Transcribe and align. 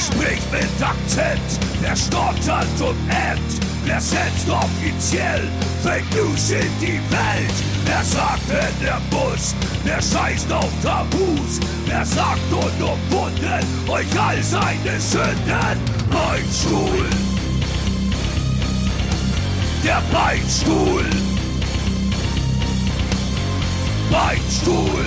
Wer 0.00 0.16
spricht 0.16 0.52
mit 0.52 0.82
Akzent? 0.82 1.60
Wer 1.82 1.94
stottert 1.94 2.80
und 2.80 2.96
ämmt? 3.10 3.60
Wer 3.84 4.00
setzt 4.00 4.48
offiziell 4.48 5.46
Fake 5.82 6.04
News 6.14 6.50
in 6.50 6.70
die 6.80 7.00
Welt? 7.10 7.54
Wer 7.84 8.02
sagt, 8.02 8.48
wenn 8.48 8.86
er 8.86 9.00
muss? 9.10 9.54
Wer 9.84 10.00
scheißt 10.00 10.50
auf 10.52 10.70
Tabus? 10.82 11.60
Wer 11.84 12.06
sagt 12.06 12.50
unumwunden 12.50 13.66
euch 13.88 14.20
all 14.20 14.42
seine 14.42 14.98
Sünden? 14.98 15.78
Beinstuhl! 16.10 17.06
Der 19.84 20.02
Beinstuhl! 20.10 21.04
Beinstuhl! 24.10 25.04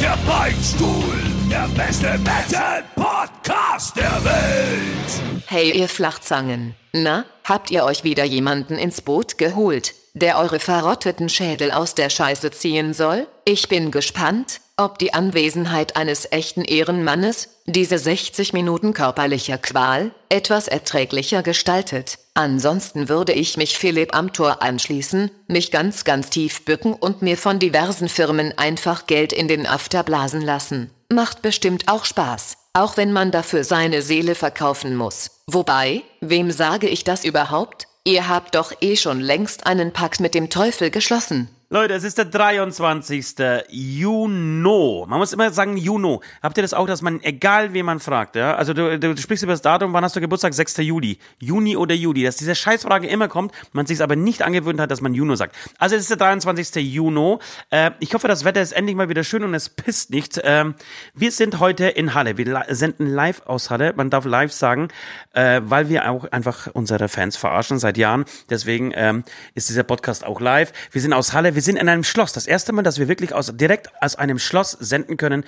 Der 0.00 0.16
Beinstuhl! 0.26 1.33
Der 1.50 1.68
beste 1.76 2.18
Metal-Podcast 2.18 3.96
der 3.96 4.24
Welt! 4.24 5.42
Hey 5.46 5.72
ihr 5.72 5.88
Flachzangen, 5.88 6.74
na, 6.92 7.26
habt 7.44 7.70
ihr 7.70 7.84
euch 7.84 8.02
wieder 8.02 8.24
jemanden 8.24 8.78
ins 8.78 9.02
Boot 9.02 9.36
geholt, 9.36 9.94
der 10.14 10.38
eure 10.38 10.58
verrotteten 10.58 11.28
Schädel 11.28 11.70
aus 11.70 11.94
der 11.94 12.08
Scheiße 12.08 12.50
ziehen 12.50 12.94
soll? 12.94 13.26
Ich 13.44 13.68
bin 13.68 13.90
gespannt, 13.90 14.60
ob 14.76 14.98
die 14.98 15.12
Anwesenheit 15.12 15.96
eines 15.96 16.30
echten 16.32 16.64
Ehrenmannes 16.64 17.50
diese 17.66 17.98
60 17.98 18.52
Minuten 18.52 18.92
körperlicher 18.92 19.58
Qual 19.58 20.12
etwas 20.28 20.66
erträglicher 20.66 21.42
gestaltet. 21.42 22.18
Ansonsten 22.34 23.08
würde 23.08 23.32
ich 23.32 23.56
mich 23.56 23.78
Philipp 23.78 24.14
Amthor 24.14 24.62
anschließen, 24.62 25.30
mich 25.46 25.70
ganz 25.70 26.04
ganz 26.04 26.30
tief 26.30 26.64
bücken 26.64 26.94
und 26.94 27.22
mir 27.22 27.36
von 27.36 27.58
diversen 27.58 28.08
Firmen 28.08 28.56
einfach 28.56 29.06
Geld 29.06 29.32
in 29.32 29.46
den 29.46 29.66
After 29.66 30.02
blasen 30.02 30.40
lassen. 30.40 30.90
Macht 31.12 31.42
bestimmt 31.42 31.88
auch 31.88 32.04
Spaß, 32.04 32.56
auch 32.72 32.96
wenn 32.96 33.12
man 33.12 33.30
dafür 33.30 33.64
seine 33.64 34.02
Seele 34.02 34.34
verkaufen 34.34 34.96
muss. 34.96 35.30
Wobei, 35.46 36.02
wem 36.20 36.50
sage 36.50 36.88
ich 36.88 37.04
das 37.04 37.24
überhaupt? 37.24 37.86
Ihr 38.04 38.28
habt 38.28 38.54
doch 38.54 38.72
eh 38.80 38.96
schon 38.96 39.20
längst 39.20 39.66
einen 39.66 39.92
Pakt 39.92 40.20
mit 40.20 40.34
dem 40.34 40.50
Teufel 40.50 40.90
geschlossen. 40.90 41.48
Leute, 41.74 41.94
es 41.94 42.04
ist 42.04 42.18
der 42.18 42.26
23. 42.26 43.34
Juni. 43.68 45.04
Man 45.08 45.18
muss 45.18 45.32
immer 45.32 45.50
sagen 45.50 45.76
Juni. 45.76 46.20
Habt 46.40 46.56
ihr 46.56 46.62
das 46.62 46.72
auch, 46.72 46.86
dass 46.86 47.02
man, 47.02 47.20
egal 47.24 47.72
wen 47.72 47.84
man 47.84 47.98
fragt, 47.98 48.36
ja? 48.36 48.54
Also 48.54 48.74
du, 48.74 48.96
du 48.96 49.16
sprichst 49.16 49.42
über 49.42 49.54
das 49.54 49.60
Datum, 49.60 49.92
wann 49.92 50.04
hast 50.04 50.14
du 50.14 50.20
Geburtstag? 50.20 50.54
6. 50.54 50.76
Juli. 50.76 51.18
Juni 51.40 51.76
oder 51.76 51.96
Juli. 51.96 52.22
Dass 52.22 52.36
diese 52.36 52.54
Scheißfrage 52.54 53.08
immer 53.08 53.26
kommt, 53.26 53.50
man 53.72 53.86
sich 53.86 54.00
aber 54.00 54.14
nicht 54.14 54.42
angewöhnt 54.42 54.80
hat, 54.80 54.92
dass 54.92 55.00
man 55.00 55.14
Juno 55.14 55.34
sagt. 55.34 55.56
Also 55.76 55.96
es 55.96 56.02
ist 56.02 56.10
der 56.10 56.16
23. 56.18 56.76
Juni. 56.76 57.38
Äh, 57.70 57.90
ich 57.98 58.14
hoffe, 58.14 58.28
das 58.28 58.44
Wetter 58.44 58.62
ist 58.62 58.70
endlich 58.70 58.96
mal 58.96 59.08
wieder 59.08 59.24
schön 59.24 59.42
und 59.42 59.52
es 59.52 59.68
pisst 59.68 60.10
nicht. 60.10 60.40
Ähm, 60.44 60.76
wir 61.12 61.32
sind 61.32 61.58
heute 61.58 61.86
in 61.86 62.14
Halle. 62.14 62.38
Wir 62.38 62.66
senden 62.68 63.08
live 63.08 63.42
aus 63.46 63.70
Halle. 63.70 63.94
Man 63.96 64.10
darf 64.10 64.26
live 64.26 64.52
sagen, 64.52 64.90
äh, 65.32 65.60
weil 65.64 65.88
wir 65.88 66.08
auch 66.08 66.26
einfach 66.26 66.68
unsere 66.72 67.08
Fans 67.08 67.36
verarschen 67.36 67.80
seit 67.80 67.98
Jahren. 67.98 68.26
Deswegen 68.48 68.92
ähm, 68.94 69.24
ist 69.54 69.70
dieser 69.70 69.82
Podcast 69.82 70.24
auch 70.24 70.40
live. 70.40 70.72
Wir 70.92 71.00
sind 71.00 71.12
aus 71.12 71.32
Halle. 71.32 71.56
Wir 71.56 71.63
sind 71.64 71.76
in 71.76 71.88
einem 71.88 72.04
Schloss. 72.04 72.32
Das 72.32 72.46
erste 72.46 72.72
Mal, 72.72 72.82
dass 72.82 72.98
wir 72.98 73.08
wirklich 73.08 73.34
aus, 73.34 73.52
direkt 73.54 73.90
aus 74.00 74.16
einem 74.16 74.38
Schloss 74.38 74.72
senden 74.72 75.16
können. 75.16 75.44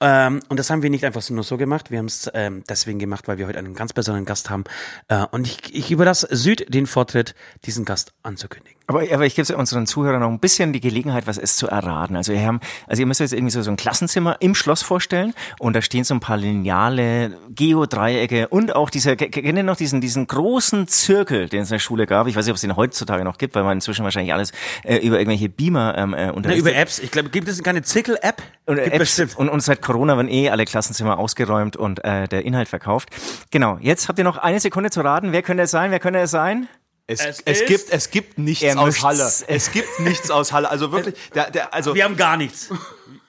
Ähm, 0.00 0.40
und 0.48 0.58
das 0.58 0.70
haben 0.70 0.82
wir 0.82 0.90
nicht 0.90 1.04
einfach 1.04 1.28
nur 1.30 1.44
so 1.44 1.56
gemacht. 1.56 1.90
Wir 1.90 1.98
haben 1.98 2.06
es 2.06 2.30
ähm, 2.34 2.64
deswegen 2.68 2.98
gemacht, 2.98 3.28
weil 3.28 3.38
wir 3.38 3.46
heute 3.46 3.58
einen 3.58 3.74
ganz 3.74 3.92
besonderen 3.92 4.24
Gast 4.24 4.50
haben. 4.50 4.64
Äh, 5.08 5.24
und 5.30 5.46
ich, 5.46 5.74
ich 5.74 5.90
überlasse 5.90 6.28
Süd 6.30 6.72
den 6.72 6.86
Vortritt, 6.86 7.34
diesen 7.64 7.84
Gast 7.84 8.12
anzukündigen. 8.22 8.79
Aber, 8.90 9.04
aber 9.12 9.24
ich 9.24 9.36
gebe 9.36 9.56
unseren 9.56 9.86
Zuhörern 9.86 10.20
noch 10.20 10.28
ein 10.28 10.40
bisschen 10.40 10.72
die 10.72 10.80
Gelegenheit, 10.80 11.28
was 11.28 11.38
es 11.38 11.54
zu 11.54 11.68
erraten. 11.68 12.16
Also 12.16 12.32
ihr, 12.32 12.44
haben, 12.44 12.58
also 12.88 13.00
ihr 13.00 13.06
müsst 13.06 13.20
euch 13.20 13.26
jetzt 13.26 13.34
irgendwie 13.34 13.52
so, 13.52 13.62
so 13.62 13.70
ein 13.70 13.76
Klassenzimmer 13.76 14.38
im 14.40 14.56
Schloss 14.56 14.82
vorstellen 14.82 15.32
und 15.60 15.76
da 15.76 15.80
stehen 15.80 16.02
so 16.02 16.12
ein 16.12 16.18
paar 16.18 16.36
Lineale, 16.36 17.38
Geodreiecke 17.54 18.48
und 18.48 18.74
auch 18.74 18.90
dieser, 18.90 19.14
kennt 19.14 19.56
ihr 19.56 19.62
noch 19.62 19.76
diesen, 19.76 20.00
diesen 20.00 20.26
großen 20.26 20.88
Zirkel, 20.88 21.48
den 21.48 21.62
es 21.62 21.68
in 21.70 21.74
der 21.74 21.78
Schule 21.78 22.06
gab? 22.06 22.26
Ich 22.26 22.34
weiß 22.34 22.46
nicht, 22.46 22.50
ob 22.50 22.56
es 22.56 22.62
den 22.62 22.74
heutzutage 22.74 23.22
noch 23.22 23.38
gibt, 23.38 23.54
weil 23.54 23.62
man 23.62 23.76
inzwischen 23.76 24.02
wahrscheinlich 24.02 24.32
alles 24.32 24.50
äh, 24.82 24.96
über 24.96 25.20
irgendwelche 25.20 25.48
Beamer 25.48 25.96
ähm, 25.96 26.12
äh, 26.12 26.32
Na, 26.34 26.56
über 26.56 26.74
Apps. 26.74 26.98
Ich 26.98 27.12
glaube, 27.12 27.28
gibt 27.28 27.46
es 27.46 27.62
keine 27.62 27.82
Zirkel-App? 27.82 28.42
Und, 28.66 28.78
äh, 28.78 29.26
und, 29.36 29.48
und 29.48 29.60
seit 29.60 29.82
Corona 29.82 30.16
werden 30.16 30.28
eh 30.28 30.50
alle 30.50 30.64
Klassenzimmer 30.64 31.16
ausgeräumt 31.16 31.76
und 31.76 32.04
äh, 32.04 32.26
der 32.26 32.44
Inhalt 32.44 32.68
verkauft. 32.68 33.10
Genau, 33.52 33.78
jetzt 33.80 34.08
habt 34.08 34.18
ihr 34.18 34.24
noch 34.24 34.36
eine 34.36 34.58
Sekunde 34.58 34.90
zu 34.90 35.00
raten. 35.02 35.30
Wer 35.30 35.42
könnte 35.42 35.62
es 35.62 35.70
sein? 35.70 35.92
Wer 35.92 36.00
könnte 36.00 36.18
es 36.18 36.32
sein? 36.32 36.66
Es, 37.10 37.20
es, 37.20 37.40
es 37.44 37.64
gibt 37.66 37.90
es 37.90 38.10
gibt 38.10 38.38
nichts 38.38 38.76
aus 38.76 39.02
Halle. 39.02 39.30
Es 39.48 39.72
gibt 39.72 40.00
nichts 40.00 40.30
aus 40.30 40.52
Halle. 40.52 40.70
Also 40.70 40.92
wirklich, 40.92 41.16
der, 41.34 41.50
der, 41.50 41.74
also 41.74 41.94
wir 41.94 42.04
haben 42.04 42.16
gar 42.16 42.36
nichts. 42.36 42.70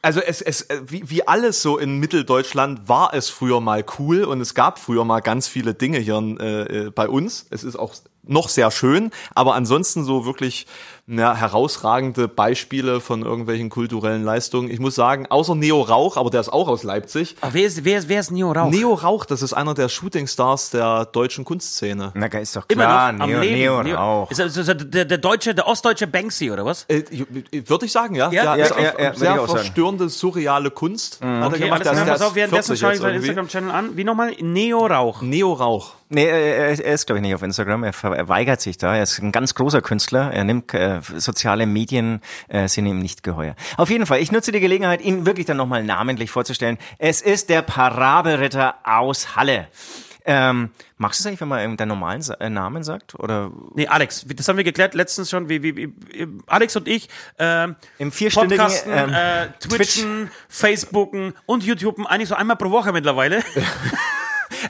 Also 0.03 0.19
es, 0.19 0.41
es 0.41 0.67
wie, 0.87 1.09
wie 1.09 1.27
alles 1.27 1.61
so 1.61 1.77
in 1.77 1.97
Mitteldeutschland 1.97 2.87
war 2.87 3.13
es 3.13 3.29
früher 3.29 3.59
mal 3.59 3.83
cool 3.97 4.23
und 4.23 4.39
es 4.41 4.53
gab 4.53 4.79
früher 4.79 5.03
mal 5.05 5.19
ganz 5.19 5.47
viele 5.47 5.73
Dinge 5.73 5.99
hier 5.99 6.17
äh, 6.17 6.91
bei 6.91 7.07
uns. 7.07 7.47
Es 7.49 7.63
ist 7.63 7.75
auch 7.75 7.95
noch 8.23 8.49
sehr 8.49 8.69
schön, 8.69 9.11
aber 9.33 9.55
ansonsten 9.55 10.03
so 10.03 10.25
wirklich 10.25 10.67
ja, 11.07 11.35
herausragende 11.35 12.27
Beispiele 12.27 13.01
von 13.01 13.23
irgendwelchen 13.23 13.69
kulturellen 13.69 14.23
Leistungen. 14.23 14.69
Ich 14.69 14.79
muss 14.79 14.95
sagen, 14.95 15.25
außer 15.29 15.55
Neo 15.55 15.81
Rauch, 15.81 16.17
aber 16.17 16.29
der 16.29 16.39
ist 16.41 16.49
auch 16.49 16.67
aus 16.67 16.83
Leipzig. 16.83 17.35
Aber 17.41 17.53
wer 17.53 17.65
ist, 17.65 17.83
wer 17.83 17.97
ist, 17.99 18.07
wer 18.09 18.19
ist 18.19 18.31
Neo 18.31 18.51
Rauch? 18.51 18.69
Neo 18.69 18.93
Rauch, 18.93 19.25
das 19.25 19.41
ist 19.41 19.53
einer 19.53 19.73
der 19.73 19.89
Shootingstars 19.89 20.69
der 20.71 21.05
deutschen 21.05 21.43
Kunstszene. 21.45 22.11
Na, 22.13 22.27
ist 22.27 22.55
doch 22.55 22.67
klar, 22.67 23.09
Immer 23.09 23.17
noch 23.19 23.27
Neo, 23.27 23.35
am 23.37 23.41
Leben. 23.41 23.55
Neo 23.59 23.83
Neo- 23.83 23.95
Rauch. 23.97 24.31
Ist 24.31 24.39
das, 24.39 24.55
ist 24.57 24.67
das 24.69 24.77
der, 24.89 25.05
der 25.05 25.17
deutsche, 25.17 25.53
der 25.55 25.67
ostdeutsche 25.67 26.07
Banksy 26.07 26.51
oder 26.51 26.65
was? 26.65 26.85
Äh, 26.87 27.03
Würde 27.65 27.85
ich 27.85 27.91
sagen, 27.91 28.15
ja. 28.15 28.31
Ja? 28.31 28.53
ist 28.55 28.69
Ja, 28.69 28.75
auch 28.75 28.77
ja, 28.79 28.93
ja, 28.99 29.11
ich 29.11 29.17
sehr 29.19 29.47
verstörende, 29.47 30.09
surreale 30.09 30.71
Kunst. 30.71 31.19
Hat 31.21 31.27
er 31.29 31.47
Okay, 31.47 31.59
gemacht. 31.65 31.85
alles 31.87 31.97
Der 31.97 32.03
klar, 32.05 32.17
pass 32.17 32.21
auf, 32.27 32.35
währenddessen 32.35 32.75
40 32.77 32.79
schaue 32.79 32.93
ich 32.93 32.99
irgendwie. 33.01 33.17
Instagram-Channel 33.27 33.71
an. 33.71 33.97
Wie 33.97 34.03
nochmal? 34.03 34.31
Neo 34.39 34.85
Rauch. 34.85 35.21
Neo 35.21 35.53
Rauch. 35.53 35.93
Nee, 36.13 36.25
er, 36.25 36.77
er 36.83 36.93
ist, 36.93 37.05
glaube 37.05 37.19
ich, 37.19 37.21
nicht 37.23 37.33
auf 37.35 37.41
Instagram. 37.41 37.85
Er, 37.85 37.93
er 38.03 38.27
weigert 38.27 38.59
sich 38.59 38.77
da. 38.77 38.93
Er 38.97 39.03
ist 39.03 39.19
ein 39.19 39.31
ganz 39.31 39.55
großer 39.55 39.81
Künstler. 39.81 40.31
Er 40.33 40.43
nimmt 40.43 40.73
äh, 40.73 40.90
soziale 41.17 41.65
Medien, 41.65 42.19
äh, 42.49 42.67
sind 42.67 42.85
ihm 42.85 42.99
nicht 42.99 43.23
geheuer. 43.23 43.55
Auf 43.77 43.89
jeden 43.89 44.05
Fall, 44.05 44.19
ich 44.19 44.31
nutze 44.31 44.51
die 44.51 44.59
Gelegenheit, 44.59 45.01
ihn 45.01 45.25
wirklich 45.25 45.45
dann 45.45 45.57
nochmal 45.57 45.83
namentlich 45.83 46.29
vorzustellen. 46.31 46.77
Es 46.97 47.21
ist 47.21 47.49
der 47.49 47.61
Parabelritter 47.61 48.75
aus 48.83 49.35
Halle. 49.35 49.67
Ähm, 50.23 50.69
magst 50.97 51.19
du 51.19 51.23
es 51.23 51.25
eigentlich, 51.27 51.41
wenn 51.41 51.47
man 51.47 51.61
irgendeinen 51.61 51.87
normalen 51.89 52.21
Sa- 52.21 52.35
äh, 52.35 52.47
Namen 52.47 52.83
sagt? 52.83 53.15
Oder 53.15 53.51
Nee, 53.73 53.87
Alex, 53.87 54.23
das 54.35 54.47
haben 54.47 54.57
wir 54.57 54.63
geklärt 54.63 54.93
letztens 54.93 55.31
schon. 55.31 55.49
Wie, 55.49 55.63
wie, 55.63 55.75
wie, 55.75 55.93
Alex 56.45 56.75
und 56.75 56.87
ich 56.87 57.09
ähm, 57.39 57.75
Im 57.97 58.11
vierstündigen, 58.11 58.63
Podcasten, 58.63 58.91
ähm, 58.93 59.13
äh, 59.13 59.47
Twitchen, 59.59 60.29
Facebooken 60.47 61.33
und 61.47 61.63
YouTuben 61.63 62.05
eigentlich 62.05 62.29
so 62.29 62.35
einmal 62.35 62.55
pro 62.55 62.69
Woche 62.69 62.91
mittlerweile. 62.91 63.41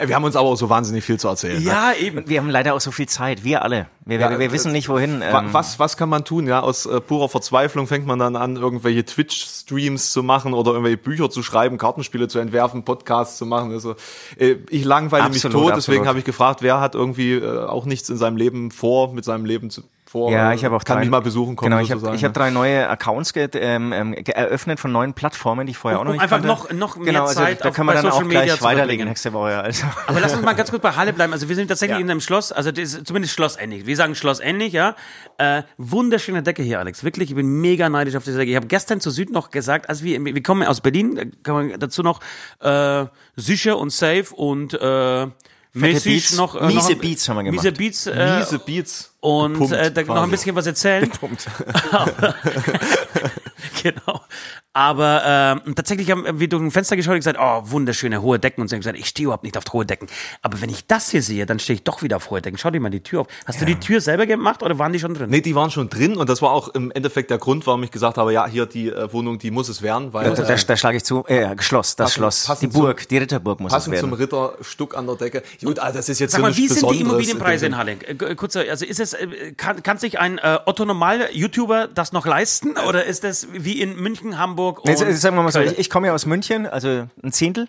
Wir 0.06 0.16
haben 0.16 0.24
uns 0.24 0.36
aber 0.36 0.50
auch 0.50 0.56
so 0.56 0.70
wahnsinnig 0.70 1.04
viel 1.04 1.20
zu 1.20 1.28
erzählen. 1.28 1.64
ne? 1.64 1.70
ja, 1.70 1.94
eben. 1.94 2.28
wir 2.28 2.40
haben 2.40 2.50
leider 2.50 2.74
auch 2.74 2.82
so 2.82 2.92
viel 2.92 3.08
Zeit, 3.08 3.44
wir 3.44 3.62
alle. 3.62 3.88
Wir, 4.06 4.20
Ja, 4.20 4.30
wir, 4.30 4.40
wir 4.40 4.48
äh, 4.48 4.52
wissen 4.52 4.72
nicht, 4.72 4.90
wohin. 4.90 5.22
Ähm, 5.22 5.50
Was, 5.52 5.80
was 5.80 5.98
kann 5.98 6.10
man 6.10 6.26
tun? 6.26 6.48
Ja, 6.48 6.62
aus 6.62 6.86
äh, 6.86 7.00
purer 7.00 7.30
Verzweiflung 7.30 7.88
fängt 7.88 8.06
man 8.06 8.20
dann 8.20 8.36
an, 8.36 8.56
irgendwelche 8.56 9.06
Twitch-Streams 9.06 10.12
zu 10.12 10.24
machen 10.24 10.54
oder 10.54 10.72
irgendwelche 10.72 10.98
Bücher 10.98 11.30
zu 11.30 11.44
schreiben, 11.44 11.78
Kartenspiele 11.78 12.28
zu 12.28 12.40
entwerfen, 12.40 12.84
Podcasts 12.84 13.38
zu 13.38 13.46
machen. 13.46 13.72
Also, 13.72 13.96
äh, 14.38 14.56
ich 14.70 14.84
langweile 14.84 15.30
mich 15.30 15.46
Absolut, 15.46 15.54
tot, 15.54 15.76
deswegen 15.76 16.00
absolut. 16.00 16.08
habe 16.08 16.20
ich 16.20 16.26
gefragt, 16.26 16.62
wer 16.62 16.80
hat 16.80 16.96
irgendwie 16.96 17.34
äh, 17.34 17.66
auch 17.66 17.86
nichts 17.86 18.10
in 18.10 18.18
seinem 18.18 18.38
Leben 18.38 18.72
vor, 18.72 19.14
mit 19.14 19.26
seinem 19.26 19.46
Leben 19.46 19.70
zu, 19.70 19.84
vor. 20.12 20.32
Ja, 20.32 20.52
äh, 20.52 20.56
ich 20.56 20.66
habe 20.66 20.76
auch 20.76 20.84
kann 20.84 20.98
drei, 20.98 21.02
mich 21.02 21.10
mal 21.10 21.22
besuchen 21.22 21.56
kommen. 21.56 21.72
Genau, 21.72 21.82
ich 21.82 21.92
habe 21.92 22.16
ich 22.16 22.24
hab 22.26 22.34
drei 22.34 22.50
neue 22.50 22.90
Accounts 22.90 23.34
ge, 23.34 23.50
ähm, 23.54 23.94
ähm, 23.94 24.12
ge 24.14 24.34
eröffnet 24.36 24.80
von 24.80 24.92
neuen 24.92 25.14
Plattformen, 25.14 25.66
die 25.66 25.72
ich 25.72 25.78
vorher 25.78 26.00
Um- 26.00 26.02
auch 26.02 26.06
noch 26.06 26.12
um 26.12 26.16
nicht 26.16 26.24
einfach 26.24 26.38
kannte. 26.38 26.48
noch- 26.48 26.72
noch 26.72 26.96
mehr 26.98 27.06
genau, 27.14 27.26
also 27.26 27.40
Zeit 27.40 27.64
da 27.64 27.70
auf- 27.70 27.76
kann 27.76 27.86
man 27.86 27.96
dann 27.96 28.06
auch 28.08 28.12
Social 28.12 28.26
Media 28.28 28.44
gleich 28.44 28.62
weiterlegen 28.62 29.08
nächste 29.08 29.32
Woche. 29.34 29.58
Also. 29.60 29.86
Aber 30.08 30.20
lass 30.20 30.34
uns 30.34 30.44
mal 30.44 30.54
ganz 30.54 30.70
kurz 30.72 30.82
bei 30.82 30.92
Halle 30.92 31.14
bleiben. 31.14 31.32
Also 31.34 31.48
wir 31.48 31.56
sind 31.56 31.70
tatsächlich 31.70 31.98
Ja. 31.98 32.04
in 32.04 32.12
einem 32.12 32.22
Schloss, 32.22 32.52
also 32.52 32.72
das 32.72 32.94
ist 32.94 33.08
zumindest 33.08 33.34
schlossendlich. 33.34 33.86
Wir 33.86 33.96
sagen 33.96 34.14
schlossendlich, 34.16 34.74
ja. 34.74 34.96
Äh, 35.38 35.64
wunderschöne 35.78 36.44
Decke 36.44 36.62
hier, 36.64 36.80
Alex. 36.80 37.04
Wirklich, 37.04 37.30
ich 37.30 37.36
bin 37.36 37.62
mega 37.62 37.90
neidisch 37.90 38.16
auf 38.16 38.24
diese 38.24 38.38
Decke. 38.38 38.52
Ich 38.52 38.56
habe 38.58 38.68
gestern 38.68 39.00
zu 39.00 39.10
Süd 39.12 39.32
noch 39.32 39.50
gesagt, 39.50 39.90
also 39.90 40.04
wir, 40.04 40.24
wir 40.24 40.44
kommen 40.44 40.68
aus 40.68 40.82
Berlin, 40.82 41.16
da 41.16 41.24
kann 41.44 41.56
man 41.70 41.80
dazu 41.80 42.04
noch 42.04 42.20
äh, 42.60 43.06
sicher 43.36 43.78
und 43.78 43.92
safe 43.92 44.26
und 44.36 44.74
äh, 44.74 45.28
mäßig 45.74 46.14
Beats, 46.14 46.36
noch 46.36 46.56
äh, 46.56 46.68
miese 46.68 46.94
noch, 46.94 47.02
Beats 47.02 47.30
haben 47.30 47.38
wir 47.38 47.44
gemacht. 47.44 47.64
Miese 47.64 47.72
Beats 47.72 48.08
äh, 48.08 48.40
Miese 48.40 48.60
Beats. 48.60 49.14
und 49.20 49.72
äh, 49.72 49.92
da 49.92 50.02
noch 50.02 50.08
quasi. 50.08 50.24
ein 50.24 50.32
bisschen 50.32 50.56
was 50.56 50.68
erzählen. 50.68 51.12
Genau. 53.84 54.22
Aber 54.74 55.22
ähm, 55.26 55.76
tatsächlich 55.76 56.10
haben 56.12 56.40
wir 56.40 56.48
durch 56.48 56.64
ein 56.64 56.72
Fenster 56.72 56.96
geschaut 56.96 57.14
und 57.14 57.20
gesagt, 57.20 57.38
oh, 57.42 57.62
wunderschöne 57.72 58.22
hohe 58.22 58.40
Decken. 58.40 58.62
Und 58.62 58.70
sie 58.70 58.76
haben 58.76 58.80
gesagt, 58.80 58.98
ich 58.98 59.08
stehe 59.08 59.26
überhaupt 59.26 59.44
nicht 59.44 59.58
auf 59.58 59.66
hohe 59.74 59.86
Decken. 59.86 60.08
Aber 60.42 60.62
wenn 60.62 60.70
ich 60.70 60.88
das 60.88 61.10
hier 61.12 61.22
sehe, 61.22 61.46
dann 61.46 61.60
stehe 61.60 61.76
ich 61.76 61.84
doch 61.84 62.02
wieder 62.04 62.16
auf 62.16 62.30
hohe 62.30 62.42
Decken. 62.42 62.58
Schau 62.58 62.70
dir 62.70 62.80
mal 62.80 62.90
die 62.90 63.02
Tür 63.02 63.22
auf. 63.22 63.28
Hast 63.46 63.60
du 63.60 63.66
die 63.66 63.76
Tür 63.76 64.00
selber 64.00 64.26
gemacht 64.26 64.64
oder 64.64 64.80
waren 64.80 64.94
die 64.94 65.00
schon 65.00 65.14
drin? 65.14 65.30
Nee, 65.30 65.42
die 65.42 65.56
waren 65.56 65.72
schon 65.72 65.90
drin 65.90 66.16
und 66.16 66.30
das 66.30 66.42
war 66.42 66.52
auch 66.52 66.70
im 66.70 66.90
Endeffekt 66.92 67.32
der 67.32 67.38
Grund, 67.38 67.68
warum 67.68 67.84
ich 67.84 67.92
gesagt 67.92 68.18
habe, 68.18 68.32
ja, 68.32 68.48
hier 68.48 68.66
die 68.66 68.88
äh, 68.88 69.12
Wohnung, 69.12 69.40
die 69.40 69.52
muss 69.52 69.68
es 69.68 69.82
werden, 69.82 70.14
weil 70.14 70.34
Da, 70.34 70.42
da, 70.42 70.56
da 70.56 70.78
schlage 70.78 70.98
ich 70.98 71.04
zu. 71.04 71.26
Äh, 71.26 71.62
Schloss, 71.62 71.98
das 71.98 72.14
Schloss. 72.14 72.50
Die 72.62 72.68
Burg, 72.68 73.06
die 73.10 73.18
Ritterburg 73.18 73.60
muss 73.60 73.72
es 73.72 73.76
passend 73.76 73.98
zum 73.98 74.12
werden. 74.12 74.22
Ritterstuck 74.22 74.96
an 74.96 75.06
der 75.06 75.16
Decke. 75.18 75.44
Gut, 75.62 75.80
ah, 75.80 75.92
das 75.92 76.08
ist 76.08 76.20
jetzt 76.20 76.32
Sag 76.32 76.40
so 76.40 76.44
mal, 76.44 76.56
wie 76.56 76.70
sind 76.70 76.90
die 76.90 77.02
Immobilienpreise 77.02 77.66
in 77.66 77.76
Halle? 77.76 77.92
Äh, 77.92 78.36
Kurzer, 78.36 78.64
also 78.70 78.86
ist 78.86 79.02
es, 79.02 79.14
äh, 79.14 79.52
kann, 79.58 79.84
kann 79.84 79.98
sich 79.98 80.18
ein 80.18 80.38
äh, 80.38 80.60
Otto 80.66 80.86
Normal 80.86 81.28
YouTuber 81.34 81.90
das 81.94 82.14
noch 82.14 82.26
leisten 82.26 82.78
oder 82.88 83.04
ist 83.04 83.26
das 83.26 83.50
wie 83.52 83.82
in 83.82 83.98
München, 83.98 84.38
Hamburg 84.38 84.61
und 84.70 84.88
Jetzt, 84.88 85.02
jetzt 85.02 85.22
sagen 85.22 85.36
wir 85.36 85.44
mal 85.44 85.52
so, 85.52 85.60
ich, 85.60 85.78
ich 85.78 85.90
komme 85.90 86.08
ja 86.08 86.14
aus 86.14 86.26
München, 86.26 86.66
also 86.66 87.08
ein 87.24 87.32
Zehntel. 87.32 87.68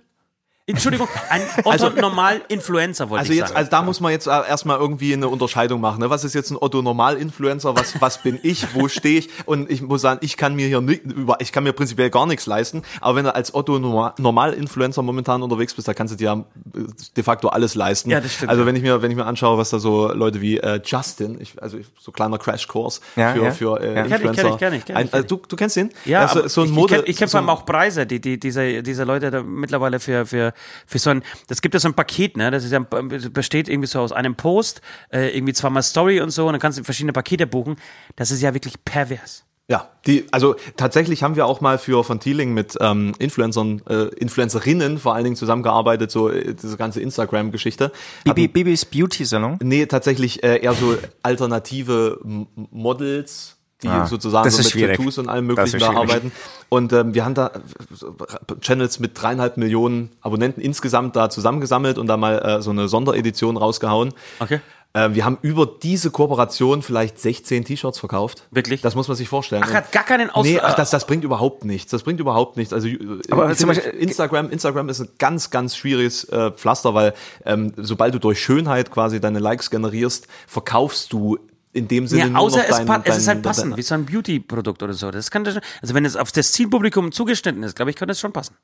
Entschuldigung, 0.64 1.09
ein 1.29 1.43
Otto 1.64 1.91
normal 1.91 2.41
Influencer 2.47 3.11
wollte 3.11 3.20
Also 3.23 3.32
ich 3.32 3.38
jetzt, 3.41 3.49
sagen. 3.49 3.59
also 3.59 3.70
da 3.73 3.82
muss 3.82 3.99
man 3.99 4.12
jetzt 4.12 4.29
äh, 4.29 4.31
erstmal 4.31 4.79
irgendwie 4.79 5.12
eine 5.12 5.26
Unterscheidung 5.26 5.81
machen. 5.81 5.99
Ne? 6.00 6.09
Was 6.09 6.23
ist 6.23 6.35
jetzt 6.35 6.53
ein 6.53 6.56
Otto 6.56 6.82
Normal-Influencer? 6.82 7.76
Was, 7.76 8.00
was 8.00 8.19
bin 8.23 8.38
ich? 8.44 8.73
Wo 8.73 8.87
stehe 8.87 9.19
ich? 9.19 9.29
Und 9.44 9.69
ich 9.73 9.82
muss 9.82 10.03
sagen, 10.03 10.20
ich 10.23 10.37
kann 10.37 10.55
mir 10.55 10.69
hier 10.69 10.81
nicht, 10.81 11.03
über, 11.03 11.38
ich 11.41 11.50
kann 11.50 11.64
mir 11.64 11.73
prinzipiell 11.73 12.11
gar 12.11 12.26
nichts 12.26 12.47
leisten. 12.47 12.82
Aber 13.00 13.17
wenn 13.17 13.25
du 13.25 13.35
als 13.35 13.53
Otto 13.55 13.76
Norma- 13.81 14.14
Normal-Influencer 14.19 15.03
momentan 15.03 15.43
unterwegs 15.43 15.75
bist, 15.75 15.88
da 15.88 15.94
kannst 15.94 16.14
du 16.14 16.17
dir 16.19 16.25
ja 16.26 16.35
äh, 16.81 16.87
de 17.17 17.25
facto 17.25 17.49
alles 17.49 17.75
leisten. 17.75 18.11
Ja, 18.11 18.20
das 18.20 18.32
stimmt, 18.35 18.50
Also 18.50 18.64
wenn 18.64 18.76
ich 18.76 18.82
mir, 18.82 19.03
wenn 19.03 19.11
ich 19.11 19.17
mir 19.17 19.26
anschaue, 19.26 19.59
was 19.59 19.70
da 19.70 19.81
so 19.81 20.12
Leute 20.12 20.41
wie 20.41 20.59
äh, 20.59 20.81
Justin, 20.85 21.41
ich, 21.41 21.61
also 21.61 21.76
ich, 21.76 21.87
so 21.99 22.12
kleiner 22.12 22.38
Crashkurs 22.38 23.00
Ja, 23.17 23.32
für, 23.32 23.43
ja. 23.43 23.50
für 23.50 23.81
äh, 23.81 23.94
Ja. 23.97 24.03
Kenn 24.03 24.05
ich, 24.05 24.11
kenn 24.11 24.20
ich, 24.20 24.29
Influencer. 24.29 24.59
kenn 24.59 24.73
ich, 24.75 24.85
kenn 24.85 24.97
ich, 24.97 25.00
Ein, 25.03 25.11
kenn 25.11 25.20
äh, 25.23 25.26
du, 25.26 25.43
du 25.49 25.56
kennst 25.56 25.76
ihn? 25.76 25.91
Ja, 26.05 26.25
ist 26.26 26.55
so, 26.55 26.61
ein 26.62 26.67
ich, 26.69 26.73
Mode. 26.73 26.94
ich 26.99 27.17
kenn- 27.17 27.19
kenne 27.19 27.29
so 27.29 27.32
vor 27.32 27.41
allem 27.41 27.49
auch 27.50 27.67
Preise, 27.67 28.06
die, 28.06 28.20
die 28.20 28.38
diese, 28.38 28.81
diese 28.85 29.03
Leute 29.03 29.32
da 29.32 29.43
mittlerweile 29.43 29.99
für, 29.99 30.25
für, 30.25 30.51
für 30.87 30.99
so 30.99 31.10
ein, 31.10 31.22
das 31.49 31.62
gibt 31.62 31.75
ja 31.75 31.81
so 31.81 31.88
ein 31.88 31.94
Paket, 31.94 32.37
ne? 32.37 32.50
Das 32.50 32.64
ist 32.64 32.72
ja, 32.72 32.81
besteht 32.81 33.69
irgendwie 33.69 33.88
so 33.88 34.00
aus 34.00 34.12
einem 34.12 34.34
Post, 34.34 34.81
äh, 35.12 35.37
irgendwie 35.37 35.52
zweimal 35.52 35.82
Story 35.82 36.20
und 36.20 36.31
so, 36.31 36.46
und 36.46 36.52
dann 36.52 36.60
kannst 36.60 36.78
du 36.78 36.84
verschiedene 36.84 37.12
Pakete 37.12 37.46
buchen. 37.46 37.76
Das 38.16 38.31
ist 38.31 38.43
ja 38.43 38.54
wirklich 38.54 38.84
pervers. 38.84 39.44
Ja, 39.69 39.88
die, 40.06 40.26
also 40.32 40.56
tatsächlich 40.76 41.22
haben 41.22 41.37
wir 41.37 41.46
auch 41.46 41.60
mal 41.60 41.78
für 41.78 42.02
von 42.04 42.19
Thieling 42.19 42.52
mit 42.52 42.76
ähm, 42.81 43.14
Influencern, 43.19 43.81
äh, 43.88 44.08
Influencerinnen 44.16 44.99
vor 44.99 45.14
allen 45.14 45.25
Dingen 45.25 45.37
zusammengearbeitet, 45.37 46.10
so 46.10 46.28
äh, 46.28 46.54
diese 46.54 46.76
ganze 46.76 47.00
Instagram-Geschichte. 47.00 47.93
Bibi, 48.25 48.49
Bibis 48.49 48.84
Beauty 48.84 49.25
Salon. 49.25 49.58
Nee, 49.62 49.87
tatsächlich 49.87 50.43
äh, 50.43 50.58
eher 50.58 50.75
so 50.75 50.99
alternative 51.22 52.19
M 52.25 52.49
Models, 52.54 53.56
die 53.82 53.88
Ah, 53.88 54.06
sozusagen 54.06 54.49
so 54.50 54.58
mit 54.58 54.67
schwierig. 54.69 54.96
Tattoos 54.96 55.19
und 55.19 55.29
allem 55.29 55.46
möglichen 55.46 55.79
da 55.81 55.90
arbeiten. 55.90 56.32
Und 56.69 56.93
ähm, 56.93 57.14
wir 57.14 57.25
haben 57.25 57.34
da 57.34 57.49
äh, 57.49 58.61
Channels 58.61 58.99
mit 59.00 59.20
dreieinhalb 59.20 59.56
Millionen 59.56 60.11
Abonnenten 60.20 60.61
insgesamt 60.61 61.17
da 61.17 61.31
zusammengesammelt 61.31 61.99
und 61.99 62.06
da 62.06 62.17
mal 62.17 62.38
äh, 62.38 62.62
so 62.62 62.70
eine 62.70 62.88
Sonderedition 62.88 63.56
rausgehauen. 63.56 64.12
Okay. 64.40 64.61
Äh, 64.94 65.14
wir 65.14 65.25
haben 65.25 65.38
über 65.40 65.67
diese 65.67 66.11
Kooperation 66.11 66.82
vielleicht 66.82 67.19
16 67.19 67.64
T-Shirts 67.64 67.99
verkauft. 67.99 68.46
Wirklich? 68.50 68.82
Das 68.82 68.94
muss 68.94 69.08
man 69.08 69.17
sich 69.17 69.26
vorstellen. 69.29 69.62
Ach, 69.67 69.73
hat 69.73 69.90
gar 69.90 70.02
keinen 70.05 70.28
Aus... 70.28 70.44
Nee, 70.44 70.61
ach, 70.61 70.75
das, 70.75 70.90
das 70.90 71.06
bringt 71.06 71.25
überhaupt 71.25 71.64
nichts. 71.64 71.90
Das 71.90 72.02
bringt 72.02 72.20
überhaupt 72.20 72.58
nichts. 72.58 72.75
Also, 72.75 72.88
Aber 73.31 73.50
ich 73.50 73.56
zum 73.58 73.69
Beispiel- 73.69 73.90
Instagram, 73.93 74.50
Instagram 74.50 74.90
ist 74.90 75.00
ein 75.00 75.08
ganz, 75.19 75.49
ganz 75.50 75.76
schwieriges 75.76 76.25
äh, 76.25 76.50
Pflaster, 76.50 76.93
weil 76.93 77.14
ähm, 77.46 77.73
sobald 77.78 78.14
du 78.14 78.19
durch 78.19 78.43
Schönheit 78.43 78.90
quasi 78.90 79.19
deine 79.19 79.38
Likes 79.38 79.70
generierst, 79.70 80.26
verkaufst 80.46 81.12
du 81.14 81.38
in 81.73 81.89
dem 81.89 82.07
Sinne 82.07 82.33
Ja, 82.33 82.39
außer 82.39 82.65
es, 82.69 82.77
dein, 82.77 82.87
pa- 82.87 83.03
es 83.05 83.17
ist 83.19 83.27
dein- 83.29 83.37
halt 83.37 83.45
passend, 83.45 83.73
dein- 83.73 83.79
wie 83.79 83.83
so 83.83 83.95
ein 83.95 84.05
Beauty-Produkt 84.07 84.83
oder 84.83 84.93
so. 84.93 85.11
Das 85.11 85.31
kann 85.31 85.45
das, 85.45 85.59
also 85.81 85.95
wenn 85.95 86.05
es 86.05 86.17
auf 86.17 86.31
das 86.33 86.53
Zielpublikum 86.53 87.13
zugeschnitten 87.13 87.63
ist, 87.63 87.77
glaube 87.77 87.91
ich, 87.91 87.97
könnte 87.97 88.13
es 88.13 88.21
schon 88.21 88.33
passen. 88.33 88.57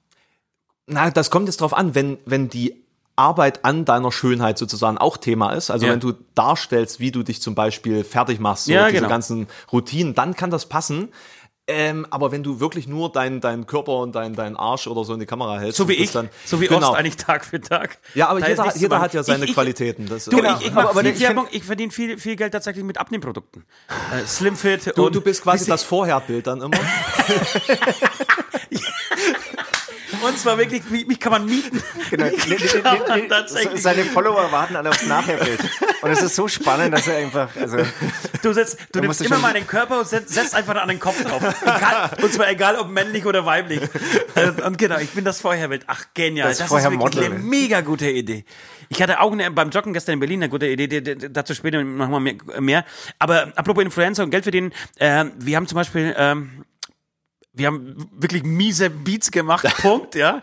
Na, 0.87 1.11
das 1.11 1.31
kommt 1.31 1.47
jetzt 1.49 1.61
drauf 1.61 1.75
an, 1.75 1.95
wenn, 1.95 2.19
wenn 2.25 2.49
die 2.49 2.83
Arbeit 3.17 3.65
an 3.65 3.85
deiner 3.85 4.13
Schönheit 4.13 4.59
sozusagen 4.59 4.97
auch 4.97 5.17
Thema 5.17 5.51
ist. 5.53 5.71
Also 5.71 5.87
Ja. 5.87 5.93
wenn 5.93 6.01
du 6.01 6.13
darstellst, 6.35 7.01
wie 7.01 7.11
du 7.11 7.23
dich 7.23 7.43
zum 7.43 7.55
Beispiel 7.55 8.05
fertig 8.05 8.39
machst, 8.41 8.67
so 8.67 8.73
Ja, 8.73 8.85
diese 8.87 8.99
genau. 8.99 9.09
ganzen 9.09 9.49
Routinen, 9.73 10.15
dann 10.15 10.35
kann 10.37 10.51
das 10.51 10.67
passen. 10.67 11.09
Ähm, 11.71 12.07
aber 12.09 12.33
wenn 12.33 12.43
du 12.43 12.61
wirklich 12.61 12.89
nur 12.89 13.13
deinen 13.13 13.43
dein 13.43 13.67
Körper 13.67 13.99
und 13.99 14.15
dein, 14.15 14.33
dein 14.35 14.57
Arsch 14.57 14.87
oder 14.87 15.05
so 15.05 15.13
in 15.13 15.21
die 15.21 15.27
Kamera 15.27 15.59
hältst, 15.61 15.77
So 15.77 15.87
wie 15.87 15.93
ich, 15.93 16.11
dann, 16.13 16.31
so 16.47 16.61
wie 16.63 16.67
genau. 16.67 16.89
Ost 16.93 16.99
eigentlich 16.99 17.17
Tag 17.17 17.45
für 17.45 17.61
Tag. 17.61 17.99
Ja, 18.15 18.29
aber 18.29 18.41
Da 18.41 18.49
jeder, 18.49 18.75
jeder 18.77 19.01
hat 19.03 19.13
ja 19.13 19.23
seine 19.23 19.45
Ich- 19.45 19.51
ich- 19.51 19.55
Qualitäten. 19.55 20.07
Das, 20.09 20.25
Du, 20.25 20.39
Genau. 20.39 20.57
ich, 20.59 20.67
ich 20.67 20.73
Aber- 20.73 20.91
aber 20.91 21.01
viel 21.03 21.21
Werbung, 21.21 21.47
ich 21.51 21.63
verdiene 21.65 21.93
viel, 21.93 22.17
viel 22.19 22.37
Geld 22.37 22.53
tatsächlich 22.53 22.85
mit 22.85 22.97
Abnehmprodukten. 22.97 23.67
Äh, 24.13 24.27
Slimfit 24.27 24.97
du, 24.97 25.07
und 25.07 25.15
du 25.15 25.21
bist 25.21 25.43
quasi 25.43 25.67
das 25.69 25.83
Vorherbild 25.85 26.47
dann 26.47 26.63
immer. 26.63 26.79
Und 30.23 30.39
zwar 30.39 30.59
wirklich, 30.59 30.83
mich, 30.91 31.21
kann 31.21 31.33
man 31.33 31.45
mieten. 31.47 31.83
Genau. 32.11 32.25
Mich 32.27 32.83
kann 32.83 32.99
man 33.07 33.29
tatsächlich 33.29 33.83
Seine 33.83 34.05
Follower 34.05 34.51
warten 34.51 34.77
alle 34.77 34.89
aufs 34.91 35.07
Nachherbild. 35.07 35.61
Und 36.03 36.11
es 36.11 36.23
ist 36.23 36.35
so 36.37 36.49
spannend, 36.49 36.95
dass 36.95 37.07
er 37.07 37.19
einfach, 37.19 37.49
also, 37.57 37.79
Du, 38.43 38.53
setzt, 38.53 38.79
du 38.93 39.01
nimmst 39.01 39.21
immer 39.21 39.35
schon- 39.37 39.43
meinen 39.43 39.67
Körper 39.67 39.99
und 40.01 40.09
setzt, 40.09 40.31
setzt 40.33 40.55
einfach 40.55 40.77
an 40.77 40.89
den 40.89 41.01
Kopf 41.01 41.23
drauf. 41.25 41.43
Egal, 41.63 42.11
und 42.23 42.33
zwar 42.33 42.49
egal, 42.49 42.77
ob 42.77 42.89
männlich 42.89 43.27
oder 43.27 43.45
weiblich. 43.45 43.81
Und, 44.37 44.63
und 44.63 44.79
genau, 44.79 44.99
ich 44.99 45.11
bin 45.11 45.25
das 45.25 45.41
Vorherbild. 45.41 45.83
Ach, 45.87 46.05
genial. 46.15 46.49
Das 46.49 46.59
Das, 46.59 46.73
ist 46.73 46.91
wirklich 46.91 47.25
eine 47.27 47.39
mega 47.39 47.81
gute 47.81 48.09
Idee. 48.11 48.45
Ich 48.91 49.03
hatte 49.03 49.21
auch 49.21 49.33
eine, 49.33 49.51
beim 49.51 49.71
Joggen 49.71 49.93
gestern 49.93 50.15
in 50.15 50.21
Berlin 50.21 50.43
eine 50.43 50.49
gute 50.51 50.67
Idee, 50.67 51.01
dazu 51.31 51.55
später 51.55 51.83
nochmal 51.83 52.21
mehr, 52.21 52.35
mehr. 52.61 52.85
Aber 53.19 53.53
apropos 53.57 53.85
Influencer 53.85 54.23
und 54.23 54.31
Geld 54.31 54.45
verdienen, 54.45 54.73
äh, 54.99 55.25
wir 55.39 55.57
haben 55.57 55.67
zum 55.67 55.77
Beispiel... 55.77 56.15
Ähm, 56.17 56.65
wir 57.59 57.67
haben 57.67 58.09
wirklich 58.13 58.45
miese 58.45 58.89
Beats 58.89 59.31
gemacht, 59.31 59.67
Punkt, 59.83 60.15
ja. 60.15 60.43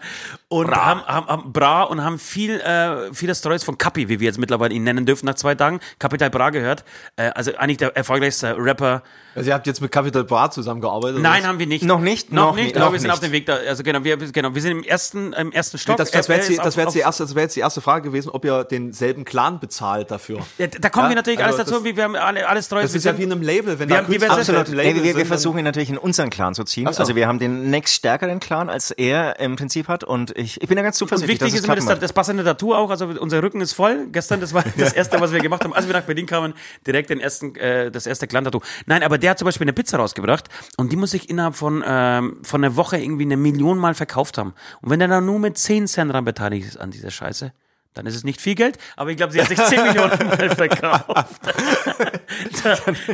Und 0.56 0.72
haben, 0.76 1.02
haben, 1.06 1.28
haben 1.28 1.52
Bra 1.54 1.84
und 1.84 2.04
haben 2.04 2.20
viel, 2.20 2.60
äh, 2.60 3.14
viele 3.14 3.34
Stories 3.36 3.64
von 3.64 3.78
Kapi, 3.78 4.10
wie 4.10 4.20
wir 4.20 4.26
jetzt 4.26 4.38
mittlerweile 4.40 4.74
ihn 4.74 4.84
nennen 4.84 5.06
dürfen, 5.06 5.26
nach 5.26 5.36
zwei 5.36 5.56
Tagen. 5.56 5.80
Kapital 6.00 6.30
Bra 6.30 6.50
gehört. 6.50 6.84
Äh, 7.16 7.30
also 7.36 7.56
eigentlich 7.58 7.78
der 7.78 7.96
erfolgreichste 7.96 8.56
Rapper. 8.58 9.04
Also 9.36 9.50
ihr 9.50 9.54
habt 9.54 9.68
jetzt 9.68 9.82
mit 9.82 9.92
Capital 9.92 10.24
Bra 10.24 10.50
zusammengearbeitet? 10.50 11.22
Nein, 11.22 11.42
oder? 11.42 11.50
haben 11.50 11.60
wir 11.60 11.68
nicht. 11.68 11.84
Noch 11.84 12.00
nicht? 12.00 12.32
Noch, 12.32 12.48
Noch 12.52 12.56
nicht, 12.56 12.66
nicht, 12.68 12.76
aber 12.78 12.86
noch 12.86 12.92
wir 12.94 13.00
sind 13.00 13.08
nicht. 13.10 13.14
auf 13.14 13.20
dem 13.20 13.32
Weg 13.34 13.46
da. 13.46 13.56
Also 13.56 13.84
genau, 13.84 14.04
wir, 14.04 14.16
genau, 14.18 14.56
wir 14.56 14.62
sind 14.62 14.72
im 14.72 14.84
ersten, 14.84 15.34
im 15.34 15.52
ersten 15.52 15.78
Stock. 15.78 15.98
Das, 15.98 16.12
das 16.12 16.30
wäre 16.30 16.40
jetzt, 16.40 16.58
das 16.64 16.78
wär 16.78 16.86
jetzt, 16.86 16.94
die 16.96 17.00
erste, 17.00 17.24
das 17.24 17.36
wär 17.36 17.44
jetzt 17.44 17.56
die 17.56 17.60
erste 17.60 17.82
Frage 17.82 18.10
gewesen, 18.10 18.30
ob 18.30 18.46
ihr 18.46 18.64
denselben 18.64 19.26
Clan 19.26 19.60
bezahlt 19.60 20.10
dafür. 20.12 20.40
Ja, 20.58 20.68
da 20.68 20.90
kommen 20.90 21.06
Ja, 21.06 21.10
wir 21.10 21.16
natürlich 21.18 21.40
also 21.44 21.56
alles 21.58 21.68
dazu, 21.68 21.80
das- 21.80 21.84
wie 21.84 21.98
wir 21.98 22.04
haben 22.06 22.16
alle, 22.16 22.48
alles 22.48 22.66
Stories. 22.68 22.84
Das 22.86 22.94
wir 22.94 22.98
ist 23.00 23.04
ja 23.06 23.18
wie 23.18 23.24
in 23.24 23.32
einem 23.34 23.42
Label, 23.42 23.78
wenn 23.78 23.90
Wir 23.90 23.96
da 23.98 24.04
haben 24.04 24.08
Künstler 24.08 24.32
Absolut. 24.38 24.70
im 24.70 24.76
Nee, 24.76 24.84
Label 24.84 25.04
wir, 25.04 25.18
wir 25.18 25.26
versuchen 25.26 25.58
ihn 25.60 25.66
natürlich 25.66 25.90
in 25.90 25.98
unseren 25.98 26.30
Clan 26.30 26.56
zu 26.56 26.64
ziehen. 26.64 26.88
so. 26.92 27.00
Also 27.02 27.16
wir 27.16 27.28
haben 27.28 27.40
den 27.40 27.70
nächst 27.70 27.94
stärkeren 27.96 28.40
Clan, 28.40 28.70
als 28.70 28.92
er 28.92 29.40
im 29.40 29.58
Prinzip 29.58 29.88
hat. 29.90 30.04
Und 30.06 30.32
ich, 30.46 30.62
ich 30.62 30.68
bin 30.68 30.78
da 30.78 30.84
ganz 30.84 30.96
Und 30.96 31.08
zuversichtlich, 31.10 31.42
wichtig 31.42 31.48
dass 31.48 31.54
es 31.54 31.80
ist 31.80 31.86
immer 31.86 31.94
das, 31.94 32.00
das 32.00 32.14
passende 32.14 32.44
Tattoo 32.44 32.74
auch. 32.74 32.90
Also 32.90 33.08
unser 33.08 33.44
Rücken 33.44 33.62
ist 33.62 33.74
voll. 33.74 34.08
Gestern, 34.12 34.40
das 34.40 34.54
war 34.54 34.64
das 34.78 34.94
erste, 34.94 35.20
was 35.20 35.32
wir 35.32 35.40
gemacht 35.40 35.64
haben, 35.64 35.74
als 35.74 35.88
wir 35.88 35.94
nach 35.94 36.04
Berlin 36.04 36.26
kamen, 36.26 36.54
direkt 36.86 37.10
den 37.10 37.20
ersten, 37.20 37.56
äh, 37.56 37.92
das 37.92 38.06
erste 38.06 38.28
Clan-Tattoo. 38.28 38.62
Nein, 38.86 39.04
aber 39.04 39.18
der 39.18 39.32
hat 39.32 39.40
zum 39.40 39.46
Beispiel 39.46 39.66
eine 39.66 39.74
Pizza 39.74 39.98
rausgebracht 39.98 40.48
und 40.78 40.92
die 40.92 40.96
muss 40.96 41.14
ich 41.14 41.30
innerhalb 41.30 41.56
von, 41.56 41.84
ähm, 41.86 42.38
von 42.44 42.64
einer 42.64 42.76
Woche 42.76 42.98
irgendwie 42.98 43.24
eine 43.24 43.38
Million 43.38 43.78
Mal 43.78 43.94
verkauft 43.94 44.38
haben. 44.38 44.54
Und 44.82 44.92
wenn 44.92 45.00
der 45.00 45.08
dann 45.08 45.26
nur 45.26 45.40
mit 45.40 45.58
10 45.58 45.88
Cent 45.88 46.12
dran 46.12 46.26
beteiligt 46.26 46.68
ist 46.68 46.78
an 46.78 46.92
dieser 46.92 47.12
Scheiße, 47.12 47.52
dann 47.96 48.06
ist 48.06 48.16
es 48.16 48.24
nicht 48.24 48.40
viel 48.40 48.56
Geld, 48.56 48.78
aber 48.96 49.10
ich 49.10 49.18
glaube, 49.18 49.34
sie 49.34 49.42
hat 49.42 49.48
sich 49.48 49.58
10 49.62 49.84
Millionen 49.84 50.12
Mal 50.28 50.50
verkauft. 50.56 51.42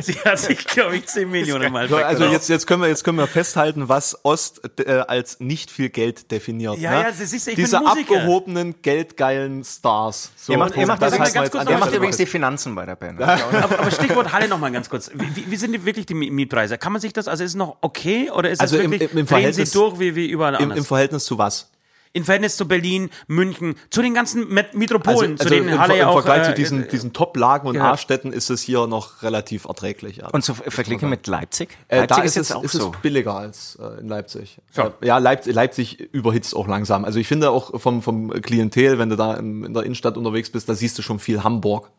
sie 0.00 0.14
hat 0.24 0.38
sich, 0.38 0.64
glaube 0.66 0.96
ich, 0.96 1.06
10 1.06 1.30
Millionen 1.30 1.72
Mal 1.72 1.88
So, 1.88 1.96
verkauft. 1.96 2.20
Also 2.20 2.32
jetzt, 2.32 2.48
jetzt, 2.48 2.66
können 2.66 2.82
wir, 2.82 2.88
jetzt 2.88 3.04
können 3.04 3.18
wir 3.18 3.26
festhalten, 3.26 3.88
was 3.88 4.24
Ost 4.24 4.60
äh, 4.80 4.90
als 5.06 5.40
nicht 5.40 5.70
viel 5.70 5.88
Geld 5.88 6.30
definiert. 6.30 6.78
Ja, 6.78 6.90
ne? 6.90 6.96
ja, 6.98 7.02
das 7.04 7.20
ist- 7.20 7.32
ich 7.34 7.44
bin 7.56 7.64
Diese 7.64 7.80
Musiker. 7.80 8.16
abgehobenen, 8.16 8.74
geldgeilen 8.82 9.64
Stars. 9.64 10.30
So, 10.36 10.52
Er 10.52 10.58
macht, 10.58 10.76
er 10.76 10.86
macht, 10.86 11.00
das 11.02 11.14
übrigens 11.14 11.26
heißt 11.26 11.34
mal 11.36 11.40
ganz 11.42 11.50
kurz 11.52 11.66
er 11.70 11.78
macht 11.78 11.94
übrigens 11.94 12.16
die 12.16 12.26
Finanzen 12.26 12.74
bei 12.74 12.84
der 12.86 12.96
Band. 12.96 13.20
aber, 13.22 13.64
aber 13.64 13.90
Stichwort 13.90 14.32
Halle 14.32 14.48
noch 14.48 14.58
mal 14.58 14.70
ganz 14.72 14.90
kurz. 14.90 15.10
Wie, 15.14 15.50
wie- 15.50 15.56
sind 15.56 15.72
die, 15.72 15.84
wirklich 15.84 16.06
die 16.06 16.14
Mi- 16.14 16.30
Mietpreise? 16.32 16.76
Kann 16.78 16.92
man 16.92 17.00
sich 17.00 17.12
das, 17.12 17.28
also 17.28 17.44
ist 17.44 17.50
es 17.50 17.54
noch 17.56 17.76
okay 17.82 18.30
oder 18.30 18.50
ist 18.50 18.60
Also 18.60 18.76
es 18.78 18.84
im- 18.84 18.90
wirklich, 18.90 19.12
im- 19.12 19.18
im 19.18 19.26
drehen 19.26 19.52
sie 19.52 19.62
Verhältnis- 19.64 19.70
durch 19.72 19.98
wie, 20.00 20.16
wie 20.16 20.26
überall 20.28 20.54
Im, 20.56 20.62
anders? 20.62 20.78
Im 20.78 20.84
Verhältnis 20.84 21.24
zu 21.24 21.38
was? 21.38 21.70
In 22.14 22.24
Verhältnis 22.24 22.56
zu 22.56 22.68
Berlin, 22.68 23.08
München, 23.26 23.74
zu 23.88 24.02
den 24.02 24.12
ganzen 24.12 24.52
Met 24.52 24.74
Metropolen, 24.74 25.38
zu 25.38 25.48
denen 25.48 25.68
im, 25.68 25.78
Halle 25.78 25.96
ja 25.96 26.02
im 26.02 26.08
auch... 26.10 26.22
Vergleich 26.22 26.44
zu 26.44 26.52
äh, 26.52 26.54
diesen, 26.54 26.84
äh, 26.84 26.88
diesen 26.88 27.12
Top-Lagen 27.12 27.66
und 27.66 27.74
ja. 27.76 27.92
A-Städten 27.92 28.32
ist 28.32 28.50
es 28.50 28.60
hier 28.60 28.86
noch 28.86 29.22
relativ 29.22 29.64
erträglich. 29.64 30.18
Ja. 30.18 30.28
Und 30.28 30.44
zu 30.44 30.54
verglichen 30.54 31.08
mit 31.08 31.26
Leipzig? 31.26 31.70
Äh, 31.88 32.00
Leipzig 32.00 32.16
da 32.16 32.22
ist, 32.22 32.36
es, 32.36 32.50
ist 32.50 32.74
es 32.74 32.90
billiger 33.00 33.34
als 33.34 33.78
äh, 33.80 34.00
in 34.00 34.08
Leipzig. 34.08 34.58
Ja. 34.74 34.92
Äh, 35.00 35.06
ja, 35.06 35.18
Leipzig, 35.18 35.54
Leipzig 35.54 36.00
überhitzt 36.12 36.54
auch 36.54 36.68
langsam. 36.68 37.04
Also 37.06 37.18
ich 37.18 37.26
finde 37.26 37.50
auch 37.50 37.80
vom, 37.80 38.02
vom 38.02 38.30
Klientel, 38.42 38.98
wenn 38.98 39.08
du 39.08 39.16
da 39.16 39.34
im, 39.34 39.64
in 39.64 39.72
der 39.72 39.84
Innenstadt 39.84 40.18
unterwegs 40.18 40.50
bist, 40.50 40.68
da 40.68 40.74
siehst 40.74 40.98
du 40.98 41.02
schon 41.02 41.18
viel 41.18 41.42
Hamburg. 41.42 41.90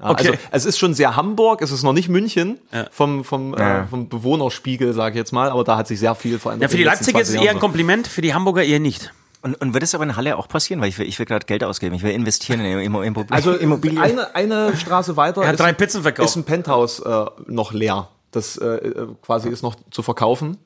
Ja, 0.00 0.10
Okay. 0.10 0.28
Also 0.28 0.38
es 0.50 0.64
ist 0.66 0.78
schon 0.78 0.94
sehr 0.94 1.16
Hamburg, 1.16 1.60
es 1.60 1.72
ist 1.72 1.82
noch 1.82 1.92
nicht 1.92 2.08
München 2.08 2.58
vom, 2.90 3.24
vom, 3.24 3.54
Ja. 3.58 3.82
äh, 3.82 3.86
vom 3.86 4.08
Bewohnerspiegel, 4.08 4.92
sage 4.92 5.14
ich 5.14 5.18
jetzt 5.18 5.32
mal, 5.32 5.50
aber 5.50 5.64
da 5.64 5.76
hat 5.76 5.88
sich 5.88 5.98
sehr 5.98 6.14
viel 6.14 6.38
verändert. 6.38 6.62
ja, 6.62 6.68
für 6.70 6.76
die 6.76 6.82
in 6.84 6.88
Leipziger 6.88 7.20
ist 7.20 7.28
es 7.28 7.34
20 7.34 7.46
eher 7.46 7.54
ein 7.54 7.60
Kompliment, 7.60 8.06
für 8.06 8.22
die 8.22 8.32
Hamburger 8.32 8.62
eher 8.62 8.78
nicht. 8.80 9.12
Und, 9.42 9.54
und 9.60 9.72
wird 9.72 9.82
es 9.84 9.94
aber 9.94 10.04
in 10.04 10.16
Halle 10.16 10.36
auch 10.36 10.48
passieren? 10.48 10.80
Weil 10.80 10.88
ich 10.88 10.98
will, 10.98 11.06
ich 11.06 11.18
will 11.18 11.26
gerade 11.26 11.46
Geld 11.46 11.62
ausgeben. 11.62 11.94
Ich 11.94 12.02
will 12.02 12.10
investieren 12.12 12.60
in 12.60 12.78
Immo- 12.80 13.02
Immo- 13.04 13.24
so. 13.28 13.34
Also 13.34 13.52
Immobilien. 13.54 14.02
eine, 14.02 14.34
eine 14.34 14.76
Straße 14.76 15.16
weiter 15.16 15.42
Er 15.42 15.48
hat 15.48 15.54
ist, 15.54 15.60
drei 15.60 15.72
Pizzen 15.72 16.02
verkauft. 16.02 16.28
ist 16.30 16.36
ein 16.36 16.44
Penthouse 16.44 17.00
äh, 17.00 17.24
noch 17.46 17.72
leer. 17.72 18.08
Das 18.32 18.56
äh, 18.58 18.66
äh, 18.66 19.06
quasi 19.22 19.48
ist 19.48 19.62
noch 19.62 19.76
zu 19.90 20.02
verkaufen. 20.02 20.58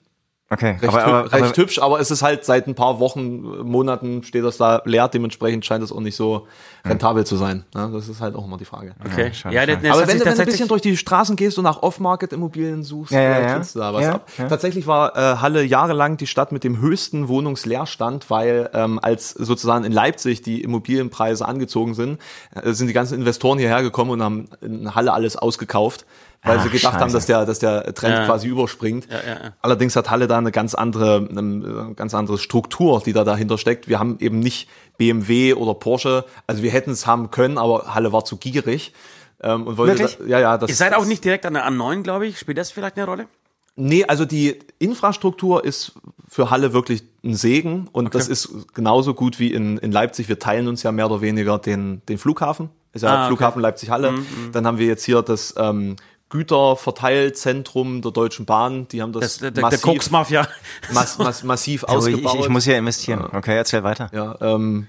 Okay, 0.53 0.77
Recht, 0.81 0.85
aber, 0.85 1.05
aber, 1.05 1.33
recht 1.33 1.45
aber 1.45 1.57
hübsch, 1.57 1.79
aber 1.81 2.01
es 2.01 2.11
ist 2.11 2.23
halt 2.23 2.45
seit 2.45 2.67
ein 2.67 2.75
paar 2.75 3.01
Wochen, 3.01 3.21
äh, 3.61 3.63
Monaten 3.65 4.23
steht 4.23 4.45
das 4.45 4.57
da 4.59 4.83
leer. 4.85 5.09
Dementsprechend 5.09 5.65
scheint 5.65 5.83
es 5.83 5.91
auch 5.91 6.01
nicht 6.01 6.17
so 6.17 6.47
rentabel 6.85 7.25
zu 7.25 7.37
sein. 7.37 7.65
Ja, 7.75 7.89
das 7.89 8.09
ist 8.09 8.21
halt 8.21 8.35
auch 8.35 8.45
immer 8.45 8.57
die 8.59 8.65
Frage. 8.65 8.95
Okay. 9.05 9.33
schade, 9.33 9.55
ja, 9.55 9.61
schade. 9.63 9.75
das, 9.75 9.83
das 9.83 9.91
Aber 9.93 10.09
wenn, 10.09 10.21
wenn 10.21 10.35
du 10.35 10.41
ein 10.41 10.47
bisschen 10.47 10.69
durch 10.69 10.83
die 10.83 10.97
Straßen 10.97 11.37
gehst 11.37 11.57
und 11.59 11.65
nach 11.65 11.83
Off-Market-Immobilien 11.83 12.83
suchst, 12.83 13.13
Ja, 13.13 13.21
ja, 13.21 13.41
ja. 13.41 13.49
findest 13.51 13.75
du 13.75 13.79
da 13.79 13.95
was 13.95 14.03
Ja, 14.03 14.15
ab. 14.15 14.29
ja. 14.39 14.49
Tatsächlich 14.49 14.87
war 14.87 15.17
äh, 15.17 15.37
Halle 15.39 15.63
jahrelang 15.65 16.17
die 16.17 16.27
Stadt 16.27 16.53
mit 16.53 16.65
dem 16.65 16.81
höchsten 16.81 17.29
Wohnungsleerstand, 17.29 18.31
weil 18.31 18.69
ähm, 18.75 18.99
als 19.01 19.31
sozusagen 19.31 19.85
in 19.85 19.93
Leipzig 19.93 20.43
die 20.43 20.61
Immobilienpreise 20.63 21.47
angezogen 21.47 21.95
sind, 21.95 22.21
äh, 22.55 22.73
sind 22.73 22.89
die 22.89 22.93
ganzen 22.93 23.15
Investoren 23.15 23.59
hierher 23.59 23.83
gekommen 23.83 24.11
und 24.11 24.23
haben 24.23 24.49
in 24.61 24.95
Halle 24.95 25.13
alles 25.13 25.37
ausgekauft, 25.37 26.05
weil 26.45 26.59
Ach, 26.59 26.63
sie 26.65 26.71
gedacht 26.71 26.95
haben, 26.95 27.03
scheiße. 27.11 27.15
dass 27.17 27.27
der, 27.27 27.47
dass 27.47 27.59
der 27.61 27.95
Trend 27.95 28.15
Ja. 28.17 28.25
quasi 28.27 28.49
überspringt. 28.49 29.07
ja, 29.11 29.17
ja. 29.45 29.53
Allerdings 29.63 29.95
hat 29.97 30.11
Halle 30.11 30.27
da 30.27 30.39
eine 30.39 30.51
ganz 30.51 30.75
andere, 30.75 31.29
eine 31.31 31.93
ganz 31.95 32.15
andere 32.15 32.39
Struktur, 32.39 33.01
die 33.05 33.13
da 33.13 33.25
dahinter 33.25 33.59
steckt. 33.59 33.89
Wir 33.89 33.99
haben 33.99 34.17
eben 34.21 34.41
nicht 34.41 34.69
BMW 34.99 35.55
oder 35.55 35.75
Porsche. 35.75 36.25
Also 36.47 36.63
wir 36.63 36.71
hätten 36.71 36.91
es 36.91 37.07
haben 37.07 37.31
können, 37.31 37.59
aber 37.59 37.95
Halle 37.95 38.13
war 38.13 38.25
zu 38.25 38.37
gierig. 38.37 38.93
Ähm, 39.41 39.67
und 39.67 39.77
wollte 39.77 39.99
Wirklich? 39.99 40.19
Da, 40.19 40.25
ja, 40.27 40.41
ja, 40.41 40.59
das 40.59 40.71
Ihr 40.71 40.77
seid 40.77 40.95
auch 40.95 41.05
nicht 41.05 41.25
direkt 41.25 41.47
an 41.47 41.55
der 41.55 41.67
A9, 41.69 42.03
glaube 42.03 42.27
ich. 42.27 42.39
Spielt 42.39 42.59
das 42.59 42.71
vielleicht 42.71 42.97
eine 42.97 43.07
Rolle? 43.07 43.27
Nee, 43.75 44.05
also 44.05 44.25
die 44.25 44.59
Infrastruktur 44.79 45.65
ist 45.65 45.93
für 46.29 46.51
Halle 46.51 46.73
wirklich 46.73 47.03
ein 47.25 47.35
Segen 47.35 47.89
und 47.93 48.15
das 48.15 48.29
ist 48.29 48.51
genauso 48.75 49.15
gut 49.15 49.39
wie 49.39 49.53
in, 49.53 49.79
in 49.79 49.91
Leipzig. 49.93 50.29
Wir 50.29 50.39
teilen 50.39 50.69
uns 50.69 50.83
ja 50.83 50.93
mehr 50.93 51.07
oder 51.07 51.21
weniger 51.23 51.59
den, 51.59 52.03
den 52.09 52.19
Flughafen. 52.19 52.69
Ist 52.93 53.03
ja 53.03 53.09
Ah, 53.09 53.13
okay. 53.15 53.23
Mhm, 53.25 53.27
Flughafen 53.29 53.63
Leipzig-Halle. 53.63 54.15
Dann 54.53 54.67
haben 54.67 54.77
wir 54.79 54.87
jetzt 54.87 55.05
hier 55.05 55.23
das 55.23 55.55
ähm, 55.57 55.97
Güterverteilzentrum 56.33 58.03
der 58.03 58.11
Deutschen 58.12 58.47
Bahn. 58.47 58.89
Die 58.89 59.03
haben 59.03 59.12
das, 59.12 59.21
Das, 59.23 59.39
der, 59.39 59.51
der, 59.51 59.62
der 59.62 59.62
massiv, 59.71 59.83
Koks-Mafia. 59.83 60.49
mass, 60.93 61.19
mass, 61.19 61.43
massiv 61.43 61.83
ich, 61.83 61.89
ausgebaut. 61.89 62.35
ich, 62.35 62.41
ich 62.43 62.49
muss 62.49 62.67
ja 62.67 62.77
investieren. 62.77 63.25
Okay, 63.33 63.57
erzähl 63.57 63.83
weiter. 63.83 64.11
ja, 64.12 64.37
ähm, 64.41 64.87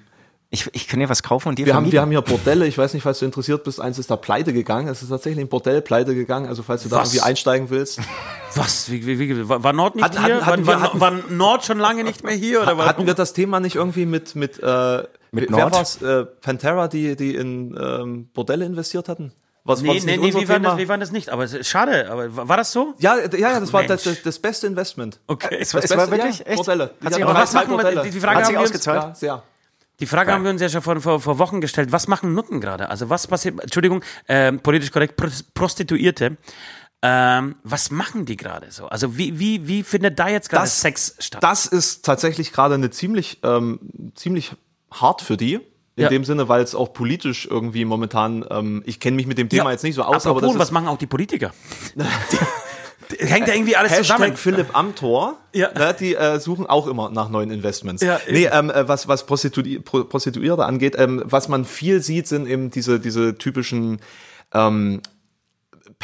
Ich, 0.50 0.69
ich 0.73 0.88
kann 0.88 1.00
dir 1.00 1.09
was 1.09 1.23
kaufen 1.23 1.50
und 1.50 1.57
dir 1.59 1.65
wir, 1.65 1.73
haben, 1.75 1.91
wir 1.91 2.00
haben 2.01 2.12
hier 2.12 2.21
Bordelle. 2.21 2.67
Ich 2.67 2.77
weiß 2.77 2.93
nicht, 2.93 3.01
falls 3.03 3.19
du 3.19 3.25
interessiert 3.25 3.63
bist. 3.63 3.79
Eins 3.81 3.97
ist 3.97 4.12
da 4.12 4.15
pleite 4.17 4.53
gegangen. 4.53 4.88
Es 4.88 5.01
ist 5.01 5.09
tatsächlich 5.09 5.43
ein 5.43 5.50
Bordell 5.50 5.81
pleite 5.81 6.13
gegangen. 6.13 6.47
Also 6.47 6.62
falls 6.63 6.83
du 6.83 6.89
da 6.89 6.97
Was? 6.97 7.09
irgendwie 7.13 7.25
einsteigen 7.27 7.69
willst. 7.69 8.00
Was? 8.55 8.91
Wie, 8.91 9.05
wie, 9.05 9.17
wie, 9.19 9.50
war 9.50 9.73
Nord 9.73 9.95
nicht 9.95 10.05
Hatten- 10.05 10.23
hier? 10.25 10.45
hatten- 10.45 10.67
war, 10.67 10.75
wir- 10.75 10.81
hatten- 10.81 11.00
war 11.00 11.12
Nord 11.29 11.65
schon 11.65 11.79
lange 11.79 12.03
nicht 12.03 12.23
mehr 12.23 12.35
hier? 12.35 12.62
Oder 12.62 12.77
war, 12.77 12.85
Hatten 12.85 13.05
wir 13.07 13.15
das 13.15 13.33
Thema 13.33 13.59
nicht 13.59 13.75
irgendwie 13.75 14.05
mit 14.05 14.35
mit, 14.35 14.59
äh, 14.62 15.03
Mit 15.31 15.50
wer 15.50 15.59
Nord? 15.59 15.73
war's? 15.73 16.01
Äh, 16.03 16.25
Pantera, 16.25 16.88
die 16.88 17.15
die 17.15 17.35
in 17.35 17.75
ähm, 17.81 18.29
Bordelle 18.33 18.65
investiert 18.65 19.09
hatten? 19.09 19.33
Was 19.65 19.79
war 19.82 19.88
Nee, 19.93 19.96
das 19.96 20.05
nee, 20.05 20.17
nee, 20.17 20.25
unser 20.27 20.41
wie 20.41 20.48
war, 20.50 20.55
Thema? 20.58 20.70
das, 20.72 20.77
wie 20.77 20.88
war 20.89 20.98
das 20.98 21.12
nicht? 21.12 21.29
Aber 21.29 21.43
es 21.46 21.53
ist 21.53 21.70
schade. 21.70 22.10
Aber 22.12 22.48
war 22.50 22.58
das 22.58 22.72
so? 22.74 22.93
Ja, 23.00 23.17
ja, 23.17 23.27
ja, 23.38 23.60
das 23.62 23.72
war 23.72 23.84
das, 23.84 24.03
das, 24.24 24.39
beste 24.39 24.67
Investment. 24.67 25.20
Okay. 25.27 25.58
Es 25.60 25.74
war, 25.74 25.79
Das 25.82 25.89
es 25.91 25.98
war 25.98 26.05
Beste- 26.08 26.24
wirklich 26.24 26.39
ja, 26.39 26.46
echt. 26.48 26.67
Hat 26.67 27.13
sich 27.13 27.24
drei- 27.24 27.34
was 27.34 27.53
machen 27.53 27.77
wir- 27.77 28.03
die- 28.03 28.10
die 28.10 28.20
Frage 28.20 28.38
Hat 28.39 28.46
sich 28.46 28.55
haben 28.55 28.55
wir 28.55 28.60
uns- 28.60 28.70
ausgezahlt? 28.72 29.03
Ja, 29.03 29.15
sehr. 29.15 29.43
Die 30.00 30.05
Frage 30.08 30.34
haben 30.34 30.43
wir 30.43 30.51
uns 30.51 30.62
ja 30.62 30.67
schon 30.67 30.82
vor, 30.82 31.00
vor, 31.00 31.20
vor 31.22 31.38
Wochen 31.39 31.62
gestellt. 31.62 31.91
Was 31.93 32.08
machen 32.10 32.34
Nutten 32.34 32.60
gerade? 32.60 32.89
Also 32.89 33.10
was 33.10 33.25
passiert, 33.27 33.62
Entschuldigung, 33.62 34.03
ähm, 34.27 34.60
politisch 34.60 34.91
korrekt, 34.91 35.15
Pros- 35.15 35.43
Prostituierte. 35.53 36.36
Ähm, 37.01 37.55
was 37.63 37.91
machen 37.91 38.25
die 38.25 38.36
gerade 38.38 38.72
so? 38.72 38.88
Also 38.88 39.17
wie, 39.17 39.38
wie, 39.38 39.67
wie 39.67 39.84
findet 39.84 40.20
da 40.20 40.29
jetzt 40.29 40.50
gerade 40.50 40.63
Das- 40.63 40.82
Sex 40.82 41.15
statt? 41.20 41.43
Das 41.43 41.65
ist 41.65 42.03
tatsächlich 42.05 42.51
gerade 42.53 42.75
eine 42.75 42.89
ziemlich 42.91 43.39
ähm, 43.43 43.79
ziemlich 44.15 44.53
hart 44.91 45.22
für 45.22 45.38
die. 45.38 45.60
In 45.95 46.03
Ja. 46.03 46.09
dem 46.09 46.23
Sinne, 46.25 46.50
weil 46.50 46.63
es 46.63 46.73
auch 46.73 46.91
politisch 46.91 47.47
irgendwie 47.50 47.85
momentan, 47.85 48.43
ähm, 48.50 48.81
ich 48.85 49.00
kenne 49.00 49.15
mich 49.15 49.27
mit 49.27 49.38
dem 49.38 49.47
Thema 49.50 49.69
jetzt 49.71 49.83
nicht 49.83 49.93
so 49.93 50.01
aus, 50.01 50.25
aber 50.25 50.38
Apropos, 50.38 50.53
das 50.53 50.59
was 50.62 50.67
ist 50.69 50.71
machen 50.71 50.88
auch 50.88 50.97
die 50.97 51.05
Politiker? 51.05 51.53
hängt 53.19 53.47
ja 53.47 53.53
irgendwie 53.53 53.75
alles 53.75 53.91
Hashtag 53.91 54.17
zusammen. 54.17 54.38
Philipp 54.38 54.75
Amthor, 54.75 55.38
Ja. 55.53 55.71
ne, 55.73 55.95
die 56.00 56.15
äh, 56.15 56.39
suchen 56.39 56.65
auch 56.65 56.88
immer 56.88 57.09
nach 57.12 57.29
neuen 57.29 57.51
Investments. 57.51 58.01
Ja, 58.01 58.19
nee, 58.29 58.50
ähm, 58.51 58.71
äh, 58.71 58.88
was, 58.88 59.07
was 59.07 59.25
Prostitui 59.25 59.79
Pro 59.79 60.03
Prostituierte 60.05 60.65
angeht, 60.65 60.95
ähm, 60.97 61.21
was 61.25 61.47
man 61.47 61.65
viel 61.65 62.01
sieht, 62.01 62.27
sind 62.27 62.47
eben 62.47 62.71
diese, 62.71 63.00
diese 63.00 63.38
typischen 63.38 64.00
ähm, 64.53 65.01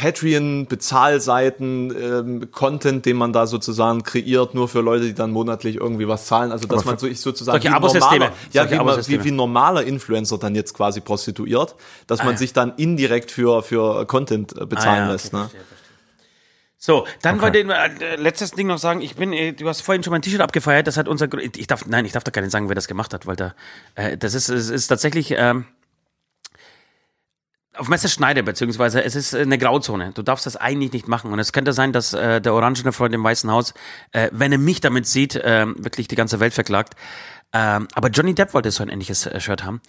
Patreon-Bezahlseiten, 0.00 1.94
ähm, 2.00 2.50
Content, 2.50 3.04
den 3.04 3.16
man 3.16 3.32
da 3.32 3.46
sozusagen 3.46 4.02
kreiert, 4.02 4.54
nur 4.54 4.68
für 4.68 4.80
Leute, 4.80 5.04
die 5.04 5.14
dann 5.14 5.30
monatlich 5.30 5.76
irgendwie 5.76 6.08
was 6.08 6.26
zahlen. 6.26 6.52
Also 6.52 6.66
dass 6.66 6.84
man 6.84 6.98
so, 6.98 7.06
ich 7.06 7.20
sozusagen 7.20 7.62
wie 7.62 7.68
normaler, 7.68 8.32
ja, 8.52 8.70
wie, 8.70 8.78
wie, 8.78 9.24
wie 9.24 9.30
ein 9.30 9.36
normaler 9.36 9.84
Influencer 9.84 10.38
dann 10.38 10.54
jetzt 10.54 10.74
quasi 10.74 11.00
prostituiert, 11.00 11.74
dass 12.06 12.20
Ah, 12.20 12.24
man 12.24 12.34
ja. 12.34 12.38
sich 12.38 12.52
dann 12.52 12.74
indirekt 12.76 13.30
für, 13.30 13.62
für 13.62 14.06
Content 14.06 14.56
äh, 14.56 14.64
bezahlen 14.66 14.88
Ah, 14.88 14.96
ja, 14.96 15.04
okay, 15.04 15.12
lässt. 15.12 15.32
Ne? 15.32 15.38
verstehe, 15.40 15.60
verstehe. 15.60 15.76
So, 16.82 17.06
dann 17.20 17.42
wollte 17.42 17.58
ich 17.58 17.68
äh, 17.68 18.16
letztes 18.16 18.52
Ding 18.52 18.66
noch 18.66 18.78
sagen, 18.78 19.02
ich 19.02 19.16
bin, 19.16 19.34
äh, 19.34 19.52
du 19.52 19.68
hast 19.68 19.82
vorhin 19.82 20.02
schon 20.02 20.12
mein 20.12 20.22
T-Shirt 20.22 20.40
abgefeiert, 20.40 20.86
das 20.86 20.96
hat 20.96 21.08
unser, 21.08 21.28
ich 21.38 21.66
darf, 21.66 21.84
nein, 21.86 22.06
ich 22.06 22.12
darf 22.12 22.24
da 22.24 22.30
gar 22.30 22.40
nicht 22.40 22.52
sagen, 22.52 22.68
wer 22.68 22.74
das 22.74 22.88
gemacht 22.88 23.12
hat, 23.12 23.26
weil 23.26 23.36
da, 23.36 23.54
äh, 23.96 24.16
das 24.16 24.32
ist, 24.32 24.48
es 24.48 24.70
ist 24.70 24.86
tatsächlich, 24.86 25.34
ähm, 25.36 25.66
auf 27.80 27.88
Messerschneide, 27.88 28.42
beziehungsweise 28.42 29.02
es 29.02 29.16
ist 29.16 29.34
eine 29.34 29.56
Grauzone. 29.56 30.12
Du 30.12 30.22
darfst 30.22 30.44
das 30.44 30.56
eigentlich 30.56 30.92
nicht 30.92 31.08
machen. 31.08 31.32
Und 31.32 31.38
es 31.38 31.52
könnte 31.52 31.72
sein, 31.72 31.92
dass 31.92 32.12
äh, 32.12 32.40
der 32.40 32.52
orangene 32.52 32.92
Freund 32.92 33.14
im 33.14 33.24
Weißen 33.24 33.50
Haus, 33.50 33.72
äh, 34.12 34.28
wenn 34.32 34.52
er 34.52 34.58
mich 34.58 34.80
damit 34.80 35.06
sieht, 35.06 35.40
ähm, 35.42 35.74
wirklich 35.78 36.06
die 36.06 36.14
ganze 36.14 36.40
Welt 36.40 36.52
verklagt. 36.52 36.94
Ähm, 37.52 37.88
aber 37.94 38.08
Johnny 38.10 38.34
Depp 38.34 38.54
wollte 38.54 38.70
so 38.70 38.82
ein 38.82 38.90
ähnliches 38.90 39.26
äh, 39.26 39.40
Shirt 39.40 39.64
haben. 39.64 39.80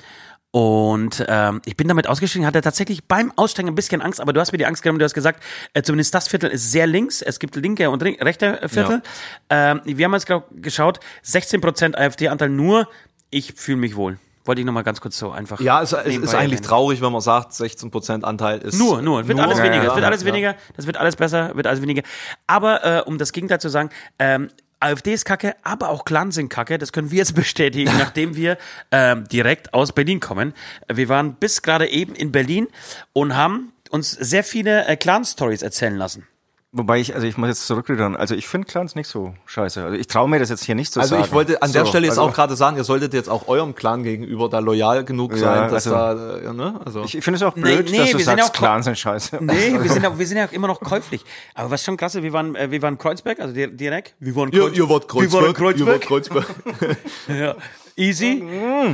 Und 0.51 1.25
ähm, 1.27 1.61
ich 1.65 1.77
bin 1.77 1.87
damit 1.87 2.07
ausgestiegen, 2.07 2.45
hatte 2.45 2.61
tatsächlich 2.61 3.05
beim 3.05 3.31
Aussteigen 3.35 3.69
ein 3.69 3.75
bisschen 3.75 4.01
Angst, 4.01 4.19
aber 4.19 4.33
du 4.33 4.41
hast 4.41 4.51
mir 4.51 4.57
die 4.57 4.65
Angst 4.65 4.83
genommen, 4.83 4.99
du 4.99 5.05
hast 5.05 5.13
gesagt, 5.13 5.41
äh, 5.73 5.81
zumindest 5.81 6.13
das 6.13 6.27
Viertel 6.27 6.49
ist 6.49 6.71
sehr 6.71 6.87
links, 6.87 7.21
es 7.21 7.39
gibt 7.39 7.55
linke 7.55 7.89
und 7.89 8.01
rechte 8.03 8.61
äh, 8.61 8.67
Viertel. 8.67 9.01
Ähm, 9.49 9.81
wir 9.85 10.05
haben 10.05 10.13
jetzt 10.13 10.25
glaub, 10.25 10.49
geschaut, 10.51 10.99
16% 11.25 11.95
AfD-Anteil 11.95 12.49
nur, 12.49 12.89
ich 13.29 13.53
fühle 13.53 13.77
mich 13.77 13.95
wohl. 13.95 14.17
Wollte 14.45 14.61
ich 14.61 14.65
nochmal 14.65 14.83
ganz 14.83 15.01
kurz 15.01 15.17
so 15.17 15.31
einfach. 15.31 15.59
Ja, 15.59 15.81
es, 15.81 15.93
es 15.93 16.17
ist 16.17 16.33
eigentlich 16.35 16.61
traurig, 16.61 17.01
wenn 17.01 17.11
man 17.11 17.21
sagt, 17.21 17.51
16% 17.51 18.23
Anteil 18.23 18.59
ist. 18.59 18.77
Nur, 18.77 19.01
nur. 19.01 19.27
Wird 19.27 19.39
alles 19.39 19.59
Ja, 19.59 19.63
weniger. 19.65 19.83
ja, 19.83 19.89
Es 19.89 19.95
wird 19.95 20.05
alles 20.05 20.21
ja. 20.21 20.27
weniger. 20.27 20.55
Das 20.75 20.87
wird 20.87 20.97
alles 20.97 21.15
besser, 21.15 21.55
wird 21.55 21.67
alles 21.67 21.81
weniger. 21.81 22.01
Aber 22.47 22.83
äh, 22.83 23.01
um 23.05 23.17
das 23.17 23.31
Gegenteil 23.33 23.59
zu 23.61 23.69
sagen, 23.69 23.89
ähm, 24.19 24.49
AfD 24.79 25.13
ist 25.13 25.25
kacke, 25.25 25.55
aber 25.63 25.89
auch 25.89 26.05
Clans 26.05 26.33
sind 26.35 26.49
kacke. 26.49 26.79
Das 26.79 26.91
können 26.91 27.11
wir 27.11 27.19
jetzt 27.19 27.35
bestätigen, 27.35 27.91
nachdem 27.99 28.35
wir 28.35 28.57
ähm, 28.91 29.27
direkt 29.27 29.73
aus 29.75 29.91
Berlin 29.91 30.19
kommen. 30.19 30.53
Wir 30.91 31.07
waren 31.07 31.35
bis 31.35 31.61
gerade 31.61 31.87
eben 31.87 32.15
in 32.15 32.31
Berlin 32.31 32.67
und 33.13 33.35
haben 33.35 33.73
uns 33.91 34.09
sehr 34.11 34.43
viele 34.43 34.87
äh, 34.87 34.95
Clan-Stories 34.95 35.61
erzählen 35.61 35.95
lassen. 35.97 36.27
Wobei 36.73 37.01
ich, 37.01 37.13
also 37.13 37.27
ich 37.27 37.35
muss 37.37 37.49
jetzt 37.49 37.67
zurückrudern. 37.67 38.15
Also 38.15 38.33
ich 38.33 38.47
finde 38.47 38.65
Clans 38.65 38.95
nicht 38.95 39.07
so 39.09 39.33
scheiße. 39.45 39.83
Also 39.83 39.97
ich 39.97 40.07
traue 40.07 40.29
mir 40.29 40.39
das 40.39 40.47
jetzt 40.49 40.63
hier 40.63 40.73
nicht 40.73 40.93
zu 40.93 41.01
Also 41.01 41.15
sagen. 41.15 41.25
ich 41.25 41.33
wollte 41.33 41.61
an 41.61 41.73
der 41.73 41.81
So, 41.83 41.89
Stelle 41.89 42.05
jetzt 42.07 42.17
also 42.17 42.29
auch 42.29 42.33
gerade 42.33 42.55
sagen, 42.55 42.77
ihr 42.77 42.85
solltet 42.85 43.13
jetzt 43.13 43.27
auch 43.27 43.49
eurem 43.49 43.75
Clan 43.75 44.03
gegenüber 44.03 44.47
da 44.47 44.59
loyal 44.59 45.03
genug 45.03 45.35
sein, 45.35 45.69
dass 45.69 45.85
also- 45.85 45.89
da, 45.91 46.49
äh, 46.49 46.53
ne? 46.53 46.79
Also 46.85 47.03
Ich 47.03 47.11
finde 47.21 47.35
es 47.35 47.43
auch 47.43 47.57
Nee, 47.57 47.61
blöd, 47.75 47.91
nee, 47.91 47.97
dass 47.97 48.11
du 48.11 48.17
wir 48.19 48.23
sind 48.25 48.37
sagst, 48.37 48.51
auch- 48.51 48.53
Clans 48.53 48.85
sind 48.85 48.97
scheiße. 48.97 49.39
Nee, 49.41 49.73
wir 49.81 49.89
sind, 49.91 50.03
ja, 50.03 50.17
wir 50.17 50.25
sind 50.25 50.37
ja 50.37 50.45
immer 50.45 50.67
noch 50.67 50.79
käuflich. 50.79 51.25
Aber 51.55 51.71
was 51.71 51.83
schon 51.83 51.97
krass 51.97 52.15
ist, 52.15 52.23
wir 52.23 52.31
waren, 52.31 52.55
äh, 52.55 52.71
wir 52.71 52.81
waren 52.81 52.97
Kreuzberg, 52.97 53.41
also 53.41 53.53
di- 53.53 53.75
direkt. 53.75 54.15
Wir 54.21 54.33
waren 54.37 54.49
ihr, 54.53 54.71
ihr 54.71 54.89
wart 54.89 55.13
Wir 55.13 55.29
waren 55.33 55.53
Kreuzberg, 55.53 55.77
ihr 55.77 55.85
wart 55.87 56.01
Kreuzberg. 56.01 56.45
Kreuzberg. 56.79 56.97
Ja. 57.27 57.55
Easy. 57.97 58.43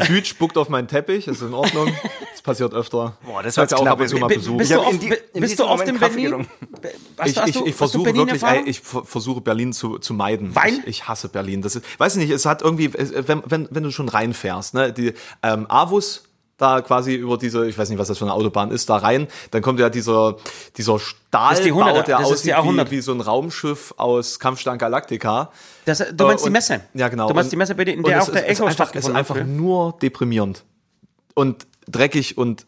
Süd 0.08 0.28
spuckt 0.28 0.58
auf 0.58 0.70
meinen 0.70 0.88
Teppich, 0.88 1.28
ist 1.28 1.42
in 1.42 1.54
Ordnung. 1.54 1.92
Das 2.38 2.44
passiert 2.44 2.74
öfter. 2.74 3.18
Boah, 3.26 3.42
das 3.44 3.58
war 3.58 3.70
ihr 3.70 3.78
auch 3.78 3.86
ab 3.88 4.00
und 4.00 4.08
zu 4.08 4.18
mal 4.18 4.28
besucht. 4.28 4.58
Bist 4.60 4.72
du 4.72 4.76
in 4.76 4.80
oft, 4.82 5.04
in 5.34 5.42
bist 5.42 5.60
du 5.60 5.66
oft 5.66 5.88
in 5.88 5.98
Berlin? 6.00 6.48
Hast, 7.18 7.30
ich, 7.48 7.56
ich, 7.56 7.66
ich 7.66 7.76
versuche 7.76 8.04
Berlin 8.04 8.28
wirklich, 8.28 8.44
ey, 8.44 8.62
ich 8.68 8.80
ver- 8.80 9.04
versuche 9.04 9.42
Berlin 9.42 9.74
zu, 9.74 9.98
zu 9.98 10.14
meiden. 10.14 10.56
Wein? 10.56 10.80
Ich, 10.82 10.88
ich 11.02 11.08
hasse 11.08 11.30
Berlin. 11.30 11.62
Das 11.64 11.76
ist, 11.76 11.84
weiß 12.00 12.16
ich 12.16 12.22
nicht, 12.22 12.30
es 12.32 12.46
hat 12.46 12.62
irgendwie, 12.62 12.94
wenn, 12.94 13.42
wenn, 13.48 13.68
wenn 13.72 13.84
du 13.84 13.92
schon 13.92 14.08
reinfährst, 14.08 14.76
ne, 14.76 14.94
die 14.94 15.14
ähm, 15.42 15.66
Avus 15.68 16.24
da 16.58 16.82
quasi 16.82 17.14
über 17.16 17.38
diese, 17.38 17.68
ich 17.68 17.78
weiß 17.78 17.90
nicht, 17.90 18.00
was 18.00 18.08
das 18.08 18.18
für 18.18 18.26
eine 18.26 18.34
Autobahn 18.34 18.72
ist, 18.72 18.90
da 18.90 18.98
rein, 18.98 19.28
dann 19.52 19.62
kommt 19.62 19.80
ja 19.80 19.90
dieser, 19.90 20.38
dieser 20.76 20.96
ist 20.96 21.06
die 21.06 21.16
Stahlbau, 21.30 21.82
100er, 21.84 22.04
der 22.04 22.18
das 22.20 22.32
ist 22.32 22.46
die 22.46 22.54
aussieht 22.56 22.72
A100. 22.72 22.86
wie, 22.88 22.92
wie 22.98 23.02
so 23.02 23.12
ein 23.14 23.22
Raumschiff 23.22 23.94
aus 23.98 24.40
Kampfstern 24.40 24.78
Galactica. 24.80 25.52
Das, 25.86 26.00
du 26.00 26.26
meinst 26.26 26.42
Äh, 26.42 26.44
die 26.44 26.48
und- 26.48 26.52
Messe? 26.54 26.82
Ja, 26.96 27.08
genau. 27.10 27.28
Du 27.28 27.34
meinst 27.36 27.48
Und- 27.48 27.52
die 27.52 27.58
Messe, 27.58 27.76
bei 27.76 27.86
der- 27.86 27.94
in 27.94 28.02
der 28.04 28.18
es 28.18 28.24
auch 28.30 28.32
der 28.32 28.46
ist- 28.48 28.52
es 28.54 28.58
Echo 28.60 28.68
ist 28.68 28.72
einfach, 28.72 28.72
es 28.72 28.72
ist 28.72 28.76
stattgefunden 28.76 29.18
einfach 29.18 29.36
hat. 29.36 29.48
nur 29.48 29.98
deprimierend. 30.02 30.64
Und 31.36 31.68
dreckig 31.88 32.38
und, 32.38 32.66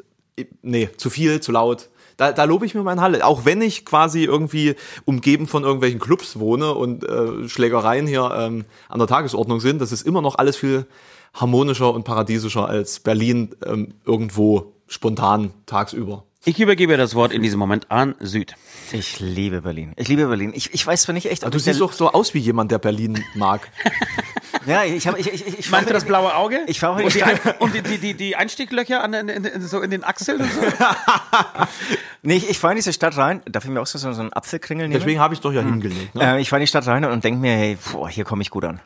nee, 0.61 0.89
zu 0.97 1.09
viel, 1.09 1.41
zu 1.41 1.51
laut. 1.51 1.89
Da, 2.17 2.31
da 2.33 2.43
lobe 2.43 2.65
ich 2.65 2.75
mir 2.75 2.83
meine 2.83 3.01
Halle. 3.01 3.25
Auch 3.25 3.45
wenn 3.45 3.61
ich 3.61 3.85
quasi 3.85 4.23
irgendwie 4.25 4.75
umgeben 5.05 5.47
von 5.47 5.63
irgendwelchen 5.63 5.99
Clubs 5.99 6.37
wohne 6.37 6.73
und 6.75 7.03
äh, 7.05 7.47
Schlägereien 7.47 8.05
hier 8.07 8.29
ähm, 8.35 8.65
an 8.89 8.99
der 8.99 9.07
Tagesordnung 9.07 9.61
sind, 9.61 9.79
das 9.81 9.91
ist 9.93 10.05
immer 10.05 10.21
noch 10.21 10.37
alles 10.37 10.57
viel 10.57 10.85
harmonischer 11.33 11.93
und 11.93 12.03
paradiesischer 12.03 12.67
als 12.67 12.99
Berlin 12.99 13.55
ähm, 13.65 13.93
irgendwo 14.05 14.73
spontan 14.87 15.53
tagsüber. 15.65 16.23
Ich 16.45 16.59
übergebe 16.59 16.95
das 16.95 17.15
Wort 17.15 17.33
in 17.33 17.41
diesem 17.41 17.59
Moment 17.59 17.91
an 17.91 18.15
Süd. 18.19 18.55
Ich 18.93 19.19
liebe 19.19 19.61
Berlin. 19.61 19.91
Ich 19.97 20.07
liebe 20.07 20.25
Berlin. 20.25 20.53
Ich, 20.55 20.73
ich 20.73 20.87
weiß 20.87 21.01
zwar 21.01 21.13
nicht 21.13 21.29
echt, 21.29 21.43
ob 21.43 21.51
Du 21.51 21.59
siehst 21.59 21.81
doch 21.81 21.91
so 21.91 22.11
aus 22.11 22.33
wie 22.33 22.39
jemand, 22.39 22.71
der 22.71 22.79
Berlin 22.79 23.23
mag. 23.35 23.69
Ja, 24.65 24.83
ich 24.83 25.07
habe 25.07 25.19
ich, 25.19 25.31
ich, 25.31 25.47
ich, 25.47 25.59
ich 25.59 25.71
Meinst 25.71 25.89
du 25.89 25.93
das 25.93 26.05
blaue 26.05 26.35
Auge? 26.35 26.59
Ich 26.67 26.79
fahre 26.79 27.01
und 27.01 27.25
heute 27.25 27.55
und 27.59 27.73
die, 27.73 27.81
die, 27.81 27.97
die, 27.97 28.13
die 28.13 28.35
Einstieglöcher 28.35 29.01
an, 29.01 29.13
in, 29.13 29.29
in, 29.29 29.61
so 29.61 29.79
in 29.81 29.89
den 29.89 30.03
Achseln 30.03 30.41
und 30.41 30.51
so? 30.51 30.61
Nee, 32.21 32.35
ich, 32.35 32.49
ich 32.49 32.59
fahre 32.59 32.73
in 32.73 32.75
diese 32.75 32.91
Stadt 32.91 33.15
rein, 33.15 33.41
darf 33.49 33.63
ich 33.63 33.69
mir 33.69 33.79
auch 33.81 33.87
so, 33.87 33.97
so 33.97 34.07
einen 34.09 34.33
Apfelkringel 34.33 34.89
nehmen? 34.89 34.99
Deswegen 34.99 35.21
habe 35.21 35.33
ich 35.33 35.39
doch 35.39 35.53
ja 35.53 35.61
hingelegt. 35.61 36.13
Ne? 36.13 36.37
Äh, 36.37 36.41
ich 36.41 36.49
fahre 36.49 36.59
in 36.59 36.63
die 36.63 36.67
Stadt 36.67 36.85
rein 36.85 37.05
und 37.05 37.23
denke 37.23 37.39
mir, 37.39 37.53
hey, 37.53 37.77
boah, 37.93 38.09
hier 38.09 38.25
komme 38.25 38.41
ich 38.41 38.49
gut 38.49 38.65
an. 38.65 38.81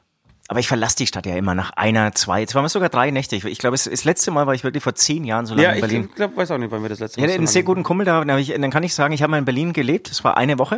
Aber 0.53 0.59
ich 0.59 0.67
verlasse 0.67 0.97
die 0.97 1.07
Stadt 1.07 1.25
ja 1.25 1.35
immer 1.35 1.55
nach 1.55 1.71
einer, 1.71 2.11
zwei, 2.13 2.45
zweimal 2.45 2.69
sogar 2.69 2.89
drei 2.89 3.09
Nächte. 3.09 3.35
Ich, 3.35 3.43
ich 3.43 3.57
glaube, 3.57 3.73
es- 3.73 3.85
das 3.85 4.03
letzte 4.03 4.29
Mal 4.29 4.45
war 4.45 4.53
ich 4.53 4.63
wirklich 4.63 4.83
vor 4.83 4.93
zehn 4.93 5.23
Jahren 5.23 5.47
so 5.47 5.55
lange 5.55 5.63
Ja, 5.63 5.69
in 5.71 5.75
ich 5.77 5.81
Berlin. 5.81 6.09
glaube, 6.15 6.37
weiß 6.37 6.51
auch 6.51 6.59
nicht, 6.59 6.69
wann 6.69 6.83
wir 6.83 6.89
das 6.89 6.99
letzte 6.99 7.19
Ich 7.19 7.21
Mal 7.25 7.29
hatte 7.31 7.39
einen 7.39 7.47
sehr 7.47 7.63
guten 7.63 7.81
Kumpel, 7.81 8.05
da, 8.05 8.23
da 8.23 8.33
hab 8.33 8.39
ich, 8.39 8.49
dann 8.53 8.69
kann 8.69 8.83
ich 8.83 8.93
sagen, 8.93 9.15
ich 9.15 9.23
habe 9.23 9.31
mal 9.31 9.39
in 9.39 9.45
Berlin 9.45 9.73
gelebt, 9.73 10.11
das 10.11 10.23
war 10.23 10.37
eine 10.37 10.59
Woche 10.59 10.77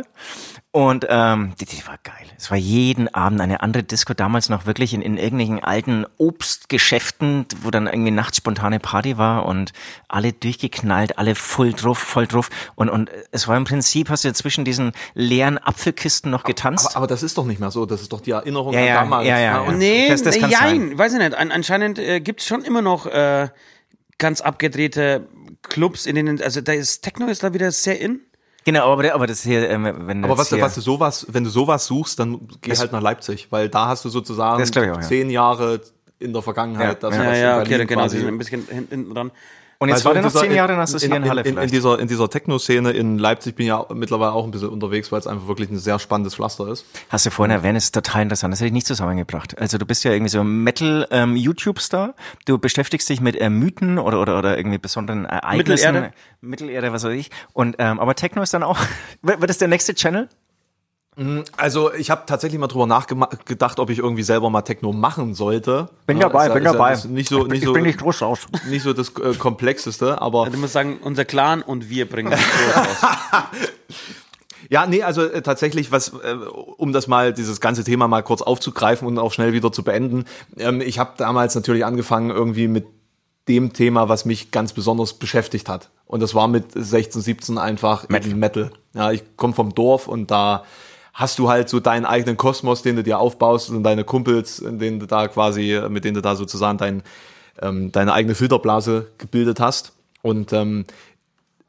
und 0.70 1.06
ähm, 1.10 1.52
die, 1.60 1.66
die 1.66 1.86
war 1.86 1.98
geil. 2.02 2.14
Es 2.38 2.50
war 2.50 2.56
jeden 2.58 3.12
Abend 3.14 3.40
eine 3.42 3.60
andere 3.62 3.82
Disco, 3.82 4.14
damals 4.14 4.48
noch 4.48 4.64
wirklich 4.64 4.94
in, 4.94 5.02
in 5.02 5.18
irgendwelchen 5.18 5.62
alten 5.62 6.06
Obstgeschäften, 6.16 7.46
wo 7.62 7.70
dann 7.70 7.86
irgendwie 7.86 8.10
nachts 8.10 8.38
spontane 8.38 8.80
Party 8.80 9.16
war 9.18 9.46
und 9.46 9.72
alle 10.08 10.32
durchgeknallt, 10.32 11.18
alle 11.18 11.34
voll 11.34 11.72
drauf, 11.72 11.98
voll 11.98 12.26
drauf 12.26 12.48
und, 12.74 12.88
und 12.88 13.10
es 13.30 13.46
war 13.46 13.56
im 13.56 13.64
Prinzip, 13.64 14.10
hast 14.10 14.24
du 14.24 14.28
ja 14.28 14.34
zwischen 14.34 14.64
diesen 14.64 14.92
leeren 15.14 15.58
Apfelkisten 15.58 16.30
noch 16.30 16.44
getanzt. 16.44 16.88
Aber, 16.88 16.96
aber 16.96 17.06
das 17.06 17.22
ist 17.22 17.38
doch 17.38 17.44
nicht 17.44 17.60
mehr 17.60 17.70
so. 17.70 17.86
Das 17.86 18.00
ist 18.00 18.12
doch 18.12 18.20
die 18.20 18.32
Erinnerung 18.32 18.72
Ja, 18.74 18.80
an 18.80 18.86
ja, 18.86 18.94
damals. 18.94 19.28
ja, 19.28 19.38
ja, 19.38 19.58
ne? 19.58 19.64
ja. 19.64 19.65
Und 19.68 19.78
Nee, 19.78 20.08
Das- 20.08 20.22
das 20.22 20.34
nee, 20.34 20.40
kann's 20.40 20.52
jein, 20.52 20.98
weiß 20.98 21.12
ich 21.14 21.18
nicht. 21.18 21.34
An, 21.34 21.50
anscheinend 21.50 21.98
äh, 21.98 22.20
gibt 22.20 22.40
es 22.40 22.46
schon 22.46 22.62
immer 22.64 22.82
noch 22.82 23.06
äh, 23.06 23.48
ganz 24.18 24.40
abgedrehte 24.40 25.26
Clubs, 25.62 26.06
in 26.06 26.14
denen, 26.14 26.40
also 26.40 26.60
da 26.60 26.72
ist 26.72 27.02
Techno 27.02 27.26
ist 27.26 27.42
da 27.42 27.52
wieder 27.54 27.70
sehr 27.72 28.00
in. 28.00 28.20
genau, 28.64 28.92
aber, 28.92 29.12
aber 29.14 29.26
das 29.26 29.42
hier, 29.42 29.68
ähm, 29.68 29.84
wenn 30.06 30.24
Aber 30.24 30.38
was, 30.38 30.48
hier, 30.50 30.60
was 30.60 30.74
du 30.74 30.80
sowas, 30.80 31.26
wenn 31.30 31.44
du 31.44 31.50
sowas 31.50 31.86
suchst, 31.86 32.18
dann 32.18 32.48
geh 32.60 32.70
Das- 32.70 32.80
halt 32.80 32.92
nach 32.92 33.02
Leipzig, 33.02 33.48
weil 33.50 33.68
da 33.68 33.88
hast 33.88 34.04
du 34.04 34.08
sozusagen 34.08 34.62
auch, 34.62 34.76
ja. 34.76 35.00
zehn 35.00 35.28
Jahre 35.30 35.80
in 36.18 36.32
der 36.32 36.42
Vergangenheit. 36.42 37.02
Ja, 37.02 37.10
das, 37.10 37.16
ja. 37.16 37.24
Ja, 37.24 37.36
ja, 37.36 37.60
okay, 37.60 37.84
genau, 37.84 38.08
sie 38.08 38.18
sind 38.18 38.28
ein 38.28 38.38
bisschen 38.38 38.66
hin- 38.68 38.86
hinten 38.90 39.14
dran. 39.14 39.30
Und 39.78 39.88
jetzt 39.88 40.04
war 40.04 40.12
der 40.14 40.22
in 40.22 40.28
noch 40.28 40.34
zehn 40.40 40.52
Jahre, 40.52 40.68
dann 40.68 40.76
in- 40.76 40.80
hast 40.82 40.92
du 40.92 40.96
es 40.96 41.02
in- 41.02 41.10
hier 41.12 41.16
in 41.22 41.28
Halle 41.28 41.40
in, 41.42 41.46
in, 41.46 41.50
in 41.52 41.56
vielleicht. 41.58 41.74
dieser, 41.74 41.98
in 41.98 42.08
dieser 42.08 42.30
Techno-Szene 42.30 42.90
in 42.92 43.18
Leipzig 43.18 43.54
bin 43.56 43.64
ich 43.66 43.68
ja 43.68 43.84
mittlerweile 43.94 44.32
auch 44.32 44.44
ein 44.44 44.50
bisschen 44.50 44.68
unterwegs, 44.70 45.10
weil 45.12 45.18
es 45.20 45.26
einfach 45.26 45.46
wirklich 45.48 45.70
ein 45.70 45.78
sehr 45.78 45.98
spannendes 45.98 46.34
Pflaster 46.34 46.68
ist. 46.68 46.84
Hast 47.08 47.26
du 47.26 47.30
vorhin 47.30 47.50
erwähnt, 47.54 47.76
ist 47.76 47.94
total 47.94 48.22
interessant. 48.22 48.52
Das 48.52 48.60
hätte 48.60 48.68
ich 48.68 48.72
nicht 48.72 48.86
zusammengebracht. 48.86 49.58
Also 49.58 49.78
du 49.78 49.86
bist 49.86 50.04
ja 50.04 50.12
irgendwie 50.12 50.30
so 50.30 50.40
ein 50.40 50.64
Metal-YouTube-Star. 50.64 52.14
du 52.44 52.58
beschäftigst 52.58 53.08
dich 53.08 53.20
mit 53.20 53.36
äh, 53.40 53.50
Mythen 53.50 53.98
oder, 53.98 54.20
oder, 54.20 54.38
oder 54.38 54.56
irgendwie 54.56 54.78
besonderen 54.78 55.24
Ereignissen. 55.24 55.86
Mittelerde. 55.92 56.12
Mittelerde, 56.40 56.92
was 56.92 57.04
weiß 57.04 57.12
ich. 57.14 57.30
Und, 57.52 57.76
ähm, 57.78 57.98
aber 58.00 58.14
Techno 58.14 58.42
ist 58.42 58.54
dann 58.54 58.62
auch, 58.62 58.78
wird 59.22 59.48
das 59.48 59.58
der 59.58 59.68
nächste 59.68 59.94
Channel? 59.94 60.28
Also 61.56 61.94
ich 61.94 62.10
habe 62.10 62.24
tatsächlich 62.26 62.60
mal 62.60 62.66
drüber 62.66 62.86
nachgedacht, 62.86 63.78
ob 63.78 63.88
ich 63.88 63.98
irgendwie 64.00 64.22
selber 64.22 64.50
mal 64.50 64.60
Techno 64.60 64.92
machen 64.92 65.34
sollte. 65.34 65.88
Bin 66.06 66.18
Ja, 66.18 66.28
dabei, 66.28 66.48
ist 66.48 66.52
bin 66.54 66.64
ist 66.64 66.72
dabei. 66.72 66.90
das 66.90 67.04
Nicht 67.06 67.28
so, 67.30 67.44
nicht 67.44 67.58
ich 67.60 67.64
so, 67.64 67.72
bin 67.72 67.84
nicht 67.84 67.98
groß 67.98 68.22
aus. 68.22 68.40
nicht 68.68 68.82
so 68.82 68.92
das 68.92 69.08
äh, 69.16 69.32
komplexeste, 69.34 70.20
aber 70.20 70.50
Du 70.50 70.58
musst 70.58 70.74
sagen, 70.74 70.98
unser 71.02 71.24
Clan 71.24 71.62
und 71.62 71.88
wir 71.88 72.06
bringen 72.06 72.30
das 72.30 72.40
groß 72.44 72.76
raus. 72.76 73.12
Ja, 74.68 74.84
nee, 74.86 75.02
also 75.02 75.22
äh, 75.24 75.40
tatsächlich, 75.40 75.90
was, 75.90 76.08
äh, 76.08 76.34
um 76.76 76.92
das 76.92 77.06
mal, 77.06 77.32
dieses 77.32 77.60
ganze 77.60 77.82
Thema 77.84 78.08
mal 78.08 78.22
kurz 78.22 78.42
aufzugreifen 78.42 79.06
und 79.08 79.18
auch 79.18 79.32
schnell 79.32 79.54
wieder 79.54 79.72
zu 79.72 79.84
beenden. 79.84 80.24
Ähm, 80.58 80.82
ich 80.82 80.98
habe 80.98 81.12
damals 81.16 81.54
natürlich 81.54 81.84
angefangen 81.84 82.30
irgendwie 82.30 82.68
mit 82.68 82.84
dem 83.48 83.72
Thema, 83.72 84.08
was 84.10 84.24
mich 84.24 84.50
ganz 84.50 84.72
besonders 84.74 85.14
beschäftigt 85.14 85.68
hat. 85.68 85.88
Und 86.04 86.20
das 86.20 86.34
war 86.34 86.48
mit 86.48 86.66
16, 86.74 87.22
17 87.22 87.58
einfach 87.58 88.08
Metal. 88.08 88.34
Metal. 88.34 88.70
Ja, 88.92 89.12
ich 89.12 89.22
komme 89.36 89.54
vom 89.54 89.72
Dorf 89.74 90.08
und 90.08 90.30
da 90.30 90.64
hast 91.16 91.38
du 91.38 91.48
halt 91.48 91.70
so 91.70 91.80
deinen 91.80 92.04
eigenen 92.04 92.36
Kosmos, 92.36 92.82
den 92.82 92.96
du 92.96 93.02
dir 93.02 93.18
aufbaust 93.18 93.70
und 93.70 93.82
deine 93.82 94.04
Kumpels, 94.04 94.58
in 94.58 94.78
denen 94.78 95.00
du 95.00 95.06
da 95.06 95.28
quasi, 95.28 95.80
mit 95.88 96.04
denen 96.04 96.14
du 96.14 96.20
da 96.20 96.36
sozusagen 96.36 96.76
dein, 96.76 97.02
ähm, 97.62 97.90
deine 97.90 98.12
eigene 98.12 98.34
Filterblase 98.34 99.10
gebildet 99.16 99.58
hast. 99.58 99.94
Und 100.20 100.52
ähm, 100.52 100.84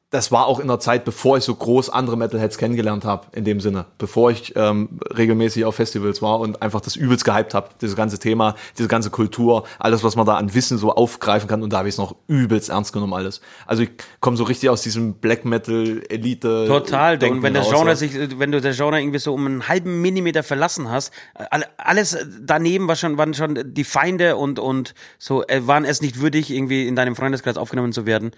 das 0.10 0.32
war 0.32 0.46
auch 0.46 0.62
in 0.62 0.70
der 0.70 0.80
Zeit, 0.80 1.04
bevor 1.04 1.38
ich 1.38 1.44
so 1.44 1.54
groß 1.54 1.90
andere 1.90 2.16
Metalheads 2.16 2.58
kennengelernt 2.58 3.04
habe, 3.04 3.28
in 3.34 3.44
dem 3.44 3.60
Sinne. 3.60 3.88
Bevor 3.98 4.32
ich 4.32 4.54
ähm, 4.56 5.00
regelmäßig 5.18 5.66
auf 5.66 5.76
Festivals 5.76 6.22
war 6.22 6.40
und 6.40 6.62
einfach 6.62 6.80
das 6.80 6.96
übelst 6.96 7.26
gehypt 7.26 7.54
habe, 7.54 7.70
dieses 7.82 7.98
ganze 7.98 8.18
Thema, 8.18 8.56
diese 8.78 8.88
ganze 8.88 9.10
Kultur, 9.10 9.66
alles, 9.80 10.06
was 10.06 10.16
man 10.16 10.26
da 10.26 10.36
an 10.36 10.54
Wissen 10.54 10.78
so 10.78 10.94
aufgreifen 10.94 11.50
kann. 11.50 11.62
Und 11.62 11.74
da 11.74 11.80
habe 11.80 11.90
ich 11.90 11.96
es 11.96 12.00
noch 12.00 12.16
übelst 12.28 12.70
ernst 12.70 12.94
genommen 12.94 13.14
alles. 13.14 13.42
Also 13.66 13.84
ich 13.84 13.90
komme 14.22 14.38
so 14.38 14.46
richtig 14.46 14.70
aus 14.70 14.82
diesem 14.82 15.16
Black 15.16 15.44
Metal 15.44 16.02
Elite. 16.08 16.68
Total. 16.68 17.18
Denken 17.18 17.40
Und 17.40 17.44
wenn 17.44 17.54
das 17.54 17.70
Genre 17.70 17.96
sich, 17.98 18.14
wenn 18.40 18.54
du 18.54 18.62
das 18.62 18.78
Genre 18.78 19.02
irgendwie 19.02 19.20
so 19.20 19.34
um 19.34 19.46
einen 19.46 19.68
halben 19.68 20.02
Millimeter 20.02 20.42
verlassen 20.42 20.90
hast, 20.90 21.12
alle- 21.52 21.68
alles 21.76 22.18
daneben 22.42 22.88
war 22.88 22.96
schon, 22.96 23.18
waren 23.18 23.34
schon 23.34 23.60
die 23.74 23.84
Feinde 23.84 24.38
und, 24.38 24.58
und 24.58 24.94
so, 25.20 25.46
äh, 25.48 25.68
waren 25.68 25.84
es 25.84 26.02
nicht 26.02 26.22
würdig, 26.22 26.50
irgendwie 26.50 26.88
in 26.88 26.96
deinem 26.96 27.18
Freundeskreis 27.18 27.58
aufgenommen 27.58 27.92
zu 27.92 28.06
werden. 28.06 28.32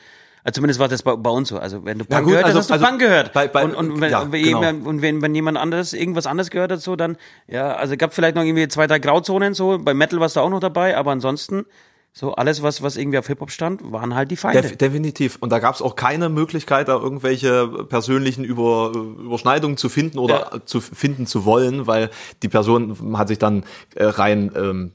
Also 0.43 0.55
zumindest 0.55 0.79
war 0.79 0.88
das 0.88 1.03
bei, 1.03 1.15
bei 1.15 1.29
uns 1.29 1.50
so. 1.50 1.58
Also 1.60 1.84
wenn 1.86 2.00
du 2.00 2.05
Punk 2.05 2.24
gut, 2.24 2.31
gehört 2.31 2.46
hast, 2.46 2.55
also- 2.55 2.60
hast 2.60 2.69
du 2.69 2.74
also 2.75 2.86
Punk 2.86 3.00
gehört. 3.00 3.34
bei- 3.34 3.48
bei- 3.48 3.63
und, 3.65 3.75
und, 3.75 4.01
wenn, 4.01 4.12
ja, 4.12 4.24
genau. 4.24 4.36
jemand- 4.38 4.86
und 4.88 5.01
wenn, 5.01 5.22
wenn 5.22 5.36
jemand 5.36 5.58
anderes 5.58 5.93
irgendwas 5.93 6.27
anderes 6.27 6.50
gehört 6.50 6.72
hat, 6.72 6.81
so 6.81 6.96
dann, 6.96 7.17
ja, 7.48 7.74
also 7.75 7.96
gab 7.98 8.13
vielleicht 8.13 8.36
noch 8.36 8.43
irgendwie 8.43 8.67
zwei, 8.67 8.88
drei 8.88 8.99
Grauzonen 8.99 9.54
so. 9.54 9.78
Bei 9.80 9.93
Metal 9.93 10.19
warst 10.19 10.36
du 10.36 10.39
auch 10.39 10.49
noch 10.49 10.60
dabei, 10.62 10.95
aber 10.97 11.12
ansonsten, 11.12 11.65
so 12.12 12.34
alles, 12.34 12.63
was, 12.63 12.82
was 12.82 12.97
irgendwie 12.97 13.19
auf 13.19 13.28
Hip-Hop 13.28 13.52
stand, 13.52 13.91
waren 13.91 14.15
halt 14.15 14.32
die 14.32 14.36
Feinde. 14.36 14.62
Def 14.63 14.75
definitiv. 14.78 15.38
Und 15.41 15.52
da 15.52 15.60
gab 15.60 15.75
es 15.75 15.82
auch 15.82 15.95
keine 15.95 16.28
Möglichkeit, 16.30 16.88
da 16.88 16.95
irgendwelche 16.95 17.67
persönlichen 17.88 18.43
Über 18.43 18.91
Überschneidungen 18.95 19.78
zu 19.78 19.89
finden 19.89 20.17
oder 20.17 20.49
Ja. 20.54 20.65
zu 20.65 20.82
finden 20.82 21.28
zu 21.28 21.45
wollen, 21.45 21.86
weil 21.86 22.10
die 22.41 22.47
Person 22.49 23.15
hat 23.17 23.28
sich 23.28 23.38
dann 23.38 23.63
äh, 23.95 24.06
rein 24.06 24.52
ähm, 24.56 24.91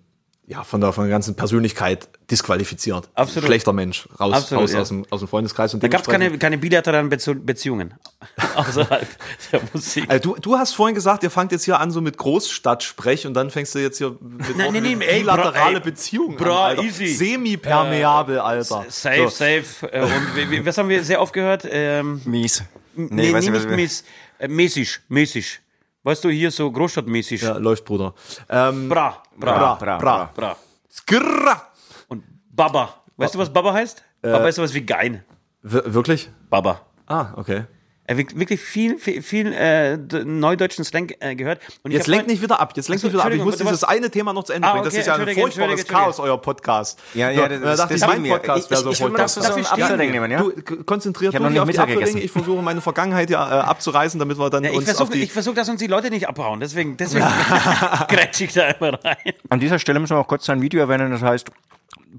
ja, 0.46 0.62
von 0.62 0.80
der, 0.80 0.92
von 0.92 1.04
der 1.04 1.10
ganzen 1.10 1.36
Persönlichkeit 1.36 2.08
disqualifiziert. 2.30 3.08
Absolut. 3.14 3.46
Schlechter 3.46 3.72
Mensch, 3.72 4.06
raus, 4.20 4.34
Absolut, 4.34 4.62
raus 4.64 4.72
ja. 4.72 4.80
aus, 4.80 4.88
dem, 4.88 5.06
aus 5.10 5.20
dem 5.20 5.28
Freundeskreis. 5.28 5.72
Und 5.72 5.82
da 5.82 5.88
gab 5.88 6.02
es 6.02 6.06
keine, 6.06 6.36
keine 6.38 6.58
bilateralen 6.58 7.08
Bezu 7.08 7.34
Beziehungen 7.34 7.94
außerhalb 8.54 9.06
der 9.52 9.60
Musik. 9.72 10.10
Äh, 10.12 10.20
du, 10.20 10.36
du 10.40 10.56
hast 10.56 10.74
vorhin 10.74 10.94
gesagt, 10.94 11.22
ihr 11.22 11.30
fangt 11.30 11.52
jetzt 11.52 11.64
hier 11.64 11.80
an 11.80 11.90
so 11.90 12.00
mit 12.02 12.18
Großstadtsprech 12.18 13.26
und 13.26 13.34
dann 13.34 13.50
fängst 13.50 13.74
du 13.74 13.78
jetzt 13.78 13.98
hier 13.98 14.10
mit, 14.20 14.56
Nein, 14.56 14.72
nein, 14.74 14.82
nein, 14.82 15.00
ey, 15.00 15.20
bilaterale 15.20 15.80
bro, 15.80 15.84
Beziehungen 15.86 16.36
bro, 16.36 16.52
an, 16.52 16.70
Alter. 16.70 16.82
easy. 16.82 17.06
Semi-permeabel, 17.06 18.38
Alter. 18.38 18.84
Safe, 18.88 19.22
So. 19.22 19.28
safe. 19.30 19.64
Äh, 19.92 20.02
Und 20.02 20.66
was 20.66 20.76
haben 20.76 20.88
wir 20.88 21.02
sehr 21.04 21.20
oft 21.22 21.32
gehört? 21.32 21.66
Ähm, 21.70 22.20
Mies. 22.24 22.62
nee, 22.96 23.08
nee, 23.10 23.32
was 23.32 23.48
nicht 23.48 23.68
mäß, 23.68 24.04
äh, 24.38 24.48
mäßig, 24.48 25.00
mäßig. 25.08 25.60
Weißt 26.04 26.22
du, 26.22 26.28
hier 26.28 26.50
so 26.50 26.70
großstadtmäßig. 26.70 27.42
Ja, 27.42 27.56
läuft, 27.56 27.84
Bruder. 27.84 28.14
Ähm, 28.48 28.88
Bra, 28.88 29.22
bra, 29.36 29.56
bra, 29.56 29.74
bra, 29.74 29.98
bra. 29.98 30.30
bra. 30.34 30.56
Skrrra. 30.90 31.72
Und 32.08 32.22
Baba. 32.50 32.94
Weißt 33.16 33.34
du, 33.34 33.38
was 33.38 33.52
Baba 33.52 33.72
heißt? 33.72 34.04
Äh, 34.22 34.30
Baba 34.32 34.48
ist 34.48 34.56
sowas 34.56 34.74
wie 34.74 34.84
Gein. 34.84 35.24
Wir- 35.62 35.92
Wirklich? 35.94 36.30
Baba. 36.50 36.82
Ah, 37.06 37.32
okay. 37.36 37.64
Er 38.06 38.18
wird 38.18 38.38
wirklich 38.38 38.60
viel, 38.60 38.98
viel, 38.98 39.22
viel 39.22 39.50
äh, 39.54 39.96
neudeutschen 39.96 40.84
Slang 40.84 41.10
äh, 41.20 41.34
gehört. 41.34 41.60
Und 41.82 41.90
ich 41.90 41.96
Jetzt 41.96 42.06
lenkt 42.06 42.26
nicht 42.26 42.42
wieder 42.42 42.60
ab. 42.60 42.74
Jetzt 42.76 42.88
lenkt 42.88 43.00
so, 43.00 43.06
nicht 43.06 43.14
wieder 43.14 43.24
ab. 43.24 43.32
Ich 43.32 43.42
muss 43.42 43.56
du 43.56 43.64
dieses 43.64 43.82
eine 43.82 44.10
Thema 44.10 44.34
noch 44.34 44.44
zu 44.44 44.52
Ende 44.52 44.68
Ah, 44.68 44.72
bringen. 44.72 44.84
Das 44.84 44.92
okay, 44.92 45.00
ist 45.00 45.06
ja 45.06 45.14
ein 45.14 45.20
furchtbares 45.20 45.54
Entschuldige, 45.80 45.84
Chaos, 45.84 46.20
euer 46.20 46.38
Podcast. 46.38 47.00
Ja, 47.14 47.30
ja, 47.30 47.44
So, 47.44 47.48
das- 47.48 47.60
das- 47.62 47.76
dachte 47.78 47.94
das 47.94 48.02
ich, 48.02 48.06
mein. 48.08 48.24
Podcast 48.28 48.64
Ich- 48.66 48.70
wäre 48.70 48.80
ich- 48.80 48.84
so 48.84 48.90
ich 48.92 49.00
will 49.00 49.08
mal 49.10 49.26
furchtbar. 49.28 49.54
das 49.56 49.68
so 49.68 49.82
Apfelring 49.82 50.10
nehmen, 50.10 50.30
ja? 50.30 50.38
Du 50.42 50.52
k- 50.52 50.76
konzentriert 50.84 51.32
Ich 51.32 51.36
hab 51.36 51.42
noch 51.44 51.50
dich 51.50 51.60
auf 51.60 51.70
die 51.70 51.78
Apfelringe. 51.78 52.20
Ich 52.20 52.30
versuche 52.30 52.60
meine 52.62 52.82
Vergangenheit 52.82 53.30
ja 53.30 53.48
äh, 53.48 53.62
abzureißen, 53.62 54.18
damit 54.20 54.38
wir 54.38 54.50
dann 54.50 54.64
Ja, 54.64 54.70
ich 54.70 54.76
uns 54.76 54.88
auf 54.90 54.96
versuche, 54.96 55.16
die... 55.16 55.22
ich 55.24 55.32
versuch, 55.32 55.54
dass 55.54 55.68
uns 55.70 55.80
die 55.80 55.86
Leute 55.86 56.10
nicht 56.10 56.28
abhauen. 56.28 56.60
Deswegen, 56.60 56.98
deswegen 56.98 57.24
grätsch 58.08 58.42
ich 58.42 58.52
da 58.52 58.68
immer 58.68 59.02
rein. 59.02 59.16
An 59.48 59.60
dieser 59.60 59.78
Stelle 59.78 59.98
müssen 59.98 60.14
wir 60.14 60.20
auch 60.20 60.28
kurz 60.28 60.44
sein 60.44 60.60
Video 60.60 60.80
erwähnen, 60.80 61.10
das 61.10 61.22
heißt 61.22 61.50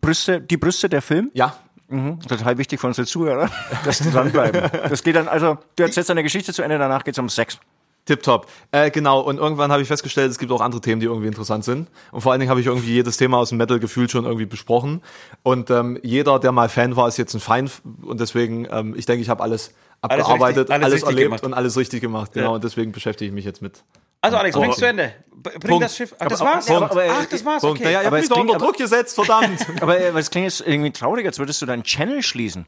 Brüste, 0.01 0.41
die 0.41 0.57
Brüste 0.57 0.89
der 0.89 1.01
Film. 1.03 1.29
ja, 1.33 1.55
Mhm. 1.87 2.19
Total 2.21 2.57
wichtig 2.57 2.79
für 2.79 2.87
unsere 2.87 3.05
Zuhörer, 3.05 3.49
dass 3.85 3.99
die 3.99 4.11
dranbleiben. 4.11 4.69
Das 4.89 5.03
geht 5.03 5.15
dann, 5.15 5.27
also, 5.27 5.57
du 5.75 5.83
erzählst 5.83 6.09
deine 6.09 6.23
Geschichte 6.23 6.51
zu 6.53 6.61
Ende, 6.63 6.77
danach 6.79 7.03
geht's 7.03 7.19
um 7.19 7.29
Sex. 7.29 7.59
tipptopp. 8.05 8.47
Äh, 8.71 8.91
genau, 8.91 9.19
und 9.21 9.37
irgendwann 9.37 9.71
habe 9.71 9.81
ich 9.81 9.87
festgestellt, 9.87 10.29
es 10.31 10.37
gibt 10.39 10.51
auch 10.51 10.61
andere 10.61 10.81
Themen, 10.81 10.99
die 10.99 11.07
irgendwie 11.07 11.27
interessant 11.27 11.63
sind. 11.63 11.87
Und 12.11 12.21
vor 12.21 12.31
allen 12.31 12.39
Dingen 12.39 12.49
habe 12.49 12.59
ich 12.61 12.67
irgendwie 12.67 12.91
jedes 12.93 13.17
Thema 13.17 13.37
aus 13.37 13.49
dem 13.49 13.57
Metal 13.57 13.79
gefühlt 13.79 14.11
schon 14.11 14.25
irgendwie 14.25 14.45
besprochen. 14.45 15.01
Und 15.43 15.69
ähm, 15.71 15.99
jeder, 16.03 16.39
der 16.39 16.51
mal 16.51 16.69
Fan 16.69 16.95
war, 16.95 17.07
ist 17.07 17.17
jetzt 17.17 17.33
ein 17.33 17.39
Feind. 17.39 17.71
Und 18.03 18.19
deswegen, 18.19 18.67
ähm, 18.71 18.93
ich 18.97 19.05
denke, 19.05 19.21
ich 19.23 19.29
habe 19.29 19.41
alles 19.43 19.73
Alles 20.01 20.21
abgearbeitet, 20.25 20.69
richtig- 20.69 20.73
alles 20.73 20.85
alles, 20.93 21.03
erlebt 21.03 21.25
gemacht. 21.29 21.43
und 21.43 21.53
alles 21.55 21.77
richtig 21.77 22.01
gemacht. 22.01 22.33
Genau, 22.33 22.49
Ja. 22.49 22.55
und 22.55 22.63
deswegen 22.63 22.91
beschäftige 22.91 23.29
ich 23.29 23.33
mich 23.33 23.45
jetzt 23.45 23.61
mit. 23.63 23.83
Also 24.25 24.37
Alex, 24.37 24.55
bring's 24.55 24.75
Oh. 24.75 24.79
zu 24.79 24.85
Ende. 24.87 25.13
Bring 25.31 25.59
Punkt. 25.59 25.85
das 25.85 25.95
Schiff. 25.95 26.15
Ach, 26.17 26.27
das 26.27 26.41
Aber- 26.41 26.49
war's? 26.55 26.69
aber- 26.71 26.91
aber- 26.91 27.05
Ach, 27.21 27.25
das 27.25 27.45
war's, 27.45 27.61
Punkt. 27.61 27.77
okay. 27.79 27.83
Naja, 27.85 28.01
ihr 28.01 28.07
Aber 28.07 28.17
habt 28.17 28.23
es 28.23 28.29
mich 28.29 28.37
doch 28.37 28.43
unter 28.43 28.57
Druck 28.65 28.77
gesetzt, 28.77 29.13
verdammt. 29.15 29.59
Aber 29.81 29.99
äh, 29.99 30.09
es 30.17 30.31
klingt 30.31 30.45
jetzt 30.45 30.61
irgendwie 30.65 30.91
traurig, 30.91 31.25
als 31.27 31.37
würdest 31.37 31.61
du 31.61 31.65
deinen 31.67 31.83
Channel 31.83 32.23
schließen. 32.23 32.65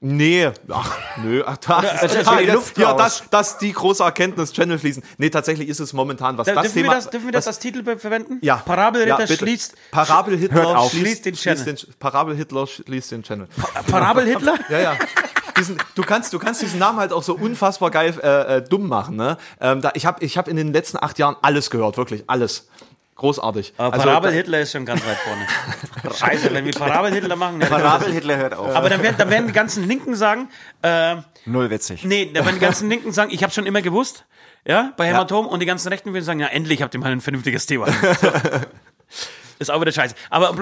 Nee, 0.00 0.50
ach, 0.68 0.98
nö, 1.22 1.42
ach, 1.46 1.56
das, 1.56 2.02
also 2.02 2.30
ah, 2.30 2.36
die 2.36 2.44
ja, 2.46 2.54
Luft 2.54 2.76
ja, 2.76 2.92
das, 2.94 3.22
das 3.30 3.56
die 3.58 3.72
große 3.72 4.02
Erkenntnis, 4.02 4.52
Channel 4.52 4.78
schließen. 4.78 5.02
Nee, 5.16 5.30
tatsächlich 5.30 5.68
ist 5.68 5.80
es 5.80 5.92
momentan, 5.94 6.36
was 6.36 6.46
Da- 6.46 6.54
das 6.54 6.64
dürfen, 6.64 6.76
wir 6.76 6.82
Thema... 6.82 6.94
das, 6.96 7.10
dürfen 7.10 7.26
wir 7.28 7.32
das 7.32 7.46
als 7.46 7.58
Titel 7.60 7.82
verwenden? 7.96 8.38
ja. 8.42 8.56
Parabelritter 8.56 9.20
ja, 9.24 9.26
schließt. 9.26 9.74
Parabelhitler 9.92 10.80
schließt, 10.90 11.00
Schließt 11.00 11.26
den 11.26 11.34
Channel. 11.36 11.76
Parabelhitler 11.98 12.66
schließt 12.66 13.12
den 13.12 13.22
Channel. 13.22 13.48
Parabelhitler? 13.90 14.56
Ja, 14.68 14.78
ja. 14.80 14.98
Diesen, 15.58 15.78
du 15.94 16.02
kannst, 16.02 16.32
du 16.32 16.38
kannst 16.38 16.62
diesen 16.62 16.78
Namen 16.78 16.98
halt 16.98 17.12
auch 17.12 17.22
so 17.22 17.34
unfassbar 17.34 17.90
geil 17.90 18.14
äh, 18.22 18.56
äh, 18.56 18.62
dumm 18.62 18.88
machen. 18.88 19.16
Ne? 19.16 19.38
Ähm, 19.60 19.80
da, 19.80 19.90
ich 19.94 20.06
habe, 20.06 20.24
ich 20.24 20.36
habe 20.36 20.50
in 20.50 20.56
den 20.56 20.72
letzten 20.72 20.98
acht 21.02 21.18
Jahren 21.18 21.36
alles 21.42 21.70
gehört, 21.70 21.96
wirklich 21.96 22.24
alles. 22.26 22.68
Großartig. 23.16 23.72
Aber 23.78 23.94
Also, 23.94 24.06
Parabelhitler 24.06 24.60
ist 24.60 24.72
schon 24.72 24.84
ganz 24.84 25.00
weit 25.06 25.16
vorne. 25.16 26.14
Scheiße, 26.16 26.52
wenn 26.52 26.66
wir 26.66 26.72
Parabelhitler 26.72 27.34
machen. 27.34 27.60
Dann 27.60 27.70
Parabel-Hitler 27.70 28.36
hört 28.36 28.54
auf. 28.54 28.74
aber 28.74 28.90
dann 28.90 29.02
werden, 29.02 29.16
dann 29.16 29.30
werden 29.30 29.46
die 29.46 29.54
ganzen 29.54 29.88
Linken 29.88 30.14
sagen, 30.14 30.50
äh, 30.82 31.16
Null 31.46 31.70
witzig. 31.70 32.04
nee, 32.04 32.30
dann 32.32 32.44
werden 32.44 32.56
die 32.56 32.60
ganzen 32.60 32.90
Linken 32.90 33.12
sagen, 33.12 33.30
ich 33.32 33.42
habe 33.42 33.54
schon 33.54 33.64
immer 33.64 33.80
gewusst, 33.80 34.26
ja, 34.66 34.92
bei 34.98 35.06
Hämatom 35.06 35.46
und 35.46 35.60
die 35.60 35.66
ganzen 35.66 35.88
Rechten 35.88 36.12
würden 36.12 36.24
sagen, 36.24 36.40
ja, 36.40 36.48
endlich 36.48 36.82
habt 36.82 36.92
ihr 36.92 37.00
mal 37.00 37.10
ein 37.10 37.22
vernünftiges 37.22 37.64
Thema. 37.64 37.86
Ist 39.58 39.70
auch 39.70 39.80
wieder 39.80 39.92
scheiße. 39.92 40.14
Aber 40.28 40.54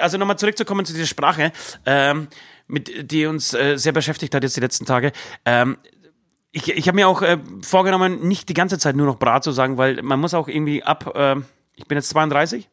also 0.00 0.18
nochmal 0.18 0.38
zurückzukommen 0.38 0.84
zu 0.84 0.92
dieser 0.92 1.06
Sprache, 1.06 1.52
ähm, 1.86 2.26
mit, 2.72 3.10
die 3.12 3.26
uns 3.26 3.54
äh, 3.54 3.76
sehr 3.76 3.92
beschäftigt 3.92 4.34
hat 4.34 4.42
jetzt 4.42 4.56
die 4.56 4.60
letzten 4.60 4.86
Tage. 4.86 5.12
Ähm, 5.44 5.76
ich, 6.50 6.68
ich 6.70 6.88
habe 6.88 6.96
mir 6.96 7.08
auch 7.08 7.22
äh, 7.22 7.38
vorgenommen, 7.62 8.26
nicht 8.26 8.48
die 8.48 8.54
ganze 8.54 8.78
Zeit 8.78 8.96
nur 8.96 9.06
noch 9.06 9.16
Bra 9.18 9.40
zu 9.40 9.52
sagen, 9.52 9.78
weil 9.78 10.02
man 10.02 10.18
muss 10.20 10.34
auch 10.34 10.48
irgendwie 10.48 10.82
ab, 10.82 11.14
äh, 11.14 11.36
ich 11.76 11.86
bin 11.86 11.96
jetzt 11.96 12.08
32. 12.10 12.68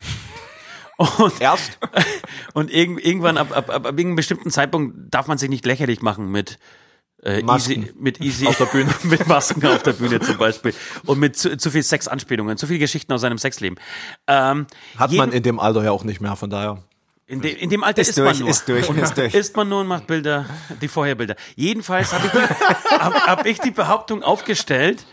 Und, 1.18 1.40
Erst? 1.42 1.78
und 2.54 2.70
irg 2.72 3.04
irgendwann 3.04 3.36
ab, 3.36 3.50
ab, 3.54 3.68
ab, 3.68 3.74
ab 3.74 3.84
irgendeinem 3.86 4.16
bestimmten 4.16 4.50
Zeitpunkt 4.50 5.12
darf 5.12 5.26
man 5.26 5.36
sich 5.36 5.50
nicht 5.50 5.66
lächerlich 5.66 6.00
machen 6.00 6.30
mit 6.30 6.58
äh, 7.22 7.42
Masken. 7.42 7.82
easy, 7.82 7.92
mit 7.98 8.20
easy 8.22 8.46
Auf 8.46 8.56
der 8.56 8.64
Bühne. 8.64 8.94
mit 9.02 9.26
Masken 9.26 9.66
auf 9.66 9.82
der 9.82 9.92
Bühne 9.92 10.20
zum 10.20 10.38
Beispiel 10.38 10.72
und 11.04 11.18
mit 11.18 11.36
zu, 11.36 11.54
zu 11.58 11.70
viel 11.70 11.82
Sexanspielungen, 11.82 12.56
zu 12.56 12.66
viel 12.66 12.78
Geschichten 12.78 13.12
aus 13.12 13.20
seinem 13.20 13.36
Sexleben. 13.36 13.78
Ähm, 14.26 14.66
Hat 14.96 15.10
jeden- 15.10 15.18
man 15.20 15.32
in 15.32 15.42
dem 15.42 15.60
Alter 15.60 15.84
ja 15.84 15.90
auch 15.92 16.04
nicht 16.04 16.22
mehr, 16.22 16.34
von 16.34 16.48
daher. 16.48 16.82
In, 17.28 17.40
de, 17.40 17.52
in 17.52 17.70
dem 17.70 17.82
Alter 17.82 18.02
Ist 18.02 18.10
ist, 18.10 18.18
durch, 18.18 18.26
man 18.34 18.38
nur. 18.40 18.48
ist 18.50 18.68
durch, 18.68 18.88
ist 18.88 19.16
durch. 19.18 19.34
Ist 19.34 19.56
man 19.56 19.68
nur 19.68 19.80
und 19.80 19.88
macht 19.88 20.06
Bilder, 20.06 20.46
die 20.80 20.88
Vorherbilder. 20.88 21.34
Jedenfalls 21.56 22.12
habe 22.12 22.26
ich, 22.26 22.32
die- 22.32 22.38
hab, 22.98 23.14
hab 23.26 23.46
ich 23.46 23.58
die 23.60 23.72
Behauptung 23.72 24.22
aufgestellt, 24.22 25.04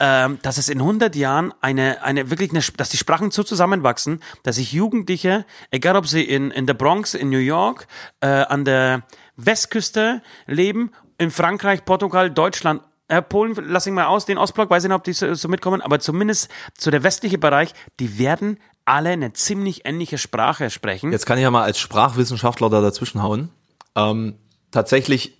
ähm, 0.00 0.38
dass 0.42 0.58
es 0.58 0.68
in 0.68 0.78
100 0.80 1.14
Jahren 1.14 1.52
eine, 1.60 2.02
eine 2.02 2.30
wirklich, 2.30 2.50
eine, 2.50 2.60
dass 2.76 2.88
die 2.88 2.96
Sprachen 2.96 3.30
so 3.30 3.42
zusammenwachsen, 3.42 4.22
dass 4.42 4.56
sich 4.56 4.72
Jugendliche, 4.72 5.44
egal 5.70 5.96
ob 5.96 6.08
sie 6.08 6.22
in, 6.22 6.50
in 6.50 6.66
der 6.66 6.74
Bronx, 6.74 7.14
in 7.14 7.30
New 7.30 7.38
York, 7.38 7.86
äh, 8.20 8.26
an 8.26 8.64
der 8.64 9.02
Westküste 9.36 10.22
leben, 10.46 10.90
in 11.18 11.30
Frankreich, 11.30 11.84
Portugal, 11.84 12.30
Deutschland, 12.30 12.82
äh, 13.08 13.22
Polen, 13.22 13.54
lass 13.68 13.86
ich 13.86 13.92
mal 13.92 14.06
aus, 14.06 14.26
den 14.26 14.36
Ostblock, 14.38 14.68
weiß 14.68 14.82
ich 14.84 14.88
nicht, 14.88 14.96
ob 14.96 15.04
die 15.04 15.12
so, 15.12 15.32
so 15.34 15.46
mitkommen, 15.48 15.80
aber 15.80 16.00
zumindest 16.00 16.50
so 16.76 16.90
der 16.90 17.02
westliche 17.04 17.38
Bereich, 17.38 17.72
die 18.00 18.18
werden 18.18 18.58
alle 18.86 19.10
eine 19.10 19.32
ziemlich 19.34 19.84
ähnliche 19.84 20.16
Sprache 20.16 20.70
sprechen. 20.70 21.12
Jetzt 21.12 21.26
kann 21.26 21.36
ich 21.38 21.42
ja 21.42 21.50
mal 21.50 21.62
als 21.64 21.78
Sprachwissenschaftler 21.78 22.70
da 22.70 22.80
dazwischen 22.80 23.22
hauen. 23.22 23.50
Ähm, 23.94 24.36
tatsächlich 24.70 25.36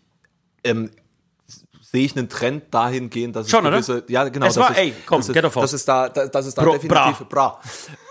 ähm, 0.65 0.91
sehe 1.81 2.05
ich 2.05 2.17
einen 2.17 2.29
Trend 2.29 2.65
dahingehend, 2.75 3.37
dass 3.37 3.49
Schon, 3.49 3.61
es 3.65 3.69
oder? 3.69 3.77
gewisse, 3.95 4.13
ja 4.13 4.29
genau, 4.29 4.47
Es 4.47 4.55
das 4.55 4.65
war, 4.65 4.71
ist, 4.73 4.79
ey, 4.79 4.93
komm, 5.07 5.21
das 5.21 5.29
ist, 5.29 5.57
das 5.57 5.73
ist 5.73 5.89
da, 5.89 6.09
da- 6.09 6.27
das 6.27 6.47
ist 6.47 6.59
da 6.59 6.63
Bro- 6.63 6.73
definitiv 6.79 7.27
bra. 7.29 7.61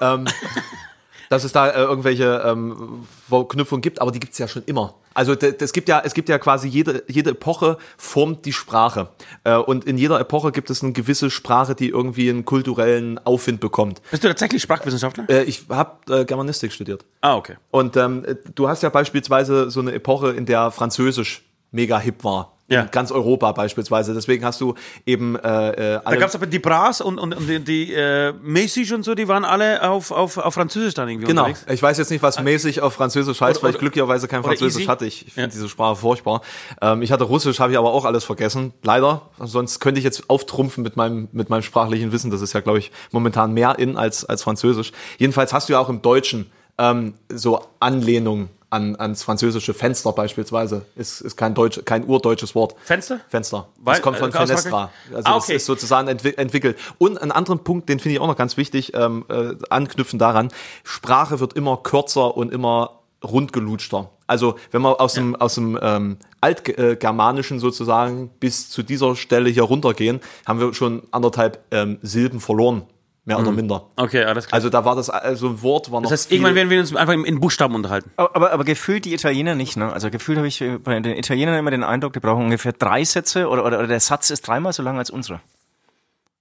Ähm, 0.01 0.25
dass 1.29 1.43
es 1.43 1.51
da 1.51 1.69
äh, 1.69 1.81
irgendwelche 1.81 2.43
ähm, 2.45 3.05
Verknüpfungen 3.29 3.81
gibt, 3.81 4.01
aber 4.01 4.11
die 4.11 4.19
gibt 4.19 4.33
es 4.33 4.39
ja 4.39 4.47
schon 4.47 4.63
immer. 4.65 4.95
Also 5.13 5.33
es 5.33 5.71
gibt 5.71 5.87
ja, 5.87 6.01
es 6.03 6.13
gibt 6.13 6.27
ja 6.27 6.37
quasi 6.37 6.67
jede, 6.67 7.03
jede 7.07 7.31
Epoche 7.31 7.77
formt 7.97 8.45
die 8.45 8.51
Sprache. 8.51 9.07
Äh, 9.45 9.55
und 9.55 9.85
in 9.85 9.97
jeder 9.97 10.19
Epoche 10.19 10.51
gibt 10.51 10.69
es 10.69 10.83
eine 10.83 10.91
gewisse 10.91 11.29
Sprache, 11.31 11.73
die 11.73 11.89
irgendwie 11.89 12.29
einen 12.29 12.43
kulturellen 12.43 13.17
Aufwind 13.25 13.61
bekommt. 13.61 14.01
Bist 14.11 14.25
du 14.25 14.27
tatsächlich 14.27 14.61
Sprachwissenschaftler? 14.61 15.29
Äh, 15.29 15.43
ich 15.43 15.65
habe 15.69 16.13
äh, 16.13 16.25
Germanistik 16.25 16.73
studiert. 16.73 17.05
Ah, 17.21 17.37
okay. 17.37 17.55
Und 17.71 17.95
ähm, 17.95 18.25
du 18.55 18.67
hast 18.67 18.83
ja 18.83 18.89
beispielsweise 18.89 19.71
so 19.71 19.79
eine 19.79 19.93
Epoche, 19.93 20.31
in 20.31 20.45
der 20.45 20.69
Französisch 20.71 21.43
mega 21.71 21.97
hip 21.97 22.23
war. 22.25 22.54
Ja. 22.67 22.81
In 22.81 22.89
ganz 22.91 23.11
Europa 23.11 23.51
beispielsweise. 23.51 24.15
Deswegen 24.15 24.43
hast 24.43 24.59
du 24.59 24.73
eben 25.05 25.35
äh, 25.35 25.39
äh, 25.39 25.75
Da 25.93 26.01
alle, 26.05 26.17
gab 26.17 26.29
es 26.29 26.35
aber 26.35 26.47
die 26.47 26.57
Bras 26.57 26.99
und, 26.99 27.19
und, 27.19 27.35
und 27.35 27.47
die, 27.47 27.59
die 27.59 27.93
äh, 27.93 28.33
Mäßig 28.41 28.91
und 28.91 29.03
so, 29.03 29.13
die 29.13 29.27
waren 29.27 29.45
alle 29.45 29.87
auf, 29.87 30.09
auf, 30.09 30.37
auf 30.39 30.55
Französisch 30.55 30.95
dann 30.95 31.07
irgendwie 31.07 31.27
Genau. 31.27 31.43
unterwegs. 31.43 31.63
Ich 31.71 31.83
weiß 31.83 31.99
jetzt 31.99 32.09
nicht, 32.09 32.23
was 32.23 32.41
mäßig 32.41 32.81
auf 32.81 32.93
Französisch 32.93 33.39
heißt, 33.39 33.59
Oder- 33.59 33.67
weil 33.67 33.73
ich 33.75 33.79
glücklicherweise 33.79 34.27
kein 34.27 34.41
Französisch 34.43 34.81
easy. 34.81 34.87
hatte. 34.87 35.05
Ich 35.05 35.25
finde 35.25 35.41
Ja. 35.41 35.47
diese 35.47 35.69
Sprache 35.69 35.95
furchtbar. 35.95 36.41
Ähm, 36.81 37.03
ich 37.03 37.11
hatte 37.11 37.25
Russisch, 37.25 37.59
habe 37.59 37.71
ich 37.71 37.77
aber 37.77 37.93
auch 37.93 38.03
alles 38.03 38.23
vergessen. 38.23 38.73
Leider. 38.81 39.21
Sonst 39.39 39.79
könnte 39.79 39.99
ich 39.99 40.03
jetzt 40.03 40.27
auftrumpfen 40.29 40.83
mit 40.83 40.95
meinem, 40.95 41.27
mit 41.33 41.51
meinem 41.51 41.61
sprachlichen 41.61 42.11
Wissen. 42.11 42.31
Das 42.31 42.41
ist 42.41 42.53
ja, 42.53 42.61
glaube 42.61 42.79
ich, 42.79 42.91
momentan 43.11 43.53
mehr 43.53 43.77
in 43.77 43.95
als, 43.95 44.25
als 44.25 44.41
Französisch. 44.41 44.91
Jedenfalls 45.19 45.53
hast 45.53 45.69
du 45.69 45.73
ja 45.73 45.79
auch 45.79 45.89
im 45.89 46.01
Deutschen 46.01 46.49
ähm, 46.79 47.13
so 47.31 47.63
Anlehnung 47.79 48.49
an, 48.75 48.95
ans 48.97 49.23
französische 49.23 49.73
Fenster 49.73 50.11
beispielsweise. 50.11 50.85
Ist, 50.95 51.21
ist 51.21 51.35
kein 51.37 51.53
Deutsch, 51.55 51.81
kein 51.85 52.05
urdeutsches 52.07 52.53
Wort. 52.55 52.75
Fenster? 52.83 53.19
Fenster. 53.29 53.67
Weil- 53.79 53.95
das 53.95 54.01
kommt 54.03 54.17
von 54.17 54.29
äh, 54.29 54.33
Fenestra. 54.33 54.91
Also 55.13 55.21
Ah, 55.29 55.35
das 55.35 55.43
okay. 55.45 55.55
ist 55.55 55.65
sozusagen 55.65 56.07
entwi 56.07 56.33
entwickelt. 56.37 56.77
Und 56.97 57.19
einen 57.21 57.31
anderen 57.31 57.59
Punkt, 57.63 57.89
den 57.89 57.99
finde 57.99 58.15
ich 58.15 58.21
auch 58.21 58.27
noch 58.27 58.37
ganz 58.37 58.57
wichtig, 58.57 58.93
ähm, 58.93 59.25
äh, 59.29 59.53
anknüpfen 59.69 60.19
daran, 60.19 60.49
Sprache 60.83 61.39
wird 61.39 61.53
immer 61.53 61.77
kürzer 61.77 62.35
und 62.37 62.51
immer 62.53 62.99
rundgelutschter. 63.23 64.09
Also 64.27 64.55
wenn 64.71 64.81
man 64.81 64.93
aus 64.93 65.13
dem, 65.13 65.35
aus 65.35 65.55
dem 65.55 65.77
ähm, 65.81 66.17
Altgermanischen 66.41 67.59
sozusagen 67.59 68.29
bis 68.39 68.69
zu 68.69 68.83
dieser 68.83 69.15
Stelle 69.15 69.49
hier 69.49 69.63
runtergehen, 69.63 70.19
haben 70.45 70.59
wir 70.59 70.73
schon 70.73 71.03
anderthalb 71.11 71.59
ähm, 71.71 71.97
Silben 72.01 72.39
verloren, 72.39 72.83
mehr 73.25 73.39
oder 73.39 73.51
minder. 73.51 73.87
Okay, 73.95 74.23
alles 74.23 74.47
klar. 74.47 74.55
Also 74.55 74.69
da 74.69 74.85
war 74.85 74.95
das, 74.95 75.09
also 75.09 75.49
ein 75.49 75.61
Wort 75.61 75.91
war 75.91 75.99
noch 76.01 76.09
Mhm. 76.09 76.13
das 76.13 76.21
heißt, 76.21 76.29
viel, 76.29 76.37
irgendwann 76.37 76.55
werden 76.55 76.69
wir 76.69 76.79
uns 76.79 76.95
einfach 76.95 77.13
in, 77.13 77.39
Buchstaben 77.39 77.75
unterhalten. 77.75 78.11
Aber, 78.17 78.35
aber, 78.35 78.51
aber 78.51 78.63
gefühlt 78.63 79.05
die 79.05 79.13
Italiener 79.13 79.55
nicht, 79.55 79.77
ne? 79.77 79.91
Also 79.91 80.09
gefühlt 80.09 80.37
habe 80.37 80.47
ich 80.47 80.61
äh, 80.61 80.77
bei 80.77 80.99
den 80.99 81.17
Italienern 81.17 81.57
immer 81.57 81.71
den 81.71 81.83
Eindruck, 81.83 82.13
die 82.13 82.19
brauchen 82.19 82.45
ungefähr 82.45 82.71
drei 82.71 83.03
Sätze 83.03 83.49
oder, 83.49 83.65
oder, 83.65 83.79
oder 83.79 83.87
der 83.87 83.99
Satz 83.99 84.29
ist 84.29 84.47
dreimal 84.47 84.73
so 84.73 84.83
lang 84.83 84.97
als 84.97 85.09
unsere. 85.09 85.39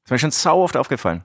Das 0.04 0.08
ist 0.08 0.10
mir 0.10 0.18
schon 0.18 0.30
sau 0.30 0.62
oft 0.62 0.76
aufgefallen. 0.76 1.22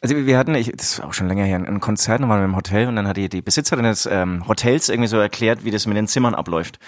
Also 0.00 0.16
wir 0.16 0.38
hatten, 0.38 0.54
ich, 0.54 0.70
das 0.74 0.92
ist 0.92 1.00
auch 1.02 1.12
schon 1.12 1.26
länger 1.26 1.44
her, 1.44 1.56
ein 1.56 1.80
Konzert, 1.80 2.22
da 2.22 2.28
waren 2.28 2.40
wir 2.40 2.44
im 2.44 2.56
Hotel 2.56 2.86
und 2.86 2.96
dann 2.96 3.06
hat 3.08 3.16
die, 3.16 3.28
die 3.28 3.42
Besitzerin 3.42 3.84
des 3.84 4.06
ähm, 4.06 4.46
Hotels 4.48 4.88
irgendwie 4.88 5.08
so 5.08 5.18
erklärt, 5.18 5.64
wie 5.64 5.70
das 5.72 5.86
mit 5.86 5.96
den 5.96 6.06
Zimmern 6.06 6.34
abläuft. 6.34 6.78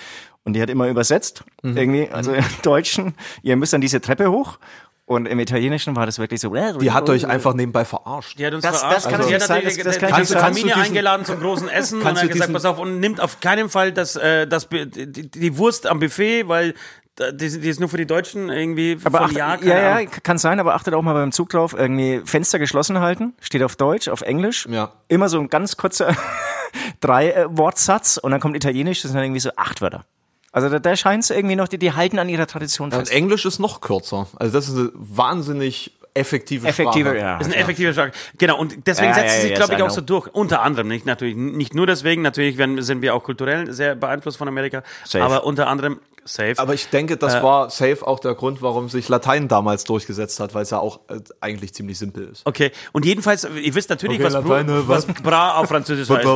Und 0.45 0.55
die 0.55 0.63
hat 0.63 0.71
immer 0.71 0.89
übersetzt, 0.89 1.45
irgendwie, 1.63 2.09
also 2.11 2.33
im 2.33 2.45
Deutschen, 2.63 3.15
ihr 3.43 3.57
müsst 3.57 3.73
dann 3.73 3.81
diese 3.81 4.01
Treppe 4.01 4.31
hoch 4.31 4.59
und 5.13 5.27
im 5.27 5.39
Italienischen 5.39 5.95
war 5.97 6.07
das 6.07 6.19
wirklich 6.19 6.41
so. 6.41 6.53
die 6.55 6.91
hat 6.91 7.09
euch 7.09 7.27
einfach 7.27 7.55
nebenbei 7.55 7.85
verarscht. 7.85 8.39
Die 8.39 8.47
hat 8.47 8.55
uns 8.55 8.63
Das- 8.63 8.81
verarscht. 8.81 8.97
das 8.97 9.05
kann 9.05 9.15
Also, 9.21 9.29
nicht 9.29 9.31
die 9.31 9.35
hat 9.43 9.49
sein, 9.49 9.57
natürlich- 9.65 9.77
das- 9.85 9.99
das 9.99 10.11
kann 10.11 10.23
die 10.23 10.33
du 10.33 10.39
Familie 10.39 10.65
diesen- 10.75 10.83
eingeladen 10.83 11.25
zum 11.27 11.41
großen 11.41 11.69
Essen 11.69 12.01
und 12.03 12.07
hat 12.21 12.29
gesagt, 12.31 12.53
pass 12.53 12.65
auf, 12.65 12.79
und 12.79 13.01
nimmt 13.01 13.21
auf 13.21 13.41
keinen 13.41 13.69
Fall 13.69 13.93
das, 13.93 14.17
äh, 14.17 14.47
das, 14.47 14.69
die, 14.69 15.31
die 15.31 15.57
Wurst 15.59 15.87
am 15.87 16.01
Buffet, 16.01 16.49
weil 16.49 16.75
die, 17.33 17.61
die 17.61 17.69
ist 17.69 17.79
nur 17.79 17.91
für 17.91 17.99
die 17.99 18.07
Deutschen 18.07 18.49
irgendwie 18.49 18.97
Aber 19.05 19.19
von 19.19 19.27
acht, 19.29 19.37
Jahr, 19.37 19.59
keine 19.59 19.71
ja, 19.71 20.01
ja, 20.01 20.07
kann 20.07 20.39
sein, 20.39 20.59
aber 20.59 20.75
achtet 20.75 20.95
auch 20.95 21.03
mal 21.03 21.13
beim 21.13 21.31
Zug 21.31 21.51
drauf, 21.51 21.75
irgendwie 21.77 22.23
Fenster 22.25 22.59
geschlossen 22.59 23.01
halten, 23.01 23.35
steht 23.41 23.63
auf 23.63 23.77
Deutsch, 23.77 24.09
auf 24.09 24.23
Englisch. 24.23 24.67
Ja. 24.71 24.93
Immer 25.09 25.29
so 25.29 25.39
ein 25.39 25.49
ganz 25.51 25.77
kurzer 25.77 26.17
drei 27.01 27.31
äh, 27.33 27.47
Wortsatz 27.51 28.17
und 28.17 28.31
dann 28.31 28.41
kommt 28.41 28.57
Italienisch, 28.57 29.03
das 29.03 29.11
sind 29.11 29.17
dann 29.17 29.25
irgendwie 29.25 29.41
so 29.41 29.51
acht 29.57 29.83
Wörter. 29.83 30.05
Also 30.53 30.69
da, 30.69 30.79
da 30.79 30.95
scheint 30.97 31.25
es 31.25 31.31
irgendwie 31.31 31.57
noch, 31.57 31.67
die, 31.69 31.79
die 31.79 31.93
halten 31.93 32.19
an 32.19 32.29
ihrer 32.29 32.47
Tradition 32.47 32.93
Und 32.93 32.99
fest. 32.99 33.11
Englisch 33.13 33.45
ist 33.47 33.59
noch 33.59 33.81
kürzer. 33.81 34.27
Also 34.37 34.53
das 34.53 34.69
ist 34.69 34.77
eine 34.77 34.91
wahnsinnig 34.95 35.93
effektive 36.15 36.69
Effektiver, 36.69 37.11
Sprache. 37.13 37.25
ja. 37.25 37.39
Das 37.39 37.47
ist 37.47 37.55
eine 37.55 37.63
effektive 37.63 37.95
Frage. 37.95 38.13
Genau, 38.37 38.59
und 38.59 38.87
deswegen 38.87 39.09
Ja, 39.09 39.15
setzt 39.15 39.29
ja, 39.29 39.35
sie 39.37 39.41
sich, 39.41 39.51
yes, 39.53 39.59
glaube 39.59 39.75
ich, 39.75 39.83
auch 39.83 39.89
so 39.89 40.03
durch. 40.03 40.29
Unter 40.29 40.61
anderem, 40.61 40.89
nicht 40.89 41.07
natürlich, 41.07 41.37
nicht 41.37 41.75
nur 41.75 41.87
deswegen, 41.87 42.21
natürlich 42.21 42.59
werden, 42.59 42.83
sind 42.83 43.01
wir 43.01 43.15
auch 43.15 43.23
kulturell 43.25 43.73
sehr 43.73 43.95
beeinflusst 43.95 44.37
von 44.37 44.47
Amerika, 44.47 44.83
Safe. 45.07 45.25
aber 45.25 45.45
unter 45.45 45.69
anderem 45.69 46.01
safe. 46.25 46.57
Aber 46.59 46.75
ich 46.75 46.89
denke, 46.91 47.17
das 47.17 47.37
Äh, 47.37 47.43
war 47.43 47.71
safe 47.71 48.07
auch 48.07 48.21
der 48.21 48.35
Grund, 48.35 48.61
warum 48.61 48.91
sich 48.91 49.09
Latein 49.09 49.49
damals 49.49 49.85
durchgesetzt 49.85 50.39
hat, 50.39 50.53
weil 50.55 50.65
es 50.65 50.71
ja 50.71 50.81
auch 50.81 51.01
äh, 51.09 51.21
eigentlich 51.41 51.73
ziemlich 51.73 51.99
simpel 51.99 52.29
ist. 52.29 52.43
okay, 52.45 52.73
und 52.93 53.07
jedenfalls, 53.07 53.45
ihr 53.45 53.75
wisst 53.75 53.89
natürlich, 53.89 54.17
Okay, 54.19 54.25
was, 54.27 54.35
Latein, 54.35 54.67
Bra, 54.67 54.79
äh, 54.81 54.89
was 54.89 55.07
Bra 55.07 55.55
auf 55.57 55.69
Französisch 55.69 56.11
heißt. 56.11 56.27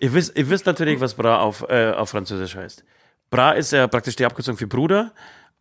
Ihr 0.00 0.12
wisst, 0.12 0.36
ihr 0.36 0.48
wisst 0.50 0.66
natürlich, 0.66 1.00
was 1.00 1.14
Bra 1.14 1.38
auf, 1.40 1.64
äh, 1.68 1.92
auf 1.92 2.10
Französisch 2.10 2.56
heißt. 2.56 2.84
Bra 3.30 3.52
ist 3.52 3.72
ja 3.72 3.86
praktisch 3.86 4.16
die 4.16 4.24
Abkürzung 4.26 4.56
für 4.56 4.66
Bruder 4.66 5.12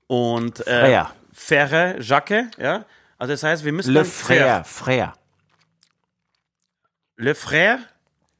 und 0.07 0.65
äh, 0.67 0.71
Frère. 0.71 1.07
Frère, 1.35 2.01
Jacques, 2.01 2.45
ja. 2.59 2.85
Also 3.17 3.33
das 3.33 3.43
heißt, 3.43 3.63
wir 3.63 3.71
müssen 3.71 3.93
Le 3.93 4.03
Frère, 4.03 4.63
Frère. 4.65 5.13
Le 7.15 7.33
Frère, 7.35 7.77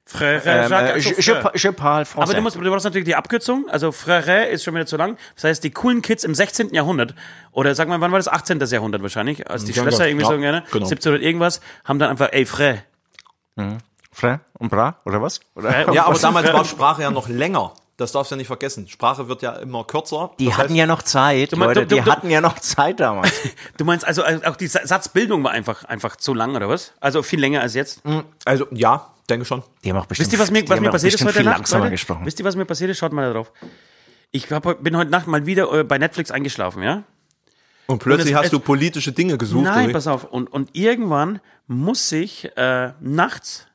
Frère 0.06 0.42
Ähm, 0.46 0.70
Jacques, 0.70 0.90
äh, 0.90 0.92
also 0.94 1.10
je, 1.10 1.16
je, 1.22 1.32
Frère. 1.34 1.42
pa- 1.42 1.52
je 1.56 1.72
parle 1.72 2.06
français. 2.06 2.22
Aber 2.24 2.34
du, 2.34 2.42
musst, 2.42 2.56
du 2.58 2.62
brauchst 2.62 2.84
natürlich 2.86 3.06
die 3.06 3.16
Abkürzung. 3.16 3.70
Also 3.70 3.90
Frère 3.92 4.46
ist 4.46 4.64
schon 4.64 4.74
wieder 4.76 4.86
zu 4.86 4.98
lang. 4.98 5.18
Das 5.36 5.46
heißt, 5.46 5.64
die 5.64 5.72
coolen 5.72 6.02
Kids 6.02 6.24
im 6.24 6.36
16. 6.36 6.74
Jahrhundert, 6.74 7.16
oder 7.52 7.74
sagen 7.76 7.90
wir, 7.92 8.02
wann 8.02 8.12
war 8.12 8.20
das? 8.20 8.28
18. 8.28 8.60
Jahrhundert 8.60 9.02
wahrscheinlich, 9.02 9.50
als 9.50 9.64
die 9.64 9.72
Ja, 9.72 9.84
Schlösser 9.84 10.04
ja, 10.04 10.10
irgendwie 10.10 10.26
ja, 10.26 10.32
so 10.32 10.40
gerne, 10.40 10.62
genau. 10.72 10.86
1700 10.86 11.22
irgendwas, 11.22 11.62
haben 11.86 12.00
dann 12.00 12.10
einfach, 12.10 12.30
ey, 12.32 12.44
Frère. 12.46 12.80
Frère 14.14 14.40
und 14.60 14.70
Bra, 14.70 14.96
oder 15.06 15.22
was? 15.22 15.40
Oder? 15.56 15.70
Ja, 15.94 16.06
aber 16.06 16.14
Was 16.16 16.22
damals 16.22 16.52
war 16.54 16.66
Sprache 16.66 17.02
ja 17.02 17.12
noch 17.12 17.28
länger. 17.28 17.74
Das 17.98 18.12
darfst 18.12 18.32
du 18.32 18.36
ja 18.36 18.38
nicht 18.38 18.48
vergessen. 18.48 18.88
Sprache 18.88 19.28
wird 19.30 19.44
ja 19.44 19.52
immer 19.54 19.84
kürzer. 19.84 20.32
Die 20.40 20.46
Das 20.46 20.58
hatten 20.58 20.70
heißt, 20.70 20.78
ja 20.78 20.86
noch 20.88 21.04
Zeit, 21.04 21.52
mein- 21.52 21.68
Leute, 21.70 21.82
du- 21.82 21.88
du- 21.88 21.96
die 21.96 22.02
du- 22.02 22.12
hatten 22.12 22.30
ja 22.30 22.42
noch 22.42 22.58
Zeit 22.60 23.00
damals. 23.00 23.32
Du 23.78 23.86
meinst 23.86 24.06
also, 24.06 24.24
also 24.24 24.44
auch 24.46 24.56
die 24.56 24.68
Sa- 24.68 24.86
Satzbildung 24.86 25.44
war 25.44 25.52
einfach, 25.52 25.84
einfach 25.86 26.16
zu 26.16 26.34
lang, 26.34 26.56
oder 26.56 26.68
was? 26.70 26.94
Also 27.00 27.22
viel 27.22 27.40
länger 27.40 27.62
als 27.62 27.76
jetzt? 27.76 28.02
Also 28.46 28.66
ja, 28.72 29.08
denke 29.30 29.46
schon. 29.46 29.62
Die 29.84 29.90
haben 29.92 29.98
auch 29.98 30.08
bestimmt, 30.08 30.26
Wisst 30.28 30.34
ihr, 30.34 30.40
was 30.40 30.50
mir, 30.52 30.68
was 30.68 30.80
mir 30.80 30.90
passiert 30.90 31.14
ist 31.14 31.22
heute 31.24 31.34
viel 31.34 31.44
Nacht? 31.46 31.58
langsamer 31.58 31.84
Leute? 31.86 31.92
gesprochen. 31.92 32.26
Wisst 32.26 32.40
ihr, 32.40 32.46
was 32.46 32.56
mir 32.56 32.66
passiert 32.66 32.90
ist? 32.90 32.98
Schaut 32.98 33.14
mal 33.14 33.28
da 33.28 33.34
drauf. 33.34 33.52
Ich 34.32 34.50
hab, 34.52 34.84
bin 34.84 34.98
heute 34.98 35.12
Nacht 35.12 35.28
mal 35.28 35.46
wieder 35.46 35.72
äh, 35.72 35.84
bei 35.84 36.00
Netflix 36.00 36.32
eingeschlafen, 36.32 36.82
ja? 36.82 37.04
Und 37.86 38.00
plötzlich 38.00 38.34
Und 38.34 38.40
es- 38.40 38.46
hast 38.46 38.54
du 38.54 38.60
politische 38.60 39.12
Dinge 39.12 39.38
gesucht. 39.38 39.66
Nein, 39.66 39.92
pass 39.92 40.08
auf. 40.08 40.24
Und, 40.24 40.52
und 40.52 40.70
irgendwann 40.76 41.42
muss 41.68 42.12
ich 42.12 42.50
äh, 42.58 42.94
nachts 43.02 43.68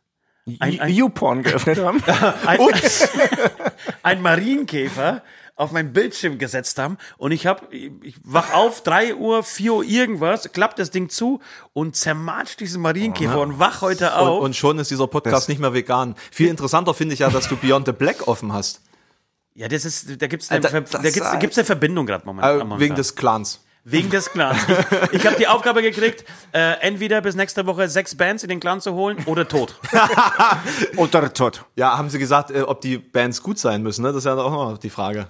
YouPorn 0.49 1.43
geöffnet 1.43 1.79
haben. 1.79 2.03
ein, 2.47 2.59
ein 4.03 4.23
Marienkäfer 4.23 5.23
auf 5.57 5.73
meinen 5.73 5.93
Bildschirm 5.93 6.39
gesetzt 6.39 6.79
haben 6.79 6.99
und 7.17 7.33
ich 7.33 7.47
hab, 7.47 7.73
ich 7.73 8.15
wach 8.23 8.53
auf, 8.55 8.83
3 8.85 9.17
Uhr, 9.17 9.43
4 9.43 9.73
Uhr 9.75 9.85
irgendwas, 9.85 10.53
klappt 10.53 10.79
das 10.79 10.91
Ding 10.93 11.09
zu 11.09 11.41
und 11.73 11.97
zermatscht 11.97 12.61
diesen 12.61 12.81
Marienkäfer 12.81 13.41
und 13.41 13.59
wach 13.59 13.81
heute 13.83 14.07
Und, 14.07 14.13
auf. 14.13 14.43
und 14.45 14.55
schon 14.55 14.79
ist 14.79 14.91
dieser 14.93 15.09
Podcast 15.09 15.49
nicht 15.49 15.61
mehr 15.61 15.75
vegan. 15.75 16.15
Viel 16.31 16.47
interessanter 16.49 16.95
finde 16.95 17.15
ich 17.15 17.21
ja, 17.21 17.31
dass 17.31 17.49
du 17.49 17.57
Beyond 17.57 17.87
the 17.87 17.93
Black 17.93 18.29
offen 18.29 18.53
hast. 18.53 18.83
ja, 19.55 19.67
das 19.67 19.85
ist, 19.85 20.23
da 20.23 20.29
gibt's 20.29 20.49
eine, 20.53 20.61
Da- 20.61 20.81
das 20.81 20.91
da 20.93 20.99
gibt's, 21.11 21.39
gibt's 21.41 21.59
eine 21.59 21.65
Verbindung 21.65 22.07
gerade 22.07 22.23
Äh, 22.23 22.27
momentan. 22.27 22.79
wegen 22.79 22.95
des 22.95 23.17
Clans. 23.17 23.65
Wegen 23.85 24.11
des 24.11 24.31
Clans. 24.31 24.59
Ich, 25.13 25.21
ich 25.21 25.27
habe 25.27 25.37
die 25.37 25.47
Aufgabe 25.47 25.81
gekriegt, 25.83 26.25
äh, 26.53 26.73
entweder 26.81 27.21
bis 27.23 27.35
nächste 27.37 27.65
Woche 27.67 27.89
sechs 27.89 28.15
Bands 28.17 28.43
in 28.43 28.49
den 28.51 28.61
Clan 28.61 28.81
zu 28.83 28.93
holen 28.95 29.19
oder 29.27 29.49
tot. 29.49 29.77
Oder 30.97 31.33
tot. 31.33 31.65
Ja, 31.77 31.97
haben 31.97 32.11
sie 32.11 32.19
gesagt, 32.19 32.51
äh, 32.51 32.63
ob 32.63 32.81
die 32.81 32.99
Bands 32.99 33.43
gut 33.43 33.59
sein 33.59 33.83
müssen, 33.83 34.03
ne? 34.03 34.09
Das 34.09 34.19
ist 34.19 34.25
ja 34.25 34.37
auch 34.37 34.51
noch 34.51 34.79
die 34.79 34.91
Frage. 34.91 35.29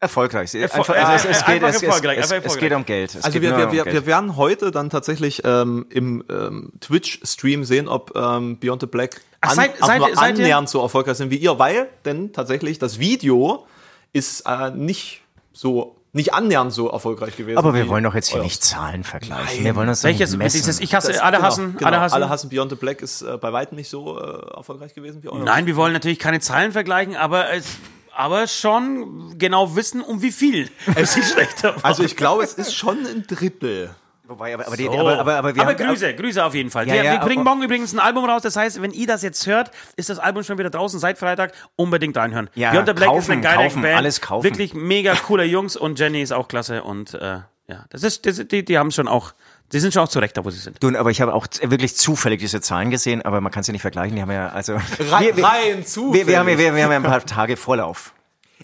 Erfolgreich. 0.00 0.50
Erfol- 0.54 0.78
Einfach, 0.78 0.94
also 0.94 1.28
es, 1.28 1.38
es, 1.38 1.44
geht, 1.44 1.54
einfach 1.56 1.68
es, 1.70 1.76
es, 1.76 1.82
erfolgreich, 1.82 2.18
es, 2.18 2.24
einfach 2.24 2.36
es 2.36 2.44
erfolgreich. 2.44 2.68
geht 2.68 2.76
um 2.76 2.84
Geld. 2.84 3.14
Es 3.16 3.24
Also 3.24 3.32
geht 3.32 3.42
wir, 3.42 3.48
nur 3.50 3.58
wir, 3.58 3.66
um 3.66 3.72
wir, 3.72 3.84
Geld. 3.84 3.94
wir 3.96 4.06
werden 4.06 4.36
heute 4.36 4.70
dann 4.70 4.90
tatsächlich 4.90 5.42
ähm, 5.44 5.86
im 5.90 6.22
ähm, 6.30 6.72
Twitch-Stream 6.80 7.64
sehen, 7.64 7.88
ob 7.88 8.12
ähm, 8.14 8.58
Beyond 8.60 8.82
the 8.82 8.86
Black 8.86 9.20
Ach, 9.40 9.50
an, 9.50 9.56
seid- 9.56 9.82
auch 9.82 9.86
seid 9.88 9.98
nur 9.98 10.18
annähernd 10.22 10.68
so 10.68 10.80
erfolgreich 10.82 11.16
sind 11.16 11.30
wie 11.32 11.36
ihr, 11.38 11.58
weil 11.58 11.88
denn 12.04 12.32
tatsächlich 12.32 12.78
das 12.78 13.00
Video 13.00 13.66
ist 14.12 14.42
äh, 14.46 14.70
nicht 14.70 15.22
so 15.52 15.96
nicht 16.18 16.34
annähernd 16.34 16.72
so 16.72 16.88
erfolgreich 16.90 17.36
gewesen. 17.36 17.56
Aber 17.56 17.72
wir 17.74 17.88
wollen 17.88 18.04
doch 18.04 18.14
jetzt 18.14 18.28
hier 18.28 18.42
nicht 18.42 18.62
Zahlen 18.62 19.04
vergleichen. 19.04 19.64
Wir 19.64 19.74
wollen 19.74 19.88
uns 19.88 20.04
Welches? 20.04 20.30
nicht 20.30 20.38
messen. 20.38 20.58
Dieses, 20.58 20.80
ich 20.80 20.94
hasse, 20.94 21.12
Das- 21.12 21.20
alle 21.20 21.36
genau, 21.38 21.48
hassen, 21.48 21.76
genau, 21.78 21.86
alle 21.86 22.00
hassen. 22.00 22.14
Alle 22.14 22.28
hassen 22.28 22.50
Beyond 22.50 22.70
the 22.70 22.76
Black 22.76 23.00
ist 23.00 23.22
äh, 23.22 23.38
bei 23.38 23.52
weitem 23.52 23.76
nicht 23.76 23.88
so 23.88 24.20
äh, 24.20 24.54
erfolgreich 24.56 24.94
gewesen 24.94 25.22
wie 25.22 25.28
euer. 25.28 25.42
Nein, 25.42 25.66
wir 25.66 25.76
wollen 25.76 25.92
natürlich 25.94 26.18
keine 26.18 26.40
Zahlen 26.40 26.72
vergleichen, 26.72 27.16
aber 27.16 27.50
es, 27.52 27.64
aber 28.14 28.46
schon 28.48 29.38
genau 29.38 29.76
wissen, 29.76 30.02
um 30.02 30.20
wie 30.22 30.32
viel 30.32 30.68
es 30.96 31.14
sie 31.14 31.22
schlechter 31.22 31.76
war. 31.76 31.84
Also 31.84 32.02
ich 32.02 32.16
glaube, 32.16 32.42
es 32.42 32.52
ist 32.54 32.74
schon 32.74 32.98
ein 33.06 33.24
Drittel. 33.26 33.94
Wobei, 34.28 34.52
aber, 34.52 34.66
aber, 34.66 34.76
die, 34.76 34.84
So. 34.84 34.92
aber, 34.92 35.18
aber, 35.18 35.36
aber 35.36 35.54
wir 35.54 35.62
aber 35.62 35.70
haben, 35.72 35.86
Grüße, 35.86 36.14
Grüße 36.14 36.44
auf 36.44 36.54
jeden 36.54 36.70
Fall. 36.70 36.86
Ja, 36.86 36.94
wir, 36.94 37.02
ja, 37.02 37.12
wir 37.12 37.18
bringen 37.20 37.42
morgen 37.44 37.62
übrigens 37.62 37.94
ein 37.94 37.98
Album 37.98 38.26
raus. 38.26 38.42
Das 38.42 38.56
heißt, 38.56 38.82
wenn 38.82 38.90
ihr 38.90 39.06
das 39.06 39.22
jetzt 39.22 39.46
hört, 39.46 39.70
ist 39.96 40.10
das 40.10 40.18
Album 40.18 40.44
schon 40.44 40.58
wieder 40.58 40.68
draußen 40.68 41.00
seit 41.00 41.16
Freitag. 41.18 41.52
Unbedingt 41.76 42.14
reinhören. 42.16 42.50
Ja, 42.54 42.72
Beyond 42.72 42.88
the 42.88 42.92
Black 42.94 43.16
ist 43.16 43.30
eine 43.30 43.40
kaufen, 43.40 43.42
geile 43.56 43.68
kaufen, 43.68 43.82
Band. 43.82 43.96
alles 43.96 44.20
kaufen. 44.20 44.44
Wirklich 44.44 44.74
mega 44.74 45.14
coole 45.14 45.44
Jungs 45.44 45.76
und 45.76 45.98
Jenny 45.98 46.20
ist 46.20 46.32
auch 46.32 46.46
klasse 46.48 46.82
und 46.82 47.14
äh, 47.14 47.38
ja, 47.70 47.84
das 47.90 48.02
ist, 48.02 48.26
das, 48.26 48.36
die, 48.48 48.64
die 48.64 48.78
haben 48.78 48.90
schon 48.90 49.08
auch, 49.08 49.32
die 49.72 49.80
sind 49.80 49.92
schon 49.94 50.02
auch 50.02 50.08
zurecht 50.08 50.36
da, 50.36 50.44
wo 50.44 50.50
sie 50.50 50.58
sind. 50.58 50.82
Du, 50.82 50.88
aber 50.98 51.10
ich 51.10 51.20
habe 51.22 51.32
auch 51.34 51.46
wirklich 51.62 51.96
zufällig 51.96 52.40
diese 52.40 52.60
Zahlen 52.60 52.90
gesehen, 52.90 53.22
aber 53.22 53.40
man 53.40 53.50
kann 53.52 53.62
sie 53.62 53.72
nicht 53.72 53.82
vergleichen. 53.82 54.14
Die 54.16 54.22
haben 54.22 54.30
ja 54.30 54.48
also 54.50 54.74
Rein, 55.10 55.24
wir, 55.24 55.36
wir, 55.38 55.44
rein 55.44 55.86
zu. 55.86 56.12
wir, 56.12 56.26
wir, 56.26 56.38
haben, 56.38 56.48
ja- 56.48 56.58
wir, 56.58 56.74
wir 56.74 56.84
haben 56.84 56.90
ja 56.90 56.96
ein 56.96 57.02
paar 57.02 57.24
Tage 57.24 57.56
Vorlauf. 57.56 58.12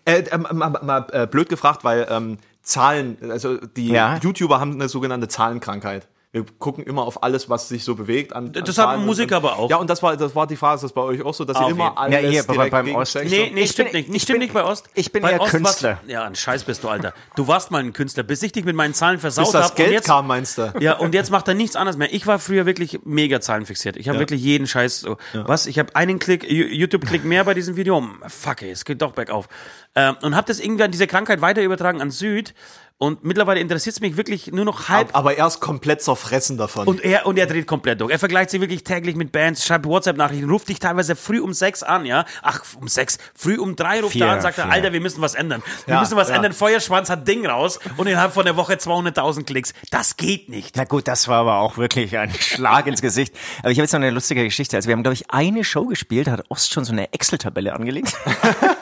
Äh, 0.07 0.20
äh, 0.20 0.37
mal, 0.38 0.53
mal, 0.70 0.81
mal 0.83 1.27
blöd 1.27 1.48
gefragt, 1.48 1.85
weil 1.85 2.07
ähm, 2.11 2.38
Zahlen, 2.64 3.18
also 3.31 3.59
die 3.59 3.88
Ja. 3.88 4.16
YouTuber 4.16 4.59
haben 4.59 4.72
eine 4.72 4.88
sogenannte 4.88 5.29
Zahlenkrankheit. 5.29 6.09
Wir 6.35 6.44
gucken 6.59 6.83
immer 6.83 7.03
auf 7.03 7.23
alles, 7.23 7.49
was 7.49 7.68
sich 7.68 7.85
so 7.85 7.94
bewegt. 7.94 8.33
An, 8.33 8.47
an 8.47 8.64
Das 8.64 8.77
haben 8.77 9.07
Musiker 9.07 9.37
und, 9.38 9.44
aber 9.44 9.57
auch. 9.57 9.70
Ja, 9.70 9.77
und 9.77 9.88
das 9.88 10.03
war, 10.03 10.16
das 10.16 10.35
war 10.35 10.49
die 10.49 10.57
Phase, 10.57 10.85
ist 10.85 10.90
das 10.90 10.92
bei 10.92 11.01
euch 11.03 11.23
auch 11.23 11.33
so, 11.33 11.44
dass 11.44 11.57
ihr 11.57 11.64
Auf 11.66 11.70
immer 11.70 11.97
alles 11.97 12.23
Ja, 12.23 12.29
hier, 12.29 12.42
bei- 12.42 12.53
direkt 12.55 12.70
beim? 12.73 12.97
Ost- 12.97 13.14
Nee, 13.25 13.53
nee, 13.55 13.61
Ich 13.62 13.70
stimmt 13.70 13.92
bin- 13.92 14.01
nicht. 14.01 14.14
ich 14.16 14.23
stimmt 14.23 14.40
bin- 14.40 14.47
nicht 14.49 14.53
bei 14.53 14.64
Ost. 14.64 14.87
ich 14.94 15.12
bin 15.12 15.23
bei 15.23 15.31
eher 15.31 15.40
Ost 15.40 15.53
Künstler. 15.53 16.01
Ja, 16.09 16.25
ein 16.25 16.35
Scheiß 16.35 16.64
bist 16.64 16.83
du, 16.83 16.88
Alter. 16.88 17.14
Du 17.37 17.47
warst 17.47 17.70
mal 17.70 17.79
ein 17.79 17.92
Künstler, 17.92 18.25
bis 18.25 18.42
ich 18.42 18.51
dich 18.51 18.64
mit 18.64 18.75
meinen 18.75 18.94
Zahlen 18.94 19.20
versaut 19.20 19.44
Bis 19.44 19.53
das 19.53 19.64
habe. 19.66 19.75
Geld 19.77 19.88
und 19.90 19.94
jetzt, 19.94 20.07
kam, 20.09 20.27
meinst 20.27 20.59
du? 20.59 20.73
Ja, 20.81 20.94
und 20.99 21.14
jetzt 21.14 21.31
macht 21.31 21.47
er 21.47 21.55
nichts 21.55 21.77
anderes 21.77 21.97
mehr. 21.97 22.12
Ich 22.12 22.27
war 22.27 22.40
früher 22.40 22.66
wirklich 22.66 22.99
mega 23.05 23.40
zahlenfixiert. 23.40 23.97
Ich 23.97 24.09
habe 24.09 24.18
wirklich 24.18 24.42
jeden 24.42 24.66
Scheiß 24.66 25.01
so. 25.03 25.16
Was? 25.35 25.66
Ich 25.66 25.79
habe 25.79 25.94
einen 25.94 26.18
Klick, 26.18 26.42
YouTube-Klick 26.51 27.25
mehr 27.25 27.44
bei 27.44 27.55
diesem 27.55 27.77
Video. 27.77 28.05
Fuck, 28.27 28.62
ey, 28.62 28.70
es 28.73 28.85
geht 28.85 29.01
doch 29.03 29.12
bergauf. 29.12 29.49
Ähm, 29.94 30.16
und 30.23 30.35
habe 30.35 30.49
das 30.49 30.59
irgendwie 30.59 30.83
an 30.83 30.90
diese 30.90 31.07
Krankheit 31.07 31.40
weiter 31.40 31.62
übertragen 31.62 32.03
an 32.03 32.11
Süd. 32.11 32.55
Und 32.96 33.24
mittlerweile 33.24 33.59
interessiert 33.59 33.96
es 33.96 34.00
mich 34.00 34.16
wirklich 34.16 34.52
nur 34.52 34.64
noch 34.64 34.88
halb. 34.88 35.09
Aber 35.14 35.37
er 35.37 35.48
ist 35.48 35.59
komplett 35.59 36.00
zerfressen 36.00 36.57
davon. 36.57 36.87
Und 36.87 37.04
er, 37.04 37.26
und 37.26 37.37
er 37.37 37.46
dreht 37.46 37.66
komplett 37.66 38.00
durch. 38.00 38.12
Er 38.12 38.20
vergleicht 38.20 38.50
sich 38.50 38.61
wirklich 38.61 38.85
täglich 38.85 39.16
mit 39.16 39.33
Bands, 39.33 39.66
schreibt 39.66 39.85
WhatsApp-Nachrichten, 39.85 40.48
ruft 40.48 40.68
dich 40.68 40.78
teilweise 40.78 41.16
früh 41.16 41.40
um 41.40 41.52
sechs 41.52 41.83
an, 41.83 42.07
ja. 42.07 42.24
Ach, 42.42 42.62
um 42.80 42.87
sechs. 42.87 43.18
Früh 43.35 43.59
um 43.59 43.74
drei 43.74 44.00
ruft 44.00 44.12
Vier, 44.12 44.26
er 44.26 44.33
an, 44.35 44.40
sagt 44.40 44.59
er, 44.59 44.64
vier. 44.66 44.72
Alter, 44.72 44.92
wir 44.92 45.00
müssen 45.00 45.20
was 45.20 45.35
ändern. 45.35 45.62
Wir 45.87 45.94
Ja, 45.94 46.00
müssen 46.00 46.16
was 46.16 46.28
ja. 46.28 46.37
ändern. 46.37 46.52
Feuerschwanz 46.52 47.11
hat 47.11 47.26
Ding 47.26 47.44
raus 47.44 47.80
und 47.96 48.07
innerhalb 48.07 48.33
von 48.33 48.44
der 48.44 48.57
Woche 48.57 48.74
200.000 48.74 49.42
Klicks. 49.44 49.74
Das 49.90 50.16
geht 50.16 50.48
nicht. 50.48 50.76
Na 50.76 50.85
gut, 50.85 51.09
das 51.09 51.26
war 51.26 51.40
aber 51.40 51.59
auch 51.59 51.76
wirklich 51.76 52.16
ein 52.16 52.33
Schlag 52.38 52.87
ins 52.87 53.02
Gesicht. 53.02 53.35
Aber 53.59 53.72
ich 53.72 53.78
habe 53.78 53.85
jetzt 53.85 53.92
noch 53.92 54.00
eine 54.00 54.11
lustige 54.11 54.44
Geschichte. 54.44 54.76
Also 54.76 54.87
wir 54.88 54.92
haben, 54.94 55.02
glaube 55.02 55.14
ich, 55.14 55.30
eine 55.33 55.64
Show 55.64 55.87
gespielt, 55.87 56.28
da 56.28 56.33
hat 56.33 56.44
Ost 56.48 56.72
schon 56.72 56.85
so 56.85 56.92
eine 56.92 57.12
Excel-Tabelle 57.12 57.72
angelegt. 57.72 58.14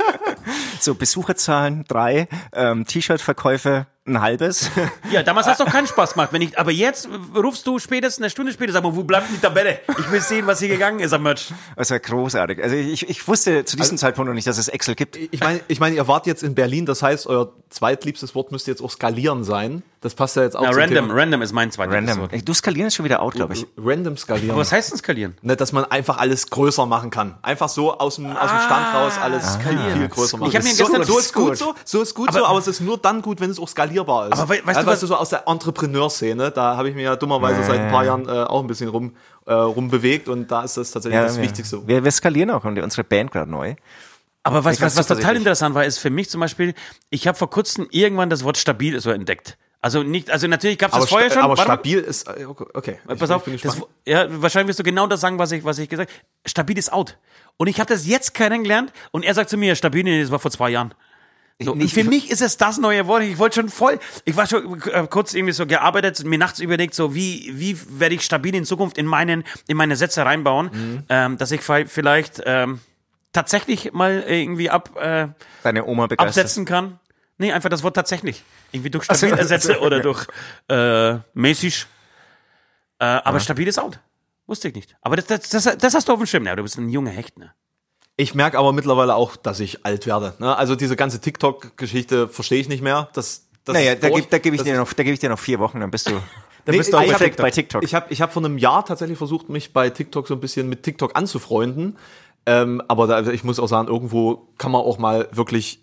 so 0.80 0.94
Besucherzahlen, 0.94 1.84
drei, 1.88 2.28
ähm, 2.52 2.86
T-Shirt-Verkäufe, 2.86 3.86
ein 4.04 4.20
halbes. 4.20 4.68
Ja, 5.12 5.22
damals 5.22 5.46
hat 5.46 5.58
es 5.60 5.64
doch 5.64 5.70
keinen 5.72 5.86
Spaß 5.86 6.14
gemacht. 6.14 6.30
Wenn 6.32 6.42
ich, 6.42 6.58
aber 6.58 6.72
jetzt 6.72 7.08
rufst 7.36 7.66
du 7.66 7.78
spätestens 7.78 8.22
eine 8.22 8.30
Stunde 8.30 8.52
später, 8.52 8.72
sag 8.72 8.82
mal, 8.82 8.96
wo 8.96 9.04
bleibt 9.04 9.28
die 9.30 9.38
Tabelle? 9.38 9.78
Ich 9.98 10.10
will 10.10 10.20
sehen, 10.20 10.46
was 10.46 10.58
hier 10.58 10.68
gegangen 10.68 10.98
ist 11.00 11.12
am 11.12 11.22
Merch. 11.22 11.52
Das 11.76 11.90
war 11.90 12.00
großartig. 12.00 12.62
Also 12.62 12.74
ich, 12.74 13.08
ich 13.08 13.28
wusste 13.28 13.64
zu 13.64 13.76
diesem 13.76 13.98
Zeitpunkt 13.98 14.28
noch 14.28 14.34
nicht, 14.34 14.46
dass 14.46 14.58
es 14.58 14.68
Excel 14.68 14.94
gibt. 14.96 15.16
ich 15.16 15.40
meine, 15.40 15.60
ich 15.68 15.78
meine, 15.78 15.94
ihr 15.96 16.08
wart 16.08 16.26
jetzt 16.26 16.42
in 16.42 16.54
Berlin, 16.54 16.84
das 16.86 17.02
heißt, 17.02 17.26
euer 17.28 17.52
zweitliebstes 17.70 18.34
Wort 18.34 18.50
müsste 18.50 18.70
jetzt 18.72 18.82
auch 18.82 18.90
skalieren 18.90 19.44
sein. 19.44 19.82
Das 20.00 20.16
passt 20.16 20.34
ja 20.34 20.42
jetzt 20.42 20.56
auch 20.56 20.62
Na, 20.62 20.72
zum 20.72 20.80
random, 20.80 21.04
Thema. 21.06 21.14
random 21.20 21.42
ist 21.42 21.52
mein 21.52 21.70
zweites 21.70 21.94
Random. 21.94 22.18
Wort. 22.22 22.32
Du 22.48 22.54
skalieren 22.54 22.88
ist 22.88 22.96
schon 22.96 23.04
wieder 23.04 23.22
out, 23.22 23.34
glaube 23.34 23.54
ich. 23.54 23.66
Random 23.78 24.16
skalieren. 24.16 24.50
Aber 24.50 24.60
was 24.60 24.72
heißt 24.72 24.90
denn 24.90 24.98
skalieren? 24.98 25.36
Ne, 25.42 25.54
dass 25.54 25.70
man 25.72 25.84
einfach 25.84 26.18
alles 26.18 26.50
größer 26.50 26.86
machen 26.86 27.10
kann. 27.10 27.38
Einfach 27.42 27.68
so 27.68 27.96
aus 27.96 28.16
dem, 28.16 28.26
aus 28.36 28.50
dem 28.50 28.58
Stand 28.58 28.94
raus 28.94 29.12
alles 29.22 29.58
viel 29.58 30.08
größer 30.08 30.38
machen. 30.38 30.48
Ich 30.50 30.56
hab 30.56 30.64
mir 30.64 30.74
so, 30.74 30.86
gestern- 30.86 31.04
so 31.04 31.18
ist 31.20 31.32
gut 31.32 31.46
gut. 31.50 31.58
so, 31.58 31.74
so 31.84 32.02
ist 32.02 32.14
gut 32.14 32.32
so, 32.32 32.44
aber 32.44 32.58
es 32.58 32.66
ist 32.66 32.80
nur 32.80 32.98
dann 32.98 33.22
gut, 33.22 33.40
wenn 33.40 33.50
es 33.50 33.60
auch 33.60 33.68
skalierbar 33.92 34.28
ist. 34.32 34.38
Aber 34.38 34.48
we- 34.48 34.60
weißt 34.64 34.76
ja, 34.76 34.82
du, 34.82 34.88
weißt 34.90 35.02
du, 35.02 35.06
so 35.06 35.16
aus 35.16 35.28
der 35.28 35.46
Entrepreneurszene, 35.46 36.50
da 36.50 36.76
habe 36.76 36.88
ich 36.88 36.94
mir 36.94 37.02
ja 37.02 37.16
dummerweise 37.16 37.62
seit 37.62 37.80
ein 37.80 37.90
paar 37.90 38.04
Jahren 38.04 38.28
äh, 38.28 38.32
auch 38.44 38.60
ein 38.60 38.66
bisschen 38.66 38.88
rum, 38.88 39.14
äh, 39.46 39.52
rumbewegt 39.52 40.28
und 40.28 40.50
da 40.50 40.62
ist 40.62 40.76
das 40.76 40.90
tatsächlich 40.90 41.20
das 41.20 41.36
wir, 41.36 41.42
Wichtigste. 41.44 41.86
Wir, 41.86 42.04
wir 42.04 42.10
skalieren 42.10 42.50
auch 42.50 42.64
und 42.64 42.78
unsere 42.78 43.04
Band 43.04 43.30
gerade 43.30 43.50
neu. 43.50 43.74
Aber 44.44 44.64
was, 44.64 44.80
was, 44.80 44.96
was 44.96 45.06
total 45.06 45.36
interessant 45.36 45.74
war, 45.74 45.84
ist 45.84 45.98
für 45.98 46.10
mich 46.10 46.28
zum 46.28 46.40
Beispiel, 46.40 46.74
ich 47.10 47.28
habe 47.28 47.38
vor 47.38 47.48
kurzem 47.48 47.86
irgendwann 47.90 48.28
das 48.28 48.42
Wort 48.42 48.56
stabil 48.58 48.98
so 49.00 49.10
entdeckt. 49.10 49.56
Also 49.80 50.02
nicht, 50.04 50.30
also 50.30 50.46
natürlich 50.46 50.78
gab 50.78 50.92
es 50.92 50.98
das 50.98 51.08
vorher 51.08 51.30
schon. 51.30 51.42
aber 51.42 51.56
Warte 51.56 51.68
mal. 51.68 51.74
stabil 51.74 51.98
ist, 51.98 52.28
äh, 52.28 52.44
okay. 52.46 52.98
Ich 53.02 53.18
Pass 53.18 53.28
bin- 53.28 53.30
auf, 53.36 53.46
ich 53.48 53.62
bin 53.62 53.70
das, 53.70 53.80
ja, 54.06 54.26
wahrscheinlich 54.42 54.68
wirst 54.68 54.78
du 54.78 54.84
genau 54.84 55.06
das 55.08 55.20
sagen, 55.20 55.38
was 55.38 55.50
ich, 55.52 55.64
was 55.64 55.78
ich 55.78 55.88
gesagt 55.88 56.10
habe. 56.10 56.20
Stabil 56.46 56.78
ist 56.78 56.92
out. 56.92 57.18
Und 57.56 57.66
ich 57.68 57.78
habe 57.80 57.92
das 57.92 58.06
jetzt 58.06 58.32
kennengelernt 58.34 58.92
und 59.10 59.24
er 59.24 59.34
sagt 59.34 59.50
zu 59.50 59.56
mir, 59.56 59.74
stabil, 59.74 60.02
nee, 60.04 60.20
das 60.22 60.30
war 60.30 60.38
vor 60.38 60.50
zwei 60.52 60.70
Jahren. 60.70 60.94
So, 61.60 61.74
nicht- 61.74 61.94
für 61.94 62.04
mich 62.04 62.30
ist 62.30 62.42
es 62.42 62.56
das 62.56 62.78
neue 62.78 63.06
Wort. 63.06 63.22
Ich 63.22 63.38
wollte 63.38 63.56
schon 63.60 63.68
voll, 63.68 63.98
ich 64.24 64.36
war 64.36 64.46
schon 64.46 64.80
äh, 64.90 65.06
kurz 65.08 65.32
irgendwie 65.34 65.52
so 65.52 65.66
gearbeitet, 65.66 66.24
mir 66.24 66.38
nachts 66.38 66.58
überlegt, 66.60 66.94
so 66.94 67.14
wie, 67.14 67.52
wie 67.54 67.78
werde 68.00 68.14
ich 68.14 68.22
stabil 68.22 68.54
in 68.54 68.64
Zukunft 68.64 68.98
in 68.98 69.06
meinen, 69.06 69.44
in 69.68 69.76
meine 69.76 69.94
Sätze 69.96 70.24
reinbauen, 70.24 70.70
Mhm. 70.72 71.02
ähm, 71.08 71.38
dass 71.38 71.52
ich 71.52 71.60
vielleicht 71.62 72.42
ähm, 72.46 72.80
tatsächlich 73.32 73.92
mal 73.92 74.24
irgendwie 74.26 74.70
ab, 74.70 74.90
äh, 75.00 75.28
Deine 75.62 75.84
Oma 75.86 76.06
begeistert. 76.08 76.44
absetzen 76.44 76.64
kann. 76.64 76.98
Nee, 77.38 77.52
einfach 77.52 77.70
das 77.70 77.82
Wort 77.82 77.94
tatsächlich. 77.94 78.42
Irgendwie 78.72 78.90
durch 78.90 79.04
stabil 79.04 79.32
ersetze 79.32 79.80
oder 79.80 80.00
durch 80.00 80.26
äh, 80.68 81.18
mäßig. 81.34 81.86
Äh, 82.98 83.04
aber 83.04 83.40
stabil 83.40 83.66
ist 83.68 83.78
out. 83.78 83.98
Wusste 84.46 84.68
ich 84.68 84.74
nicht. 84.74 84.96
Aber 85.00 85.16
das, 85.16 85.26
das, 85.26 85.48
das, 85.48 85.76
das 85.78 85.94
hast 85.94 86.08
du 86.08 86.12
auf 86.12 86.18
dem 86.18 86.26
Schirm. 86.26 86.46
Ja, 86.46 86.56
du 86.56 86.62
bist 86.62 86.76
ein 86.78 86.88
junger 86.88 87.10
Hecht, 87.10 87.38
ne? 87.38 87.52
Ich 88.22 88.36
merke 88.36 88.56
aber 88.56 88.72
mittlerweile 88.72 89.16
auch, 89.16 89.34
dass 89.34 89.58
ich 89.58 89.84
alt 89.84 90.06
werde. 90.06 90.34
Ne? 90.38 90.56
Also 90.56 90.76
diese 90.76 90.94
ganze 90.94 91.20
TikTok-Geschichte 91.20 92.28
verstehe 92.28 92.60
ich 92.60 92.68
nicht 92.68 92.80
mehr. 92.80 93.08
Das, 93.14 93.46
das 93.64 93.74
Naja, 93.74 93.96
da, 93.96 94.10
durch. 94.10 94.30
geb, 94.30 94.42
gebe 94.44 94.54
ich 94.54 94.62
dir 94.62 94.76
noch, 94.76 94.92
da 94.92 95.02
gebe 95.02 95.12
ich 95.14 95.18
dir 95.18 95.28
noch 95.28 95.40
vier 95.40 95.58
Wochen, 95.58 95.80
dann 95.80 95.90
bist 95.90 96.08
du, 96.08 96.12
dann 96.12 96.22
Nee, 96.68 96.78
bist 96.78 96.92
du 96.92 96.98
auch 96.98 97.02
perfekt 97.04 97.38
bei 97.38 97.50
TikTok. 97.50 97.82
Ich 97.82 97.94
habe 97.96 98.06
ich 98.10 98.22
hab 98.22 98.32
vor 98.32 98.44
einem 98.44 98.58
Jahr 98.58 98.84
tatsächlich 98.84 99.18
versucht, 99.18 99.48
mich 99.48 99.72
bei 99.72 99.90
TikTok 99.90 100.28
so 100.28 100.34
ein 100.34 100.40
bisschen 100.40 100.68
mit 100.68 100.84
TikTok 100.84 101.16
anzufreunden. 101.16 101.98
Ähm, 102.46 102.80
aber 102.86 103.08
da, 103.08 103.28
ich 103.32 103.42
muss 103.42 103.58
auch 103.58 103.66
sagen, 103.66 103.88
irgendwo 103.88 104.48
kann 104.56 104.70
man 104.70 104.82
auch 104.82 104.98
mal 104.98 105.28
wirklich 105.32 105.80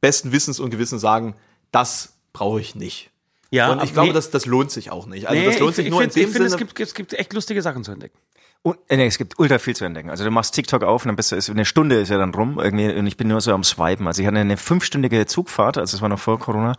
besten 0.00 0.30
Wissens 0.30 0.60
und 0.60 0.70
Gewissen 0.70 1.00
sagen, 1.00 1.34
das 1.72 2.12
brauche 2.32 2.60
ich 2.60 2.76
nicht. 2.76 3.10
Ja, 3.50 3.72
und 3.72 3.82
ich 3.82 3.92
glaube, 3.92 4.08
nee, 4.08 4.14
das, 4.14 4.30
das 4.30 4.46
lohnt 4.46 4.70
sich 4.70 4.92
auch 4.92 5.06
nicht. 5.06 5.28
Also 5.28 5.40
nee, 5.40 5.46
das 5.46 5.58
lohnt 5.58 5.70
ich, 5.70 5.76
sich 5.76 5.84
ich 5.86 5.90
nur 5.90 6.00
find, 6.00 6.16
in 6.16 6.22
dem 6.22 6.28
ich 6.28 6.32
finde, 6.32 6.48
Sinne. 6.48 6.62
es 6.62 6.74
gibt, 6.74 6.80
es 6.80 6.94
gibt 6.94 7.12
echt 7.14 7.32
lustige 7.32 7.60
Sachen 7.60 7.82
zu 7.84 7.90
entdecken. 7.92 8.16
Und, 8.62 8.78
äh, 8.88 8.96
nee, 8.96 9.06
es 9.06 9.18
gibt 9.18 9.38
ultra 9.40 9.58
viel 9.58 9.74
zu 9.74 9.84
entdecken. 9.84 10.08
Also 10.10 10.22
du 10.24 10.30
machst 10.30 10.54
TikTok 10.54 10.84
auf 10.84 11.02
und 11.04 11.08
dann 11.08 11.16
bist 11.16 11.32
du, 11.32 11.36
ist- 11.36 11.50
eine 11.50 11.64
Stunde 11.64 11.96
ist 12.00 12.10
ja 12.10 12.18
dann 12.18 12.32
rum 12.32 12.60
irgendwie 12.62 12.92
und 12.94 13.06
ich 13.06 13.16
bin 13.16 13.26
nur 13.28 13.40
so 13.40 13.52
am 13.52 13.64
Swipen. 13.64 14.06
Also 14.06 14.22
ich 14.22 14.28
hatte 14.28 14.38
eine 14.38 14.56
fünfstündige 14.56 15.26
Zugfahrt, 15.26 15.78
also 15.78 15.96
es 15.96 16.00
war 16.00 16.08
noch 16.08 16.20
vor 16.20 16.38
Corona. 16.38 16.74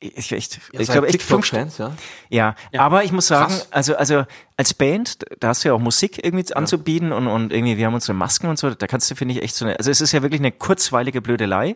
Ich, 0.00 0.32
echt, 0.32 0.60
ich 0.72 0.86
seid 0.86 0.92
glaube 0.96 1.08
echt 1.08 1.22
fünf 1.22 1.46
Stunden. 1.46 1.68
TikTok-Fans, 1.70 1.96
ja? 2.28 2.54
Ja, 2.72 2.80
aber 2.82 3.04
ich 3.04 3.12
muss 3.12 3.26
sagen, 3.26 3.54
Krass. 3.54 3.68
also, 3.72 3.96
also 3.96 4.24
als 4.56 4.72
Band, 4.72 5.18
da 5.40 5.48
hast 5.48 5.64
du 5.64 5.68
ja 5.68 5.74
auch 5.74 5.80
Musik 5.80 6.24
irgendwie 6.24 6.54
anzubieten 6.54 7.10
und, 7.12 7.26
und 7.26 7.52
irgendwie, 7.52 7.76
wir 7.76 7.86
haben 7.86 7.94
unsere 7.94 8.14
Masken 8.14 8.46
und 8.46 8.56
so, 8.56 8.70
da 8.70 8.86
kannst 8.86 9.10
du, 9.10 9.16
finde 9.16 9.34
ich, 9.34 9.42
echt 9.42 9.56
so 9.56 9.64
eine, 9.64 9.76
also 9.78 9.90
es 9.90 10.00
ist 10.00 10.12
ja 10.12 10.22
wirklich 10.22 10.40
eine 10.40 10.52
kurzweilige 10.52 11.20
Blödelei. 11.20 11.74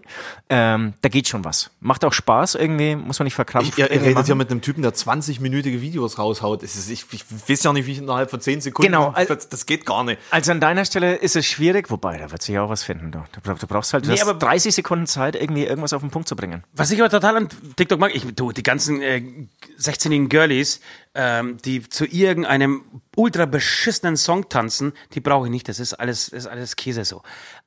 Ähm, 0.49 0.95
da 1.01 1.09
geht 1.09 1.27
schon 1.27 1.45
was. 1.45 1.71
Macht 1.81 2.05
auch 2.05 2.13
Spaß 2.13 2.55
irgendwie, 2.55 2.95
muss 2.95 3.19
man 3.19 3.25
nicht 3.25 3.35
verkrampfen. 3.35 3.73
Ich, 3.73 3.79
ihr, 3.79 3.91
ihr 3.91 4.03
redet 4.03 4.27
hier 4.27 4.37
mit 4.37 4.49
einem 4.51 4.61
Typen, 4.61 4.83
der 4.83 4.95
20-minütige 4.95 5.81
Videos 5.81 6.19
raushaut. 6.19 6.63
Es 6.63 6.77
ist, 6.77 6.89
ich, 6.89 7.05
ich 7.11 7.25
weiß 7.49 7.65
ja 7.65 7.73
nicht, 7.73 7.87
wie 7.87 7.93
ich 7.93 7.99
innerhalb 7.99 8.31
von 8.31 8.41
10 8.41 8.61
Sekunden. 8.61 8.93
Genau. 8.93 9.13
Das, 9.27 9.49
das 9.49 9.67
geht 9.67 9.85
gar 9.85 10.05
nicht. 10.05 10.21
Also 10.31 10.53
an 10.53 10.61
deiner 10.61 10.85
Stelle 10.85 11.17
ist 11.17 11.35
es 11.35 11.47
schwierig, 11.47 11.91
wobei, 11.91 12.19
da 12.19 12.31
wird 12.31 12.43
sich 12.43 12.57
auch 12.61 12.69
was 12.71 12.85
finden. 12.85 13.11
Du, 13.11 13.25
du, 13.43 13.55
du 13.55 13.67
brauchst 13.67 13.93
halt 13.93 14.07
du 14.07 14.11
Nee, 14.11 14.21
aber- 14.21 14.35
30 14.35 14.73
Sekunden 14.73 15.07
Zeit, 15.09 15.35
irgendwie 15.35 15.65
irgendwas 15.65 15.93
auf 15.93 16.01
den 16.03 16.11
Punkt 16.11 16.29
zu 16.29 16.37
bringen. 16.37 16.63
Was 16.75 16.93
ich 16.93 17.01
aber 17.01 17.11
total 17.11 17.37
an 17.39 17.49
TikTok 17.75 17.99
mag, 17.99 18.15
ich, 18.15 18.25
du, 18.37 18.53
die 18.53 18.63
ganzen 18.63 19.03
äh, 19.03 19.21
16-jährigen 19.81 20.29
Girlies, 20.29 20.81
ähm, 21.21 21.57
die 21.65 21.83
zu 21.89 22.07
irgendeinem 22.07 22.85
ultra 23.17 23.45
beschissenen 23.47 24.17
Song 24.17 24.49
tanzen, 24.49 24.93
die 25.15 25.21
brauche 25.21 25.47
ich 25.47 25.51
nicht. 25.51 25.69
Das 25.69 25.81
ist 25.81 25.93
alles, 25.95 26.29
ist 26.29 26.47
alles 26.47 26.77
Käse 26.77 27.05
so. 27.05 27.23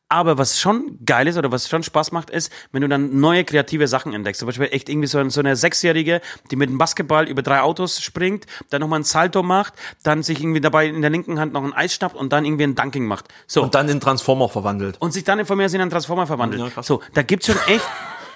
Aber 0.08 0.38
was 0.38 0.60
schon 0.60 1.00
geil 1.06 1.28
ist 1.28 1.38
oder 1.38 1.52
was 1.54 1.70
schon 1.70 1.84
Spaß 1.84 2.12
macht, 2.12 2.30
ist, 2.30 2.52
wenn 2.74 2.82
du 2.82 2.88
dann 2.90 3.20
neue 3.22 3.46
kreative 3.46 3.88
Sachen 3.88 4.14
entdeckst. 4.14 4.40
Zum 4.40 4.46
Beispiel 4.46 4.68
echt 4.72 4.90
irgendwie 4.90 5.08
so, 5.08 5.18
ein- 5.20 5.30
so 5.30 5.40
eine 5.40 5.56
Sechsjährige, 5.56 6.20
die 6.50 6.56
mit 6.58 6.70
dem 6.70 6.78
Basketball 6.78 7.28
über 7.30 7.42
drei 7.42 7.62
Autos 7.62 8.02
springt, 8.02 8.46
dann 8.70 8.82
nochmal 8.82 9.00
ein 9.00 9.04
Salto 9.06 9.42
macht, 9.44 9.74
dann 10.04 10.22
sich 10.24 10.42
irgendwie 10.42 10.60
dabei 10.62 10.88
in 10.88 11.02
der 11.02 11.10
linken 11.12 11.40
Hand 11.40 11.54
noch 11.54 11.64
ein 11.64 11.72
Eis 11.74 11.94
schnappt 11.94 12.16
und 12.16 12.32
dann 12.34 12.44
irgendwie 12.46 12.64
ein 12.64 12.76
Dunking 12.76 13.06
macht. 13.06 13.28
So 13.48 13.64
Und 13.64 13.74
dann 13.76 13.88
in 13.90 14.00
Transformer 14.02 14.50
verwandelt. 14.50 14.98
und 15.00 15.12
sich 15.14 15.24
dann 15.24 15.46
von 15.46 15.58
mir 15.58 15.66
in 15.68 15.80
einen 15.82 15.90
Transformer 15.90 16.28
verwandelt. 16.28 16.74
Ja, 16.76 16.84
so, 16.84 17.02
da 17.14 17.22
gibt's 17.22 17.48
schon 17.48 17.58
echt 17.68 17.86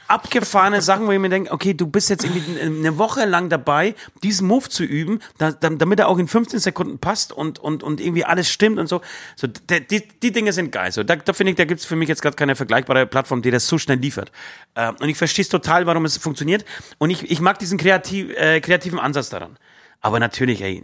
abgefahrene 0.07 0.81
Sachen, 0.81 1.07
wo 1.07 1.11
ich 1.11 1.19
mir 1.19 1.29
denke, 1.29 1.51
okay, 1.51 1.73
du 1.73 1.87
bist 1.87 2.09
jetzt 2.09 2.23
irgendwie 2.23 2.59
eine 2.59 2.97
Woche 2.97 3.25
lang 3.25 3.49
dabei, 3.49 3.95
diesen 4.23 4.47
Move 4.47 4.69
zu 4.69 4.83
üben, 4.83 5.19
da, 5.37 5.51
da, 5.51 5.69
damit 5.69 5.99
er 5.99 6.07
auch 6.07 6.17
in 6.17 6.27
15 6.27 6.59
Sekunden 6.59 6.99
passt 6.99 7.31
und, 7.31 7.59
und, 7.59 7.83
und 7.83 7.99
irgendwie 7.99 8.25
alles 8.25 8.49
stimmt 8.49 8.79
und 8.79 8.87
so. 8.87 9.01
So, 9.35 9.47
die, 9.47 10.03
die, 10.21 10.31
Dinge 10.31 10.53
sind 10.53 10.71
geil. 10.71 10.91
So, 10.91 11.03
da, 11.03 11.15
da 11.15 11.33
finde 11.33 11.51
ich, 11.51 11.57
da 11.57 11.65
gibt's 11.65 11.85
für 11.85 11.95
mich 11.95 12.09
jetzt 12.09 12.21
gerade 12.21 12.35
keine 12.35 12.55
vergleichbare 12.55 13.05
Plattform, 13.05 13.41
die 13.41 13.51
das 13.51 13.67
so 13.67 13.77
schnell 13.77 13.97
liefert. 13.97 14.31
Ähm, 14.75 14.95
und 14.99 15.09
ich 15.09 15.17
verstehe 15.17 15.45
total, 15.45 15.85
warum 15.85 16.05
es 16.05 16.17
funktioniert. 16.17 16.65
Und 16.97 17.09
ich, 17.09 17.29
ich 17.29 17.41
mag 17.41 17.59
diesen 17.59 17.77
kreativ, 17.77 18.29
äh, 18.35 18.61
kreativen 18.61 18.99
Ansatz 18.99 19.29
daran. 19.29 19.57
Aber 20.01 20.19
natürlich, 20.19 20.61
ey, 20.61 20.83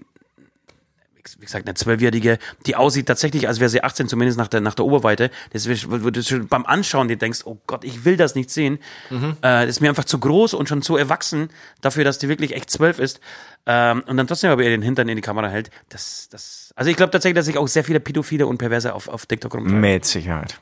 wie 1.39 1.45
gesagt, 1.45 1.67
eine 1.67 1.75
Zwölfjährige, 1.75 2.37
die 2.65 2.75
aussieht 2.75 3.07
tatsächlich, 3.07 3.47
als 3.47 3.59
wäre 3.59 3.69
sie 3.69 3.83
18, 3.83 4.07
zumindest 4.07 4.37
nach 4.37 4.47
der, 4.47 4.61
nach 4.61 4.75
der 4.75 4.85
Oberweite. 4.85 5.31
Das 5.53 5.67
wird, 5.67 5.89
wird 5.89 6.17
das 6.17 6.27
schon 6.27 6.47
beim 6.47 6.65
Anschauen, 6.65 7.07
dir 7.07 7.17
denkst, 7.17 7.41
oh 7.45 7.57
Gott, 7.67 7.83
ich 7.83 8.05
will 8.05 8.17
das 8.17 8.35
nicht 8.35 8.49
sehen. 8.49 8.79
Äh, 9.09 9.31
das 9.41 9.69
ist 9.69 9.81
mir 9.81 9.89
einfach 9.89 10.05
zu 10.05 10.19
groß 10.19 10.53
und 10.53 10.69
schon 10.69 10.81
zu 10.81 10.97
erwachsen 10.97 11.49
dafür, 11.81 12.03
dass 12.03 12.19
die 12.19 12.29
wirklich 12.29 12.55
echt 12.55 12.69
zwölf 12.69 12.99
ist. 12.99 13.19
Ähm, 13.65 14.03
und 14.07 14.17
dann 14.17 14.27
trotzdem 14.27 14.49
aber 14.49 14.63
ihr 14.63 14.69
den 14.69 14.81
Hintern 14.81 15.07
in 15.09 15.15
die 15.15 15.21
Kamera 15.21 15.47
hält. 15.47 15.69
Das, 15.89 16.29
das, 16.29 16.73
also 16.75 16.89
ich 16.89 16.97
glaube 16.97 17.11
tatsächlich, 17.11 17.35
dass 17.35 17.45
sich 17.45 17.57
auch 17.57 17.67
sehr 17.67 17.83
viele 17.83 17.99
Pädophile 17.99 18.47
und 18.47 18.57
Perverse 18.57 18.93
auf, 18.93 19.07
auf 19.07 19.25
TikTok 19.25 19.53
rumtreiben. 19.53 19.79
Mit 19.79 20.05
Sicherheit. 20.05 20.59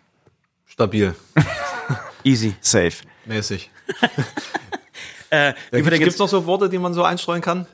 Stabil. 0.65 1.15
Easy. 2.23 2.55
Safe. 2.61 2.95
Mäßig. 3.25 3.71
Äh, 5.29 5.53
Gibt 5.71 5.85
übrigens, 5.85 6.13
es 6.15 6.19
noch 6.19 6.27
so 6.27 6.45
Worte, 6.45 6.69
die 6.69 6.79
man 6.79 6.93
so 6.93 7.03
einstreuen 7.03 7.41
kann? 7.41 7.67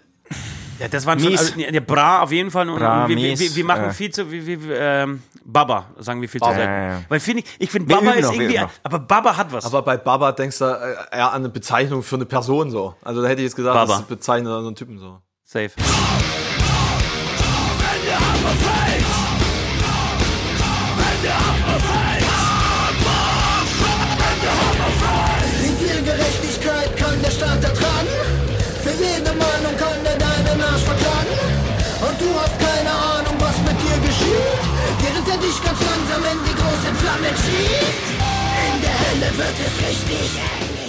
Ja, 0.80 0.88
das 0.88 1.06
waren 1.06 1.20
schon, 1.20 1.30
Mies. 1.30 1.40
also, 1.40 1.60
ja, 1.60 1.80
Bra 1.80 2.22
auf 2.22 2.32
jeden 2.32 2.52
Fall. 2.52 2.70
Und, 2.70 2.80
Bra, 2.80 3.04
und 3.04 3.10
wir, 3.10 3.18
wir, 3.18 3.30
mies, 3.30 3.40
wir, 3.40 3.56
wir 3.56 3.66
machen 3.66 3.86
äh. 3.86 3.92
viel 3.92 4.12
zu, 4.12 4.32
wie, 4.32 4.46
wie, 4.46 4.60
ähm, 4.72 5.22
Baba, 5.44 5.88
sagen 6.00 6.22
wir 6.22 6.30
viel 6.30 6.42
zu 6.42 6.50
selten. 6.50 6.72
Ja. 6.72 7.02
Weil 7.08 7.20
finde 7.20 7.44
ich, 7.44 7.56
ich 7.60 7.70
finde 7.70 7.94
Baba 7.94 8.12
ist 8.12 8.26
noch, 8.26 8.34
irgendwie, 8.34 8.60
aber 8.84 9.00
Baba 9.00 9.38
hat 9.38 9.52
was. 9.52 9.66
Aber 9.66 9.82
bei 9.82 9.98
Baba 9.98 10.32
denkst 10.32 10.58
du 10.60 10.66
äh, 10.66 11.16
eher 11.16 11.32
an 11.32 11.42
eine 11.42 11.50
Bezeichnung 11.50 12.04
für 12.04 12.16
eine 12.16 12.26
Person 12.26 12.72
so. 12.72 12.96
Also 13.04 13.22
da 13.22 13.28
hätte 13.28 13.42
ich 13.42 13.46
jetzt 13.46 13.56
gesagt, 13.56 13.76
Baba. 13.76 14.00
das 14.00 14.08
bezeichnet 14.08 14.52
an 14.52 14.66
einen 14.66 14.76
Typen 14.76 14.98
so. 14.98 15.20
Safe. 15.44 15.72
Wie 15.78 15.82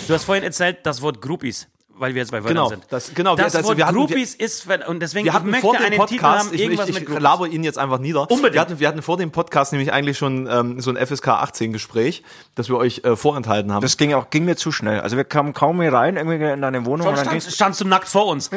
Du 0.07 0.14
hast 0.14 0.25
vorhin 0.25 0.44
erzählt, 0.44 0.79
das 0.85 1.03
Wort 1.03 1.20
Groupies, 1.20 1.68
weil 1.98 2.14
wir 2.14 2.22
jetzt 2.22 2.30
bei 2.30 2.38
Wörtern 2.42 2.54
Genau, 2.56 2.68
sind. 2.68 2.85
das- 2.90 3.12
genau, 3.14 3.37
wir- 3.37 3.44
das 3.44 3.56
also 3.56 3.68
Wort 3.68 3.78
wir 3.78 3.87
hatten- 3.87 3.96
Groupies 3.96 4.35
ist, 4.35 4.66
und 4.87 5.00
deswegen 5.00 5.24
Wir 5.24 5.30
ich 5.30 5.35
hatten 5.37 5.50
möchte 5.50 5.62
vor 5.66 5.74
dem 5.74 5.82
einen 5.85 5.90
Titel 5.92 6.20
Podcast, 6.20 6.46
haben, 6.46 6.54
ich, 6.54 6.61
irgendwas 6.61 6.88
ich, 6.88 6.96
ich 6.98 7.04
Groupies. 7.06 7.22
laber 7.22 7.46
ihn 7.48 7.64
jetzt 7.64 7.78
einfach 7.78 7.98
nieder. 7.98 8.22
Unbedingt. 8.30 8.54
Wir 8.54 8.61
hatten, 8.61 8.80
wir 8.80 8.88
hatten 8.88 9.02
vor 9.02 9.16
dem 9.16 9.30
Podcast 9.30 9.72
nämlich 9.72 9.92
eigentlich 9.92 10.18
schon 10.18 10.46
ähm, 10.50 10.80
so 10.80 10.90
ein 10.90 10.96
FSK 10.96 11.28
18 11.28 11.72
Gespräch, 11.72 12.22
das 12.54 12.68
wir 12.68 12.76
euch 12.76 13.02
äh, 13.04 13.16
vorenthalten 13.16 13.72
haben. 13.72 13.82
Das 13.82 13.96
ging 13.96 14.12
auch, 14.14 14.30
ging 14.30 14.44
mir 14.44 14.56
zu 14.56 14.72
schnell. 14.72 15.00
Also 15.00 15.16
wir 15.16 15.24
kamen 15.24 15.52
kaum 15.54 15.80
hier 15.80 15.92
rein, 15.92 16.16
irgendwie 16.16 16.44
in 16.44 16.62
deine 16.62 16.85
Wohnung. 16.87 17.06
Schon 17.06 17.14
und 17.18 17.26
dann 17.26 17.40
stand, 17.40 17.52
standst 17.54 17.80
du 17.80 17.85
nackt 17.87 18.09
vor 18.09 18.26
uns. 18.26 18.50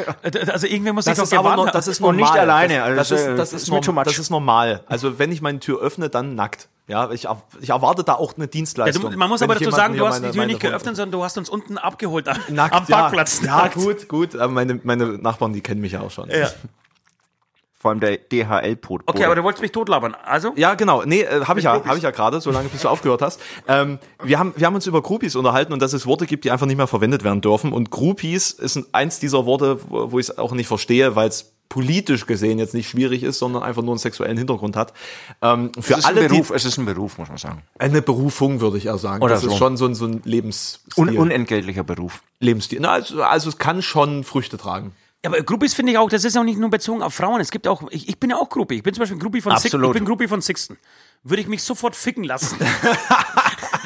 Also 0.47 0.67
irgendwer 0.67 0.93
muss 0.93 1.05
das 1.05 1.17
doch 1.17 1.23
ist 1.23 1.33
aber 1.33 1.55
noch, 1.55 1.69
das 1.71 1.87
ist 1.87 2.01
Und 2.01 2.17
normal. 2.17 2.31
nicht 2.31 2.39
alleine, 2.41 2.83
also 2.83 2.95
Das, 2.95 3.09
das, 3.09 3.17
das, 3.19 3.19
äh, 3.19 3.31
ist, 3.31 3.37
das, 3.39 3.49
das 3.51 3.61
ist, 3.61 3.67
ist 3.69 3.87
norm- 3.87 4.03
das 4.03 4.17
ist 4.19 4.29
normal. 4.29 4.83
Also 4.87 5.19
wenn 5.19 5.31
ich 5.31 5.41
meine 5.41 5.59
Tür 5.59 5.79
öffne, 5.81 6.09
dann 6.09 6.35
nackt. 6.35 6.67
Ja, 6.87 7.11
ich, 7.11 7.27
ich 7.61 7.69
erwarte 7.69 8.03
da 8.03 8.15
auch 8.15 8.33
eine 8.35 8.45
Ja, 8.45 8.49
Dienstleistung. 8.49 9.11
du, 9.11 9.15
man 9.17 9.29
muss 9.29 9.43
aber 9.43 9.53
ich 9.53 9.59
dazu 9.59 9.69
sagen, 9.75 9.95
du 9.95 10.07
hast 10.07 10.23
die 10.25 10.31
Tür 10.31 10.47
nicht 10.47 10.59
geöffnet, 10.59 10.95
sondern 10.95 11.11
du 11.11 11.23
hast 11.23 11.37
uns 11.37 11.47
unten 11.47 11.77
abgeholt 11.77 12.27
am, 12.27 12.37
Nackt, 12.49 12.73
am 12.73 12.85
Parkplatz. 12.87 13.28
Ja, 13.43 13.65
ja 13.65 13.67
gut, 13.67 14.07
gut. 14.07 14.35
Aber 14.35 14.51
meine, 14.51 14.79
meine 14.83 15.17
Nachbarn, 15.17 15.53
die 15.53 15.61
kennen 15.61 15.81
mich 15.81 15.93
ja 15.93 16.01
auch 16.01 16.11
schon. 16.11 16.29
Ja. 16.29 16.49
Vor 17.81 17.91
allem 17.91 18.01
der 18.01 18.17
DHL-Pod. 18.17 19.03
Okay, 19.05 19.23
aber 19.23 19.35
du 19.35 19.43
wolltest 19.43 19.61
mich 19.61 19.71
totlabern. 19.71 20.13
Also? 20.25 20.51
Ja, 20.57 20.73
genau. 20.75 21.03
Nee, 21.05 21.21
äh, 21.21 21.45
habe 21.45 21.59
ich 21.59 21.63
ja, 21.63 21.85
habe 21.85 21.95
ich 21.95 22.03
ja 22.03 22.11
gerade, 22.11 22.41
solange 22.41 22.67
bis 22.67 22.81
du 22.81 22.89
aufgehört 22.89 23.21
hast. 23.21 23.39
Ähm, 23.69 23.99
wir 24.21 24.37
haben 24.37 24.53
wir 24.57 24.67
haben 24.67 24.75
uns 24.75 24.85
über 24.85 25.01
Groupies 25.01 25.37
unterhalten 25.37 25.71
und 25.71 25.81
dass 25.81 25.93
es 25.93 26.05
Worte 26.05 26.25
gibt, 26.25 26.43
die 26.43 26.51
einfach 26.51 26.65
nicht 26.65 26.75
mehr 26.75 26.87
verwendet 26.87 27.23
werden 27.23 27.39
dürfen 27.39 27.71
und 27.71 27.89
Groupies 27.89 28.51
ist 28.51 28.75
ein, 28.75 28.85
eins 28.91 29.19
dieser 29.19 29.45
Worte, 29.45 29.79
wo, 29.87 30.11
wo 30.11 30.19
ich 30.19 30.27
es 30.27 30.37
auch 30.37 30.51
nicht 30.51 30.67
verstehe, 30.67 31.15
weil 31.15 31.29
es 31.29 31.53
politisch 31.69 32.25
gesehen 32.25 32.59
jetzt 32.59 32.73
nicht 32.73 32.89
schwierig 32.89 33.23
ist, 33.23 33.39
sondern 33.39 33.63
einfach 33.63 33.83
nur 33.83 33.91
einen 33.91 33.99
sexuellen 33.99 34.37
Hintergrund 34.37 34.75
hat. 34.75 34.93
Ähm, 35.41 35.71
für 35.79 35.93
es 35.93 35.99
ist 35.99 36.05
alle 36.05 36.21
ein 36.21 36.27
Beruf, 36.27 36.47
die 36.49 36.53
es 36.55 36.65
ist 36.65 36.77
ein 36.77 36.85
Beruf, 36.85 37.17
muss 37.19 37.29
man 37.29 37.37
sagen. 37.37 37.61
eine 37.77 38.01
Berufung 38.01 38.59
würde 38.59 38.77
ich 38.77 38.87
eher 38.87 38.97
sagen. 38.97 39.23
Oder 39.23 39.35
das 39.35 39.43
so. 39.43 39.51
ist 39.51 39.57
schon 39.57 39.77
so 39.77 39.85
ein 39.85 39.93
so 39.93 40.05
ein 40.05 40.21
Lebensstil. 40.25 41.03
Un 41.03 41.17
unentgeltlicher 41.17 41.83
Beruf. 41.83 42.23
Lebensstil. 42.39 42.79
Na, 42.81 42.91
also, 42.91 43.21
also 43.21 43.49
es 43.49 43.57
kann 43.57 43.81
schon 43.81 44.23
Früchte 44.23 44.57
tragen. 44.57 44.93
Ja, 45.23 45.31
aber 45.31 45.41
Groupies 45.41 45.73
finde 45.73 45.91
ich 45.91 45.97
auch, 45.97 46.09
das 46.09 46.23
ist 46.23 46.37
auch 46.37 46.43
nicht 46.43 46.57
nur 46.57 46.69
bezogen 46.69 47.03
auf 47.03 47.13
Frauen. 47.13 47.41
Es 47.41 47.51
gibt 47.51 47.67
auch, 47.67 47.83
ich, 47.91 48.07
ich 48.07 48.19
bin 48.19 48.29
ja 48.29 48.37
auch 48.37 48.49
Groupie. 48.49 48.75
Ich 48.75 48.83
bin 48.83 48.93
zum 48.93 49.01
Beispiel 49.01 49.19
Groupie 49.19 49.41
von 49.41 49.51
Sixten. 49.51 49.67
Absolut. 49.67 49.95
Ich 49.95 49.99
bin 49.99 50.05
Groupie 50.05 50.27
von 50.27 50.41
Sixten. 50.41 50.77
Würde 51.23 51.41
ich 51.41 51.47
mich 51.47 51.61
sofort 51.61 51.95
ficken 51.95 52.23
lassen. 52.23 52.57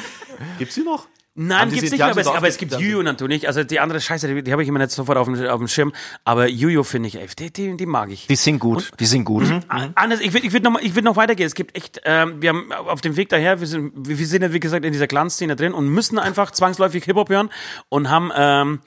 Gibt's 0.60 0.76
die 0.76 0.82
noch? 0.82 1.08
Nein, 1.36 1.69
gibt's 1.69 1.89
nicht 1.89 1.98
mehr, 1.98 2.12
aber 2.12 2.22
es, 2.22 2.28
aber 2.28 2.48
es 2.48 2.58
gibt 2.60 2.74
Juju 2.80 3.02
natürlich. 3.02 3.48
Also 3.48 3.63
die 3.63 3.80
andere 3.80 4.00
Scheiße, 4.00 4.28
die, 4.28 4.43
die 4.43 4.52
habe 4.52 4.62
ich 4.62 4.69
immer 4.69 4.78
nicht 4.78 4.91
sofort 4.91 5.17
auf 5.17 5.26
dem, 5.28 5.43
auf 5.48 5.58
dem 5.58 5.67
Schirm. 5.67 5.91
Aber 6.24 6.48
Juju 6.48 6.84
finde 6.84 7.08
ich, 7.10 7.15
ey, 7.19 7.26
die, 7.39 7.52
die, 7.52 7.76
die 7.76 7.86
mag 7.88 8.12
ich. 8.12 8.28
Die 8.28 8.36
sind 8.36 8.60
gut, 8.60 8.91
die 9.00 9.08
sind 9.08 9.26
gut. 9.26 9.46
An- 9.67 9.93
Anders, 9.96 10.19
ich 10.22 10.32
will, 10.34 10.46
ich 10.46 10.54
will 10.54 10.62
noch, 10.62 10.69
mal- 10.74 10.84
ich 10.84 10.93
will 10.93 11.02
noch 11.02 11.15
weitergehen. 11.15 11.48
Es 11.48 11.56
gibt 11.56 11.76
echt, 11.76 12.02
ähm, 12.06 12.39
wir 12.39 12.50
haben 12.50 12.72
auf 12.72 13.02
dem 13.02 13.15
Weg 13.15 13.30
daher, 13.30 13.60
wir 13.60 13.65
sind, 13.65 13.93
wir 13.96 14.19
wir 14.19 14.28
sind 14.28 14.43
ja 14.43 14.54
wie 14.54 14.60
gesagt 14.60 14.86
in 14.86 14.91
dieser 14.93 15.08
Clan-Szene 15.08 15.56
drin 15.56 15.74
und 15.74 15.88
müssen 15.88 16.19
einfach 16.19 16.52
zwangsläufig 16.52 17.04
Hip-Hop 17.06 17.30
hören 17.30 17.50
und 17.89 18.12
haben 18.12 18.32
ähm, 18.36 18.82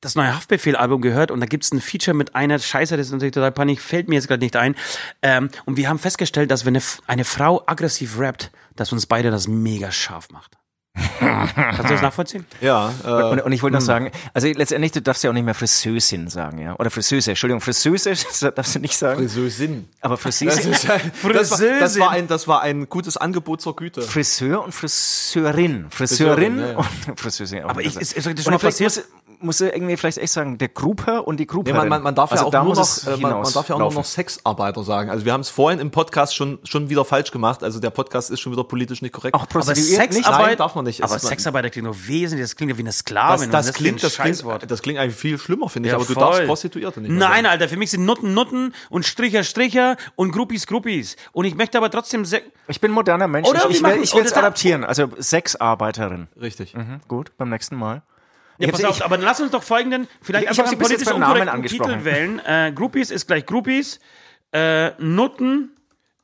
das 0.00 0.14
neue 0.14 0.32
Haftbefehl-Album 0.32 1.00
gehört 1.02 1.32
und 1.32 1.40
da 1.40 1.46
gibt's 1.46 1.72
ein 1.72 1.80
Feature 1.80 2.14
mit 2.16 2.36
einer 2.36 2.60
Scheiße, 2.60 2.96
das 2.96 3.06
ist 3.08 3.12
natürlich 3.12 3.34
total 3.34 3.50
panisch, 3.50 3.80
fällt 3.80 4.06
mir 4.08 4.14
jetzt 4.14 4.28
gerade 4.28 4.44
nicht 4.44 4.54
ein. 4.54 4.76
Ähm, 5.22 5.48
und 5.64 5.76
wir 5.76 5.88
haben 5.88 5.98
festgestellt, 5.98 6.52
dass 6.52 6.64
wenn 6.66 6.76
eine, 6.76 6.84
eine 7.08 7.24
Frau 7.24 7.64
aggressiv 7.66 8.16
rappt, 8.20 8.52
dass 8.76 8.92
uns 8.92 9.06
beide 9.06 9.32
das 9.32 9.48
mega 9.48 9.90
scharf 9.90 10.28
macht. 10.30 10.52
Kannst 10.94 11.84
du 11.84 11.88
das 11.94 12.02
nachvollziehen? 12.02 12.46
Ja, 12.60 12.92
äh, 13.04 13.08
Und, 13.24 13.40
und 13.42 13.52
ich 13.52 13.62
wollte 13.62 13.74
noch 13.74 13.80
sagen, 13.80 14.10
also 14.32 14.46
letztendlich, 14.46 14.92
du 14.92 15.02
darfst 15.02 15.24
ja 15.24 15.30
auch 15.30 15.34
nicht 15.34 15.44
mehr 15.44 15.54
Friseusin 15.54 16.28
sagen, 16.28 16.58
ja. 16.58 16.76
Oder 16.78 16.90
Friseuse, 16.90 17.30
Entschuldigung, 17.32 17.60
Friseuse 17.60 18.10
das 18.40 18.40
darfst 18.54 18.74
du 18.76 18.78
nicht 18.78 18.96
sagen. 18.96 19.20
Friseusin. 19.28 19.88
Aber 20.00 20.14
Das, 20.14 20.22
Friseuse, 20.22 20.70
ist, 20.70 20.88
das, 20.88 21.60
war, 21.60 21.78
das, 21.80 21.98
war 21.98 22.10
ein, 22.10 22.28
das 22.28 22.46
war 22.48 22.62
ein 22.62 22.88
gutes 22.88 23.16
Angebot 23.16 23.60
zur 23.60 23.74
Güte. 23.74 24.02
Friseur 24.02 24.62
und 24.64 24.72
Friseurin. 24.72 25.86
Friseurin 25.90 25.90
Friseurin, 25.90 26.58
ja, 26.58 26.66
ja. 26.72 26.76
und 27.08 27.20
Friseurin. 27.20 27.64
Aber 27.64 27.80
ich- 27.80 27.96
ist- 27.96 28.12
ist 28.12 28.16
das 28.18 28.26
Und 28.26 28.40
schon 28.42 28.52
mal 28.52 28.58
passiert? 28.58 28.94
Muss, 28.96 29.04
muss 29.44 29.60
er 29.60 29.74
irgendwie 29.74 29.96
vielleicht 29.96 30.18
echt 30.18 30.32
sagen, 30.32 30.58
der 30.58 30.68
Grupper 30.68 31.26
und 31.26 31.36
die 31.38 31.44
Nee, 31.44 31.46
Grupperin. 31.46 31.76
man, 31.76 31.88
man, 31.88 32.02
man 32.02 32.14
darf 32.14 32.32
also 32.32 32.44
ja 32.44 32.48
auch 32.48 32.50
da 32.50 32.64
noch, 32.64 33.06
äh, 33.06 33.16
man, 33.20 33.32
man 33.42 33.52
darf 33.52 33.68
ja 33.68 33.74
auch 33.74 33.78
nur 33.78 33.92
noch 33.92 34.04
Sexarbeiter 34.04 34.82
sagen. 34.82 35.10
Also 35.10 35.24
wir 35.24 35.32
haben 35.32 35.42
es 35.42 35.50
vorhin 35.50 35.78
im 35.78 35.90
Podcast 35.90 36.34
schon 36.34 36.58
schon 36.64 36.88
wieder 36.88 37.04
falsch 37.04 37.30
gemacht. 37.30 37.62
Also 37.62 37.80
der 37.80 37.90
Podcast 37.90 38.30
ist 38.30 38.40
schon 38.40 38.52
wieder 38.52 38.64
politisch 38.64 39.02
nicht 39.02 39.12
korrekt. 39.12 39.34
Auch 39.34 39.46
Aber? 39.48 39.62
Sexarbeit 39.62 40.46
Nein, 40.46 40.56
darf 40.56 40.74
man 40.74 40.84
nicht. 40.84 41.02
Aber 41.02 41.14
Es 41.14 41.22
ist- 41.22 41.28
Sexarbeit 41.28 41.70
klingt 41.72 41.84
nur 41.86 42.06
wesentlich, 42.06 42.44
das 42.48 42.56
klingt 42.56 42.72
ja 42.72 42.78
wie 42.78 42.82
eine 42.82 42.88
das, 42.88 42.98
Sklavin. 42.98 43.50
das, 43.50 43.58
Was 43.60 43.66
ist 43.68 43.74
klingt, 43.76 44.02
das, 44.02 44.14
klingt, 44.14 44.28
Scheißwort? 44.36 44.70
das 44.70 44.82
klingt 44.82 44.98
eigentlich 44.98 45.16
viel 45.16 45.38
schlimmer, 45.38 45.68
finde 45.68 45.88
ich. 45.88 45.92
Ja, 45.92 45.96
aber 45.96 46.06
du 46.06 46.14
voll. 46.14 46.22
darfst 46.22 46.46
Prostituierte 46.46 47.00
nicht 47.00 47.10
Nein, 47.10 47.20
sagen. 47.44 47.46
Alter, 47.46 47.68
für 47.68 47.76
mich 47.76 47.90
sind 47.90 48.04
Nutten 48.04 48.34
Nutten 48.34 48.74
und 48.90 49.04
Stricher 49.04 49.44
Stricher 49.44 49.96
und 50.16 50.32
Groupies 50.32 50.66
Groupies. 50.66 51.16
Und 51.32 51.44
ich 51.44 51.54
möchte 51.54 51.78
aber 51.78 51.90
trotzdem 51.90 52.24
se 52.24 52.40
Ich 52.68 52.80
bin 52.80 52.90
ein 52.90 52.94
moderner 52.94 53.28
Mensch. 53.28 53.48
Oder 53.48 53.68
ich 53.68 53.76
ich, 53.76 54.14
will, 54.14 54.22
es 54.24 54.32
adaptieren. 54.32 54.84
Also 54.84 55.08
Sexarbeiterin. 55.18 56.28
Richtig. 56.40 56.74
Mhm, 56.74 57.00
gut, 57.08 57.32
beim 57.36 57.50
nächsten 57.50 57.76
Mal. 57.76 58.02
Ja, 58.58 58.66
Ich 58.68 58.72
pass 58.72 58.84
auf, 58.84 59.02
aber 59.04 59.16
dann 59.16 59.26
lass 59.26 59.40
uns 59.40 59.50
doch 59.50 59.62
folgenden, 59.62 60.06
vielleicht 60.22 60.44
Ich 60.44 60.48
einfach 60.50 60.66
sie 60.66 60.76
einen 60.76 60.82
politisch 60.82 61.08
unkorrekten. 61.08 61.62
Titel 61.64 62.04
wählen. 62.04 62.38
Äh, 62.44 62.72
Groupies 62.74 63.10
ist 63.10 63.26
gleich 63.26 63.46
Groupies. 63.46 64.00
Äh, 64.52 64.92
Nutten 65.02 65.70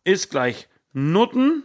ist 0.05 0.31
gleich 0.31 0.69
Nutten 0.93 1.64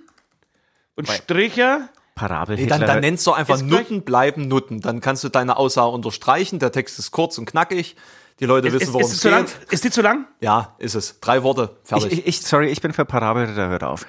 und 0.96 1.08
Stricher. 1.08 1.90
Parabel 2.16 2.56
Nee, 2.56 2.68
dann, 2.68 2.82
dann 2.82 3.02
nennst 3.02 3.28
du 3.28 3.34
einfach 3.34 3.56
Ist 3.56 3.66
Nutten 3.66 4.04
bleiben 4.04 4.48
Nutten. 4.48 4.80
Dann 4.80 5.02
kannst 5.02 5.24
du 5.24 5.30
deine 5.30 5.58
Aussage 5.58 5.90
unterstreichen. 5.90 6.60
Der 6.60 6.72
Text 6.72 6.98
ist 6.98 7.12
kurz 7.12 7.38
und 7.38 7.46
knackig. 7.46 7.96
Die 8.40 8.46
Leute 8.46 8.72
wissen, 8.72 8.84
Ist, 8.84 8.94
worum 8.94 9.02
ist, 9.02 9.08
es 9.10 9.16
es 9.16 9.22
zu 9.22 9.30
lang? 9.30 9.46
geht. 9.46 9.74
ist 9.74 9.84
die 9.84 9.92
zu 9.92 10.02
lang? 10.02 10.28
Ja, 10.42 10.76
ist 10.80 10.96
es. 10.96 11.20
Drei 11.20 11.44
Worte, 11.44 11.78
fertig. 11.84 12.12
Ich, 12.12 12.28
ich, 12.28 12.42
sorry, 12.42 12.68
ich 12.68 12.82
bin 12.82 12.92
für 12.94 13.06
Parabel, 13.06 13.54
da 13.54 13.68
hört 13.68 13.84
auf. 13.84 14.06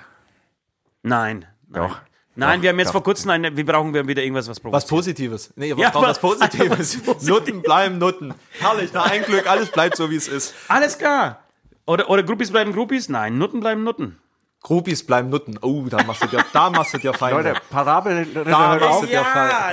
Nein. 1.02 1.46
nein. 1.68 1.88
Doch. 1.88 2.00
Nein, 2.38 2.58
Doch, 2.58 2.62
wir 2.62 2.70
haben 2.70 2.78
jetzt 2.78 2.88
doch. 2.88 2.92
vor 2.92 3.02
kurzem 3.02 3.30
eine, 3.30 3.56
wir 3.56 3.64
brauchen 3.64 3.94
wieder 3.94 4.22
irgendwas, 4.22 4.48
was 4.48 4.62
was. 4.62 4.86
Positives. 4.86 5.52
Nee, 5.56 5.74
wir 5.76 5.82
Ja, 5.82 5.90
brauchen 5.90 6.02
was- 6.08 6.22
was 6.22 6.38
Positives. 6.38 6.70
was 6.70 6.96
Positives. 7.02 7.22
Nutten 7.28 7.62
bleiben 7.62 7.98
Nutten. 7.98 8.34
Herrlich, 8.60 8.90
na 8.92 9.04
ein 9.04 9.22
Glück, 9.22 9.48
alles 9.50 9.70
bleibt 9.70 9.96
so, 9.96 10.10
wie 10.10 10.16
es 10.16 10.28
ist. 10.28 10.54
Alles 10.68 10.98
klar. 10.98 11.40
Oder, 11.86 12.10
oder 12.10 12.22
Groupies 12.22 12.50
bleiben 12.50 12.72
Groupies? 12.72 13.08
Nein, 13.08 13.38
Nutten 13.38 13.60
bleiben 13.60 13.84
Nutten. 13.84 14.18
Groupies 14.62 15.06
bleiben 15.06 15.28
Nutten. 15.30 15.58
Oh, 15.62 15.84
da 15.88 16.02
machst 16.02 16.22
du 16.24 16.26
dir, 16.26 16.44
da 16.52 16.70
machst 16.70 16.92
du 16.92 16.98
dir 16.98 17.14
Feinde. 17.14 17.42
Leute, 17.50 17.60
Parabel, 17.70 18.26
da 18.34 18.44
Da 18.44 18.50
machst 18.74 18.82
auf. 18.82 19.00
du 19.02 19.06
dir. 19.06 19.24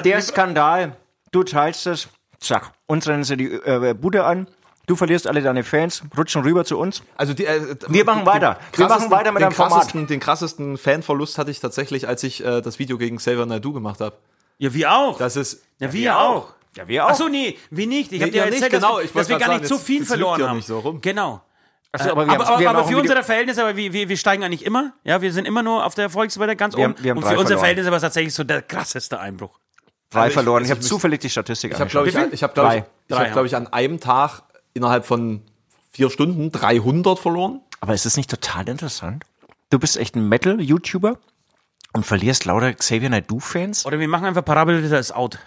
Der 0.05 0.21
Skandal, 0.21 0.95
du 1.31 1.43
teilst 1.43 1.87
es, 1.87 2.07
zack, 2.39 2.71
uns 2.85 3.07
rennen 3.07 3.23
sie 3.23 3.35
die 3.37 3.51
äh, 3.51 3.93
Bude 3.93 4.23
an, 4.25 4.47
du 4.87 4.95
verlierst 4.95 5.27
alle 5.27 5.41
deine 5.41 5.63
Fans, 5.63 6.03
rutschen 6.17 6.41
rüber 6.43 6.65
zu 6.65 6.77
uns. 6.77 7.03
Also 7.15 7.33
die, 7.33 7.45
äh, 7.45 7.75
Wir 7.87 8.05
machen 8.05 8.25
weiter. 8.25 8.59
Wir 8.75 8.87
machen 8.87 9.09
weiter 9.11 9.31
mit 9.31 9.43
einem 9.43 9.51
Format. 9.53 9.93
Den 9.93 10.19
krassesten 10.19 10.77
Fanverlust 10.77 11.37
hatte 11.37 11.51
ich 11.51 11.59
tatsächlich, 11.59 12.07
als 12.07 12.23
ich 12.23 12.43
äh, 12.43 12.61
das 12.61 12.79
Video 12.79 12.97
gegen 12.97 13.17
Xavier 13.17 13.45
Naidoo 13.45 13.73
gemacht 13.73 13.99
habe. 14.01 14.15
Ja, 14.57 14.73
wir 14.73 14.91
auch. 14.93 15.17
Das 15.17 15.35
ist 15.35 15.63
ja, 15.79 15.91
wir 15.93 16.17
auch. 16.19 16.53
Ja, 16.75 16.87
wir 16.87 17.05
auch. 17.05 17.09
Ach 17.11 17.15
so, 17.15 17.27
nee, 17.27 17.57
wir 17.69 17.87
nicht. 17.87 18.11
Ich 18.11 18.21
habe 18.21 18.31
dir 18.31 18.45
nicht, 18.45 18.55
erzählt, 18.55 18.71
genau. 18.73 18.95
dass, 18.97 19.05
Ich 19.05 19.15
wir- 19.15 19.21
dass 19.21 19.29
wir 19.29 19.37
gar 19.39 19.49
grad 19.49 19.59
nicht 19.61 19.69
sagen, 19.69 19.79
so 19.79 19.85
viel 19.85 20.05
verloren 20.05 20.41
haben. 20.43 20.55
nicht 20.57 20.67
so 20.67 20.79
rum. 20.79 21.01
Genau. 21.01 21.41
Aber 21.91 22.03
wir 22.05 22.11
aber 22.11 22.21
haben, 22.21 22.29
aber, 22.41 22.59
wir 22.59 22.67
haben 22.69 22.75
aber 22.77 22.85
auch 22.85 22.89
für 22.89 22.97
unsere 22.97 23.21
Verhältnisse, 23.23 23.61
aber 23.61 23.75
wir, 23.75 23.93
wir, 23.93 24.09
wir 24.09 24.17
steigen 24.17 24.43
eigentlich 24.43 24.65
immer. 24.65 24.93
Ja, 25.03 25.21
wir 25.21 25.31
sind 25.31 25.45
immer 25.45 25.61
nur 25.61 25.85
auf 25.85 25.93
der 25.93 26.05
Erfolgswelle 26.05 26.55
ganz 26.55 26.75
Wir 26.75 26.85
oben. 26.85 26.95
haben- 26.95 27.03
wir 27.03 27.11
haben 27.11 27.17
und 27.19 27.23
für 27.23 27.29
unsere 27.29 27.43
verloren. 27.45 27.59
Verhältnisse 27.59 27.89
war 27.91 27.97
es 27.97 28.01
tatsächlich 28.01 28.33
so 28.33 28.43
der 28.43 28.63
krasseste 28.63 29.19
Einbruch. 29.19 29.59
drei 30.09 30.21
Also 30.21 30.27
ich- 30.29 30.33
verloren. 30.33 30.57
also 30.63 30.65
Ich 30.65 30.71
habe 30.71 30.79
ich 30.81 30.85
müß- 30.87 30.89
zufällig 30.89 31.19
die 31.21 31.29
Statistik 31.29 31.71
Ich 31.73 31.79
habe, 31.79 31.89
glaube 31.91 32.09
ich, 32.09 32.15
viel? 32.15 32.29
ich 32.31 32.41
habe, 32.43 32.53
glaube 32.53 32.69
ich, 32.69 32.81
Drei. 32.81 32.87
ich 33.07 33.15
Drei 33.15 33.17
habe, 33.25 33.31
glaube 33.33 33.47
ich, 33.47 33.55
an 33.55 33.67
einem 33.67 33.99
Tag 33.99 34.41
innerhalb 34.73 35.05
von 35.05 35.41
vier 35.91 36.09
Stunden 36.09 36.51
300 36.51 37.19
verloren. 37.19 37.61
Aber 37.79 37.93
ist 37.93 38.05
das 38.05 38.17
nicht 38.17 38.29
total 38.29 38.67
interessant? 38.69 39.25
Du 39.69 39.79
bist 39.79 39.97
echt 39.97 40.15
ein 40.15 40.27
Metal-YouTuber 40.27 41.17
und 41.93 42.05
verlierst 42.05 42.45
lauter 42.45 42.73
Xavier 42.73 43.09
Naidoo-Fans? 43.09 43.85
Oder 43.85 43.99
wir 43.99 44.07
machen 44.07 44.25
einfach 44.25 44.45
Parabelritter 44.45 44.99
ist 44.99 45.15
out. 45.15 45.39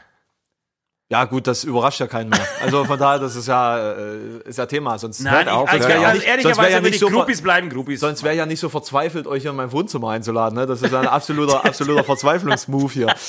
Ja, 1.08 1.24
gut, 1.24 1.46
das 1.46 1.62
überrascht 1.62 2.00
ja 2.00 2.08
keinen 2.08 2.30
mehr. 2.30 2.40
Also 2.60 2.84
von 2.84 2.98
daher, 2.98 3.20
das 3.20 3.36
ist 3.36 3.46
ja, 3.46 3.92
äh, 3.92 4.38
ist 4.44 4.58
ja 4.58 4.66
Thema. 4.66 4.98
Sonst 4.98 5.20
Nein, 5.20 5.34
hört 5.34 5.48
auf. 5.48 5.70
also, 5.70 5.88
ja 5.88 6.00
also 6.00 6.20
ehrlicherweise 6.20 6.72
ja 6.72 6.82
ich 6.82 6.98
so 6.98 7.08
Groupies 7.08 7.42
bleiben 7.42 7.68
Groupies. 7.68 8.00
Sonst 8.00 8.24
wäre 8.24 8.34
ja 8.34 8.44
nicht 8.44 8.58
so 8.58 8.68
verzweifelt, 8.68 9.28
euch 9.28 9.42
hier 9.42 9.52
in 9.52 9.56
mein 9.56 9.70
Wohnzimmer 9.70 10.10
einzuladen. 10.10 10.58
Ne? 10.58 10.66
Das 10.66 10.82
ist 10.82 10.92
ja 10.92 10.98
ein 10.98 11.06
absoluter, 11.06 11.64
absoluter 11.64 12.02
Verzweiflungsmove 12.02 12.92
hier. 12.92 13.14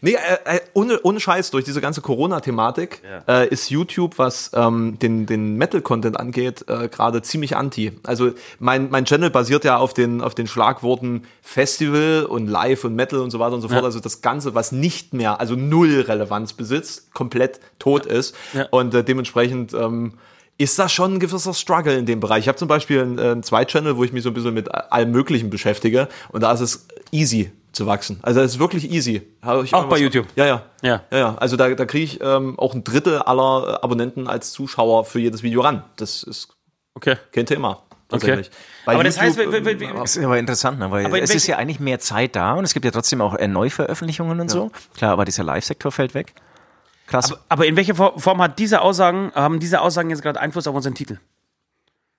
Nee, 0.00 0.14
äh, 0.14 0.56
äh, 0.56 0.60
ohne, 0.74 1.00
ohne 1.02 1.20
Scheiß, 1.20 1.50
durch 1.50 1.64
diese 1.64 1.80
ganze 1.80 2.00
Corona-Thematik 2.00 3.02
äh, 3.28 3.48
ist 3.48 3.70
YouTube, 3.70 4.18
was 4.18 4.50
ähm, 4.54 4.98
den, 4.98 5.26
den 5.26 5.56
Metal-Content 5.56 6.18
angeht, 6.18 6.64
äh, 6.68 6.88
gerade 6.88 7.22
ziemlich 7.22 7.56
anti. 7.56 7.92
Also 8.04 8.32
mein, 8.58 8.90
mein 8.90 9.04
Channel 9.04 9.30
basiert 9.30 9.64
ja 9.64 9.76
auf 9.76 9.94
den, 9.94 10.20
auf 10.20 10.34
den 10.34 10.46
Schlagworten 10.46 11.22
Festival 11.40 12.26
und 12.28 12.48
Live 12.48 12.84
und 12.84 12.94
Metal 12.94 13.20
und 13.20 13.30
so 13.30 13.38
weiter 13.38 13.54
und 13.54 13.62
so 13.62 13.68
fort. 13.68 13.84
Also 13.84 14.00
das 14.00 14.20
Ganze, 14.22 14.54
was 14.54 14.72
nicht 14.72 15.14
mehr, 15.14 15.40
also 15.40 15.54
null 15.54 16.04
Relevanz 16.06 16.52
besitzt, 16.52 16.95
komplett 17.12 17.60
tot 17.78 18.06
ist. 18.06 18.34
Ja. 18.52 18.66
Und 18.70 18.94
äh, 18.94 19.02
dementsprechend 19.04 19.72
ähm, 19.74 20.14
ist 20.58 20.78
das 20.78 20.92
schon 20.92 21.14
ein 21.14 21.20
gewisser 21.20 21.52
Struggle 21.54 21.96
in 21.96 22.06
dem 22.06 22.20
Bereich. 22.20 22.40
Ich 22.44 22.48
habe 22.48 22.58
zum 22.58 22.68
Beispiel 22.68 23.00
einen, 23.02 23.18
äh, 23.18 23.22
einen 23.32 23.42
Zweit-Channel, 23.42 23.96
wo 23.96 24.04
ich 24.04 24.12
mich 24.12 24.22
so 24.22 24.30
ein 24.30 24.34
bisschen 24.34 24.54
mit 24.54 24.72
allem 24.74 25.10
Möglichen 25.10 25.50
beschäftige 25.50 26.08
und 26.30 26.42
da 26.42 26.52
ist 26.52 26.60
es 26.60 26.88
easy 27.10 27.52
zu 27.72 27.86
wachsen. 27.86 28.18
Also 28.22 28.40
es 28.40 28.52
ist 28.54 28.58
wirklich 28.58 28.90
easy. 28.90 29.20
Auch 29.42 29.84
bei 29.84 29.98
YouTube? 29.98 30.26
Ja, 30.34 30.46
ja. 30.46 30.62
Ja. 30.82 31.02
ja, 31.10 31.18
ja. 31.18 31.34
Also 31.36 31.56
da, 31.56 31.68
da 31.74 31.84
kriege 31.84 32.04
ich 32.04 32.20
ähm, 32.22 32.58
auch 32.58 32.74
ein 32.74 32.84
Drittel 32.84 33.18
aller 33.18 33.74
äh, 33.80 33.84
Abonnenten 33.84 34.28
als 34.28 34.50
Zuschauer 34.52 35.04
für 35.04 35.18
jedes 35.20 35.42
Video 35.42 35.60
ran. 35.60 35.84
Das 35.96 36.22
ist 36.22 36.48
Okay. 36.94 37.16
kein 37.32 37.44
Thema. 37.44 37.82
Tatsächlich. 38.08 38.50
Bei 38.86 38.94
Aber 38.94 39.02
das 39.04 39.20
heißt, 39.20 39.36
YouTube, 39.36 39.52
wir- 39.52 39.64
wir- 39.66 39.80
wir- 39.80 39.88
ähm, 39.90 39.96
Das 39.96 40.16
ist 40.16 40.24
aber 40.24 40.38
interessant, 40.38 40.78
ne? 40.78 40.90
weil 40.90 41.12
es 41.22 41.34
ist 41.34 41.48
ja 41.48 41.56
eigentlich 41.56 41.80
mehr 41.80 41.98
Zeit 41.98 42.34
da 42.36 42.54
und 42.54 42.64
es 42.64 42.72
gibt 42.72 42.84
ja 42.86 42.92
trotzdem 42.92 43.20
auch 43.20 43.34
äh, 43.34 43.48
Neuveröffentlichungen 43.48 44.40
und 44.40 44.48
so. 44.48 44.70
Klar, 44.96 45.10
aber 45.12 45.24
dieser 45.26 45.42
Live-Sektor 45.44 45.90
fällt 45.92 46.14
weg. 46.14 46.32
Krass. 47.06 47.32
Aber, 47.32 47.40
aber 47.48 47.66
in 47.66 47.76
welcher 47.76 47.94
For- 47.94 48.18
Form 48.18 48.40
hat 48.42 48.58
diese 48.58 48.80
Aussagen, 48.80 49.30
haben 49.34 49.60
diese 49.60 49.80
Aussagen 49.80 50.10
jetzt 50.10 50.22
gerade 50.22 50.40
Einfluss 50.40 50.66
auf 50.66 50.74
unseren 50.74 50.94
Titel? 50.94 51.18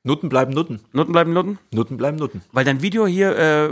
Nutten 0.04 0.30
bleiben 0.30 0.54
Nutten. 0.54 0.80
Nutten 0.94 1.12
bleiben 1.12 1.34
Nutten? 1.34 1.60
Nutten 1.72 1.98
bleiben 1.98 2.18
Nutten. 2.18 2.42
Weil 2.54 2.64
dein 2.64 2.82
Video 2.82 3.06
hier, 3.08 3.36
äh, 3.38 3.70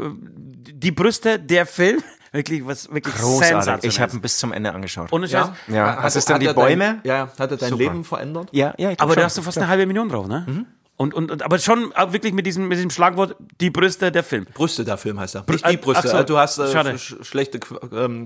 die 0.73 0.91
Brüste, 0.91 1.39
der 1.39 1.65
Film, 1.65 2.03
wirklich 2.33 2.65
was, 2.67 2.91
wirklich 2.93 3.15
Großartig. 3.15 3.47
sensationell. 3.47 3.89
Ich 3.89 3.99
habe 4.01 4.13
ihn 4.13 4.21
bis 4.21 4.37
zum 4.37 4.51
Ende 4.51 4.73
angeschaut. 4.73 5.13
Ohne 5.13 5.29
Scheiß. 5.29 5.47
Ja, 5.67 5.97
was 6.03 6.15
ist 6.17 6.27
denn 6.29 6.39
die 6.41 6.47
er 6.47 6.53
dein, 6.53 6.63
Bäume? 6.77 6.99
Ja, 7.05 7.29
hat 7.39 7.51
er 7.51 7.57
dein 7.57 7.69
Super. 7.69 7.83
Leben 7.83 8.03
verändert? 8.03 8.49
ja, 8.51 8.73
ja, 8.77 8.91
ich 8.91 8.99
Aber 8.99 9.13
schon. 9.13 9.19
da 9.21 9.25
hast 9.25 9.37
du 9.37 9.41
fast 9.43 9.57
eine 9.57 9.67
halbe 9.69 9.85
Million 9.85 10.09
drauf, 10.09 10.27
ne? 10.27 10.65
Und, 10.97 11.13
und, 11.13 11.29
und, 11.31 11.43
aber 11.43 11.59
schon 11.59 11.91
wirklich 12.09 12.33
mit 12.33 12.45
diesem, 12.45 12.67
mit 12.67 12.77
diesem 12.77 12.89
Schlagwort, 12.89 13.35
die 13.61 13.69
Brüste, 13.69 14.11
der 14.11 14.23
Film. 14.23 14.45
Brüste, 14.53 14.83
der 14.85 14.97
Film 14.97 15.19
heißt 15.19 15.35
er. 15.35 15.45
Nicht 15.47 15.69
die 15.69 15.77
Brüste. 15.77 16.07
so, 16.07 16.17
Äh, 16.17 16.25
du 16.25 16.37
hast 16.37 16.57
äh, 16.57 16.71
schade. 16.71 16.97
sch 16.97 17.15
schlechte 17.21 17.59
ähm, 17.93 18.23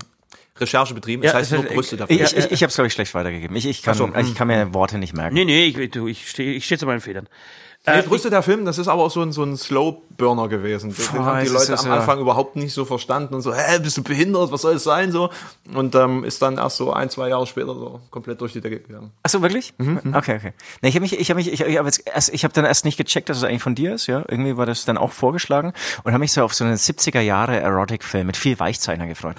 Recherche 0.60 0.94
betrieben. 0.94 1.24
Ja, 1.24 1.32
Das 1.32 1.42
heißt 1.42 1.52
es 1.54 1.62
nur 1.62 1.72
Brüste, 1.72 1.98
der 1.98 2.10
Ich, 2.10 2.18
Film. 2.18 2.30
ich, 2.40 2.46
ich, 2.46 2.52
ich 2.52 2.64
habe 2.64 2.70
es, 2.70 2.76
glaube 2.76 2.88
ich, 2.88 2.94
schlecht 2.94 3.14
weitergegeben. 3.14 3.56
Ich, 3.56 3.66
ich, 3.66 3.82
kann, 3.82 3.96
so, 3.96 4.10
ich 4.16 4.36
kann 4.36 4.48
mir 4.48 4.74
Worte 4.74 4.98
nicht 4.98 5.14
merken. 5.16 5.34
Nee, 5.36 5.46
nee, 5.46 5.66
ich, 5.66 5.92
du, 5.92 6.08
ich 6.08 6.30
stehe 6.30 6.54
ich 6.54 6.66
steh 6.66 6.78
zu 6.78 6.86
meinen 6.86 7.02
Federn. 7.02 7.28
Nee, 7.88 8.02
Brüste 8.02 8.30
der 8.30 8.44
Film, 8.44 8.66
das 8.66 8.78
ist 8.78 8.90
aber 8.90 9.04
auch 9.04 9.10
so 9.10 9.22
ein, 9.22 9.32
so 9.32 9.42
ein 9.42 9.56
Slow-Burner 9.56 10.50
gewesen. 10.50 10.94
Den 10.94 11.06
Boah, 11.16 11.26
haben 11.26 11.40
die 11.40 11.48
es 11.48 11.54
Leute 11.54 11.80
am 11.80 11.88
ja- 11.88 11.96
Anfang 11.96 12.20
überhaupt 12.20 12.58
nicht 12.58 12.74
so 12.74 12.84
verstanden 12.84 13.34
und 13.34 13.42
so, 13.42 13.54
hä, 13.56 13.80
bist 13.80 13.98
du 13.98 14.04
behindert, 14.04 14.52
was 14.52 14.62
soll 14.64 14.76
es 14.76 14.84
sein, 14.84 15.14
so. 15.14 15.30
Und 15.74 15.96
ähm, 15.96 16.26
ist 16.26 16.42
dann 16.42 16.58
erst 16.58 16.76
so 16.76 16.92
ein, 16.92 17.10
zwei 17.10 17.30
Jahre 17.30 17.48
später 17.48 17.68
so 17.74 18.02
komplett 18.12 18.42
durch 18.42 18.52
die 18.52 18.60
Decke 18.62 18.82
gegangen. 18.82 19.12
Ach 19.24 19.30
so, 19.30 19.42
wirklich? 19.42 19.74
Mhm, 19.78 20.14
Okay, 20.14 20.36
okay. 20.36 20.54
Nee, 20.82 20.90
ich 20.90 20.96
habe 20.96 21.02
mich, 21.04 21.18
ich 21.18 21.30
habe 21.32 21.38
mich, 21.40 21.52
ich, 21.52 21.62
ich 21.62 21.78
habe 21.78 21.88
jetzt 21.88 22.04
erst, 22.06 22.34
ich 22.34 22.44
habe 22.44 22.54
dann 22.54 22.66
erst 22.66 22.84
nicht 22.84 22.98
gecheckt, 22.98 23.30
dass 23.30 23.38
es 23.38 23.44
eigentlich 23.46 23.64
von 23.64 23.76
dir 23.76 23.96
ist, 23.96 24.08
ja. 24.08 24.24
Irgendwie 24.28 24.58
war 24.58 24.66
das 24.66 24.84
dann 24.84 24.98
auch 24.98 25.14
vorgeschlagen 25.14 25.72
und 26.04 26.12
habe 26.12 26.20
mich 26.20 26.34
so 26.34 26.44
auf 26.44 26.54
so 26.54 26.66
einen 26.66 26.76
70er 26.76 27.22
Jahre 27.22 27.60
Erotic-Film 27.62 28.28
mit 28.28 28.36
viel 28.36 28.60
Weichzeichner 28.60 29.08
gefreut. 29.08 29.38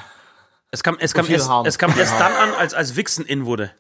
Es 0.70 0.82
kam, 0.82 0.96
es 1.00 1.14
kam, 1.14 1.26
erst, 1.28 1.50
es 1.64 1.78
kam 1.78 1.92
erst 1.98 2.14
dann 2.20 2.32
an, 2.32 2.50
als, 2.58 2.74
als 2.74 2.96
Wichsen 2.96 3.24
in 3.26 3.44
wurde. 3.44 3.70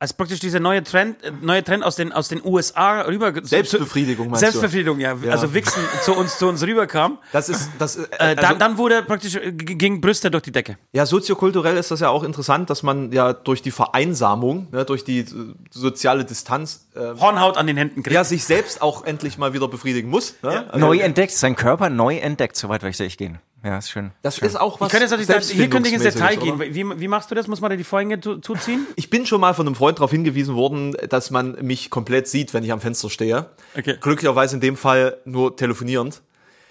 Als 0.00 0.12
praktisch 0.12 0.40
dieser 0.40 0.58
neue 0.58 0.82
Trend, 0.82 1.22
äh, 1.22 1.30
neue 1.40 1.62
Trend 1.62 1.84
aus 1.84 1.94
den, 1.94 2.12
aus 2.12 2.26
den 2.28 2.44
USA 2.44 3.02
rüber. 3.02 3.32
Selbstbefriedigung, 3.42 4.26
meinst 4.28 4.42
du? 4.42 4.46
Selbstbefriedigung, 4.50 4.98
ja. 4.98 5.16
Also 5.30 5.54
Wichsen 5.54 5.80
zu 6.02 6.12
uns, 6.14 6.36
zu 6.36 6.48
uns 6.48 6.62
rüberkam. 6.64 7.18
Das 7.32 7.48
ist, 7.48 7.70
das, 7.78 7.96
äh, 7.96 8.02
Äh, 8.10 8.16
also, 8.18 8.42
dann, 8.42 8.58
dann 8.58 8.76
wurde 8.76 9.02
praktisch, 9.04 9.36
äh, 9.36 9.52
g- 9.52 9.76
ging 9.76 10.00
Brüste 10.00 10.32
durch 10.32 10.42
die 10.42 10.50
Decke. 10.52 10.76
ja, 10.92 11.06
soziokulturell 11.06 11.76
ist 11.76 11.92
das 11.92 12.00
ja 12.00 12.08
auch 12.10 12.24
interessant, 12.24 12.68
dass 12.70 12.82
man 12.82 13.12
ja 13.12 13.32
durch 13.32 13.62
die 13.62 13.70
Vereinsamung, 13.70 14.66
ne, 14.72 14.84
durch 14.84 15.04
die 15.04 15.24
soziale 15.70 16.24
Distanz, 16.24 16.88
äh, 16.94 17.18
Hornhaut 17.20 17.56
an 17.56 17.66
den 17.68 17.76
Händen 17.76 18.02
kriegt. 18.02 18.14
ja, 18.14 18.24
sich 18.24 18.44
selbst 18.44 18.82
auch 18.82 19.04
endlich 19.04 19.38
mal 19.38 19.52
wieder 19.54 19.68
befriedigen 19.68 20.10
muss. 20.10 20.34
Ne? 20.42 20.66
Also, 20.70 20.78
Neu 20.86 20.98
entdeckt, 20.98 21.32
sein 21.32 21.54
Körper 21.56 21.88
neu 21.88 22.16
entdeckt, 22.16 22.56
soweit 22.56 22.82
möchte 22.82 23.04
ich 23.04 23.16
gehen. 23.16 23.38
Ja, 23.64 23.78
ist 23.78 23.88
schön. 23.90 24.10
Das 24.20 24.36
ist 24.38 24.60
auch 24.60 24.78
was 24.78 24.88
Ich 24.88 24.98
könnte 24.98 25.14
jetzt 25.16 25.26
natürlich, 25.28 25.50
hier 25.56 25.70
könnte 25.70 25.88
ich 25.88 25.94
ins 25.94 26.02
Detail 26.04 26.36
gehen. 26.36 26.60
Wie, 26.60 27.00
wie 27.00 27.08
machst 27.08 27.30
du 27.30 27.34
das? 27.34 27.46
Muss 27.48 27.62
man 27.62 27.70
da 27.70 27.76
die 27.76 27.84
Vorhänge 27.84 28.20
zu, 28.20 28.36
zuziehen? 28.38 28.86
Ich 28.96 29.08
bin 29.08 29.24
schon 29.24 29.40
mal 29.40 29.54
von 29.54 29.66
einem 29.66 29.74
Freund 29.74 29.98
darauf 29.98 30.10
hingewiesen 30.10 30.54
worden, 30.54 30.94
dass 31.08 31.30
man 31.30 31.56
mich 31.62 31.88
komplett 31.88 32.28
sieht, 32.28 32.52
wenn 32.52 32.62
ich 32.62 32.72
am 32.72 32.80
Fenster 32.80 33.08
stehe. 33.08 33.46
Okay. 33.76 33.96
Glücklicherweise 34.00 34.56
in 34.56 34.60
dem 34.60 34.76
Fall 34.76 35.16
nur 35.24 35.56
telefonierend. 35.56 36.20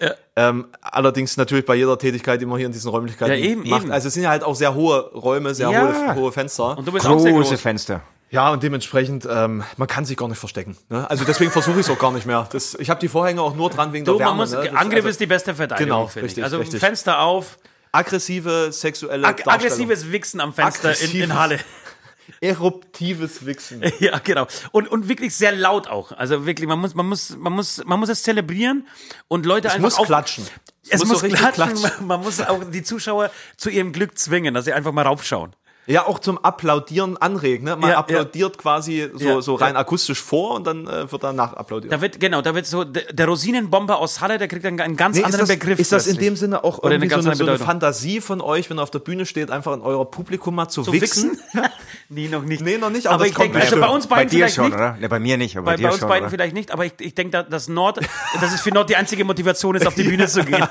Ja. 0.00 0.12
Ähm, 0.36 0.66
allerdings 0.80 1.36
natürlich 1.36 1.64
bei 1.66 1.74
jeder 1.74 1.98
Tätigkeit 1.98 2.40
immer 2.42 2.56
hier 2.58 2.66
in 2.66 2.72
diesen 2.72 2.90
Räumlichkeiten 2.90 3.32
Ja, 3.34 3.38
eben, 3.44 3.68
macht. 3.68 3.82
eben. 3.84 3.92
Also 3.92 4.08
es 4.08 4.14
sind 4.14 4.22
ja 4.22 4.30
halt 4.30 4.44
auch 4.44 4.54
sehr 4.54 4.74
hohe 4.74 5.00
Räume, 5.12 5.54
sehr 5.54 5.70
Ja. 5.70 5.82
hohe, 5.82 6.14
hohe 6.14 6.32
Fenster. 6.32 6.78
Und 6.78 6.86
du 6.86 6.92
bist 6.92 7.06
auch 7.06 7.18
sehr 7.18 7.32
Große 7.32 7.50
groß. 7.50 7.60
Fenster. 7.60 8.02
Ja, 8.34 8.50
und 8.50 8.62
dementsprechend, 8.62 9.26
ähm, 9.30 9.62
man 9.76 9.88
kann 9.88 10.04
sich 10.04 10.16
gar 10.16 10.28
nicht 10.28 10.38
verstecken. 10.38 10.76
Ne? 10.88 11.08
Also 11.08 11.24
deswegen 11.24 11.50
versuche 11.52 11.80
ich 11.80 11.86
es 11.86 11.90
auch 11.90 11.98
gar 11.98 12.10
nicht 12.12 12.26
mehr. 12.26 12.48
Das, 12.50 12.74
ich 12.74 12.90
habe 12.90 12.98
die 13.00 13.08
Vorhänge 13.08 13.40
auch 13.42 13.54
nur 13.54 13.70
dran 13.70 13.92
wegen 13.92 14.04
Du, 14.04 14.18
der 14.18 14.26
Wärme. 14.26 14.36
muss, 14.42 14.50
ne? 14.50 14.64
Das- 14.64 14.74
Angriff 14.74 14.96
also 14.98 15.08
ist 15.08 15.20
die 15.20 15.26
beste 15.26 15.54
Verteidigung, 15.54 15.86
Genau, 15.88 16.06
finde 16.08 16.26
ich. 16.26 16.30
richtig, 16.32 16.44
Also 16.44 16.58
richtig. 16.58 16.80
Fenster 16.80 17.20
auf, 17.20 17.58
aggressive 17.92 18.72
sexuelle 18.72 19.26
ag 19.26 19.46
aggressives 19.46 20.10
Wichsen 20.10 20.40
am 20.40 20.52
Fenster 20.52 21.00
in, 21.00 21.12
in 21.22 21.34
Halle. 21.38 21.60
eruptives 22.40 23.46
Wichsen. 23.46 23.82
Ja, 24.00 24.18
genau. 24.18 24.46
Und, 24.72 24.88
und 24.88 25.08
wirklich 25.08 25.34
sehr 25.34 25.52
laut 25.52 25.86
auch. 25.88 26.12
Also 26.12 26.46
wirklich, 26.46 26.68
man 26.68 26.78
muss, 26.80 26.94
man 26.94 27.06
muss, 27.06 27.36
man 27.36 27.52
muss, 27.52 27.82
man 27.84 28.00
muss 28.00 28.08
es 28.08 28.22
zelebrieren 28.22 28.86
und 29.28 29.46
Leute 29.46 29.68
Es 29.68 29.74
einfach 29.74 29.84
muss 29.86 29.98
auch, 29.98 30.06
klatschen. 30.06 30.44
Es 30.90 31.00
muss 31.00 31.08
muss, 31.08 31.22
richtig 31.22 31.38
klatschen. 31.40 31.74
klatschen. 31.76 32.06
Man 32.06 32.20
muss 32.22 32.40
auch 32.42 32.62
die 32.70 32.82
Zuschauer 32.82 33.30
zu 33.56 33.70
ihrem 33.70 33.92
Glück 33.92 34.18
zwingen, 34.18 34.52
dass 34.52 34.66
sie 34.66 34.74
einfach 34.74 34.92
mal 34.92 35.06
raufschauen. 35.06 35.54
Ja, 35.86 36.06
auch 36.06 36.18
zum 36.18 36.38
Applaudieren 36.42 37.18
anregen. 37.18 37.64
Ne? 37.66 37.76
Man 37.76 37.90
Ja, 37.90 37.98
applaudiert 37.98 38.56
quasi 38.56 39.10
so, 39.12 39.24
Ja, 39.28 39.40
so 39.42 39.54
rein 39.56 39.74
ja. 39.74 39.80
akustisch 39.80 40.22
vor 40.22 40.54
und 40.54 40.66
dann 40.66 40.86
äh, 40.86 41.12
wird 41.12 41.22
danach 41.22 41.52
applaudiert. 41.52 41.92
Da 41.92 42.00
wird, 42.00 42.18
genau, 42.20 42.40
da 42.40 42.54
wird 42.54 42.64
so, 42.66 42.84
der, 42.84 43.12
der 43.12 43.26
Rosinenbomber 43.26 43.98
aus 43.98 44.22
Halle, 44.22 44.38
der 44.38 44.48
kriegt 44.48 44.64
dann 44.64 44.80
einen 44.80 44.96
ganz 44.96 45.14
Nee, 45.16 45.20
ist, 45.20 45.26
anderen 45.26 45.46
das, 45.46 45.56
Begriff. 45.58 45.78
ist 45.78 45.92
das 45.92 46.06
in 46.06 46.16
dem 46.16 46.36
Sinne 46.36 46.64
auch 46.64 46.78
Oder 46.78 46.86
eine 46.86 46.94
irgendwie 46.94 47.08
so 47.10 47.14
ganz 47.16 47.24
eine, 47.26 47.32
andere 47.32 47.58
so 47.58 47.64
eine. 47.64 47.70
Fantasie 47.72 48.20
von 48.22 48.40
euch, 48.40 48.70
wenn 48.70 48.78
ihr 48.78 48.82
auf 48.82 48.90
der 48.90 49.00
Bühne 49.00 49.26
steht, 49.26 49.50
einfach 49.50 49.74
in 49.74 49.82
euer 49.82 50.10
Publikum 50.10 50.54
mal 50.54 50.68
zu, 50.68 50.82
Zu 50.84 50.92
wichsen? 50.94 51.32
wichsen? 51.32 51.40
nee, 52.08 52.28
noch 52.28 52.42
nicht. 52.42 52.62
Nee, 52.62 52.78
noch 52.78 52.88
nicht, 52.90 53.06
aber 53.06 53.16
Aber 53.16 53.26
ich 53.26 53.34
denke, 53.34 53.60
also 53.60 53.78
bei 53.78 53.88
uns 53.88 54.06
Bei 54.06 54.16
beiden 54.16 54.30
dir 54.30 54.36
vielleicht 54.38 54.54
schon, 54.54 54.64
nicht. 54.66 54.74
oder? 54.76 54.96
Ne, 54.98 55.08
bei 55.10 55.18
mir 55.18 55.36
nicht, 55.36 55.56
aber 55.58 55.66
bei, 55.66 55.72
Bei, 55.72 55.76
dir 55.76 55.82
bei 55.82 55.90
uns 55.90 55.98
schon. 56.00 56.08
beiden 56.08 56.22
oder? 56.24 56.30
vielleicht 56.30 56.54
nicht, 56.54 56.70
aber 56.70 56.86
ich, 56.86 56.94
ich 57.00 57.14
denke, 57.14 57.32
da- 57.32 57.42
dass 57.42 57.68
Nord, 57.68 57.98
dass 58.40 58.54
es 58.54 58.62
für 58.62 58.70
Nord 58.70 58.88
die 58.88 58.96
einzige 58.96 59.24
Motivation 59.24 59.74
ist, 59.74 59.86
auf 59.86 59.94
die 59.94 60.04
Bühne 60.04 60.28
zu 60.28 60.44
gehen. 60.44 60.66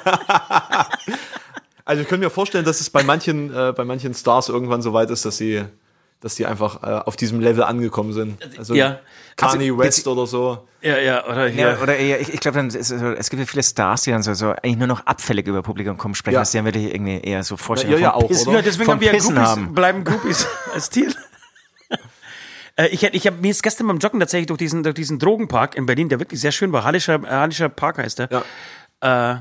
Also 1.86 2.02
ich 2.02 2.08
könnte 2.08 2.26
mir 2.26 2.30
vorstellen, 2.30 2.66
dass 2.66 2.80
es 2.82 2.90
bei 2.90 3.04
manchen, 3.04 3.54
äh, 3.54 3.74
bei 3.76 3.84
manchen 3.86 4.14
Stars 4.14 4.50
irgendwann 4.50 4.82
so 4.82 4.94
weit 4.94 5.10
ist, 5.10 5.26
dass 5.26 5.38
sie, 5.38 5.64
dass 6.22 6.36
die 6.36 6.46
einfach 6.46 6.82
äh, 6.84 7.02
auf 7.06 7.16
diesem 7.18 7.42
Level 7.42 7.64
angekommen 7.64 8.14
sind. 8.14 8.38
Also 8.58 8.74
Ja. 8.74 9.00
Kanye 9.36 9.78
West 9.78 10.08
oder 10.08 10.26
so. 10.28 10.68
Ja, 10.82 10.98
ja, 10.98 11.26
oder 11.26 11.48
hier. 11.48 11.72
Ja, 11.72 11.82
oder 11.82 11.96
eher, 11.98 12.22
ich, 12.22 12.34
ich 12.34 12.40
glaube, 12.40 12.60
es, 12.68 12.92
es 12.92 13.30
gibt 13.30 13.40
ja 13.40 13.46
viele 13.46 13.64
Stars, 13.64 14.04
die 14.04 14.12
dann 14.12 14.22
so, 14.24 14.34
so 14.34 14.52
eigentlich 14.52 14.78
nur 14.78 14.88
noch 14.88 15.06
abfällig 15.08 15.48
über 15.48 15.62
Publikum 15.64 15.98
kommen 15.98 16.14
sprechen, 16.16 16.36
Ja. 16.36 16.42
dass 16.42 16.52
die 16.52 16.58
dann 16.58 16.66
wirklich 16.66 16.94
irgendwie 16.94 17.20
eher 17.20 17.44
so 17.44 17.58
Vorstellungen 17.58 18.00
Ja, 18.02 18.10
ja, 18.10 18.14
von 18.14 18.24
auch, 18.26 18.30
oder? 18.48 18.52
ja, 18.58 18.62
deswegen 18.62 18.92
haben 18.92 19.02
wir 19.02 19.12
Pissen 19.12 19.34
Groupies, 19.36 19.50
haben. 19.50 19.74
bleiben 19.74 20.04
Groupies 20.04 20.48
als 20.74 20.90
Ziel. 20.90 21.14
Äh, 22.76 22.88
Ich, 22.88 23.04
ich 23.04 23.28
habe 23.28 23.38
mir 23.38 23.52
ist 23.52 23.62
gestern 23.62 23.86
beim 23.88 24.00
Joggen 24.00 24.20
tatsächlich 24.20 24.48
durch 24.48 24.58
diesen, 24.58 24.82
durch 24.82 24.96
diesen 24.96 25.20
Drogenpark 25.20 25.76
in 25.76 25.86
Berlin, 25.86 26.10
der 26.10 26.20
wirklich 26.20 26.40
sehr 26.42 26.52
schön 26.52 26.72
war, 26.72 26.84
Hallischer, 26.84 27.22
Hallischer 27.22 27.70
Park 27.70 28.00
heißt 28.00 28.18
der. 28.20 28.30
Äh, 29.02 29.36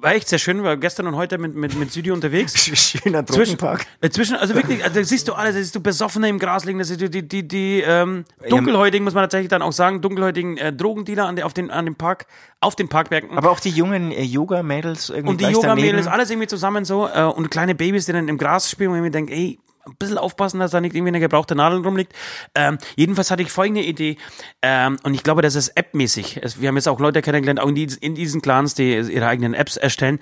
war 0.00 0.14
echt 0.14 0.28
sehr 0.28 0.38
schön, 0.38 0.62
war 0.62 0.76
gestern 0.76 1.06
und 1.06 1.16
heute 1.16 1.38
mit, 1.38 1.54
mit, 1.54 1.74
mit 1.74 1.90
Südi 1.92 2.10
unterwegs. 2.10 2.54
Schöner 3.00 3.24
Zwischen, 3.26 3.56
Drogenpark. 3.58 3.86
äh, 4.00 4.10
zwischen, 4.10 4.36
also 4.36 4.54
wirklich, 4.54 4.84
also 4.84 5.00
da 5.00 5.04
siehst 5.04 5.28
du 5.28 5.32
alles, 5.32 5.54
da 5.54 5.60
siehst 5.60 5.74
du 5.74 5.80
Besoffene 5.80 6.28
im 6.28 6.38
Gras 6.38 6.64
liegen, 6.64 6.78
da 6.78 6.84
siehst 6.84 7.00
du 7.00 7.08
die, 7.08 7.26
die, 7.26 7.46
die 7.46 7.80
ähm, 7.80 8.24
dunkelhäutigen, 8.48 9.04
muss 9.04 9.14
man 9.14 9.24
tatsächlich 9.24 9.48
dann 9.48 9.62
auch 9.62 9.72
sagen, 9.72 10.00
dunkelhäutigen 10.00 10.58
äh, 10.58 10.72
Drogendealer 10.72 11.26
an, 11.26 11.36
der, 11.36 11.46
auf, 11.46 11.54
den, 11.54 11.70
an 11.70 11.84
dem 11.86 11.94
Park, 11.96 12.26
auf 12.60 12.76
den 12.76 12.88
Parkwerken. 12.88 13.36
Aber 13.36 13.50
auch 13.50 13.60
die 13.60 13.70
jungen 13.70 14.12
äh, 14.12 14.22
Yoga-Mädels 14.22 15.10
irgendwie 15.10 15.30
und 15.30 15.40
die 15.40 15.46
Yoga-Mädels, 15.46 16.06
alles 16.06 16.30
irgendwie 16.30 16.48
zusammen 16.48 16.84
so 16.84 17.08
äh, 17.08 17.22
und 17.22 17.50
kleine 17.50 17.74
Babys, 17.74 18.06
die 18.06 18.12
dann 18.12 18.28
im 18.28 18.38
Gras 18.38 18.70
spielen, 18.70 18.90
wo 18.90 18.96
ich 18.96 19.02
mir 19.02 19.10
denke, 19.10 19.32
ey, 19.32 19.58
ein 19.86 19.96
bisschen 19.98 20.18
aufpassen, 20.18 20.60
dass 20.60 20.70
da 20.70 20.80
nicht 20.80 20.94
irgendwie 20.94 21.10
eine 21.10 21.20
gebrauchte 21.20 21.54
Nadel 21.54 21.80
rumliegt. 21.80 22.12
Ähm, 22.54 22.78
jedenfalls 22.96 23.30
hatte 23.30 23.42
ich 23.42 23.50
folgende 23.50 23.82
Idee 23.82 24.16
ähm, 24.62 24.98
und 25.02 25.14
ich 25.14 25.22
glaube, 25.22 25.42
das 25.42 25.54
ist 25.54 25.68
App-mäßig. 25.70 26.40
Wir 26.58 26.68
haben 26.68 26.76
jetzt 26.76 26.88
auch 26.88 27.00
Leute 27.00 27.22
kennengelernt, 27.22 27.60
auch 27.60 27.68
in, 27.68 27.74
die, 27.74 27.88
in 28.00 28.14
diesen 28.14 28.42
Clans, 28.42 28.74
die 28.74 28.94
ihre 28.94 29.26
eigenen 29.26 29.54
Apps 29.54 29.76
erstellen. 29.76 30.18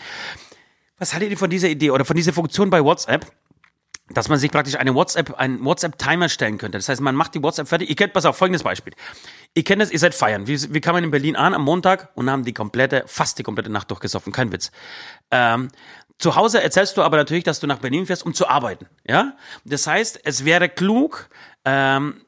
Was 0.98 1.12
haltet 1.12 1.30
ihr 1.30 1.38
von 1.38 1.50
dieser 1.50 1.68
Idee 1.68 1.90
oder 1.90 2.04
von 2.04 2.16
dieser 2.16 2.32
Funktion 2.32 2.70
bei 2.70 2.84
WhatsApp? 2.84 3.26
dass 4.10 4.28
man 4.28 4.38
sich 4.38 4.50
praktisch 4.50 4.76
eine 4.76 4.94
WhatsApp, 4.94 5.34
einen 5.38 5.64
WhatsApp-Timer 5.64 6.28
stellen 6.28 6.58
könnte. 6.58 6.76
Das 6.76 6.88
heißt, 6.88 7.00
man 7.00 7.14
macht 7.14 7.34
die 7.34 7.42
WhatsApp 7.42 7.68
fertig. 7.68 7.88
Ihr 7.88 7.96
kennt, 7.96 8.12
pass 8.12 8.26
auf, 8.26 8.36
folgendes 8.36 8.62
Beispiel. 8.62 8.92
Ihr 9.54 9.64
kennt 9.64 9.80
das, 9.80 9.90
ihr 9.90 9.98
seid 9.98 10.14
feiern. 10.14 10.46
Wie, 10.46 10.74
wie 10.74 10.80
kam 10.82 10.94
man 10.94 11.04
in 11.04 11.10
Berlin 11.10 11.36
an 11.36 11.54
am 11.54 11.62
Montag 11.62 12.10
und 12.14 12.30
haben 12.30 12.44
die 12.44 12.52
komplette, 12.52 13.04
fast 13.06 13.38
die 13.38 13.42
komplette 13.42 13.70
Nacht 13.70 13.90
durchgesoffen. 13.90 14.30
Kein 14.30 14.52
Witz. 14.52 14.72
Ähm, 15.30 15.68
zu 16.18 16.36
Hause 16.36 16.62
erzählst 16.62 16.96
du 16.96 17.02
aber 17.02 17.16
natürlich, 17.16 17.44
dass 17.44 17.60
du 17.60 17.66
nach 17.66 17.78
Berlin 17.78 18.06
fährst, 18.06 18.24
um 18.24 18.34
zu 18.34 18.48
arbeiten. 18.48 18.86
Ja? 19.06 19.36
Das 19.64 19.86
heißt, 19.86 20.20
es 20.24 20.44
wäre 20.44 20.68
klug, 20.68 21.28
ähm, 21.64 22.20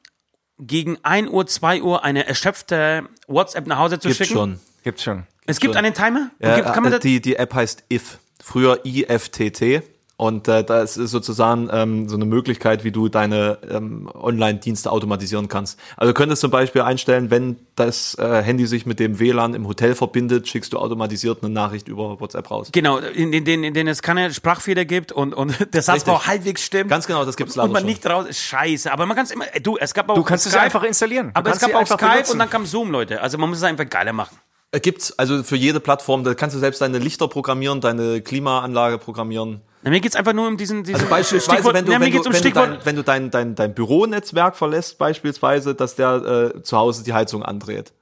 gegen 0.58 0.98
1 1.04 1.28
Uhr, 1.30 1.46
2 1.46 1.82
Uhr 1.82 2.04
eine 2.04 2.26
erschöpfte 2.26 3.08
WhatsApp 3.26 3.66
nach 3.66 3.78
Hause 3.78 3.98
zu 3.98 4.08
Gibt's 4.08 4.18
schicken. 4.18 4.32
schon. 4.32 4.60
Gibt's 4.82 5.02
schon. 5.02 5.26
Es 5.46 5.60
gibt 5.60 5.76
einen 5.76 5.94
Timer? 5.94 6.30
Ja, 6.40 6.56
gibt, 6.56 6.72
kann 6.72 6.82
man 6.82 6.92
äh, 6.94 6.98
die, 6.98 7.20
die 7.20 7.36
App 7.36 7.54
heißt 7.54 7.84
IF, 7.88 8.18
früher 8.42 8.80
IFTT. 8.84 9.82
Und 10.18 10.48
äh, 10.48 10.64
das 10.64 10.96
ist 10.96 11.10
sozusagen 11.10 11.68
ähm, 11.70 12.08
so 12.08 12.16
eine 12.16 12.24
Möglichkeit, 12.24 12.84
wie 12.84 12.90
du 12.90 13.10
deine 13.10 13.58
ähm, 13.70 14.10
Online-Dienste 14.14 14.90
automatisieren 14.90 15.48
kannst. 15.48 15.78
Also 15.98 16.12
du 16.12 16.16
könntest 16.16 16.40
zum 16.40 16.50
Beispiel 16.50 16.80
einstellen, 16.80 17.30
wenn 17.30 17.56
das 17.74 18.16
äh, 18.18 18.42
Handy 18.42 18.66
sich 18.66 18.86
mit 18.86 18.98
dem 18.98 19.18
WLAN 19.18 19.52
im 19.52 19.68
Hotel 19.68 19.94
verbindet, 19.94 20.48
schickst 20.48 20.72
du 20.72 20.78
automatisiert 20.78 21.42
eine 21.42 21.52
Nachricht 21.52 21.88
über 21.88 22.18
WhatsApp 22.18 22.50
raus. 22.50 22.70
Genau, 22.72 22.96
in, 22.96 23.34
in, 23.34 23.44
denen, 23.44 23.62
in 23.62 23.74
denen 23.74 23.90
es 23.90 24.00
keine 24.00 24.32
Sprachfehler 24.32 24.86
gibt 24.86 25.12
und, 25.12 25.34
und 25.34 25.54
der 25.74 25.82
Satz 25.82 26.08
auch 26.08 26.26
halbwegs 26.26 26.64
stimmt. 26.64 26.88
Ganz 26.88 27.06
genau, 27.06 27.26
das 27.26 27.36
gibt's 27.36 27.54
und, 27.56 27.64
und 27.64 27.68
leider 27.68 27.72
man 27.74 27.80
schon. 27.82 27.88
nicht 27.90 28.06
raus 28.06 28.26
ist 28.26 28.40
scheiße. 28.40 28.90
Aber 28.90 29.04
man 29.04 29.16
kann 29.16 29.26
es 29.26 29.32
immer, 29.32 29.54
äh, 29.54 29.60
du, 29.60 29.76
es 29.76 29.92
gab 29.92 30.08
auch 30.08 30.14
Du 30.14 30.22
kannst 30.22 30.46
es 30.46 30.52
Skype, 30.52 30.64
einfach 30.64 30.82
installieren. 30.84 31.28
Du 31.28 31.38
Aber 31.38 31.50
es 31.50 31.58
gab 31.58 31.74
auch 31.74 31.86
Skype 31.86 32.10
benutzen. 32.10 32.32
und 32.32 32.38
dann 32.38 32.48
kam 32.48 32.64
Zoom, 32.64 32.90
Leute. 32.90 33.20
Also 33.20 33.36
man 33.36 33.50
muss 33.50 33.58
es 33.58 33.64
einfach 33.64 33.86
geiler 33.86 34.14
machen. 34.14 34.38
Äh, 34.72 34.80
Gibt's 34.80 35.16
also 35.18 35.42
für 35.42 35.56
jede 35.56 35.80
Plattform, 35.80 36.24
da 36.24 36.34
kannst 36.34 36.56
du 36.56 36.60
selbst 36.60 36.80
deine 36.80 36.98
Lichter 36.98 37.28
programmieren, 37.28 37.82
deine 37.82 38.22
Klimaanlage 38.22 38.98
programmieren. 38.98 39.60
Na, 39.82 39.90
mir 39.90 40.00
geht's 40.00 40.16
einfach 40.16 40.32
nur 40.32 40.48
um 40.48 40.56
diesen, 40.56 40.82
diesen 40.82 40.96
Also 40.96 41.06
beispielsweise, 41.08 41.52
Stichwort, 41.58 41.74
wenn 41.74 41.84
du, 41.86 41.92
ja, 41.92 42.00
wenn 42.00 42.10
du, 42.10 42.18
um 42.18 42.32
wenn 42.32 42.42
du, 42.42 42.50
dein, 42.50 42.78
wenn 42.84 42.96
du 42.96 43.02
dein, 43.04 43.30
dein, 43.30 43.54
dein 43.54 43.74
Büronetzwerk 43.74 44.56
verlässt, 44.56 44.98
beispielsweise, 44.98 45.74
dass 45.74 45.94
der 45.94 46.52
äh, 46.56 46.62
zu 46.62 46.76
Hause 46.76 47.04
die 47.04 47.12
Heizung 47.12 47.42
andreht. 47.42 47.92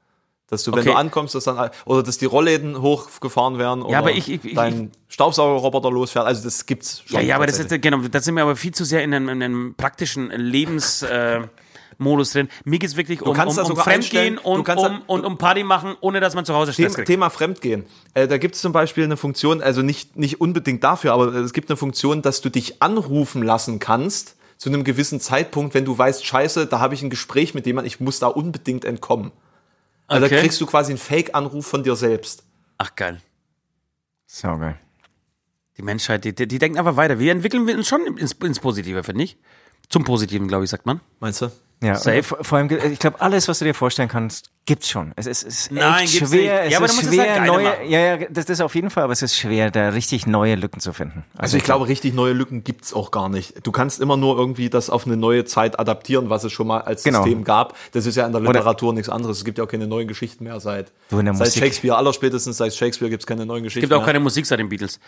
Dass 0.50 0.62
du, 0.62 0.72
wenn 0.72 0.80
Okay. 0.80 0.90
du 0.90 0.94
ankommst, 0.96 1.34
dass 1.34 1.44
dann, 1.44 1.70
oder 1.84 2.02
dass 2.02 2.18
die 2.18 2.26
Rollläden 2.26 2.80
hochgefahren 2.80 3.58
werden 3.58 3.82
oder 3.82 3.98
aber 3.98 4.12
ich- 4.12 4.30
ich- 4.30 4.44
ich- 4.44 4.54
dein 4.54 4.92
Staubsaugerroboter 5.08 5.90
losfährt. 5.90 6.26
Also 6.26 6.44
das 6.44 6.64
gibt's 6.66 7.02
schon. 7.06 7.18
ja, 7.20 7.26
ja, 7.26 7.36
aber 7.36 7.46
das 7.46 7.58
ist, 7.58 7.70
genau, 7.82 7.98
da 7.98 8.20
sind 8.20 8.34
wir 8.36 8.42
aber 8.42 8.54
viel 8.56 8.72
zu 8.74 8.84
sehr 8.84 9.02
in 9.02 9.12
einem, 9.14 9.28
in 9.30 9.42
einem 9.42 9.74
praktischen 9.74 10.30
Lebens, 10.30 11.02
äh, 11.02 11.40
Modus 11.98 12.32
drin. 12.32 12.48
Mir 12.64 12.78
geht's 12.78 12.96
wirklich 12.96 13.22
um, 13.22 13.34
kannst 13.34 13.58
um, 13.58 13.64
da 13.64 13.70
um 13.70 13.76
Fremdgehen 13.76 14.38
und 14.38 14.68
um, 14.68 15.02
und 15.06 15.24
um 15.24 15.38
Party 15.38 15.64
machen, 15.64 15.96
ohne 16.00 16.20
dass 16.20 16.34
man 16.34 16.44
zu 16.44 16.54
Hause 16.54 16.72
Stress 16.72 16.92
Thema, 16.92 16.94
kriegt. 16.94 17.06
Thema 17.06 17.30
Fremdgehen. 17.30 17.84
Äh, 18.14 18.28
da 18.28 18.38
gibt 18.38 18.54
es 18.54 18.60
zum 18.60 18.72
Beispiel 18.72 19.04
eine 19.04 19.16
Funktion, 19.16 19.62
also 19.62 19.82
nicht, 19.82 20.16
nicht 20.16 20.40
unbedingt 20.40 20.82
dafür, 20.84 21.12
aber 21.12 21.34
es 21.34 21.52
gibt 21.52 21.70
eine 21.70 21.76
Funktion, 21.76 22.22
dass 22.22 22.40
du 22.40 22.50
dich 22.50 22.82
anrufen 22.82 23.42
lassen 23.42 23.78
kannst 23.78 24.36
zu 24.56 24.68
einem 24.68 24.84
gewissen 24.84 25.20
Zeitpunkt, 25.20 25.74
wenn 25.74 25.84
du 25.84 25.96
weißt, 25.96 26.24
scheiße, 26.24 26.66
da 26.66 26.80
habe 26.80 26.94
ich 26.94 27.02
ein 27.02 27.10
Gespräch 27.10 27.54
mit 27.54 27.66
jemandem, 27.66 27.88
ich 27.88 28.00
muss 28.00 28.18
da 28.18 28.28
unbedingt 28.28 28.84
entkommen. 28.84 29.32
Also 30.06 30.26
Okay. 30.26 30.36
da 30.36 30.40
kriegst 30.40 30.60
du 30.60 30.66
quasi 30.66 30.92
einen 30.92 30.98
Fake-Anruf 30.98 31.66
von 31.66 31.82
dir 31.82 31.96
selbst. 31.96 32.44
Ach, 32.78 32.94
geil. 32.94 33.20
So 34.26 34.48
geil. 34.58 34.78
Die 35.76 35.82
Menschheit, 35.82 36.24
die, 36.24 36.34
die, 36.34 36.46
die 36.46 36.58
denken 36.58 36.78
aber 36.78 36.96
weiter. 36.96 37.18
Wir 37.18 37.32
entwickeln 37.32 37.68
uns 37.68 37.88
schon 37.88 38.06
ins, 38.16 38.32
ins 38.32 38.60
Positive, 38.60 39.02
finde 39.02 39.24
ich. 39.24 39.36
Zum 39.88 40.04
Positiven, 40.04 40.48
glaube 40.48 40.64
ich, 40.64 40.70
sagt 40.70 40.86
man. 40.86 41.00
Meinst 41.20 41.42
du? 41.42 41.50
Ja, 41.82 41.96
Safe. 41.96 42.22
vor 42.22 42.56
allem, 42.56 42.70
ich 42.92 42.98
glaube, 42.98 43.20
alles, 43.20 43.46
was 43.46 43.58
du 43.58 43.66
dir 43.66 43.74
vorstellen 43.74 44.08
kannst, 44.08 44.48
gibt's 44.64 44.88
schon. 44.88 45.12
Es 45.16 45.26
ist, 45.26 45.42
es 45.42 45.66
ist 45.66 45.72
Nein, 45.72 46.04
echt 46.04 46.14
schwer. 46.16 46.28
nicht. 46.28 46.48
Es 46.66 46.70
Ja, 46.72 46.78
aber 46.78 46.86
ist 46.86 46.92
du 46.92 46.96
musst 46.96 47.08
es 47.08 47.14
schwer, 47.14 47.34
halt 47.40 47.46
neue, 47.46 47.64
machen. 47.64 47.88
ja, 47.90 47.98
ja, 48.16 48.26
das, 48.30 48.46
das 48.46 48.60
auf 48.62 48.74
jeden 48.74 48.88
Fall, 48.88 49.04
aber 49.04 49.12
es 49.12 49.20
ist 49.20 49.36
schwer, 49.36 49.70
da 49.70 49.90
richtig 49.90 50.26
neue 50.26 50.54
Lücken 50.54 50.80
zu 50.80 50.94
finden. 50.94 51.24
Also 51.36 51.58
ich 51.58 51.62
glaube, 51.64 51.86
richtig 51.88 52.14
neue 52.14 52.32
Lücken 52.32 52.64
gibt's 52.64 52.94
auch 52.94 53.10
gar 53.10 53.28
nicht. 53.28 53.66
Du 53.66 53.70
kannst 53.72 54.00
immer 54.00 54.16
nur 54.16 54.38
irgendwie 54.38 54.70
das 54.70 54.88
auf 54.88 55.04
eine 55.04 55.18
neue 55.18 55.44
Zeit 55.44 55.78
adaptieren, 55.78 56.30
was 56.30 56.44
es 56.44 56.52
schon 56.52 56.68
mal 56.68 56.80
als 56.80 57.02
Genau. 57.02 57.22
System 57.22 57.44
gab. 57.44 57.76
Das 57.92 58.06
ist 58.06 58.16
ja 58.16 58.24
in 58.24 58.32
der 58.32 58.40
Oder- 58.40 58.52
Literatur 58.52 58.94
nichts 58.94 59.10
anderes. 59.10 59.36
Es 59.38 59.44
gibt 59.44 59.58
ja 59.58 59.64
auch 59.64 59.68
keine 59.68 59.86
neuen 59.86 60.08
Geschichten 60.08 60.44
mehr 60.44 60.58
seit, 60.60 60.90
Du, 61.10 61.18
in 61.18 61.26
der 61.26 61.34
seit 61.34 61.48
Musik- 61.48 61.62
Shakespeare. 61.64 61.96
Allerspätestens 61.98 62.56
seit 62.56 62.72
Shakespeare 62.74 63.10
gibt's 63.10 63.26
keine 63.26 63.44
neuen 63.44 63.62
Geschichten 63.62 63.80
Es 63.84 63.90
gibt 63.90 63.92
auch 63.92 63.98
mehr. 63.98 64.06
keine 64.06 64.20
Musik 64.20 64.46
seit 64.46 64.58
den 64.58 64.70
Beatles. 64.70 65.00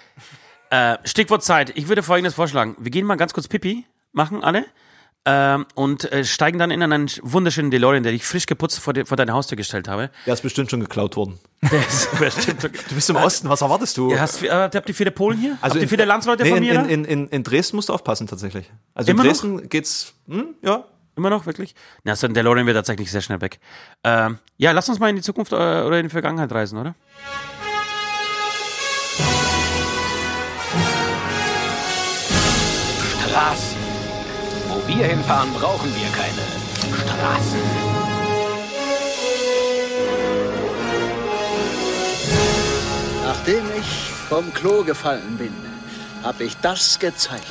Äh, 0.69 0.99
Stichwort 1.05 1.43
Zeit. 1.43 1.73
Ich 1.77 1.89
würde 1.89 2.03
folgendes 2.03 2.35
vorschlagen. 2.35 2.77
Wir 2.79 2.91
gehen 2.91 3.07
mal 3.07 3.15
ganz 3.17 3.33
kurz 3.33 3.49
Pipi 3.49 3.87
machen, 4.17 4.43
alle. 4.43 4.65
Ähm, 5.29 5.67
und 5.75 6.11
äh, 6.13 6.25
steigen 6.25 6.57
dann 6.61 6.71
in 6.71 6.81
einen 6.83 7.11
wunderschönen 7.21 7.73
DeLorean, 7.73 8.05
der 8.05 8.13
ich 8.13 8.25
frisch 8.25 8.47
geputzt 8.47 8.79
vor, 8.79 8.93
de, 8.93 9.07
vor 9.07 9.17
deine 9.17 9.33
Haustür 9.33 9.57
gestellt 9.57 9.89
habe. 9.89 10.11
Der 10.25 10.35
ist 10.35 10.41
bestimmt 10.41 10.71
schon 10.71 10.79
geklaut 10.79 11.17
worden. 11.17 11.41
Bestimmt 12.19 12.63
Du 12.63 12.95
bist 12.95 13.11
im 13.11 13.17
Osten, 13.17 13.49
was 13.49 13.61
erwartest 13.61 13.97
du? 13.97 14.13
Ja, 14.13 14.21
hast, 14.21 14.41
äh, 14.45 14.51
habt 14.51 14.89
ihr 14.89 14.95
viele 14.95 15.11
Polen 15.11 15.37
hier? 15.39 15.59
habt 15.61 15.75
ihr 15.75 15.89
viele 15.89 16.05
Landsleute 16.05 16.45
nee, 16.45 16.51
von 16.51 16.61
mir? 16.61 16.75
in, 16.75 16.89
in, 16.89 17.05
in, 17.05 17.29
in 17.29 17.43
Dresden 17.43 17.75
musst 17.75 17.89
du 17.89 17.93
aufpassen 17.93 18.29
tatsächlich. 18.29 18.71
Also 18.95 19.11
Immer 19.11 19.23
in 19.23 19.29
noch? 19.31 19.33
Dresden 19.33 19.69
geht's, 19.69 20.15
hm, 20.29 20.55
ja. 20.63 20.85
Immer 21.17 21.31
noch, 21.31 21.47
wirklich? 21.47 21.75
Na, 22.05 22.15
so 22.15 22.29
ein 22.29 22.35
DeLorean 22.35 22.67
wird 22.67 22.77
tatsächlich 22.77 23.11
sehr 23.11 23.23
schnell 23.23 23.41
weg. 23.41 23.59
Ähm, 24.05 24.39
ja, 24.59 24.71
lass 24.71 24.89
uns 24.89 25.01
mal 25.01 25.09
in 25.09 25.17
die 25.17 25.23
Zukunft 25.23 25.51
äh, 25.51 25.57
oder 25.57 25.99
in 25.99 26.05
die 26.05 26.11
Vergangenheit 26.11 26.53
reisen, 26.53 26.79
oder? 26.79 26.95
Straßen. 33.27 33.76
Wir 34.97 35.09
hinfahren, 35.09 35.53
brauchen 35.53 35.91
wir 35.95 36.09
keine 36.09 36.97
Straßen. 36.97 37.61
Nachdem 43.23 43.65
ich 43.79 44.11
vom 44.31 44.55
Klo 44.55 44.85
gefallen 44.85 45.37
bin, 45.37 45.53
habe 46.23 46.45
ich 46.45 46.57
das 46.63 46.99
gezeigt. 46.99 47.45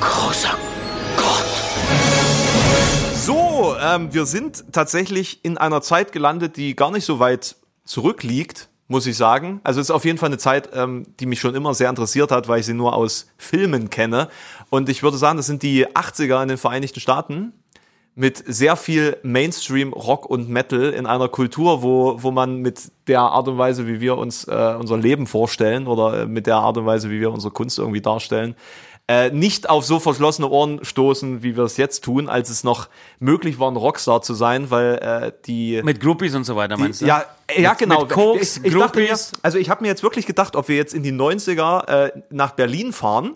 Großer 0.00 0.58
Gott. 1.16 3.14
So, 3.14 3.74
ähm, 3.80 4.12
wir 4.12 4.26
sind 4.26 4.72
tatsächlich 4.72 5.42
in 5.42 5.56
einer 5.56 5.80
Zeit 5.80 6.12
gelandet, 6.12 6.58
die 6.58 6.76
gar 6.76 6.90
nicht 6.90 7.06
so 7.06 7.18
weit 7.18 7.56
zurückliegt, 7.86 8.68
muss 8.94 9.06
ich 9.08 9.16
sagen. 9.16 9.60
Also 9.64 9.80
es 9.80 9.88
ist 9.88 9.90
auf 9.90 10.04
jeden 10.04 10.18
Fall 10.18 10.28
eine 10.28 10.38
Zeit, 10.38 10.70
ähm, 10.72 11.04
die 11.18 11.26
mich 11.26 11.40
schon 11.40 11.56
immer 11.56 11.74
sehr 11.74 11.90
interessiert 11.90 12.30
hat, 12.30 12.46
weil 12.46 12.60
ich 12.60 12.66
sie 12.66 12.74
nur 12.74 12.94
aus 12.94 13.26
Filmen 13.36 13.90
kenne. 13.90 14.28
Und 14.70 14.88
ich 14.88 15.02
würde 15.02 15.16
sagen, 15.16 15.36
das 15.36 15.46
sind 15.46 15.64
die 15.64 15.88
80er 15.88 16.40
in 16.42 16.48
den 16.48 16.58
Vereinigten 16.58 17.00
Staaten. 17.00 17.52
mit 18.14 18.44
sehr 18.46 18.76
viel 18.76 19.16
Mainstream 19.24 19.92
Rock 19.92 20.26
und 20.26 20.48
Metal 20.48 20.90
in 20.90 21.06
einer 21.06 21.28
Kultur, 21.28 21.82
wo, 21.82 22.22
wo 22.22 22.30
man 22.30 22.58
mit 22.58 22.92
der 23.08 23.22
Art 23.22 23.48
und 23.48 23.58
Weise, 23.58 23.88
wie 23.88 24.00
wir 24.00 24.16
uns 24.16 24.44
äh, 24.44 24.76
unser 24.78 24.96
Leben 24.96 25.26
vorstellen 25.26 25.88
oder 25.88 26.22
äh, 26.22 26.26
mit 26.26 26.46
der 26.46 26.58
Art 26.58 26.76
und 26.76 26.86
Weise, 26.86 27.10
wie 27.10 27.18
wir 27.18 27.32
unsere 27.32 27.52
Kunst 27.52 27.80
irgendwie 27.80 28.00
darstellen, 28.00 28.54
äh, 29.06 29.30
nicht 29.30 29.68
auf 29.68 29.84
so 29.84 30.00
verschlossene 30.00 30.48
Ohren 30.48 30.82
stoßen, 30.84 31.42
wie 31.42 31.56
wir 31.56 31.64
es 31.64 31.76
jetzt 31.76 32.04
tun, 32.04 32.28
als 32.28 32.48
es 32.48 32.64
noch 32.64 32.88
möglich 33.18 33.58
war, 33.58 33.70
ein 33.70 33.76
Rockstar 33.76 34.22
zu 34.22 34.32
sein, 34.32 34.70
weil 34.70 34.94
äh, 34.94 35.32
die 35.46 35.82
Mit 35.84 36.00
Groupies 36.00 36.34
und 36.34 36.44
so 36.44 36.56
weiter, 36.56 36.78
meinst 36.78 37.02
du? 37.02 37.06
ja, 37.06 37.24
ja, 37.54 37.70
Mit- 37.70 37.78
genau. 37.80 38.00
mit 38.02 38.10
Koks, 38.10 38.56
ich, 38.58 38.64
ich 38.64 38.72
dachte 38.74 38.98
mir, 39.00 39.06
Groupies. 39.08 39.32
also 39.42 39.58
ich 39.58 39.68
habe 39.68 39.82
mir 39.82 39.88
jetzt 39.88 40.02
wirklich 40.02 40.24
gedacht, 40.26 40.56
ob 40.56 40.68
wir 40.68 40.76
jetzt 40.76 40.94
in 40.94 41.02
die 41.02 41.12
90er 41.12 41.86
äh, 41.88 42.12
nach 42.30 42.52
Berlin 42.52 42.94
fahren, 42.94 43.34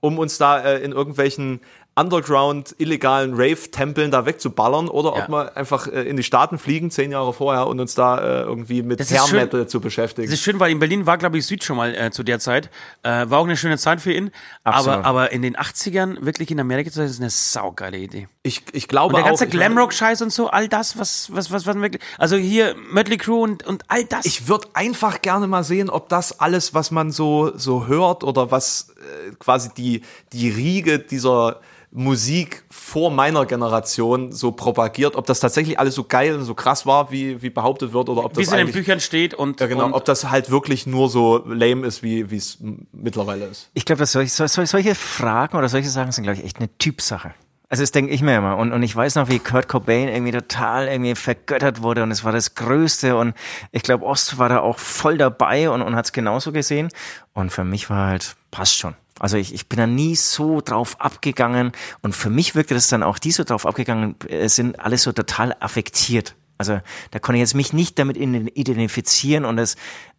um 0.00 0.18
uns 0.18 0.38
da 0.38 0.58
äh, 0.60 0.78
in 0.82 0.92
irgendwelchen 0.92 1.60
Underground 1.94 2.74
illegalen 2.78 3.34
Rave-Tempeln 3.34 4.10
da 4.10 4.24
wegzuballern 4.26 4.88
oder 4.88 5.14
Ja. 5.16 5.24
ob 5.24 5.28
wir 5.28 5.56
einfach 5.56 5.86
äh, 5.86 6.02
in 6.02 6.16
die 6.16 6.22
Staaten 6.22 6.58
fliegen, 6.58 6.90
zehn 6.90 7.10
Jahre 7.12 7.32
vorher, 7.32 7.66
und 7.66 7.80
uns 7.80 7.94
da 7.94 8.18
äh, 8.18 8.42
irgendwie 8.42 8.82
mit 8.82 9.00
Das 9.00 9.10
ist 9.10 9.18
Hair 9.18 9.28
schön. 9.28 9.38
Metal 9.40 9.66
zu 9.68 9.80
beschäftigen. 9.80 10.26
Das 10.26 10.34
ist 10.34 10.42
schön, 10.42 10.58
weil 10.60 10.70
in 10.72 10.78
Berlin 10.78 11.06
war, 11.06 11.18
glaube 11.18 11.38
ich, 11.38 11.46
Süd 11.46 11.64
schon 11.64 11.76
mal 11.76 11.94
äh, 11.94 12.10
zu 12.10 12.22
der 12.22 12.38
Zeit. 12.38 12.70
Äh, 13.02 13.28
war 13.28 13.38
auch 13.40 13.44
eine 13.44 13.56
schöne 13.56 13.78
Zeit 13.78 14.00
für 14.00 14.12
ihn. 14.12 14.30
Absolut. 14.64 14.98
Aber, 14.98 15.04
aber 15.06 15.32
in 15.32 15.42
den 15.42 15.56
80ern 15.56 16.24
wirklich 16.24 16.50
in 16.50 16.60
Amerika 16.60 16.90
zu 16.90 16.96
sein, 16.96 17.06
ist 17.06 17.20
eine 17.20 17.30
saugeile 17.30 17.98
Idee. 17.98 18.28
Ich, 18.44 18.64
ich 18.72 18.88
glaube 18.88 19.14
Und 19.14 19.20
der 19.20 19.28
ganze 19.28 19.46
Glamrock-Scheiß 19.46 20.20
und 20.22 20.32
so, 20.32 20.48
all 20.48 20.66
das, 20.68 20.98
was, 20.98 21.28
was, 21.32 21.52
was, 21.52 21.64
was 21.64 21.76
wirklich, 21.76 22.02
also 22.18 22.34
hier 22.36 22.74
Mötley 22.90 23.16
Crew 23.16 23.40
und, 23.40 23.64
und 23.64 23.84
all 23.86 24.04
das. 24.04 24.24
Ich 24.26 24.48
würde 24.48 24.66
einfach 24.74 25.22
gerne 25.22 25.46
mal 25.46 25.62
sehen, 25.62 25.88
ob 25.88 26.08
das 26.08 26.40
alles, 26.40 26.74
was 26.74 26.90
man 26.90 27.12
so, 27.12 27.56
so 27.56 27.86
hört 27.86 28.24
oder 28.24 28.50
was 28.50 28.94
äh, 28.98 29.32
quasi 29.38 29.70
die, 29.76 30.02
die 30.32 30.50
Riege 30.50 30.98
dieser 30.98 31.60
Musik 31.94 32.64
vor 32.70 33.10
meiner 33.12 33.44
Generation 33.46 34.32
so 34.32 34.50
propagiert, 34.50 35.14
ob 35.14 35.26
das 35.26 35.38
tatsächlich 35.40 35.78
alles 35.78 35.94
so 35.94 36.02
geil 36.04 36.34
und 36.34 36.44
so 36.44 36.54
krass 36.54 36.84
war, 36.86 37.12
wie, 37.12 37.42
wie 37.42 37.50
behauptet 37.50 37.92
wird, 37.92 38.08
oder 38.08 38.24
ob 38.24 38.32
wie 38.36 38.40
das 38.40 38.52
es 38.52 38.58
in 38.58 38.66
den 38.66 38.72
Büchern 38.72 38.98
steht 38.98 39.34
und, 39.34 39.60
ja, 39.60 39.66
genau, 39.66 39.84
und 39.84 39.92
ob 39.92 40.04
das 40.04 40.30
halt 40.30 40.50
wirklich 40.50 40.86
nur 40.86 41.10
so 41.10 41.44
lame 41.46 41.86
ist, 41.86 42.02
wie 42.02 42.30
wie 42.30 42.38
es 42.38 42.58
mittlerweile 42.92 43.44
ist. 43.44 43.68
Ich 43.74 43.84
glaube, 43.84 44.00
dass 44.00 44.12
solche, 44.12 44.32
sol- 44.48 44.66
solche 44.66 44.94
Fragen 44.94 45.56
oder 45.56 45.68
solche 45.68 45.90
Sachen 45.90 46.12
sind, 46.12 46.24
glaube 46.24 46.38
ich, 46.38 46.44
echt 46.46 46.56
eine 46.58 46.76
Typsache. 46.78 47.34
Also 47.72 47.84
das 47.84 47.90
denke 47.90 48.12
ich 48.12 48.20
mir 48.20 48.36
immer. 48.36 48.58
Und, 48.58 48.70
und 48.70 48.82
ich 48.82 48.94
weiß 48.94 49.14
noch, 49.14 49.30
wie 49.30 49.38
Kurt 49.38 49.66
Cobain 49.66 50.08
irgendwie 50.08 50.32
total 50.32 50.88
irgendwie 50.88 51.14
vergöttert 51.14 51.80
wurde 51.80 52.02
und 52.02 52.10
es 52.10 52.22
war 52.22 52.30
das 52.30 52.54
Größte 52.54 53.16
und 53.16 53.32
ich 53.70 53.82
glaube, 53.82 54.04
Ost 54.04 54.36
war 54.36 54.50
da 54.50 54.60
auch 54.60 54.78
voll 54.78 55.16
dabei 55.16 55.70
und, 55.70 55.80
und 55.80 55.96
hat 55.96 56.04
es 56.04 56.12
genauso 56.12 56.52
gesehen. 56.52 56.90
Und 57.32 57.48
für 57.50 57.64
mich 57.64 57.88
war 57.88 58.08
halt, 58.08 58.36
passt 58.50 58.76
schon. 58.76 58.94
Also 59.18 59.38
ich, 59.38 59.54
ich 59.54 59.70
bin 59.70 59.78
da 59.78 59.86
nie 59.86 60.16
so 60.16 60.60
drauf 60.60 61.00
abgegangen 61.00 61.72
und 62.02 62.14
für 62.14 62.28
mich 62.28 62.54
wirkte 62.54 62.74
das 62.74 62.88
dann 62.88 63.02
auch, 63.02 63.18
die 63.18 63.32
so 63.32 63.42
drauf 63.42 63.64
abgegangen 63.64 64.16
äh, 64.28 64.50
sind, 64.50 64.78
alles 64.78 65.04
so 65.04 65.12
total 65.12 65.56
affektiert. 65.58 66.34
Also 66.58 66.78
da 67.10 67.20
konnte 67.20 67.38
ich 67.38 67.40
jetzt 67.40 67.54
mich 67.54 67.72
nicht 67.72 67.98
damit 67.98 68.18
identifizieren 68.18 69.46
und 69.46 69.56
es 69.56 69.76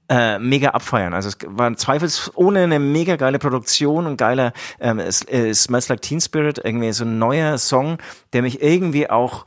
äh, 0.10 0.40
mega 0.40 0.70
abfeiern. 0.70 1.14
Also 1.14 1.30
es 1.30 1.38
war 1.46 1.76
zweifelsohne 1.76 2.64
eine 2.64 2.80
mega 2.80 3.16
geile 3.16 3.40
Produktion 3.40 4.06
und 4.06 4.18
geiler 4.18 4.54
ähm, 4.80 5.00
es, 5.00 5.28
äh, 5.28 5.54
Smells 5.54 5.90
Like 5.90 6.02
Teen 6.02 6.22
Spirit, 6.22 6.60
irgendwie 6.64 6.92
so 6.92 7.06
ein 7.06 7.20
neuer 7.20 7.58
Song, 7.58 7.98
der 8.34 8.42
mich 8.42 8.62
irgendwie 8.62 9.10
auch 9.10 9.46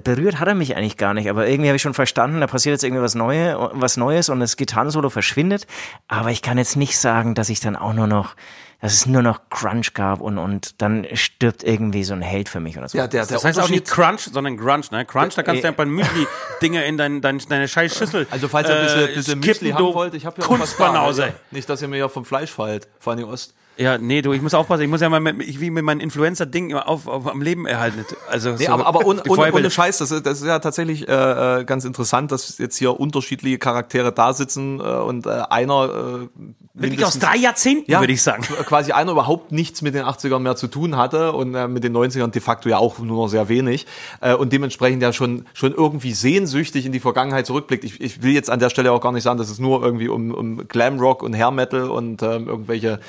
berührt 0.00 0.40
hat 0.40 0.48
er 0.48 0.54
mich 0.54 0.74
eigentlich 0.74 0.96
gar 0.96 1.12
nicht, 1.12 1.28
aber 1.28 1.46
irgendwie 1.46 1.68
habe 1.68 1.76
ich 1.76 1.82
schon 1.82 1.92
verstanden, 1.92 2.40
da 2.40 2.46
passiert 2.46 2.72
jetzt 2.72 2.84
irgendwie 2.84 3.02
was, 3.02 3.14
Neue, 3.14 3.70
was 3.74 3.98
Neues 3.98 4.30
und 4.30 4.40
das 4.40 4.56
Gitarrensolo 4.56 5.10
verschwindet. 5.10 5.66
Aber 6.08 6.30
ich 6.30 6.40
kann 6.40 6.56
jetzt 6.56 6.76
nicht 6.76 6.98
sagen, 6.98 7.34
dass 7.34 7.50
ich 7.50 7.60
dann 7.60 7.76
auch 7.76 7.92
nur 7.92 8.06
noch, 8.06 8.34
dass 8.82 8.94
es 8.94 9.06
nur 9.06 9.22
noch 9.22 9.48
Crunch 9.48 9.94
gab 9.94 10.20
und, 10.20 10.38
und 10.38 10.82
dann 10.82 11.06
stirbt 11.14 11.62
irgendwie 11.62 12.02
so 12.02 12.14
ein 12.14 12.20
Held 12.20 12.48
für 12.48 12.58
mich 12.58 12.76
oder 12.76 12.88
so. 12.88 12.98
Ja, 12.98 13.06
der, 13.06 13.24
der 13.24 13.36
das 13.36 13.44
heißt 13.44 13.60
auch 13.60 13.68
nicht 13.68 13.86
Crunch, 13.86 14.22
sondern 14.32 14.56
Grunge, 14.56 14.82
ne? 14.90 15.04
Crunch, 15.04 15.36
da 15.36 15.44
kannst 15.44 15.62
du 15.62 15.62
Äh, 15.62 15.62
ja 15.62 15.68
ein 15.70 15.76
paar 15.76 15.86
Müsli-Dinge 15.86 16.84
in 16.86 16.98
dein, 16.98 17.20
dein, 17.20 17.38
deine 17.48 17.68
scheiß 17.68 17.96
Schüssel 17.96 18.26
Also 18.28 18.48
falls 18.48 18.68
ihr 18.68 18.74
ein 18.74 18.82
bisschen, 18.82 19.04
äh, 19.04 19.14
bisschen 19.14 19.38
Müsli 19.38 19.70
du 19.70 19.76
haben 19.76 19.94
wollt, 19.94 20.14
ich 20.14 20.26
habe 20.26 20.42
ja 20.42 20.48
noch 20.48 20.58
was 20.58 20.76
da. 20.76 20.84
Kunstbanause. 20.84 21.32
Nicht, 21.52 21.68
dass 21.68 21.80
ihr 21.80 21.86
mir 21.86 21.98
ja 21.98 22.08
vom 22.08 22.24
Fleisch 22.24 22.50
fallt, 22.50 22.88
vor 22.98 23.12
allem 23.12 23.28
Ost. 23.28 23.54
Ja, 23.82 23.98
nee, 23.98 24.22
du, 24.22 24.32
ich 24.32 24.42
muss 24.42 24.54
aufpassen, 24.54 24.82
ich 24.82 24.88
muss 24.88 25.00
ja 25.00 25.08
mal 25.08 25.20
mit, 25.20 25.40
ich, 25.42 25.60
wie 25.60 25.70
mit 25.70 25.84
meinem 25.84 26.00
Influencer-Ding 26.00 26.74
auf, 26.74 27.06
auf, 27.06 27.26
am 27.26 27.42
Leben 27.42 27.66
erhalten. 27.66 28.04
Also, 28.28 28.52
Nee, 28.52 28.66
so, 28.66 28.72
aber, 28.72 28.86
aber 28.86 29.06
ohne, 29.06 29.22
die 29.22 29.30
ohne, 29.30 29.70
Scheiß, 29.70 29.98
das 29.98 30.10
ist, 30.10 30.26
das 30.26 30.40
ist 30.40 30.46
ja 30.46 30.58
tatsächlich 30.58 31.08
äh, 31.08 31.60
äh, 31.60 31.64
ganz 31.64 31.84
interessant, 31.84 32.32
dass 32.32 32.58
jetzt 32.58 32.76
hier 32.76 32.98
unterschiedliche 32.98 33.58
Charaktere 33.58 34.12
da 34.12 34.32
sitzen 34.32 34.80
äh, 34.80 34.82
und 34.82 35.26
äh, 35.26 35.42
einer 35.50 36.28
äh, 36.34 36.40
Wirklich 36.74 37.04
aus 37.04 37.18
drei 37.18 37.36
Jahrzehnten, 37.36 37.90
ja, 37.90 38.00
würde 38.00 38.14
ich 38.14 38.22
sagen. 38.22 38.44
quasi 38.44 38.92
einer 38.92 39.12
überhaupt 39.12 39.52
nichts 39.52 39.82
mit 39.82 39.94
den 39.94 40.04
80ern 40.04 40.38
mehr 40.38 40.56
zu 40.56 40.68
tun 40.68 40.96
hatte 40.96 41.32
und 41.32 41.54
äh, 41.54 41.68
mit 41.68 41.84
den 41.84 41.94
90ern 41.94 42.28
de 42.28 42.40
facto 42.40 42.70
ja 42.70 42.78
auch 42.78 42.98
nur 42.98 43.18
noch 43.18 43.28
sehr 43.28 43.50
wenig 43.50 43.86
äh, 44.22 44.32
und 44.32 44.54
dementsprechend 44.54 45.02
ja 45.02 45.12
schon 45.12 45.44
schon 45.52 45.74
irgendwie 45.74 46.12
sehnsüchtig 46.12 46.86
in 46.86 46.92
die 46.92 47.00
Vergangenheit 47.00 47.44
zurückblickt. 47.44 47.84
Ich, 47.84 48.00
ich 48.00 48.22
will 48.22 48.32
jetzt 48.32 48.48
an 48.48 48.58
der 48.58 48.70
Stelle 48.70 48.90
auch 48.92 49.02
gar 49.02 49.12
nicht 49.12 49.22
sagen, 49.22 49.38
dass 49.38 49.50
es 49.50 49.58
nur 49.58 49.82
irgendwie 49.82 50.08
um, 50.08 50.32
um 50.32 50.66
Glamrock 50.66 51.22
und 51.22 51.34
Hair 51.34 51.50
Metal 51.50 51.90
und 51.90 52.22
ähm, 52.22 52.48
irgendwelche 52.48 53.00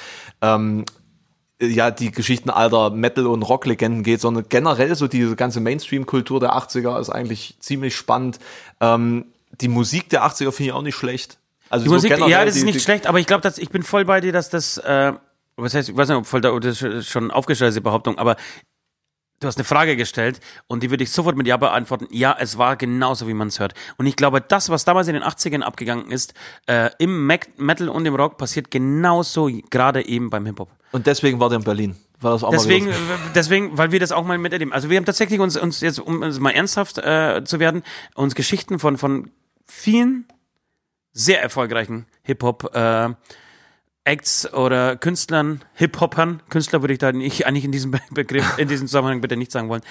ähm, 0.43 0.85
ja, 1.61 1.91
die 1.91 2.11
Geschichten 2.11 2.49
alter 2.49 2.89
Metal- 2.89 3.27
und 3.27 3.41
Rock-Legenden 3.43 4.03
geht, 4.03 4.19
sondern 4.21 4.45
generell 4.49 4.95
so 4.95 5.07
diese 5.07 5.35
ganze 5.35 5.61
Mainstream-Kultur 5.61 6.39
der 6.39 6.53
80er 6.55 6.99
ist 6.99 7.09
eigentlich 7.09 7.55
ziemlich 7.59 7.95
spannend. 7.95 8.39
Ähm, 8.81 9.25
die 9.61 9.67
Musik 9.69 10.09
der 10.09 10.25
80er 10.25 10.51
finde 10.51 10.63
ich 10.69 10.71
auch 10.73 10.81
nicht 10.81 10.95
schlecht. 10.95 11.37
Also 11.69 11.83
Die 11.85 11.89
so 11.89 11.95
Musik, 11.95 12.11
generell 12.11 12.29
ja, 12.31 12.43
das 12.45 12.55
ist 12.55 12.61
die- 12.61 12.65
nicht 12.65 12.75
die, 12.75 12.79
schlecht, 12.81 13.07
aber 13.07 13.19
ich 13.19 13.25
glaube, 13.27 13.41
dass 13.41 13.57
ich 13.57 13.69
bin 13.69 13.83
voll 13.83 14.03
bei 14.05 14.19
dir, 14.19 14.31
dass 14.33 14.49
das, 14.49 14.77
äh, 14.79 15.13
was 15.55 15.73
heißt, 15.73 15.89
ich 15.89 15.95
weiß 15.95 16.09
nicht, 16.09 16.17
ob 16.17 16.25
voll 16.25 16.41
da, 16.41 16.57
das 16.59 16.81
ist 16.81 17.07
schon 17.07 17.31
aufgestellt 17.31 17.69
ist, 17.69 17.75
die 17.75 17.81
Behauptung, 17.81 18.17
aber 18.17 18.35
du 19.43 19.47
hast 19.47 19.57
eine 19.57 19.65
Frage 19.65 19.95
gestellt 19.95 20.39
und 20.67 20.83
die 20.83 20.89
würde 20.89 21.03
ich 21.03 21.11
sofort 21.11 21.35
mit 21.35 21.47
Ja 21.47 21.57
beantworten. 21.57 22.07
Ja, 22.11 22.35
es 22.39 22.57
war 22.57 22.75
genauso, 22.75 23.27
wie 23.27 23.33
man 23.33 23.49
es 23.49 23.59
hört. 23.59 23.73
Und 23.97 24.05
ich 24.05 24.15
glaube, 24.15 24.41
das, 24.41 24.69
was 24.69 24.85
damals 24.85 25.07
in 25.07 25.13
den 25.13 25.23
80ern 25.23 25.61
abgegangen 25.61 26.11
ist, 26.11 26.33
äh, 26.67 26.89
im 26.99 27.25
Mac 27.25 27.49
Metal 27.57 27.89
und 27.89 28.05
im 28.05 28.15
Rock, 28.15 28.37
passiert 28.37 28.71
genauso 28.71 29.49
gerade 29.69 30.05
eben 30.05 30.29
beim 30.29 30.45
Hip-Hop. 30.45 30.69
Und 30.91 31.07
deswegen 31.07 31.39
war 31.39 31.49
der 31.49 31.59
in 31.59 31.63
Berlin. 31.63 31.95
War 32.21 32.31
das 32.31 32.43
auch 32.43 32.51
Deswegen, 32.51 32.87
mal 32.87 32.95
deswegen, 33.35 33.77
weil 33.77 33.91
wir 33.91 33.99
das 33.99 34.11
auch 34.11 34.23
mal 34.23 34.37
miterleben. 34.37 34.73
Also 34.73 34.89
wir 34.89 34.97
haben 34.97 35.05
tatsächlich 35.05 35.39
uns, 35.39 35.57
uns 35.57 35.81
jetzt, 35.81 35.99
um 35.99 36.21
uns 36.21 36.39
mal 36.39 36.51
ernsthaft 36.51 36.97
äh, 36.97 37.43
zu 37.43 37.59
werden, 37.59 37.83
uns 38.15 38.33
Geschichten 38.33 38.79
von, 38.79 38.97
von 38.97 39.29
vielen 39.67 40.25
sehr 41.11 41.41
erfolgreichen 41.41 42.05
Hip-Hop 42.23 42.73
äh, 42.75 43.09
Acts 44.05 44.51
oder 44.53 44.97
Künstlern, 44.97 45.61
Hip-Hopern, 45.75 46.43
Künstler 46.49 46.81
würde 46.81 46.93
ich 46.93 46.99
da 46.99 47.13
nicht, 47.13 47.47
eigentlich 47.47 47.63
in 47.63 47.71
diesem 47.71 47.91
Be- 47.91 48.01
Begriff, 48.11 48.57
in 48.57 48.67
diesem 48.67 48.87
Zusammenhang 48.87 49.21
bitte 49.21 49.37
nicht 49.37 49.51
sagen 49.51 49.69
wollen, 49.69 49.81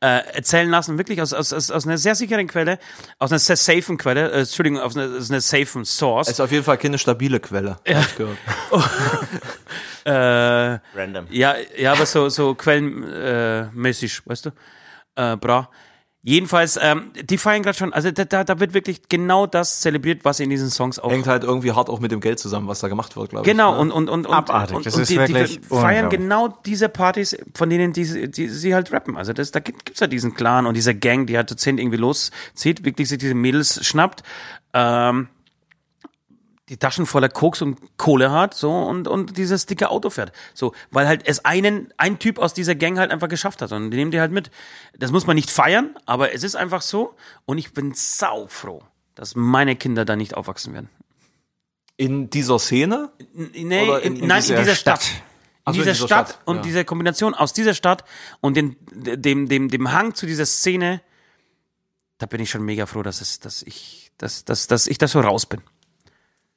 äh, 0.00 0.18
erzählen 0.34 0.68
lassen, 0.68 0.98
wirklich 0.98 1.22
aus, 1.22 1.32
aus, 1.32 1.54
aus, 1.54 1.70
aus 1.70 1.86
einer 1.86 1.96
sehr 1.96 2.14
sicheren 2.14 2.46
Quelle, 2.48 2.78
aus 3.18 3.32
einer 3.32 3.38
sehr 3.38 3.56
safen 3.56 3.96
Quelle, 3.96 4.30
äh, 4.30 4.40
Entschuldigung, 4.40 4.78
aus 4.78 4.94
einer, 4.94 5.16
aus 5.16 5.30
einer 5.30 5.40
safen 5.40 5.86
Source. 5.86 6.28
ist 6.28 6.40
auf 6.40 6.52
jeden 6.52 6.64
Fall 6.64 6.76
keine 6.76 6.98
stabile 6.98 7.40
Quelle. 7.40 7.78
Ja. 7.86 7.96
Hab 7.96 8.06
ich 8.08 8.16
gehört. 8.16 8.38
äh, 10.04 10.10
Random. 10.98 11.26
Ja, 11.30 11.54
ja, 11.76 11.92
aber 11.92 12.04
so, 12.06 12.28
so 12.28 12.54
quellenmäßig, 12.54 14.18
äh, 14.18 14.28
weißt 14.30 14.46
du? 14.46 14.50
Äh, 15.16 15.36
bra. 15.36 15.70
Jedenfalls, 16.24 16.78
ähm, 16.80 17.10
die 17.20 17.36
feiern 17.36 17.64
gerade 17.64 17.76
schon, 17.76 17.92
also 17.92 18.12
da, 18.12 18.24
da, 18.24 18.44
da 18.44 18.60
wird 18.60 18.74
wirklich 18.74 19.08
genau 19.08 19.48
das 19.48 19.80
zelebriert, 19.80 20.24
was 20.24 20.38
in 20.38 20.50
diesen 20.50 20.70
Songs 20.70 21.00
auch. 21.00 21.10
Hängt 21.10 21.26
halt 21.26 21.42
irgendwie 21.42 21.72
hart 21.72 21.90
auch 21.90 21.98
mit 21.98 22.12
dem 22.12 22.20
Geld 22.20 22.38
zusammen, 22.38 22.68
was 22.68 22.78
da 22.78 22.86
gemacht 22.86 23.16
wird, 23.16 23.30
glaube 23.30 23.44
Genau, 23.44 23.72
ich. 23.72 23.74
ne? 23.76 23.80
und, 23.80 23.90
und, 23.90 24.08
und, 24.08 24.26
und, 24.26 24.32
Abartig, 24.34 24.76
und, 24.76 24.86
das 24.86 24.94
und 24.94 25.02
ist 25.02 25.08
die, 25.10 25.18
wirklich 25.18 25.60
die 25.60 25.66
feiern 25.66 26.08
genau 26.10 26.56
diese 26.64 26.88
Partys, 26.88 27.36
von 27.56 27.68
denen 27.70 27.92
die, 27.92 28.04
die, 28.04 28.30
die 28.30 28.48
sie 28.48 28.72
halt 28.72 28.92
rappen. 28.92 29.16
Also 29.16 29.32
das, 29.32 29.50
da 29.50 29.58
gibt, 29.58 29.84
gibt's 29.84 29.98
ja 30.00 30.06
diesen 30.06 30.34
Clan 30.34 30.66
und 30.66 30.74
diese 30.76 30.94
Gang, 30.94 31.26
die 31.26 31.36
halt 31.36 31.50
zehn 31.58 31.76
irgendwie 31.78 31.96
loszieht, 31.98 32.84
wirklich 32.84 33.08
sich 33.08 33.18
diese 33.18 33.34
Mädels 33.34 33.84
schnappt, 33.84 34.22
ähm, 34.74 35.26
die 36.72 36.78
Taschen 36.78 37.04
voller 37.04 37.28
Koks 37.28 37.60
und 37.60 37.78
Kohle 37.98 38.30
hat, 38.32 38.54
so, 38.54 38.72
und, 38.72 39.06
und 39.06 39.36
dieses 39.36 39.66
dicke 39.66 39.90
Auto 39.90 40.08
fährt. 40.08 40.32
So, 40.54 40.72
weil 40.90 41.06
halt 41.06 41.20
es 41.26 41.44
einen, 41.44 41.92
ein 41.98 42.18
Typ 42.18 42.38
aus 42.38 42.54
dieser 42.54 42.74
Gang 42.74 42.98
halt 42.98 43.10
einfach 43.10 43.28
geschafft 43.28 43.60
hat 43.60 43.72
und 43.72 43.90
die 43.90 43.96
nehmen 43.98 44.10
die 44.10 44.20
halt 44.20 44.32
mit. 44.32 44.50
Das 44.98 45.12
muss 45.12 45.26
man 45.26 45.36
nicht 45.36 45.50
feiern, 45.50 45.94
aber 46.06 46.32
es 46.34 46.42
ist 46.42 46.56
einfach 46.56 46.80
so 46.80 47.14
und 47.44 47.58
ich 47.58 47.74
bin 47.74 47.92
saufroh, 47.94 48.82
dass 49.14 49.34
meine 49.36 49.76
Kinder 49.76 50.06
da 50.06 50.16
nicht 50.16 50.32
aufwachsen 50.34 50.72
werden. 50.72 50.88
In 51.98 52.30
dieser 52.30 52.58
Szene? 52.58 53.12
Nee, 53.34 53.86
Oder 53.86 54.00
in, 54.00 54.16
in- 54.16 54.22
in 54.22 54.28
nein, 54.28 54.40
dieser 54.40 54.54
in 54.56 54.62
dieser 54.62 54.74
Stadt. 54.74 55.02
Stadt. 55.02 55.22
In 55.66 55.74
so, 55.74 55.80
in 55.80 55.84
dieser 55.84 55.92
dieser 55.92 56.06
Stadt, 56.06 56.28
Stadt, 56.30 56.40
und 56.46 56.56
ja. 56.56 56.62
diese 56.62 56.84
Kombination 56.86 57.34
aus 57.34 57.52
dieser 57.52 57.74
Stadt 57.74 58.04
und 58.40 58.56
den, 58.56 58.76
dem, 58.90 59.46
dem, 59.48 59.68
dem 59.68 59.92
Hang 59.92 60.14
zu 60.14 60.24
dieser 60.26 60.46
Szene, 60.46 61.02
da 62.16 62.24
bin 62.24 62.40
ich 62.40 62.48
schon 62.50 62.64
mega 62.64 62.86
froh, 62.86 63.02
dass 63.02 63.20
es, 63.20 63.40
dass 63.40 63.62
ich, 63.62 64.10
dass, 64.16 64.44
dass, 64.46 64.66
dass 64.68 64.86
ich 64.86 64.96
da 64.96 65.06
so 65.06 65.20
raus 65.20 65.44
bin. 65.44 65.60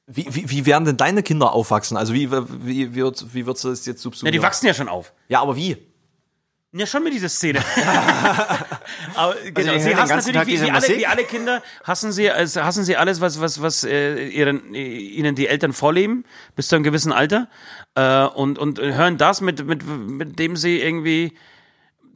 Wie, 0.07 0.27
wie, 0.29 0.49
wie 0.49 0.65
werden 0.65 0.85
denn 0.85 0.97
deine 0.97 1.23
Kinder 1.23 1.51
aufwachsen? 1.51 1.97
Also 1.97 2.13
wie, 2.13 2.31
wie, 2.31 2.45
wie, 2.65 2.95
wird, 2.95 3.33
wie 3.33 3.45
würdest 3.45 3.63
du 3.63 3.69
das 3.69 3.85
jetzt 3.85 3.99
Ja, 3.99 4.03
subsumieren? 4.03 4.33
die 4.33 4.41
wachsen 4.41 4.67
ja 4.67 4.73
schon 4.73 4.87
auf. 4.87 5.13
Ja, 5.29 5.41
aber 5.41 5.55
wie? 5.55 5.77
Ja, 6.77 6.85
schon 6.85 7.03
mit 7.03 7.13
dieser 7.13 7.29
Szene. 7.29 7.59
Aber 9.15 9.33
genau, 9.35 9.53
die 9.53 9.65
hören 9.65 9.79
sie 9.79 9.95
hassen 9.95 10.33
natürlich, 10.33 10.61
wie, 10.61 10.61
wie, 10.61 10.71
alle, 10.71 10.87
wie 10.89 11.07
alle 11.07 11.23
Kinder, 11.23 11.63
hassen 11.85 12.11
sie, 12.11 12.29
also 12.29 12.63
hassen 12.63 12.83
sie 12.83 12.97
alles, 12.97 13.21
was, 13.21 13.39
was, 13.39 13.61
was 13.61 13.85
äh, 13.85 14.27
ihren, 14.27 14.73
ihnen 14.75 15.35
die 15.35 15.47
Eltern 15.47 15.71
vorleben, 15.71 16.25
bis 16.57 16.67
zu 16.67 16.75
einem 16.75 16.83
gewissen 16.83 17.13
Alter. 17.13 17.47
Äh, 17.95 18.25
und, 18.25 18.59
und 18.59 18.77
hören 18.77 19.17
das, 19.17 19.39
mit, 19.39 19.65
mit, 19.65 19.85
mit 19.85 20.37
dem 20.37 20.57
sie 20.57 20.81
irgendwie 20.81 21.37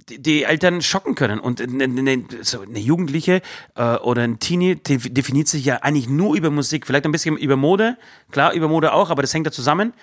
die, 0.09 0.43
Eltern 0.43 0.81
schocken 0.81 1.15
können. 1.15 1.39
Und 1.39 1.61
eine, 1.61 2.79
Jugendliche 2.79 3.41
äh, 3.75 3.95
oder 3.95 4.23
ein 4.23 4.39
Teenie 4.39 4.75
def- 4.75 5.13
definiert 5.13 5.47
sich 5.47 5.65
ja 5.65 5.77
eigentlich 5.77 6.09
nur 6.09 6.35
über 6.35 6.49
Musik, 6.49 6.85
vielleicht 6.85 7.05
ein 7.05 7.11
bisschen 7.11 7.37
über 7.37 7.55
Mode, 7.55 7.97
klar, 8.31 8.53
über 8.53 8.67
Mode 8.67 8.93
auch, 8.93 9.09
aber 9.09 9.21
das 9.21 9.33
hängt 9.33 9.47
da 9.47 9.51
zusammen. 9.51 9.93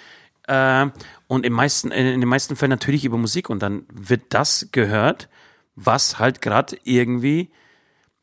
Äh, 0.46 0.86
und 1.26 1.44
im 1.44 1.52
meisten, 1.52 1.90
in 1.90 2.20
den 2.20 2.28
meisten 2.28 2.56
Fällen 2.56 2.70
natürlich 2.70 3.04
über 3.04 3.18
Musik. 3.18 3.50
Und 3.50 3.62
dann 3.62 3.84
wird 3.92 4.22
das 4.30 4.68
gehört, 4.72 5.28
was 5.74 6.18
halt 6.18 6.40
gerade 6.40 6.78
irgendwie 6.84 7.50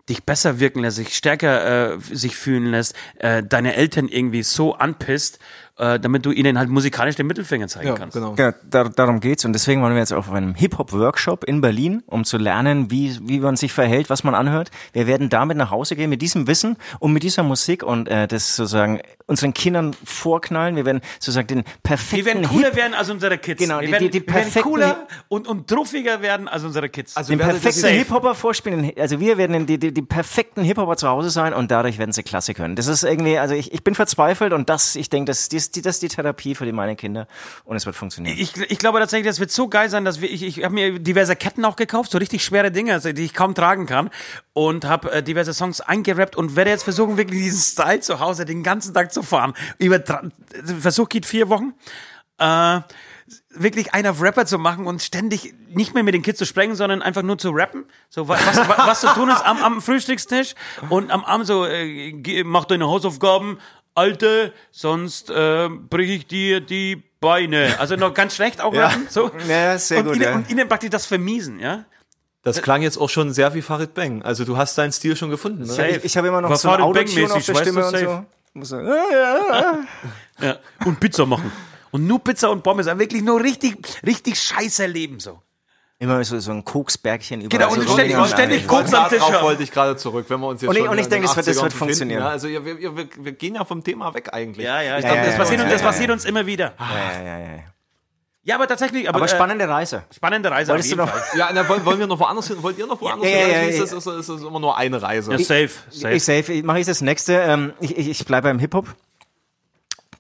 dich 0.10 0.24
besser 0.24 0.60
wirken 0.60 0.82
lässt, 0.82 0.98
sich 0.98 1.16
stärker 1.16 1.94
äh, 1.94 2.00
sich 2.00 2.36
fühlen 2.36 2.72
lässt, 2.72 2.96
äh, 3.20 3.42
deine 3.42 3.76
Eltern 3.76 4.10
irgendwie 4.10 4.44
so 4.44 4.74
anpisst, 4.76 5.40
äh, 5.78 6.00
damit 6.00 6.26
du 6.26 6.32
ihnen 6.32 6.58
halt 6.60 6.70
musikalisch 6.70 7.16
den 7.16 7.28
Mittelfinger 7.28 7.68
zeigen 7.68 7.88
Ja, 7.88 7.96
kannst. 7.96 8.16
genau. 8.16 8.36
Ja, 8.38 8.54
da, 8.70 8.84
darum 8.86 9.20
geht's 9.20 9.44
und 9.46 9.54
deswegen 9.54 9.82
waren 9.82 9.94
wir 9.94 10.00
jetzt 10.00 10.14
auf 10.14 10.32
einem 10.32 10.54
Hip-Hop-Workshop 10.56 11.44
in 11.46 11.62
Berlin, 11.62 12.04
um 12.06 12.26
zu 12.26 12.38
lernen, 12.38 12.92
wie, 12.92 13.18
wie 13.24 13.40
man 13.40 13.56
sich 13.56 13.74
verhält, 13.74 14.10
was 14.10 14.24
man 14.24 14.36
anhört. 14.36 14.70
Wir 14.94 15.08
werden 15.08 15.30
damit 15.30 15.58
nach 15.58 15.72
Hause 15.72 15.96
gehen, 15.96 16.10
mit 16.10 16.22
diesem 16.22 16.48
Wissen 16.48 16.78
und 17.00 17.14
mit 17.14 17.24
dieser 17.24 17.44
Musik 17.44 17.84
und 17.84 18.08
äh, 18.08 18.28
das 18.28 18.56
sozusagen 18.56 19.00
unseren 19.26 19.54
Kindern 19.54 19.96
vorknallen. 20.04 20.76
Wir 20.76 20.86
werden 20.86 21.02
sozusagen 21.20 21.48
den 21.48 21.64
perfekten 21.82 22.18
Wir 22.18 22.26
werden 22.26 22.44
cooler 22.48 22.68
Hip 22.68 22.76
werden 22.76 22.94
als 22.94 23.10
unsere 23.10 23.38
Kids. 23.38 23.62
Genau, 23.62 23.80
wir 23.80 23.88
die- 23.88 23.92
werden, 23.94 24.12
die- 24.12 24.20
die 24.20 24.28
wir 24.28 24.34
werden 24.36 24.62
cooler 24.62 25.08
und, 25.30 25.48
und 25.48 25.72
druffiger 25.72 26.22
werden 26.22 26.48
als 26.48 26.64
unsere 26.64 26.90
Kids. 26.90 27.16
Also 27.16 27.32
den 27.34 27.40
perfekten 27.40 27.82
die- 27.84 27.88
Hip-Hopper 28.00 28.36
vorspielen. 28.36 28.92
Also 29.00 29.20
wir 29.20 29.38
werden 29.38 29.66
die, 29.66 29.78
die, 29.80 29.94
die 29.94 30.02
perfekten 30.02 30.64
Hip-Hopper 30.64 30.98
zu 30.98 31.08
Hause 31.08 31.30
sein 31.30 31.54
und 31.54 31.72
dadurch 31.72 31.98
werden 31.98 32.12
sie 32.12 32.24
klasse 32.24 32.54
können. 32.54 32.76
Das 32.76 32.88
ist 32.88 33.04
irgendwie, 33.04 33.38
also 33.38 33.56
ich, 33.56 33.74
ich 33.74 33.84
bin 33.84 33.96
verzweifelt 33.96 34.54
und 34.54 34.70
das, 34.70 34.96
ich 34.96 35.10
denke, 35.10 35.32
das, 35.64 35.72
das, 35.72 35.84
das 35.84 35.96
ist 35.96 36.04
die 36.04 36.08
Therapie 36.08 36.56
für 36.56 36.66
die 36.66 36.72
meine 36.72 36.96
Kinder 36.96 37.28
und 37.66 37.76
es 37.76 37.86
wird 37.86 37.96
funktionieren. 37.96 38.38
ich, 38.38 38.56
ich 38.58 38.78
glaube 38.78 39.00
tatsächlich, 39.00 39.28
das 39.28 39.40
wird 39.40 39.52
so 39.52 39.68
geil 39.68 39.90
sein, 39.90 40.06
dass 40.06 40.22
wir, 40.22 40.30
ich, 40.32 40.44
ich 40.44 40.64
habe 40.64 40.74
mir 40.74 41.00
diverse 41.00 41.36
Ketten 41.36 41.66
auch 41.66 41.76
gekauft, 41.76 42.12
so 42.12 42.18
richtig 42.18 42.44
schwere 42.44 42.72
Dinge, 42.72 42.94
also 42.94 43.12
die 43.12 43.24
ich 43.26 43.34
kaum 43.34 43.56
tragen 43.56 43.86
kann 43.86 44.10
und 44.54 44.86
habe 44.86 45.12
äh, 45.12 45.24
diverse 45.24 45.54
Songs 45.54 45.82
eingerappt 45.82 46.36
und 46.36 46.56
werde 46.56 46.72
jetzt 46.72 46.84
versuchen, 46.84 47.18
wirklich 47.18 47.42
diesen 47.42 47.62
Style 47.62 48.00
zu 48.02 48.20
Hause 48.20 48.46
den 48.46 48.64
ganzen 48.64 48.94
Tag 48.94 49.14
zu 49.14 49.24
fahren. 49.24 49.54
Über 49.78 50.04
Versuch 50.80 51.10
geht 51.10 51.26
vier 51.26 51.50
Wochen. 51.50 51.74
Äh, 52.38 52.82
wirklich 53.56 53.94
einen 53.94 54.08
auf 54.08 54.22
Rapper 54.22 54.46
zu 54.46 54.58
machen 54.58 54.86
und 54.88 55.02
ständig 55.02 55.54
nicht 55.70 55.94
mehr 55.94 56.04
mit 56.04 56.14
den 56.14 56.22
Kids 56.22 56.40
zu 56.40 56.46
sprechen, 56.46 56.76
sondern 56.76 57.02
einfach 57.02 57.22
nur 57.22 57.38
zu 57.38 57.52
rappen. 57.52 57.86
So 58.10 58.28
was, 58.28 58.46
was, 58.46 58.68
was, 58.68 59.02
zu 59.02 59.08
tun 59.08 59.30
ist 59.30 59.46
am, 59.46 59.64
am 59.64 59.82
Frühstückstisch 59.82 60.56
und 60.90 61.12
am 61.12 61.24
Abend 61.24 61.48
so, 61.48 61.66
äh, 61.66 62.12
geh- 62.12 62.44
mach 62.44 62.66
deine 62.66 62.88
Hausaufgaben, 62.88 63.60
Alte, 63.96 64.54
sonst 64.72 65.30
äh, 65.30 65.70
brich 65.70 66.10
ich 66.10 66.28
dir 66.28 66.62
die 66.62 67.04
Beine. 67.20 67.80
Also 67.80 67.96
noch 67.96 68.14
ganz 68.14 68.36
schlecht 68.36 68.62
auch 68.62 68.74
rappen. 68.76 69.08
So. 69.10 69.32
Ja, 69.48 69.78
sehr 69.78 70.00
und 70.00 70.06
gut, 70.06 70.16
Ihnen, 70.16 70.24
ja. 70.24 70.36
Und 70.36 70.50
ihnen 70.50 70.68
praktisch 70.68 70.90
das 70.90 71.06
vermiesen, 71.06 71.60
ja. 71.60 71.86
Das 72.44 72.62
klang 72.62 72.82
jetzt 72.82 72.98
auch 72.98 73.10
schon 73.10 73.32
sehr 73.32 73.54
wie 73.54 73.62
Farid 73.62 73.94
Bang. 73.94 74.22
Also 74.22 74.44
du 74.44 74.58
hast 74.58 74.78
deinen 74.78 74.92
Stil 74.92 75.16
schon 75.16 75.30
gefunden. 75.30 75.64
Ne? 75.64 75.90
Ich, 75.92 76.04
ich 76.04 76.18
habe 76.18 76.28
immer 76.28 76.42
noch 76.42 76.50
War 76.50 76.58
so 76.58 76.68
ein 76.68 76.80
Farid 76.80 76.86
Autotune 76.86 77.28
Bang-mäßig, 77.28 77.38
auf 77.38 77.46
der 77.46 77.56
Stimme 77.56 77.86
und 77.86 77.92
safe. 77.92 78.06
so. 78.06 78.26
Muss 78.60 78.70
so, 78.70 78.80
ja, 78.80 79.04
ja, 79.12 79.38
ja. 79.50 80.46
ja. 80.46 80.58
Und 80.86 81.00
Pizza 81.00 81.26
machen. 81.26 81.52
Und 81.92 82.06
nur 82.08 82.20
Pizza 82.20 82.50
und 82.50 82.64
Pommes. 82.64 82.88
Aber 82.88 83.00
wirklich 83.00 83.22
nur 83.22 83.42
richtig, 83.42 83.78
richtig 84.06 84.40
scheiße 84.40 84.88
Leben 84.88 85.20
so. 85.20 85.43
Immer 86.04 86.24
so, 86.26 86.38
so 86.40 86.52
ein 86.52 86.66
Koksbergchen 86.66 87.42
über 87.42 87.50
Genau, 87.50 87.72
und 87.72 87.90
ständig- 87.90 88.18
und 88.18 88.28
ständig 88.28 88.68
Koks 88.68 88.94
am 88.94 89.08
Tisch 89.10 89.20
Darauf 89.20 89.42
wollte 89.42 89.64
ich 89.64 89.72
gerade 89.72 89.96
zurück, 89.96 90.26
wenn 90.28 90.40
wir 90.42 90.48
uns 90.48 90.62
jetzt 90.62 90.70
Und 90.70 90.76
ich- 90.76 90.82
schon 90.84 90.90
und 90.90 90.98
ich 91.00 91.08
denke, 91.08 91.28
den 91.28 91.36
das 91.36 91.36
wird- 91.38 91.48
das 91.48 91.58
80ern 91.58 91.64
wird 91.64 91.74
funktionieren. 91.74 92.22
Ja, 92.22 92.28
also 92.30 92.50
wir, 92.50 92.66
wir, 92.66 92.98
wir, 92.98 93.08
wir 93.18 93.32
gehen 93.32 93.56
ja 93.56 93.64
vom 93.64 93.84
Thema 93.84 94.14
weg 94.14 94.30
eigentlich. 94.34 94.66
Ja, 94.66 94.82
ja. 94.82 94.98
Ich 94.98 95.04
Ja, 95.04 95.10
glaube, 95.12 95.22
ja, 95.22 95.26
das, 95.28 95.38
passiert, 95.38 95.60
ja, 95.60 95.64
uns- 95.66 95.72
ja, 95.72 95.76
das 95.76 95.82
ja, 95.82 95.88
passiert 95.88 96.08
ja. 96.10 96.14
uns 96.14 96.26
immer 96.26 96.46
wieder. 96.46 96.74
Ja, 96.78 97.24
ja, 97.24 97.26
ja, 97.40 97.40
ja. 97.40 97.64
Ja, 98.46 98.56
aber 98.56 98.68
tatsächlich. 98.68 99.08
Aber, 99.08 99.16
Aber 99.20 99.26
äh, 99.26 99.30
spannende 99.30 99.70
Reise. 99.70 100.04
spannende 100.14 100.52
Reise. 100.52 100.72
Wolltest 100.74 100.92
auf 100.92 100.98
du 100.98 101.06
noch? 101.06 101.10
Fall. 101.10 101.40
Ja, 101.40 101.50
na, 101.54 101.70
wollen, 101.70 101.86
wollen 101.86 102.00
wir 102.00 102.08
noch 102.08 102.20
woanders 102.20 102.48
hin? 102.50 102.58
Wollt 102.62 102.78
ihr 102.78 102.86
noch 102.86 103.00
woanders 103.00 103.30
Ja, 103.30 103.38
hin? 103.38 103.48
ja, 103.50 103.54
ja, 103.54 103.62
ist, 103.70 103.76
ja. 103.78 103.82
das, 103.84 103.94
ist, 103.94 104.06
das, 104.06 104.16
ist 104.18 104.30
das 104.30 104.42
immer 104.42 104.60
nur 104.60 104.76
eine 104.78 105.02
Reise? 105.02 105.32
Ja, 105.32 105.38
safe. 105.38 105.70
safe. 105.90 106.14
Ich 106.14 106.24
safe, 106.26 106.62
mache 106.64 106.80
ich 106.82 106.86
das 106.86 107.00
nächste. 107.00 107.36
Ähm, 107.36 107.72
ich 107.80 107.98
ich, 107.98 108.10
ich 108.10 108.26
bleibe 108.26 108.50
beim 108.50 108.60
Hip-Hop. 108.60 108.88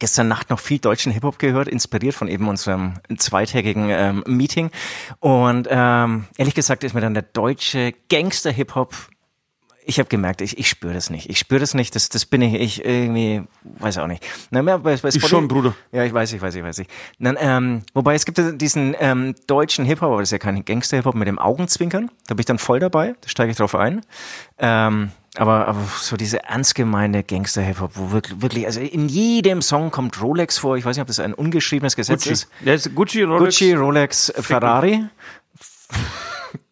Gestern 0.03 0.27
Nacht 0.27 0.49
noch 0.49 0.59
viel 0.59 0.79
deutschen 0.79 1.13
Hip-Hop 1.13 1.39
gehört, 1.39 1.69
inspiriert 1.69 2.13
von 2.13 2.27
eben 2.27 2.49
unserem 2.49 2.95
zweitägigen 3.17 3.87
ähm, 3.89 4.21
Meeting. 4.27 4.69
Und 5.21 5.69
ähm, 5.71 6.25
ehrlich 6.35 6.55
gesagt 6.55 6.83
ist 6.83 6.93
mir 6.93 6.99
dann 6.99 7.13
der 7.13 7.23
deutsche 7.23 7.93
Gangster-Hip-Hop 8.09 8.93
ich 9.85 9.99
habe 9.99 10.09
gemerkt, 10.09 10.41
ich, 10.41 10.57
ich 10.57 10.69
spüre 10.69 10.93
das 10.93 11.09
nicht. 11.09 11.29
Ich 11.29 11.39
spüre 11.39 11.59
das 11.59 11.73
nicht. 11.73 11.95
Das, 11.95 12.09
das 12.09 12.25
bin 12.25 12.41
ich, 12.41 12.53
ich 12.55 12.85
irgendwie, 12.85 13.43
weiß 13.63 13.97
auch 13.99 14.07
nicht. 14.07 14.25
Na, 14.49 14.61
bei, 14.61 14.77
bei 14.77 14.95
Spotify- 14.95 15.27
schon, 15.27 15.47
Bruder. 15.47 15.73
Ja, 15.91 16.03
ich 16.03 16.13
weiß, 16.13 16.33
ich 16.33 16.41
weiß, 16.41 16.55
ich 16.55 16.63
weiß. 16.63 16.79
Ich. 16.79 16.87
Dann, 17.19 17.37
ähm, 17.39 17.83
wobei 17.93 18.15
es 18.15 18.25
gibt 18.25 18.41
diesen 18.61 18.95
ähm, 18.99 19.35
deutschen 19.47 19.85
Hip-Hop, 19.85 20.09
aber 20.09 20.19
das 20.19 20.29
ist 20.29 20.33
ja 20.33 20.37
kein 20.37 20.63
Gangster-Hip-Hop 20.65 21.15
mit 21.15 21.27
dem 21.27 21.39
Augenzwinkern. 21.39 22.09
Da 22.27 22.33
bin 22.33 22.39
ich 22.39 22.45
dann 22.45 22.59
voll 22.59 22.79
dabei. 22.79 23.15
Da 23.21 23.29
steige 23.29 23.51
ich 23.51 23.57
drauf 23.57 23.75
ein. 23.75 24.01
Ähm, 24.57 25.11
aber, 25.37 25.67
aber 25.67 25.83
so 25.99 26.15
diese 26.15 26.43
ernst 26.43 26.75
gemeine 26.75 27.23
Gangster-Hip-Hop, 27.23 27.91
wo 27.95 28.11
wirklich, 28.11 28.41
wirklich, 28.41 28.65
also 28.65 28.79
in 28.79 29.07
jedem 29.09 29.61
Song 29.61 29.89
kommt 29.89 30.21
Rolex 30.21 30.59
vor. 30.59 30.77
Ich 30.77 30.85
weiß 30.85 30.95
nicht, 30.95 31.01
ob 31.01 31.07
das 31.07 31.19
ein 31.19 31.33
ungeschriebenes 31.33 31.95
Gesetz 31.95 32.23
Gucci. 32.23 32.33
ist. 32.33 32.49
Ist 32.63 32.95
Gucci, 32.95 33.23
Rolex. 33.23 33.43
Gucci, 33.43 33.73
Rolex, 33.73 34.33
Ferrari. 34.37 35.05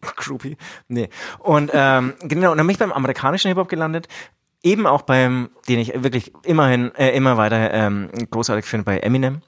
Groupie. 0.16 0.56
Nee. 0.88 1.08
Und 1.40 1.70
ähm, 1.74 2.14
genau, 2.22 2.52
und 2.52 2.58
dann 2.58 2.66
bin 2.66 2.74
ich 2.74 2.78
beim 2.78 2.92
amerikanischen 2.92 3.48
Hip-Hop 3.48 3.68
gelandet. 3.68 4.06
Eben 4.62 4.86
auch 4.86 5.02
beim, 5.02 5.50
den 5.68 5.80
ich 5.80 5.92
wirklich 6.00 6.32
immerhin 6.44 6.94
äh, 6.94 7.10
immer 7.16 7.36
weiter 7.36 7.74
ähm, 7.74 8.10
großartig 8.30 8.64
finde, 8.64 8.84
bei 8.84 8.98
Eminem. 8.98 9.42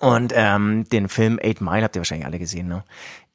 Und 0.00 0.32
ähm, 0.36 0.84
den 0.88 1.08
Film 1.08 1.40
Eight 1.42 1.60
Mile 1.60 1.82
habt 1.82 1.96
ihr 1.96 2.00
wahrscheinlich 2.00 2.26
alle 2.26 2.38
gesehen, 2.38 2.68
ne? 2.68 2.84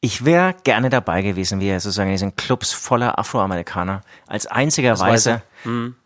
Ich 0.02 0.24
wäre 0.24 0.56
gerne 0.64 0.90
dabei 0.90 1.22
gewesen, 1.22 1.60
wie 1.60 1.68
er 1.68 1.80
sozusagen 1.80 2.10
in 2.10 2.16
diesen 2.16 2.36
Clubs 2.36 2.72
voller 2.72 3.20
Afroamerikaner 3.20 4.02
als 4.28 4.48
einziger 4.48 4.98
Weißer 4.98 5.42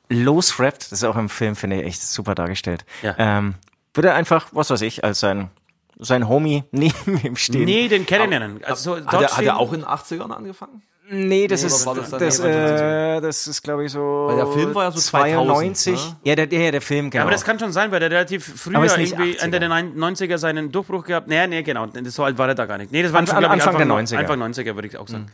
losrappt. 0.09 0.91
Das 0.91 0.91
ist 0.91 1.03
auch 1.03 1.15
im 1.15 1.29
Film, 1.29 1.55
finde 1.55 1.81
ich, 1.81 1.87
echt 1.87 2.01
super 2.01 2.33
dargestellt. 2.35 2.85
Ja. 3.01 3.15
Ähm, 3.17 3.55
würde 3.93 4.09
er 4.09 4.15
einfach, 4.15 4.47
was 4.51 4.69
weiß 4.69 4.81
ich, 4.81 5.03
als 5.03 5.19
sein, 5.19 5.51
sein 5.99 6.27
Homie 6.27 6.63
neben 6.71 7.19
ihm 7.23 7.35
stehen. 7.35 7.65
Nee, 7.65 7.87
den 7.87 8.05
kennenlernen. 8.05 8.63
Also, 8.63 8.95
so 8.95 9.05
Hat 9.05 9.13
er, 9.13 9.19
dort 9.19 9.37
hat 9.37 9.45
er 9.45 9.57
auch 9.57 9.73
in 9.73 9.81
den 9.81 9.89
80ern 9.89 10.31
angefangen? 10.31 10.81
Nee, 11.09 11.47
das 11.47 11.61
Nee, 11.61 11.67
ist, 11.67 11.85
das 11.85 12.09
das, 12.11 12.39
äh, 12.39 13.19
das 13.19 13.45
ist, 13.47 13.61
glaube 13.61 13.85
ich, 13.85 13.91
so. 13.91 13.99
Weil 14.27 14.37
der 14.37 14.47
Film 14.47 14.73
war 14.73 14.85
ja 14.85 14.91
so 14.91 14.99
92. 14.99 15.93
2000, 15.95 16.13
ne? 16.23 16.29
Ja, 16.29 16.35
der, 16.35 16.47
der, 16.47 16.71
der 16.71 16.81
Film, 16.81 17.09
genau. 17.09 17.19
Ja, 17.19 17.23
aber 17.23 17.31
das 17.31 17.43
kann 17.43 17.59
schon 17.59 17.73
sein, 17.73 17.91
weil 17.91 17.99
der 17.99 18.09
relativ 18.09 18.65
nicht 18.67 19.11
irgendwie 19.11 19.33
80er. 19.37 19.43
Ende 19.43 19.59
der 19.59 19.69
90er 19.69 20.37
seinen 20.37 20.71
Durchbruch 20.71 21.03
gehabt. 21.03 21.27
Nee, 21.27 21.45
nee, 21.47 21.61
genau. 21.61 21.87
So 22.05 22.23
alt 22.23 22.37
war 22.37 22.47
er 22.47 22.55
da 22.55 22.65
gar 22.65 22.77
nicht. 22.77 22.91
Nee, 22.91 23.03
das 23.03 23.11
war 23.11 23.19
Anfang- 23.19 23.35
schon, 23.35 23.43
glaub 23.43 23.55
ich, 23.57 23.63
Anfang 23.63 23.87
der 23.87 23.95
Anfang, 23.95 24.17
90er. 24.17 24.17
Anfang 24.17 24.41
90er, 24.53 24.75
würde 24.75 24.87
ich 24.87 24.97
auch 24.97 25.07
sagen. 25.07 25.27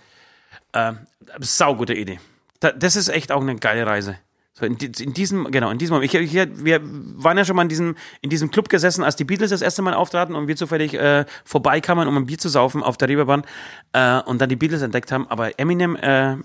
Ähm, 0.74 0.98
saugute 1.40 1.94
Idee. 1.94 2.20
Da, 2.60 2.72
das 2.72 2.96
ist 2.96 3.10
echt 3.10 3.32
auch 3.32 3.42
eine 3.42 3.56
geile 3.56 3.86
Reise. 3.86 4.18
So 4.60 4.66
in, 4.66 4.76
in 4.78 5.14
diesem, 5.14 5.50
genau, 5.52 5.70
in 5.70 5.78
diesem 5.78 5.94
Moment. 5.96 6.14
Ich, 6.14 6.20
ich, 6.20 6.34
wir 6.64 6.82
waren 6.84 7.38
ja 7.38 7.46
schon 7.46 7.56
mal 7.56 7.62
in 7.64 7.70
diesem, 7.70 7.96
in 8.22 8.30
diesem 8.30 8.52
Club 8.52 8.68
gesessen, 8.70 9.04
als 9.04 9.16
die 9.16 9.24
Beatles 9.24 9.52
das 9.52 9.62
erste 9.62 9.82
Mal 9.82 9.94
auftraten 9.94 10.36
und 10.36 10.48
wir 10.48 10.56
zufällig 10.56 10.94
äh, 10.94 11.26
vorbeikamen, 11.46 12.08
um 12.08 12.18
ein 12.18 12.26
Bier 12.26 12.38
zu 12.38 12.50
saufen 12.50 12.84
auf 12.84 12.98
der 12.98 13.08
Reeperbahn 13.08 13.44
äh, 13.94 14.22
und 14.24 14.42
dann 14.42 14.50
die 14.50 14.56
Beatles 14.56 14.82
entdeckt 14.82 15.12
haben. 15.12 15.28
Aber 15.30 15.58
Eminem 15.60 15.96
äh, 15.96 16.36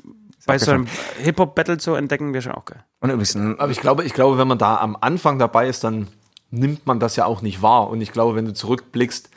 bei 0.46 0.58
so 0.58 0.70
einem 0.72 0.86
Hip-Hop-Battle 1.22 1.78
zu 1.78 1.94
entdecken, 1.94 2.32
wäre 2.34 2.42
schon 2.42 2.52
auch 2.52 2.66
geil. 2.66 2.84
Und 3.00 3.10
ein- 3.10 3.58
Aber 3.58 3.72
ich 3.72 3.80
glaube, 3.80 4.04
ich 4.04 4.12
glaube, 4.12 4.38
wenn 4.38 4.46
man 4.48 4.58
da 4.58 4.76
am 4.76 4.96
Anfang 5.00 5.38
dabei 5.38 5.68
ist, 5.68 5.82
dann 5.84 6.08
nimmt 6.50 6.86
man 6.86 7.00
das 7.00 7.16
ja 7.16 7.24
auch 7.24 7.42
nicht 7.42 7.62
wahr. 7.62 7.88
Und 7.88 8.00
ich 8.00 8.12
glaube, 8.12 8.36
wenn 8.36 8.44
du 8.44 8.52
zurückblickst, 8.52 9.30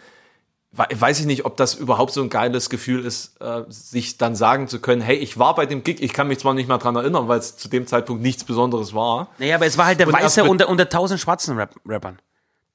weiß 0.78 1.20
ich 1.20 1.26
nicht, 1.26 1.46
ob 1.46 1.58
das 1.58 1.74
überhaupt 1.76 2.14
so 2.14 2.22
ein 2.22 2.30
geiles 2.30 2.70
Gefühl 2.70 3.06
ist, 3.06 3.40
äh, 3.42 3.64
sich 3.70 4.18
dann 4.18 4.36
sagen 4.36 4.68
zu 4.68 4.80
können, 4.80 5.02
hey, 5.02 5.16
ich 5.18 5.38
war 5.40 5.56
bei 5.56 5.66
dem 5.66 5.84
Gig, 5.84 6.02
ich 6.02 6.14
kann 6.14 6.28
mich 6.28 6.40
zwar 6.40 6.54
nicht 6.54 6.68
mehr 6.68 6.78
dran 6.78 6.96
erinnern, 6.96 7.28
weil 7.28 7.40
es 7.40 7.58
zu 7.58 7.68
dem 7.68 7.88
Zeitpunkt 7.88 8.22
nichts 8.22 8.44
Besonderes 8.44 8.94
war. 8.94 9.30
Naja, 9.40 9.56
aber 9.56 9.66
es 9.66 9.78
war 9.78 9.86
halt 9.88 10.00
der 10.00 10.08
Und 10.08 10.14
Weiße 10.14 10.44
unter, 10.44 10.70
unter 10.70 10.88
tausend 10.90 11.20
schwarzen 11.20 11.58
Rap 11.58 11.76
Rappern. 11.86 12.20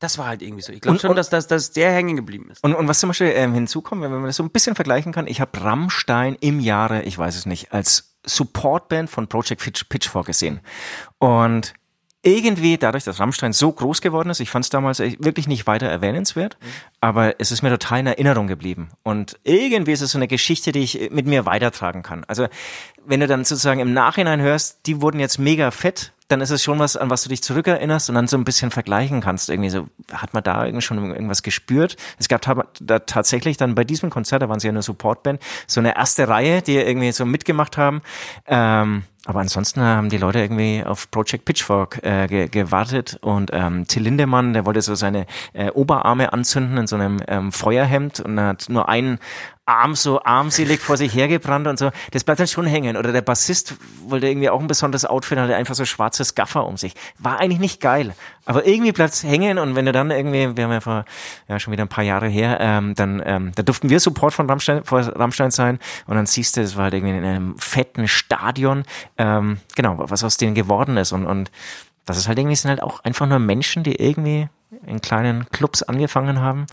Das 0.01 0.19
war 0.19 0.27
halt 0.27 0.43
irgendwie 0.43 0.63
so. 0.63 0.73
Ich 0.73 0.81
glaube 0.81 0.95
Und- 0.97 1.01
schon, 1.01 1.11
und- 1.11 1.17
dass, 1.17 1.31
dass, 1.31 1.47
dass 1.47 1.71
der 1.71 1.93
hängen 1.93 2.17
geblieben 2.17 2.49
ist. 2.51 2.65
und, 2.65 2.75
und 2.75 2.89
was 2.89 2.99
zum 2.99 3.11
Beispiel 3.11 3.33
ähm, 3.37 3.55
hinzukommt, 3.55 4.03
wenn 4.03 4.11
man 4.11 4.25
das 4.25 4.37
so 4.37 4.43
ein 4.43 4.51
bisschen 4.51 4.75
vergleichen 4.75 5.13
kann, 5.13 5.29
ich 5.29 5.41
habe 5.41 5.61
Rammstein 5.61 6.37
im 6.41 6.59
Jahre, 6.59 7.03
ich 7.03 7.17
weiß 7.17 7.37
es 7.37 7.47
nicht, 7.47 7.73
als 7.73 8.17
Supportband 8.27 9.11
von 9.11 9.29
Project 9.29 9.63
Pitch, 9.63 9.89
Pitchfork 9.89 10.27
gesehen. 10.27 10.61
Und 11.19 11.75
irgendwie, 12.23 12.79
dadurch, 12.79 13.05
dass 13.05 13.19
Rammstein 13.19 13.53
so 13.53 13.73
groß 13.73 14.01
geworden 14.01 14.31
ist, 14.31 14.41
ich 14.41 14.51
fand 14.51 14.65
es 14.65 14.71
damals 14.71 15.01
wirklich 15.01 15.49
nicht 15.49 15.67
weiter 15.67 15.87
erwähnenswert, 15.87 16.57
aber 17.01 17.41
es 17.41 17.51
ist 17.51 17.63
mir 17.63 17.71
total 17.71 18.01
in 18.01 18.07
Erinnerung 18.07 18.47
geblieben. 18.47 18.91
Und 19.03 19.39
irgendwie 19.43 19.93
ist 19.93 20.03
es 20.03 20.13
so 20.13 20.19
eine 20.19 20.29
Geschichte, 20.29 20.71
die 20.71 20.81
ich 20.81 21.11
mit 21.11 21.27
mir 21.27 21.47
weitertragen 21.47 22.03
kann. 22.03 22.25
Also 22.29 22.47
wenn 23.05 23.21
du 23.21 23.27
dann 23.27 23.45
sozusagen 23.45 23.81
im 23.81 23.93
Nachhinein 23.93 24.41
hörst, 24.41 24.87
die 24.87 25.03
wurden 25.03 25.19
jetzt 25.19 25.39
mega 25.39 25.73
fett, 25.73 26.13
dann 26.29 26.41
ist 26.41 26.51
es 26.51 26.63
schon 26.63 26.79
was, 26.79 26.97
an 26.97 27.11
was 27.11 27.25
du 27.25 27.29
dich 27.29 27.43
zurückerinnerst 27.43 28.09
und 28.09 28.15
dann 28.15 28.27
so 28.27 28.39
ein 28.39 28.45
bisschen 28.45 28.71
vergleichen 28.71 29.21
kannst. 29.21 29.51
Irgendwie 29.51 29.69
so, 29.69 29.89
hat 30.13 30.33
man 30.33 30.43
da 30.43 30.65
irgendwie 30.65 30.83
schon 30.83 31.11
irgendwas 31.11 31.43
gespürt? 31.43 31.97
Es 32.19 32.29
gab 32.29 32.41
da 32.81 32.99
tatsächlich 33.01 33.59
dann 33.59 33.75
bei 33.75 33.85
diesem 33.85 34.09
Konzert, 34.09 34.43
da 34.43 34.49
waren 34.49 34.59
sie 34.59 34.69
ja 34.69 34.73
eine 34.73 34.83
Supportband, 34.83 35.43
so 35.67 35.81
eine 35.81 35.95
erste 35.97 36.29
Reihe, 36.29 36.63
die 36.63 36.77
irgendwie 36.77 37.13
so 37.13 37.27
mitgemacht 37.27 37.77
haben. 37.77 38.01
Ähm, 38.47 39.03
aber 39.25 39.41
ansonsten 39.41 39.81
haben 39.81 40.09
die 40.09 40.19
Leute 40.19 40.41
irgendwie 40.41 40.83
auf 40.85 41.11
Project 41.11 41.45
Pitchfork 41.45 42.01
äh, 42.03 42.27
ge 42.27 42.49
gewartet 42.49 43.19
und 43.21 43.51
ähm, 43.53 43.87
Till 43.87 44.03
Lindemann, 44.03 44.53
der 44.53 44.67
wollte 44.67 44.83
so 44.83 44.97
seine 44.97 45.27
äh, 45.53 45.71
Oberarme 45.71 46.33
anzünden 46.33 46.77
in 46.77 46.87
so 46.89 46.97
einem 46.97 47.21
ähm, 47.29 47.53
Feuerhemd 47.53 48.19
und 48.21 48.41
hat 48.41 48.69
nur 48.69 48.89
ein, 48.89 49.19
Arm 49.65 49.95
so 49.95 50.23
armselig 50.23 50.81
vor 50.81 50.97
sich 50.97 51.15
hergebrannt 51.15 51.69
und 51.69 51.79
so. 51.79 51.91
Das 52.11 52.25
bleibt 52.25 52.41
dann 52.41 52.49
schon 52.49 52.67
hängen. 52.67 52.97
Oder 52.97 53.13
der 53.13 53.23
Bassist 53.23 53.77
wollte 54.07 54.27
irgendwie 54.27 54.51
auch 54.51 54.61
ein 54.61 54.67
besonderes 54.67 55.05
Outfit, 55.05 55.39
hatte 55.39 55.55
einfach 55.55 55.77
so 55.77 55.85
schwarzes 55.85 56.35
Gaffer 56.35 56.67
um 56.67 56.77
sich. 56.77 56.95
War 57.19 57.39
eigentlich 57.39 57.61
nicht 57.61 57.81
geil. 57.81 58.15
Aber 58.45 58.67
irgendwie 58.67 58.91
bleibt's 58.91 59.23
hängen 59.23 59.59
und 59.59 59.77
wenn 59.77 59.87
du 59.87 59.93
dann 59.93 60.11
irgendwie, 60.11 60.57
wir 60.57 60.65
haben 60.65 60.73
ja 60.73 60.81
vor, 60.81 61.05
ja 61.47 61.61
schon 61.61 61.73
wieder 61.73 61.85
ein 61.85 61.89
paar 61.89 62.03
Jahre 62.03 62.27
her, 62.27 62.59
ähm, 62.61 62.95
dann, 62.97 63.23
ähm, 63.25 63.53
da 63.55 63.63
durften 63.63 63.89
wir 63.89 64.01
Support 64.01 64.35
von 64.35 64.51
Rammstein, 64.51 64.83
vor 64.83 65.01
Rammstein 65.01 65.53
sein 65.53 65.79
und 66.07 66.17
dann 66.17 66.27
siehst 66.27 66.57
du, 66.57 66.61
es 66.61 66.77
war 66.77 66.85
halt 66.85 66.95
irgendwie 66.95 67.17
in 67.17 67.25
einem 67.25 67.59
fetten 67.59 68.09
Stadion, 68.09 68.83
ähm, 69.17 69.59
genau, 69.77 69.97
was 69.99 70.25
aus 70.25 70.39
denen 70.39 70.57
geworden 70.57 70.97
ist 70.97 71.13
und, 71.13 71.25
und 71.25 71.53
das 72.05 72.17
ist 72.17 72.27
halt 72.27 72.39
irgendwie, 72.39 72.57
sind 72.57 72.71
halt 72.71 72.83
auch 72.83 73.05
einfach 73.05 73.29
nur 73.29 73.39
Menschen, 73.39 73.85
die 73.85 73.95
irgendwie 73.95 74.49
in 74.87 75.01
kleinen 75.01 75.49
Clubs 75.51 75.85
angefangen 75.85 76.41
haben. 76.41 76.67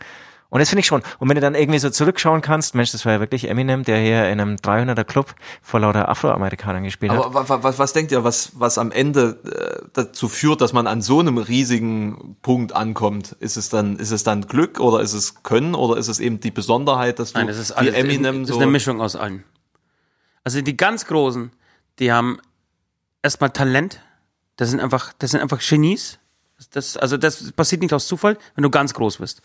Und 0.52 0.60
das 0.60 0.70
finde 0.70 0.80
ich 0.80 0.88
schon. 0.88 1.04
Und 1.20 1.30
wenn 1.30 1.36
du 1.36 1.42
dann 1.42 1.54
irgendwie 1.54 1.78
so 1.78 1.92
zurückschauen 1.92 2.42
kannst, 2.42 2.74
Mensch, 2.74 2.92
das 2.92 3.06
war 3.06 3.14
ja 3.14 3.20
wirklich 3.20 3.48
Eminem, 3.48 3.84
der 3.84 4.00
hier 4.00 4.30
in 4.30 4.40
einem 4.42 4.56
300er 4.56 5.04
Club 5.04 5.36
vor 5.62 5.80
lauter 5.80 6.10
Afroamerikanern 6.10 6.84
gespielt 6.84 7.12
hat. 7.12 7.20
Aber 7.24 7.34
wa- 7.36 7.50
wa- 7.50 7.64
was, 7.64 7.78
was 7.78 7.94
denkt 7.94 8.12
ihr, 8.12 8.24
was, 8.24 8.54
was 8.56 8.80
am 8.80 8.92
Ende 8.92 9.38
äh, 9.84 9.88
dazu 9.94 10.28
führt, 10.28 10.62
dass 10.62 10.74
man 10.74 10.88
an 10.88 11.04
so 11.04 11.20
einem 11.20 11.38
riesigen 11.38 12.36
Punkt 12.42 12.74
ankommt? 12.76 13.34
Ist 13.40 13.58
es 13.58 13.70
dann, 13.70 13.98
ist 13.98 14.10
es 14.10 14.24
dann 14.24 14.48
Glück 14.48 14.80
oder 14.80 15.02
ist 15.02 15.14
es 15.14 15.44
Können 15.44 15.76
oder 15.76 15.98
ist 15.98 16.08
es 16.08 16.20
eben 16.20 16.40
die 16.40 16.50
Besonderheit, 16.52 17.20
dass 17.20 17.34
du 17.34 17.38
Nein, 17.40 17.48
das 17.48 17.58
ist 17.60 17.70
wie 17.72 17.76
alles, 17.76 17.94
Eminem 17.96 18.42
das 18.42 18.50
ist 18.50 18.56
so 18.56 18.62
eine 18.62 18.72
Mischung 18.72 19.02
aus 19.02 19.16
allen. 19.16 19.44
Also 20.44 20.62
die 20.62 20.76
ganz 20.76 21.06
Großen, 21.06 21.52
die 22.00 22.12
haben 22.12 22.40
erstmal 23.22 23.52
Talent. 23.52 24.02
Das 24.56 24.72
sind 24.72 24.80
einfach, 24.80 25.14
das 25.20 25.30
sind 25.32 25.42
einfach 25.42 25.60
Genies. 25.60 26.18
Das, 26.58 26.70
das, 26.72 26.98
also 26.98 27.18
das 27.18 27.52
passiert 27.52 27.82
nicht 27.84 27.94
aus 27.94 28.08
Zufall, 28.08 28.38
wenn 28.56 28.64
du 28.64 28.70
ganz 28.72 28.94
groß 28.96 29.18
bist. 29.18 29.42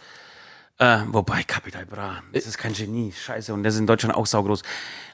Äh, 0.78 0.98
wobei, 1.08 1.44
Capital 1.44 1.86
Bra, 1.86 2.22
das 2.32 2.46
ist 2.46 2.58
kein 2.58 2.72
Genie, 2.72 3.12
scheiße, 3.12 3.54
und 3.54 3.62
der 3.62 3.70
ist 3.70 3.78
in 3.78 3.86
Deutschland 3.86 4.14
auch 4.16 4.26
saugroß. 4.26 4.62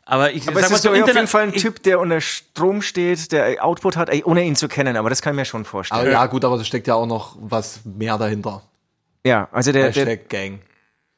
Aber 0.07 0.33
ich 0.33 0.49
Aber 0.49 0.55
sag 0.61 0.65
es 0.65 0.71
mal 0.71 0.77
ist 0.77 0.83
so, 0.83 0.89
doch 0.95 1.01
auf 1.03 1.07
jeden 1.15 1.27
Fall 1.29 1.43
ein 1.43 1.53
ich- 1.55 1.61
Typ, 1.63 1.83
der 1.83 2.01
unter 2.01 2.21
Strom 2.23 2.81
steht, 2.81 3.31
der 3.33 3.63
Output 3.63 3.97
hat, 3.99 4.09
ey, 4.09 4.25
ohne 4.25 4.43
ihn 4.43 4.57
zu 4.57 4.69
kennen, 4.69 4.97
aber 4.97 5.11
das 5.11 5.21
kann 5.21 5.35
ich 5.35 5.37
mir 5.37 5.45
schon 5.45 5.67
vorstellen. 5.67 6.01
Aber 6.01 6.11
ja, 6.11 6.25
gut, 6.27 6.45
aber 6.47 6.57
da 6.57 6.65
steckt 6.65 6.87
ja 6.87 6.95
auch 6.95 7.05
noch 7.07 7.37
was 7.39 7.81
mehr 7.85 8.17
dahinter. 8.17 8.63
ja, 9.25 9.49
also 9.53 9.71
der, 9.73 9.91
der, 9.91 10.07
Hashtag 10.07 10.29
Gang 10.31 10.61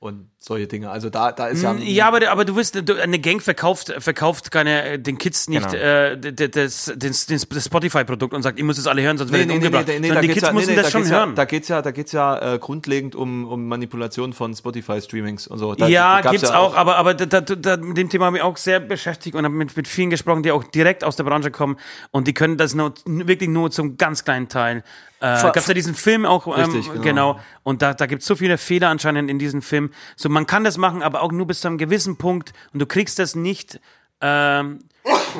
und 0.00 0.28
solche 0.44 0.66
Dinge. 0.66 0.90
Also 0.90 1.08
da, 1.08 1.30
da 1.30 1.46
ist 1.46 1.62
ja. 1.62 1.72
Ja, 1.74 2.08
aber, 2.08 2.28
aber 2.28 2.44
du 2.44 2.56
wirst, 2.56 2.76
eine 2.90 3.18
Gang 3.20 3.40
verkauft, 3.40 3.94
verkauft 3.98 4.50
keine, 4.50 4.82
äh, 4.84 4.98
den 4.98 5.16
Kids 5.16 5.48
nicht 5.48 5.70
Genau. 5.70 5.82
äh, 5.82 6.18
das, 6.18 6.92
das, 6.96 7.26
das, 7.26 7.48
das 7.48 7.64
Spotify-Produkt 7.64 8.34
und 8.34 8.42
sagt, 8.42 8.58
ihr 8.58 8.64
müsst 8.64 8.80
es 8.80 8.86
alle 8.88 9.02
hören, 9.02 9.18
sonst 9.18 9.30
Nee, 9.30 9.38
werdet 9.38 9.48
nee, 9.48 9.54
ihr 9.54 9.60
nee, 9.60 9.66
umgebracht. 9.66 9.86
nee, 9.88 9.98
nee, 10.00 10.08
da 10.14 10.20
die 10.20 10.28
Kids 10.28 10.46
ja, 10.46 10.52
müssen 10.52 10.70
nee, 10.70 10.76
nee, 10.76 10.82
das 10.82 10.90
da 10.92 10.98
schon 10.98 11.08
hören. 11.08 11.28
Ja, 11.30 11.34
da 11.36 11.44
geht's 11.44 11.68
ja, 11.68 11.80
da 11.80 11.90
geht's 11.92 12.10
ja 12.12 12.54
äh, 12.54 12.58
grundlegend 12.58 13.14
um, 13.14 13.46
um 13.46 13.68
Manipulation 13.68 14.32
von 14.32 14.54
Spotify-Streamings 14.54 15.46
und 15.46 15.58
so. 15.58 15.74
Da, 15.76 15.86
ja, 15.86 16.20
gibt's 16.22 16.42
ja 16.42 16.58
auch, 16.58 16.74
aber, 16.74 16.96
aber 16.96 17.14
da, 17.14 17.40
da, 17.40 17.40
da, 17.40 17.76
mit 17.76 17.96
dem 17.96 18.08
Thema 18.08 18.26
habe 18.26 18.38
ich 18.38 18.42
auch 18.42 18.56
sehr 18.56 18.80
beschäftigt 18.80 19.36
und 19.36 19.44
habe 19.44 19.54
mit, 19.54 19.76
mit 19.76 19.86
vielen 19.86 20.10
gesprochen, 20.10 20.42
die 20.42 20.50
auch 20.50 20.64
direkt 20.64 21.04
aus 21.04 21.14
der 21.16 21.24
Branche 21.24 21.50
kommen 21.52 21.76
und 22.10 22.26
die 22.26 22.34
können 22.34 22.56
das 22.56 22.74
nur, 22.74 22.94
wirklich 23.06 23.48
nur 23.48 23.70
zum 23.70 23.96
ganz 23.96 24.24
kleinen 24.24 24.48
Teil. 24.48 24.82
Äh, 25.20 25.36
Vor- 25.36 25.52
gab's 25.52 25.68
ja 25.68 25.74
diesen 25.74 25.94
Film 25.94 26.26
auch, 26.26 26.48
ähm, 26.48 26.64
Richtig, 26.64 26.86
genau. 26.86 27.02
genau. 27.02 27.40
Und 27.62 27.80
da, 27.80 27.94
da 27.94 28.06
gibt's 28.06 28.26
so 28.26 28.34
viele 28.34 28.58
Fehler 28.58 28.88
anscheinend 28.88 29.30
in 29.30 29.38
diesem 29.38 29.62
Film. 29.62 29.90
So, 30.16 30.28
man 30.32 30.46
kann 30.46 30.64
das 30.64 30.76
machen, 30.78 31.02
aber 31.02 31.22
auch 31.22 31.32
nur 31.32 31.46
bis 31.46 31.60
zu 31.60 31.68
einem 31.68 31.78
gewissen 31.78 32.16
Punkt 32.16 32.52
und 32.72 32.80
du 32.80 32.86
kriegst 32.86 33.18
das 33.18 33.34
nicht, 33.36 33.80
ähm, 34.20 34.80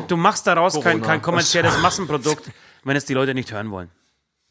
du 0.08 0.16
machst 0.16 0.46
daraus 0.46 0.80
kein, 0.80 1.02
kein 1.02 1.22
kommerzielles 1.22 1.78
Massenprodukt, 1.82 2.50
wenn 2.84 2.96
es 2.96 3.04
die 3.04 3.14
Leute 3.14 3.34
nicht 3.34 3.52
hören 3.52 3.70
wollen. 3.70 3.90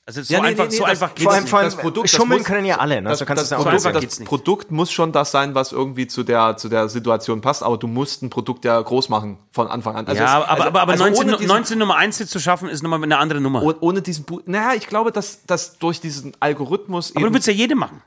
Also 0.03 0.23
so 0.23 0.33
Ja, 0.33 0.41
nee, 0.41 0.47
einfach, 0.47 0.63
nee, 0.65 0.69
nee, 0.71 0.77
so 0.77 0.83
das- 0.83 0.89
einfach 1.03 1.09
vor 1.09 1.15
geht's 1.15 1.23
vor 1.23 1.31
allem, 1.33 1.43
nicht. 1.43 1.49
vor 1.51 1.59
allem 1.59 1.65
Das 1.67 1.77
Produkt, 1.77 2.05
das 2.05 2.11
schummeln 2.11 2.39
muss- 2.39 2.47
können 2.47 2.65
ja 2.65 2.77
alle, 2.79 3.01
ne? 3.03 3.09
Das, 3.09 3.19
so 3.19 3.25
kannst 3.25 3.43
du 3.43 3.49
das, 3.49 3.53
auch 3.59 3.63
Produkt, 3.63 3.85
einfach 3.85 4.01
das. 4.01 4.19
Produkt 4.21 4.71
muss 4.71 4.91
schon 4.91 5.11
das 5.11 5.29
sein, 5.31 5.53
was 5.53 5.71
irgendwie 5.73 6.07
zu 6.07 6.23
der, 6.23 6.57
zu 6.57 6.69
der 6.69 6.89
Situation 6.89 7.39
passt, 7.41 7.61
aber 7.61 7.77
du 7.77 7.85
musst 7.87 8.23
ein 8.23 8.31
Produkt 8.31 8.65
ja 8.65 8.81
groß 8.81 9.09
machen 9.09 9.37
von 9.51 9.67
Anfang 9.67 9.95
an. 9.95 10.07
Also 10.07 10.19
ja, 10.23 10.25
es- 10.25 10.31
aber, 10.31 10.49
also- 10.49 10.63
aber, 10.63 10.81
aber 10.81 10.91
also 10.93 11.03
19, 11.03 11.23
ohne 11.27 11.37
diesen- 11.37 11.47
19 11.47 11.77
Nummer 11.77 11.95
1 11.97 12.17
zu 12.27 12.39
schaffen, 12.39 12.67
ist 12.67 12.81
nochmal 12.81 13.01
eine 13.03 13.19
andere 13.19 13.39
Nummer. 13.41 13.61
oh- 13.61 13.75
ohne 13.79 14.01
diesen, 14.01 14.25
naja, 14.47 14.73
ich 14.75 14.87
glaube, 14.87 15.11
dass, 15.11 15.45
dass 15.45 15.77
durch 15.77 16.01
diesen 16.01 16.33
Algorithmus 16.39 17.15
aber 17.15 17.27
du 17.27 17.33
willst 17.35 17.47
ja 17.47 17.53
jede 17.53 17.75
machen. 17.75 18.01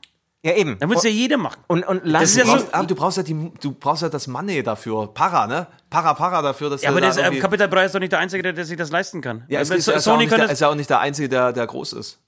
Ja, 0.44 0.52
eben. 0.54 0.78
Dann 0.78 0.90
willst 0.90 1.04
du 1.04 1.08
ja 1.08 1.14
jede 1.14 1.38
machen. 1.38 1.58
Und, 1.68 1.86
und 1.86 2.02
Das 2.04 2.36
ja 2.36 2.44
du 2.44 2.50
so- 2.50 2.56
brauchst, 2.56 2.74
aber 2.74 2.86
du 2.86 2.94
brauchst 2.94 3.16
ja 3.16 3.22
die, 3.22 3.52
du 3.62 3.72
brauchst 3.72 4.02
ja 4.02 4.10
das 4.10 4.26
Money 4.26 4.62
dafür, 4.62 5.06
Para, 5.14 5.46
ne? 5.46 5.66
Para, 5.88 6.12
Para 6.12 6.42
dafür, 6.42 6.68
dass 6.68 6.82
Ja, 6.82 6.90
aber 6.90 7.00
da 7.00 7.08
äh, 7.10 7.18
irgendwie- 7.20 7.38
Capital 7.40 7.68
Bra 7.68 7.82
ist 7.84 7.94
doch 7.94 7.98
nicht 8.00 8.12
der 8.12 8.18
Einzige, 8.18 8.42
der, 8.42 8.52
der 8.52 8.66
sich 8.66 8.76
das 8.76 8.90
leisten 8.90 9.22
kann. 9.22 9.44
ja, 9.48 9.60
es 9.60 9.70
Aber 9.70 9.78
ist, 9.78 9.86
ja- 9.86 9.94
ist, 9.94 10.04
ja 10.06 10.12
auch 10.12 10.16
Sony 10.18 10.28
der, 10.28 10.38
das. 10.38 10.52
ist 10.52 10.60
ja 10.60 10.68
auch 10.68 10.74
nicht 10.74 10.90
der 10.90 11.00
Einzige, 11.00 11.30
der, 11.30 11.52
der 11.54 11.66
groß 11.66 11.94
ist. 11.94 12.18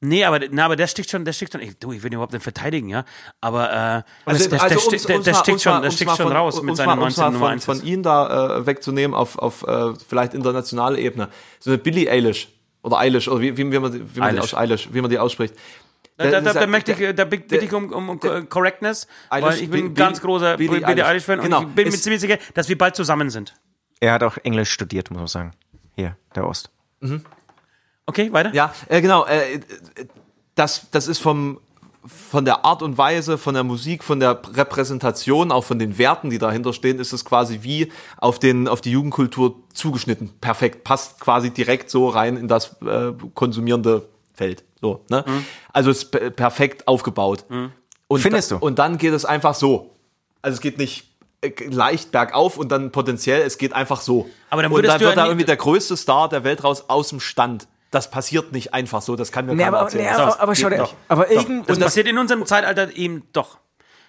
Nee, 0.00 0.24
aber, 0.24 0.38
na, 0.50 0.66
aber 0.66 0.76
der 0.76 0.86
sticht 0.86 1.10
schon, 1.10 1.24
der 1.24 1.32
sticht 1.32 1.52
schon. 1.52 1.62
Ich, 1.62 1.78
du, 1.78 1.90
ich 1.90 2.02
will 2.02 2.10
ihn 2.10 2.14
überhaupt 2.14 2.32
nicht 2.32 2.42
verteidigen, 2.42 2.88
ja. 2.90 3.04
Aber 3.40 3.72
äh, 3.72 4.02
Also, 4.24 4.48
der, 4.50 4.58
der, 4.58 4.68
der, 4.68 4.78
sticht- 4.78 5.08
der, 5.08 5.16
um's 5.16 5.24
der 5.24 5.34
sticht 5.34 5.48
um's 5.54 5.62
schon, 5.62 5.82
der 5.82 5.90
sticht 5.90 6.10
schon 6.16 6.26
von- 6.28 6.32
raus 6.36 6.62
mit 6.62 6.76
seinen 6.76 6.86
mal- 6.86 6.92
um's 7.02 7.16
19 7.16 7.24
mal 7.24 7.30
Nummer 7.32 7.46
von, 7.46 7.52
1. 7.54 7.64
von 7.64 7.82
ihm 7.84 8.02
da 8.04 8.58
äh, 8.58 8.66
wegzunehmen 8.66 9.16
auf, 9.16 9.36
auf 9.38 9.62
äh, 9.66 9.94
vielleicht 10.08 10.34
internationale 10.34 10.98
Ebene. 11.00 11.28
So 11.58 11.70
eine 11.70 11.78
Billie 11.78 12.08
Eilish 12.10 12.48
oder 12.82 12.98
Eilish 12.98 13.26
oder 13.28 13.40
wie, 13.40 13.56
wie, 13.56 13.72
wie 13.72 13.78
man, 13.78 13.90
die- 13.92 13.98
wie 14.14 14.20
man 14.20 14.30
die 14.34 14.36
Eilish. 14.40 14.52
aus, 14.52 14.54
Eilish, 14.54 14.88
wie 14.92 15.00
man 15.00 15.10
die 15.10 15.18
ausspricht. 15.18 15.54
Da, 16.16 16.30
da, 16.30 16.40
da, 16.40 16.52
da 16.52 16.66
möchte 16.68 16.92
ich, 16.92 17.14
da 17.16 17.24
bitte 17.24 17.56
ich 17.56 17.72
um, 17.72 17.92
um, 17.92 18.20
Correctness, 18.48 19.08
weil 19.30 19.60
ich 19.60 19.68
bin 19.68 19.86
ein 19.86 19.94
ganz 19.94 20.20
großer 20.20 20.56
Billie 20.56 20.80
Billie 20.80 20.86
Eilish. 20.86 21.04
Eilish-Fan 21.04 21.40
Genau. 21.40 21.58
und 21.58 21.68
ich 21.70 21.74
bin 21.74 21.88
mir 21.88 21.98
ziemlich 21.98 22.20
sicher, 22.20 22.38
dass 22.54 22.68
wir 22.68 22.78
bald 22.78 22.94
zusammen 22.94 23.30
sind. 23.30 23.54
Er 23.98 24.12
hat 24.12 24.22
auch 24.22 24.36
Englisch 24.44 24.70
studiert, 24.70 25.10
muss 25.10 25.18
man 25.18 25.26
sagen. 25.26 25.50
Hier, 25.96 26.16
der 26.36 26.46
Ost. 26.46 26.70
Okay, 28.06 28.32
weiter? 28.32 28.54
Ja, 28.54 28.72
äh, 28.88 29.00
genau. 29.00 29.24
Äh, 29.26 29.60
das, 30.54 30.88
das 30.90 31.08
ist 31.08 31.18
vom, 31.18 31.58
von 32.06 32.44
der 32.44 32.64
Art 32.64 32.82
und 32.82 32.96
Weise, 32.96 33.38
von 33.38 33.54
der 33.54 33.64
Musik, 33.64 34.04
von 34.04 34.20
der 34.20 34.40
Repräsentation, 34.54 35.50
auch 35.50 35.64
von 35.64 35.78
den 35.78 35.98
Werten, 35.98 36.30
die 36.30 36.38
dahinter 36.38 36.72
stehen, 36.72 36.98
ist 36.98 37.12
es 37.12 37.24
quasi 37.24 37.60
wie 37.62 37.90
auf, 38.18 38.38
den, 38.38 38.68
auf 38.68 38.80
die 38.80 38.90
Jugendkultur 38.90 39.56
zugeschnitten. 39.72 40.30
Perfekt. 40.40 40.84
Passt 40.84 41.18
quasi 41.20 41.50
direkt 41.50 41.90
so 41.90 42.08
rein 42.08 42.36
in 42.36 42.46
das 42.46 42.76
äh, 42.82 43.12
konsumierende 43.34 44.08
Feld. 44.34 44.64
So, 44.80 45.04
ne? 45.08 45.24
Also 45.72 45.90
es 45.90 45.98
ist 46.04 46.10
pe- 46.10 46.30
perfekt 46.30 46.86
aufgebaut. 46.88 47.44
Und 48.08 48.20
Findest 48.20 48.50
du? 48.50 48.56
Und 48.58 48.78
dann 48.78 48.98
geht 48.98 49.12
es 49.14 49.24
einfach 49.24 49.54
so. 49.54 49.96
Also 50.42 50.56
es 50.56 50.60
geht 50.60 50.76
nicht 50.76 51.08
äh, 51.40 51.52
leicht 51.70 52.10
bergauf 52.12 52.58
und 52.58 52.70
dann 52.70 52.92
potenziell, 52.92 53.40
es 53.42 53.56
geht 53.58 53.72
einfach 53.72 54.00
so. 54.00 54.28
Aber 54.50 54.62
dann 54.62 54.70
und 54.72 54.84
dann 54.84 54.98
du 54.98 55.06
wird 55.06 55.16
da 55.16 55.26
irgendwie 55.26 55.46
der 55.46 55.56
größte 55.56 55.96
Star 55.96 56.28
der 56.28 56.44
Welt 56.44 56.62
raus 56.64 56.84
aus 56.88 57.08
dem 57.08 57.20
Stand. 57.20 57.66
Das 57.90 58.10
passiert 58.10 58.52
nicht 58.52 58.74
einfach 58.74 59.00
so, 59.02 59.14
das 59.16 59.30
kann 59.32 59.46
mir 59.46 59.54
Nee, 59.54 59.62
keiner 59.62 59.76
aber, 59.76 59.86
erzählen. 59.86 60.04
nee, 60.04 60.10
aber, 60.10 60.40
aber 60.40 60.54
schau 60.56 60.68
dir, 60.68 60.82
nicht. 60.82 60.94
aber 61.08 61.30
irgend, 61.30 61.68
Das 61.68 61.76
und 61.76 61.80
das, 61.80 61.86
passiert 61.92 62.08
in 62.08 62.18
unserem 62.18 62.44
Zeitalter 62.44 62.94
eben 62.96 63.22
doch. 63.32 63.58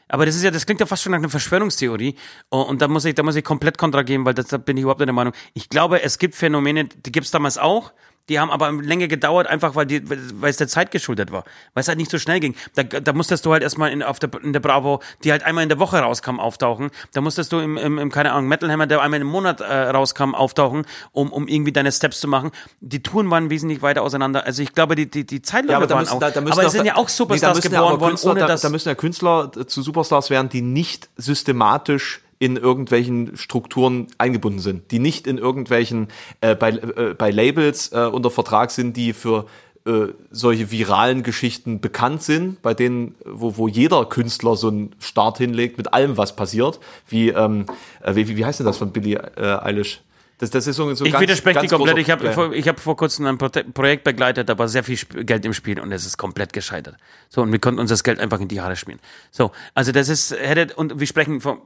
Aber 0.08 0.26
das 0.26 0.36
ist 0.36 0.44
ja, 0.44 0.52
das 0.52 0.66
klingt 0.66 0.80
ja 0.82 0.86
fast 0.88 1.04
schon 1.04 1.12
nach 1.12 1.20
einer 1.20 1.30
Verschwörungstheorie. 1.30 2.16
Und, 2.50 2.64
und 2.64 2.82
da 2.82 2.88
muss 2.88 3.06
ich, 3.06 3.16
da 3.16 3.24
muss 3.24 3.36
ich 3.36 3.44
komplett 3.44 3.78
kontra 3.78 4.02
geben, 4.04 4.26
weil 4.26 4.34
das, 4.34 4.48
da 4.48 4.58
bin 4.58 4.76
ich 4.78 4.82
überhaupt 4.82 5.00
nicht 5.00 5.08
der 5.08 5.14
Meinung. 5.14 5.34
Ich 5.54 5.70
glaube, 5.70 6.02
es 6.04 6.18
gibt 6.20 6.36
Phänomene, 6.36 6.86
die 6.86 7.12
gibt's 7.12 7.32
damals 7.32 7.58
auch. 7.58 7.92
Die 8.30 8.40
haben 8.40 8.50
aber 8.50 8.72
länger 8.72 9.08
gedauert, 9.08 9.48
einfach 9.48 9.76
weil, 9.76 9.86
die, 9.86 10.02
weil 10.10 10.50
es 10.50 10.58
der 10.58 10.68
Zeit 10.68 10.92
geschuldet 10.92 11.32
war. 11.32 11.44
Weil 11.74 11.82
es 11.82 11.88
halt 11.88 11.98
nicht 11.98 12.10
so 12.10 12.18
schnell 12.18 12.40
ging. 12.40 12.56
Da, 12.74 12.84
da 12.84 13.14
musstest 13.14 13.46
du 13.46 13.54
halt 13.54 13.62
erstmal 13.62 13.92
in, 13.92 14.02
auf 14.02 14.18
der, 14.18 14.32
in 14.42 14.52
der 14.52 14.60
Bravo, 14.60 15.02
die 15.24 15.32
halt 15.32 15.44
einmal 15.44 15.64
in 15.64 15.70
der 15.70 15.80
Woche 15.80 16.00
rauskam, 16.00 16.40
auftauchen. 16.40 16.90
Da 17.14 17.22
musstest 17.22 17.52
du 17.52 17.60
im, 17.60 17.78
im, 17.78 18.00
im 18.00 18.12
keine 18.12 18.32
Ahnung, 18.32 18.48
Metal 18.48 18.72
Hammer, 18.72 18.88
der 18.88 19.02
einmal 19.02 19.22
im 19.22 19.28
Monat 19.28 19.62
äh, 19.62 19.90
rauskam, 19.90 20.34
auftauchen, 20.34 20.86
um, 21.12 21.32
um 21.32 21.48
irgendwie 21.48 21.72
deine 21.72 21.92
Steps 21.92 22.20
zu 22.20 22.28
machen. 22.28 22.52
Die 22.82 23.04
Touren 23.04 23.30
waren 23.30 23.50
wesentlich 23.50 23.82
weiter 23.84 24.02
auseinander. 24.02 24.46
Also 24.46 24.64
ich 24.64 24.74
glaube, 24.74 24.96
die, 24.96 25.10
die, 25.10 25.26
die 25.26 25.42
Zeitläufe 25.44 25.84
Ja, 25.84 25.90
waren 25.90 26.00
müssen, 26.00 26.14
auch. 26.14 26.20
da, 26.20 26.32
da 26.32 26.40
aber 26.42 26.64
es 26.66 26.72
sind 26.72 26.86
ja 26.86 26.96
auch 26.96 27.06
nee, 27.06 27.12
Superstars 27.12 27.58
ja 27.58 27.70
geboren 27.70 27.84
aber 27.84 28.00
worden, 28.00 28.10
Künstler, 28.12 28.32
ohne 28.32 28.40
da, 28.42 28.48
dass. 28.48 28.62
da 28.62 28.70
müssen 28.70 28.90
ja 28.90 28.96
Künstler 28.96 29.52
zu 29.68 29.82
Superstars 29.84 30.32
werden, 30.32 30.50
die 30.50 30.62
nicht 30.62 31.10
systematisch 31.16 32.22
in 32.40 32.58
irgendwelchen 32.58 33.38
Strukturen 33.38 34.08
eingebunden 34.18 34.60
sind, 34.60 34.92
die 34.92 35.00
nicht 35.00 35.28
in 35.28 35.38
irgendwelchen 35.38 36.10
äh, 36.42 36.56
bei, 36.56 36.72
äh, 36.72 37.16
bei 37.18 37.32
Labels 37.32 37.92
äh, 37.92 38.10
unter 38.12 38.30
Vertrag 38.30 38.72
sind, 38.72 38.98
die 38.98 39.14
für 39.14 39.46
äh, 39.86 40.08
solche 40.32 40.72
viralen 40.72 41.24
Geschichten 41.24 41.80
bekannt 41.80 42.24
sind, 42.24 42.62
bei 42.62 42.74
denen, 42.74 43.16
wo, 43.24 43.56
wo 43.58 43.68
jeder 43.68 44.06
Künstler 44.06 44.56
so 44.56 44.68
einen 44.68 44.96
Start 45.00 45.38
hinlegt 45.38 45.78
mit 45.78 45.94
allem, 45.94 46.18
was 46.18 46.36
passiert, 46.36 46.80
wie, 47.08 47.30
ähm, 47.30 47.68
äh, 48.02 48.16
wie, 48.16 48.36
wie 48.36 48.44
heißt 48.44 48.60
denn 48.60 48.66
das 48.66 48.78
von 48.78 48.92
Billie 48.92 49.18
äh, 49.38 49.64
Eilish? 49.64 50.02
Das, 50.40 50.50
das 50.50 50.68
ist 50.68 50.76
so, 50.76 50.94
so 50.96 51.06
ich 51.06 51.12
ganz, 51.12 51.22
widerspreche 51.22 51.60
ganz 51.60 51.72
komplett. 51.72 51.96
großer 51.96 52.02
Ich 52.02 52.12
habe 52.12 52.32
vor, 52.34 52.52
ich 52.52 52.68
hab 52.68 52.80
vor 52.80 52.98
kurzem 52.98 53.26
ein 53.26 53.38
Projekt 53.38 54.04
begleitet, 54.04 54.50
da 54.50 54.58
war 54.58 54.68
sehr 54.68 54.84
viel 54.84 54.98
Geld 55.24 55.46
im 55.46 55.54
Spiel 55.54 55.80
und 55.80 55.92
es 55.92 56.06
ist 56.06 56.18
komplett 56.18 56.52
gescheitert. 56.52 56.98
So, 57.30 57.42
und 57.42 57.52
wir 57.52 57.60
konnten 57.60 57.80
uns 57.80 57.90
das 57.90 58.04
Geld 58.04 58.20
einfach 58.20 58.42
in 58.42 58.50
die 58.50 58.60
Haare 58.60 58.76
spielen. 58.76 59.00
So, 59.32 59.52
also 59.76 59.94
das 59.94 60.10
ist, 60.10 60.32
hätte, 60.38 60.76
und 60.76 61.00
wir 61.00 61.08
sprechen 61.08 61.40
von, 61.40 61.60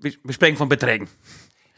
wir 0.00 0.12
sprechen 0.32 0.56
von 0.56 0.68
Beträgen. 0.68 1.08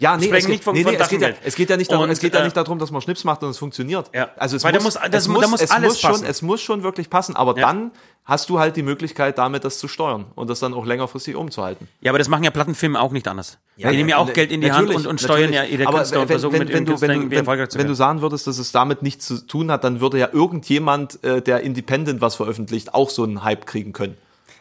Ja, 0.00 0.16
nee, 0.16 0.26
es 0.30 0.44
geht, 0.44 0.48
nicht 0.48 0.62
von- 0.62 0.74
nee, 0.74 0.84
von 0.84 0.92
nee, 0.92 0.98
es, 1.00 1.08
geht 1.08 1.20
ja, 1.20 1.30
es 1.44 1.56
geht 1.56 1.70
ja 1.70 1.76
nicht 1.76 1.90
darum, 1.90 2.04
Und, 2.04 2.10
es 2.10 2.20
geht 2.20 2.32
ja 2.32 2.38
äh, 2.38 2.44
nicht 2.44 2.56
darum, 2.56 2.78
dass 2.78 2.92
man 2.92 3.02
Schnips 3.02 3.24
macht 3.24 3.42
und 3.42 3.50
es 3.50 3.58
funktioniert. 3.58 4.08
Ja. 4.14 4.30
Also 4.36 4.54
es 4.56 4.62
Weil 4.62 4.70
da 4.70 4.78
muss, 4.78 4.94
muss- 4.94 5.10
das- 5.10 5.22
es 5.24 5.28
muss, 5.28 5.40
da 5.42 5.48
muss 5.48 5.60
es 5.60 5.70
alles 5.72 5.88
muss 5.94 6.00
schon, 6.00 6.10
passen. 6.12 6.24
es 6.26 6.42
muss 6.42 6.60
schon 6.62 6.82
wirklich 6.84 7.10
passen, 7.10 7.34
aber 7.34 7.58
Ja. 7.58 7.66
dann 7.66 7.90
hast 8.24 8.48
du 8.48 8.60
halt 8.60 8.76
die 8.76 8.84
Möglichkeit, 8.84 9.38
damit 9.38 9.64
das 9.64 9.78
zu 9.80 9.88
steuern 9.88 10.26
und 10.36 10.50
das 10.50 10.60
dann 10.60 10.72
auch 10.72 10.86
längerfristig 10.86 11.34
umzuhalten. 11.34 11.88
Ja, 12.00 12.12
aber 12.12 12.18
das 12.18 12.28
machen 12.28 12.44
ja 12.44 12.52
Plattenfirmen 12.52 12.96
auch 12.96 13.10
nicht 13.10 13.26
anders. 13.26 13.58
die 13.76 13.86
nehmen 13.86 14.08
ja 14.08 14.18
auch 14.18 14.32
Geld 14.32 14.52
in 14.52 14.60
die 14.60 14.70
Hand 14.70 14.88
und, 14.94 15.04
und 15.04 15.20
steuern 15.20 15.52
ja 15.52 15.64
ihre 15.64 15.88
aber 15.88 15.98
Künstler 15.98 16.20
und 16.20 16.28
wenn, 16.28 16.34
versuchen 16.38 16.52
wenn, 16.60 16.68
wenn 16.68 16.84
du, 16.84 17.00
wenn, 17.00 17.30
wenn, 17.32 17.68
zu 17.68 17.78
wenn 17.80 17.86
du 17.88 17.94
sagen 17.94 18.20
würdest, 18.20 18.46
dass 18.46 18.58
es 18.58 18.70
damit 18.70 19.02
nichts 19.02 19.26
zu 19.26 19.44
tun 19.48 19.72
hat, 19.72 19.82
dann 19.82 20.00
würde 20.00 20.18
ja 20.20 20.28
irgendjemand, 20.32 21.24
äh, 21.24 21.42
der 21.42 21.62
Independent 21.62 22.20
was 22.20 22.36
veröffentlicht, 22.36 22.94
auch 22.94 23.10
so 23.10 23.24
einen 23.24 23.42
Hype 23.42 23.66
kriegen 23.66 23.92
können. 23.92 24.16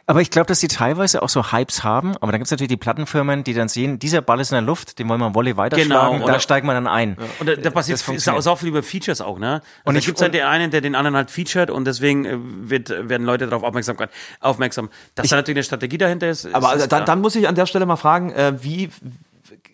Aber 0.09 0.21
ich 0.21 0.31
glaube, 0.31 0.47
dass 0.47 0.61
die 0.61 0.69
teilweise 0.69 1.21
auch 1.21 1.27
so 1.27 1.51
Hypes 1.51 1.83
haben. 1.83 2.15
Aber 2.21 2.31
dann 2.31 2.39
gibt's 2.39 2.51
natürlich 2.51 2.69
die 2.69 2.77
Plattenfirmen, 2.77 3.43
die 3.43 3.53
dann 3.53 3.67
sehen, 3.67 3.99
dieser 3.99 4.21
Ball 4.21 4.39
ist 4.39 4.51
in 4.51 4.55
der 4.55 4.61
Luft, 4.61 4.99
den 4.99 5.09
wollen 5.09 5.19
wir 5.19 5.35
Volley 5.35 5.57
weiterschlagen. 5.57 6.13
Genau, 6.13 6.25
da 6.25 6.31
oder- 6.31 6.39
steigen 6.39 6.65
wir 6.65 6.73
dann 6.73 6.87
ein. 6.87 7.17
Und 7.39 7.49
da, 7.49 7.55
da 7.57 7.69
passiert 7.69 8.01
auch 8.47 8.57
viel 8.57 8.69
über 8.69 8.81
Features 8.83 9.19
auch, 9.19 9.37
ne? 9.37 9.55
Und 9.83 9.89
Und 9.89 9.93
da 9.95 9.99
ich- 9.99 10.05
gibt's 10.05 10.21
halt 10.21 10.33
den 10.33 10.43
einen, 10.45 10.71
der 10.71 10.79
den 10.79 10.95
anderen 10.95 11.17
halt 11.17 11.29
featured 11.29 11.69
und 11.69 11.83
deswegen 11.85 12.23
äh, 12.25 12.37
wird, 12.39 12.89
werden 12.89 13.27
Leute 13.27 13.47
darauf 13.47 13.63
aufmerksam. 13.63 13.97
aufmerksam. 14.39 14.89
Dass 15.15 15.27
da 15.27 15.35
natürlich 15.35 15.57
eine 15.57 15.63
Strategie 15.65 15.97
dahinter 15.97 16.29
ist. 16.29 16.45
Aber 16.53 16.67
ist, 16.67 16.73
also, 16.73 16.87
dann, 16.87 17.05
dann 17.05 17.19
muss 17.19 17.35
ich 17.35 17.45
an 17.49 17.55
der 17.55 17.65
Stelle 17.65 17.85
mal 17.85 17.97
fragen, 17.97 18.31
äh, 18.31 18.53
wie 18.63 18.89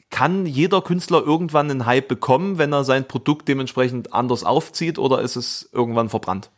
kann 0.10 0.48
jeder 0.48 0.82
Künstler 0.82 1.22
irgendwann 1.24 1.70
einen 1.70 1.86
Hype 1.86 2.08
bekommen, 2.08 2.58
wenn 2.58 2.74
er 2.74 2.84
sein 2.84 3.08
Produkt 3.08 3.48
dementsprechend 3.48 4.14
anders 4.14 4.44
aufzieht 4.44 4.98
oder 4.98 5.22
ist 5.22 5.36
es 5.36 5.70
irgendwann 5.74 6.10
verbrannt? 6.10 6.50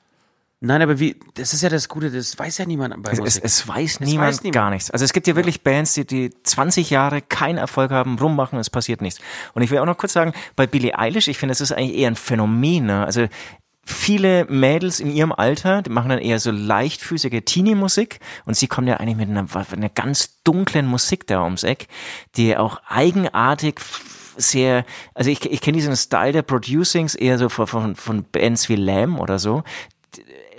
Nein, 0.62 0.82
aber 0.82 0.99
wie, 0.99 1.20
das 1.36 1.53
ist 1.53 1.62
ja 1.62 1.70
das 1.70 1.89
Gute, 1.89 2.10
das 2.10 2.38
weiß 2.39 2.58
ja 2.60 2.66
niemand 2.66 3.03
bei 3.03 3.12
Es, 3.12 3.20
Musik. 3.20 3.43
es 3.43 3.68
weiß 3.68 3.99
niemand 3.99 4.30
weiß 4.30 4.43
niemand. 4.43 4.56
gar 4.56 4.70
nichts. 4.70 4.89
Also 4.89 5.03
es 5.06 5.14
gibt 5.14 5.28
ja 5.28 5.36
wirklich 5.36 5.62
Bands, 5.62 5.93
die, 5.93 6.06
die 6.06 6.32
20 6.43 6.89
Jahre 6.89 7.22
keinen 7.22 7.58
Erfolg 7.58 7.91
haben, 7.91 8.18
rummachen, 8.18 8.58
es 8.58 8.70
passiert 8.70 9.01
nichts. 9.01 9.20
Und 9.53 9.62
ich 9.62 9.70
will 9.70 9.80
auch 9.80 9.86
noch 9.86 9.97
kurz 9.97 10.14
sagen, 10.14 10.34
bei 10.56 10.66
Billie 10.66 10.97
Eilish, 10.97 11.28
ich 11.28 11.38
finde, 11.38 11.51
das 11.51 11.62
ist 11.62 11.72
eigentlich 11.72 11.97
eher 11.97 12.10
ein 12.10 12.16
Phänomen. 12.16 12.86
Ne? 12.86 13.06
Also 13.06 13.28
viele 13.86 14.45
Mädels 14.45 14.99
in 14.99 15.12
ihrem 15.12 15.32
Alter, 15.32 15.82
die 15.82 15.91
machen 15.91 16.10
dann 16.10 16.20
eher 16.20 16.39
so 16.39 16.51
leichtfüßige 16.51 17.43
Teenie-Musik 17.45 18.20
und 18.45 18.56
sie 18.56 18.68
kommt 18.68 18.88
ja 18.88 18.97
eigentlich 18.97 19.18
mit 19.18 19.30
einer, 19.30 19.45
einer 19.72 19.89
ganz 19.89 20.41
dunklen 20.43 20.88
Musik 20.88 21.28
da 21.28 21.43
ums 21.43 21.64
Eck, 21.64 21.88
die 22.36 22.58
auch 22.58 22.82
eigenartig 22.88 23.80
sehr, 24.38 24.86
also 25.14 25.30
ich, 25.30 25.45
ich 25.49 25.62
kenne 25.62 25.78
diesen 25.78 25.95
Style 25.95 26.32
der 26.32 26.41
Producings 26.41 27.14
eher 27.16 27.38
so 27.38 27.47
von, 27.49 27.68
von, 27.68 27.95
von 27.95 28.24
Bands 28.24 28.68
wie 28.70 28.76
Lamb 28.76 29.20
oder 29.20 29.38
so, 29.38 29.64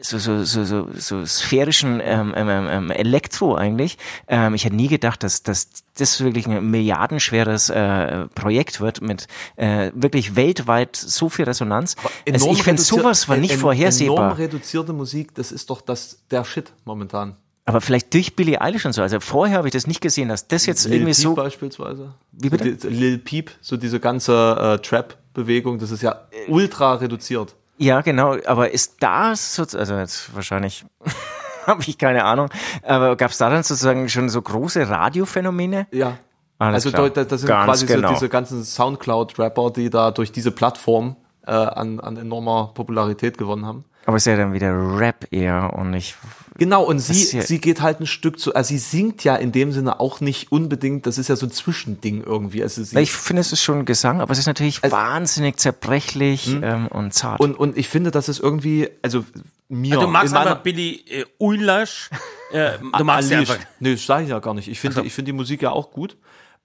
so, 0.08 0.18
so, 0.18 0.44
so, 0.44 0.64
so, 0.64 0.88
so 0.94 1.26
sphärischen 1.26 2.00
ähm, 2.02 2.32
ähm, 2.36 2.48
ähm, 2.48 2.90
Elektro 2.90 3.54
eigentlich. 3.54 3.98
Ähm, 4.28 4.54
ich 4.54 4.64
hätte 4.64 4.76
nie 4.76 4.88
gedacht, 4.88 5.22
dass, 5.22 5.42
dass 5.42 5.68
das 5.96 6.20
wirklich 6.22 6.46
ein 6.46 6.70
milliardenschweres 6.70 7.70
äh, 7.70 8.26
Projekt 8.34 8.80
wird 8.80 9.00
mit 9.00 9.26
äh, 9.56 9.90
wirklich 9.94 10.36
weltweit 10.36 10.96
so 10.96 11.28
viel 11.28 11.44
Resonanz. 11.44 11.96
Also 12.30 12.50
ich 12.50 12.62
finde, 12.62 12.82
sowas 12.82 13.28
war 13.28 13.36
nicht 13.36 13.54
en- 13.54 13.60
vorhersehbar. 13.60 14.16
Enorm 14.26 14.32
reduzierte 14.36 14.92
Musik, 14.92 15.34
das 15.34 15.52
ist 15.52 15.70
doch 15.70 15.80
das, 15.80 16.18
der 16.30 16.44
Shit 16.44 16.72
momentan. 16.84 17.36
Aber 17.68 17.80
vielleicht 17.80 18.14
durch 18.14 18.36
Billie 18.36 18.60
Eilish 18.60 18.86
und 18.86 18.92
so. 18.92 19.02
Also 19.02 19.18
vorher 19.18 19.58
habe 19.58 19.66
ich 19.66 19.72
das 19.72 19.88
nicht 19.88 20.00
gesehen, 20.00 20.28
dass 20.28 20.46
das 20.46 20.66
jetzt 20.66 20.84
Lil 20.84 20.94
irgendwie 21.00 21.14
Peep 21.14 21.22
so. 21.22 21.34
beispielsweise. 21.34 22.14
Wie 22.30 22.48
bitte? 22.48 22.76
So 22.78 22.88
die, 22.88 22.94
Lil 22.94 23.18
Peep, 23.18 23.50
so 23.60 23.76
diese 23.76 23.98
ganze 23.98 24.78
äh, 24.78 24.78
Trap-Bewegung, 24.86 25.80
das 25.80 25.90
ist 25.90 26.02
ja 26.02 26.20
ultra 26.46 26.94
reduziert. 26.94 27.56
Ja, 27.78 28.00
genau. 28.00 28.36
Aber 28.46 28.70
ist 28.70 28.96
das 29.00 29.54
so, 29.54 29.62
also 29.62 29.96
jetzt 29.96 30.34
wahrscheinlich 30.34 30.84
habe 31.66 31.82
ich 31.86 31.98
keine 31.98 32.24
Ahnung. 32.24 32.48
Aber 32.82 33.16
gab 33.16 33.30
es 33.30 33.38
da 33.38 33.50
dann 33.50 33.62
sozusagen 33.62 34.08
schon 34.08 34.28
so 34.28 34.40
große 34.40 34.88
Radiophänomene? 34.88 35.86
Ja. 35.90 36.18
Alles 36.58 36.86
also 36.86 36.90
klar. 36.96 37.10
da- 37.10 37.24
das 37.24 37.40
sind 37.40 37.48
Ganz 37.48 37.66
quasi 37.66 37.86
genau. 37.86 38.08
so 38.08 38.14
diese 38.14 38.28
ganzen 38.30 38.64
Soundcloud-Rapper, 38.64 39.70
die 39.72 39.90
da 39.90 40.10
durch 40.10 40.32
diese 40.32 40.50
Plattform 40.50 41.16
äh, 41.46 41.50
an, 41.50 42.00
an 42.00 42.16
enormer 42.16 42.70
Popularität 42.74 43.36
gewonnen 43.36 43.66
haben. 43.66 43.84
Aber 44.06 44.16
ist 44.16 44.26
ja 44.26 44.36
dann 44.36 44.52
wieder 44.52 44.72
Rap 44.98 45.26
eher 45.30 45.72
und 45.74 45.90
nicht. 45.90 46.16
Genau, 46.58 46.84
und 46.84 47.00
sie, 47.00 47.36
ja- 47.36 47.42
sie 47.42 47.60
geht 47.60 47.82
halt 47.82 48.00
ein 48.00 48.06
Stück 48.06 48.38
zu, 48.40 48.54
also 48.54 48.68
sie 48.68 48.78
singt 48.78 49.22
ja 49.24 49.36
in 49.36 49.52
dem 49.52 49.72
Sinne 49.72 50.00
auch 50.00 50.20
nicht 50.20 50.50
unbedingt, 50.52 51.04
das 51.06 51.18
ist 51.18 51.28
ja 51.28 51.36
so 51.36 51.44
ein 51.44 51.50
Zwischending 51.52 52.22
irgendwie. 52.24 52.62
Also 52.62 52.82
sie, 52.82 52.98
Ich 52.98 53.12
finde, 53.12 53.40
es 53.40 53.52
ist 53.52 53.62
schon 53.62 53.84
Gesang, 53.84 54.22
aber 54.22 54.32
es 54.32 54.38
ist 54.38 54.46
natürlich 54.46 54.82
wahnsinnig 54.82 55.58
zerbrechlich 55.58 56.48
ähm, 56.62 56.86
und 56.88 57.12
zart. 57.12 57.40
und, 57.40 57.58
und 57.58 57.76
ich 57.76 57.88
finde, 57.88 58.10
dass 58.10 58.28
es 58.28 58.38
irgendwie, 58.40 58.88
also 59.02 59.24
mir. 59.68 59.98
du 59.98 60.06
magst 60.06 60.28
in 60.28 60.34
meiner- 60.38 60.50
einfach 60.52 60.62
Billy 60.62 61.04
äh, 61.08 61.24
Eilish. 61.40 62.08
Äh, 62.52 62.78
du 62.96 63.04
magst 63.04 63.28
sie 63.28 63.34
einfach. 63.34 63.58
Nee, 63.80 63.92
das 63.92 64.06
sage 64.06 64.24
ich 64.24 64.30
ja 64.30 64.38
gar 64.38 64.54
nicht. 64.54 64.68
Ich 64.68 64.80
finde, 64.80 65.02
ich 65.02 65.12
finde 65.12 65.32
die 65.32 65.36
Musik 65.36 65.60
ja 65.62 65.70
auch 65.72 65.90
gut. 65.90 66.16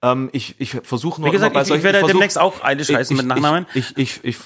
Ähm, 0.04 0.30
ich, 0.32 0.56
ich 0.58 0.70
versuche 0.82 1.20
nur 1.20 1.28
Wie 1.28 1.32
gesagt, 1.32 1.54
ich- 1.56 1.74
ich 1.74 1.82
werde 1.84 1.98
versuch- 2.00 2.08
demnächst 2.08 2.38
auch 2.40 2.62
Eilish 2.64 2.92
heißen 2.92 3.16
mit 3.16 3.26
Nachnamen. 3.26 3.66
Ich, 3.74 3.96
ich, 3.96 4.20
ich, 4.24 4.24
ich 4.24 4.36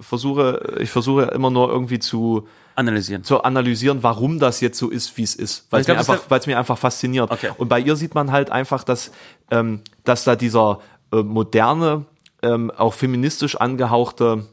versuche, 0.00 0.76
ich 0.80 0.90
versuche 0.90 1.22
immer 1.26 1.50
nur 1.50 1.68
irgendwie 1.70 1.98
zu, 2.00 2.48
Analysieren. 2.74 3.22
zu 3.22 3.42
analysieren, 3.44 4.02
warum 4.02 4.40
das 4.40 4.60
jetzt 4.60 4.78
so 4.78 4.90
ist, 4.90 5.16
wie 5.16 5.22
es 5.22 5.36
ist, 5.36 5.66
weil 5.70 5.80
Ich 5.82 5.88
es 5.88 5.92
mir 5.94 5.98
einfach, 6.00 6.20
weil 6.28 6.40
es 6.40 6.46
mir 6.46 6.58
einfach 6.58 6.78
fasziniert. 6.78 7.30
Okay. 7.30 7.50
Und 7.56 7.68
bei 7.68 7.78
ihr 7.78 7.94
sieht 7.94 8.14
man 8.16 8.32
halt 8.32 8.50
einfach, 8.50 8.82
dass, 8.82 9.12
ähm, 9.52 9.82
dass 10.02 10.24
da 10.24 10.34
dieser 10.34 10.80
äh, 11.12 11.22
moderne, 11.22 12.06
ähm, 12.42 12.72
auch 12.72 12.92
feministisch 12.94 13.54
angehauchte 13.56 14.46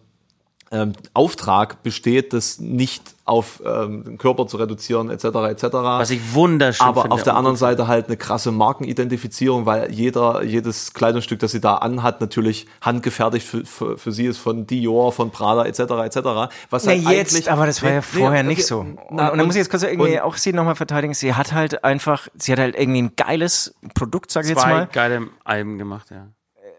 ähm, 0.74 0.94
Auftrag 1.14 1.84
besteht, 1.84 2.32
das 2.34 2.60
nicht 2.60 3.04
auf 3.26 3.62
ähm, 3.66 4.04
den 4.06 4.18
Körper 4.18 4.48
zu 4.48 4.58
reduzieren, 4.58 5.10
etc. 5.10 5.26
etc. 5.26 5.64
Was 5.74 6.10
ich 6.10 6.34
wunderschön 6.34 6.86
aber 6.88 7.02
finde. 7.02 7.14
auf 7.16 7.24
der 7.24 7.36
anderen 7.36 7.58
Seite 7.58 7.88
halt 7.88 8.08
eine 8.08 8.18
krasse 8.18 8.52
Markenidentifizierung, 8.52 9.66
weil 9.66 9.92
jeder, 9.92 10.44
jedes 10.44 10.94
Kleidungsstück, 10.94 11.40
das 11.40 11.52
sie 11.52 11.62
da 11.62 11.76
anhat, 11.76 12.22
natürlich 12.22 12.68
handgefertigt 12.82 13.46
für, 13.46 13.66
für, 13.66 13.98
für 13.98 14.12
sie 14.12 14.26
ist 14.26 14.38
von 14.38 14.66
Dior, 14.68 15.12
von 15.12 15.32
Prada 15.32 15.66
etc. 15.66 15.80
etc. 15.80 16.18
Was 16.70 16.86
Na 16.86 16.92
halt 16.92 17.04
jetzt, 17.04 17.34
eigentlich, 17.36 17.52
aber 17.52 17.66
das 17.66 17.82
war 17.82 17.90
Nee, 17.90 17.96
ja 17.96 18.02
nee, 18.02 18.20
vorher 18.20 18.40
okay. 18.42 18.48
nicht 18.48 18.66
so. 18.66 18.80
Und, 18.80 19.00
Na, 19.12 19.30
und 19.30 19.38
dann 19.38 19.46
muss 19.46 19.56
ich 19.56 19.60
jetzt 19.60 19.70
kurz 19.70 19.84
irgendwie 19.84 20.16
und- 20.16 20.22
auch 20.22 20.36
sie 20.38 20.54
nochmal 20.54 20.76
verteidigen. 20.76 21.14
Sie 21.14 21.34
hat 21.34 21.54
halt 21.54 21.84
einfach, 21.84 22.28
sie 22.38 22.52
hat 22.52 22.60
halt 22.60 22.76
irgendwie 22.78 23.02
ein 23.04 23.16
geiles 23.16 23.76
Produkt, 23.94 24.32
sag 24.32 24.44
ich 24.44 24.52
jetzt 24.52 24.62
zwei 24.62 24.70
mal, 24.74 24.88
geile 24.88 25.28
Alben 25.44 25.78
gemacht, 25.78 26.12
ja. 26.12 26.28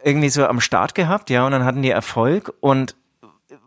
irgendwie 0.05 0.29
so 0.31 0.47
am 0.47 0.61
Start 0.61 0.95
gehabt, 0.95 1.31
ja, 1.31 1.45
und 1.47 1.53
dann 1.53 1.65
hatten 1.65 1.83
die 1.83 1.91
Erfolg 1.91 2.53
und 2.61 2.95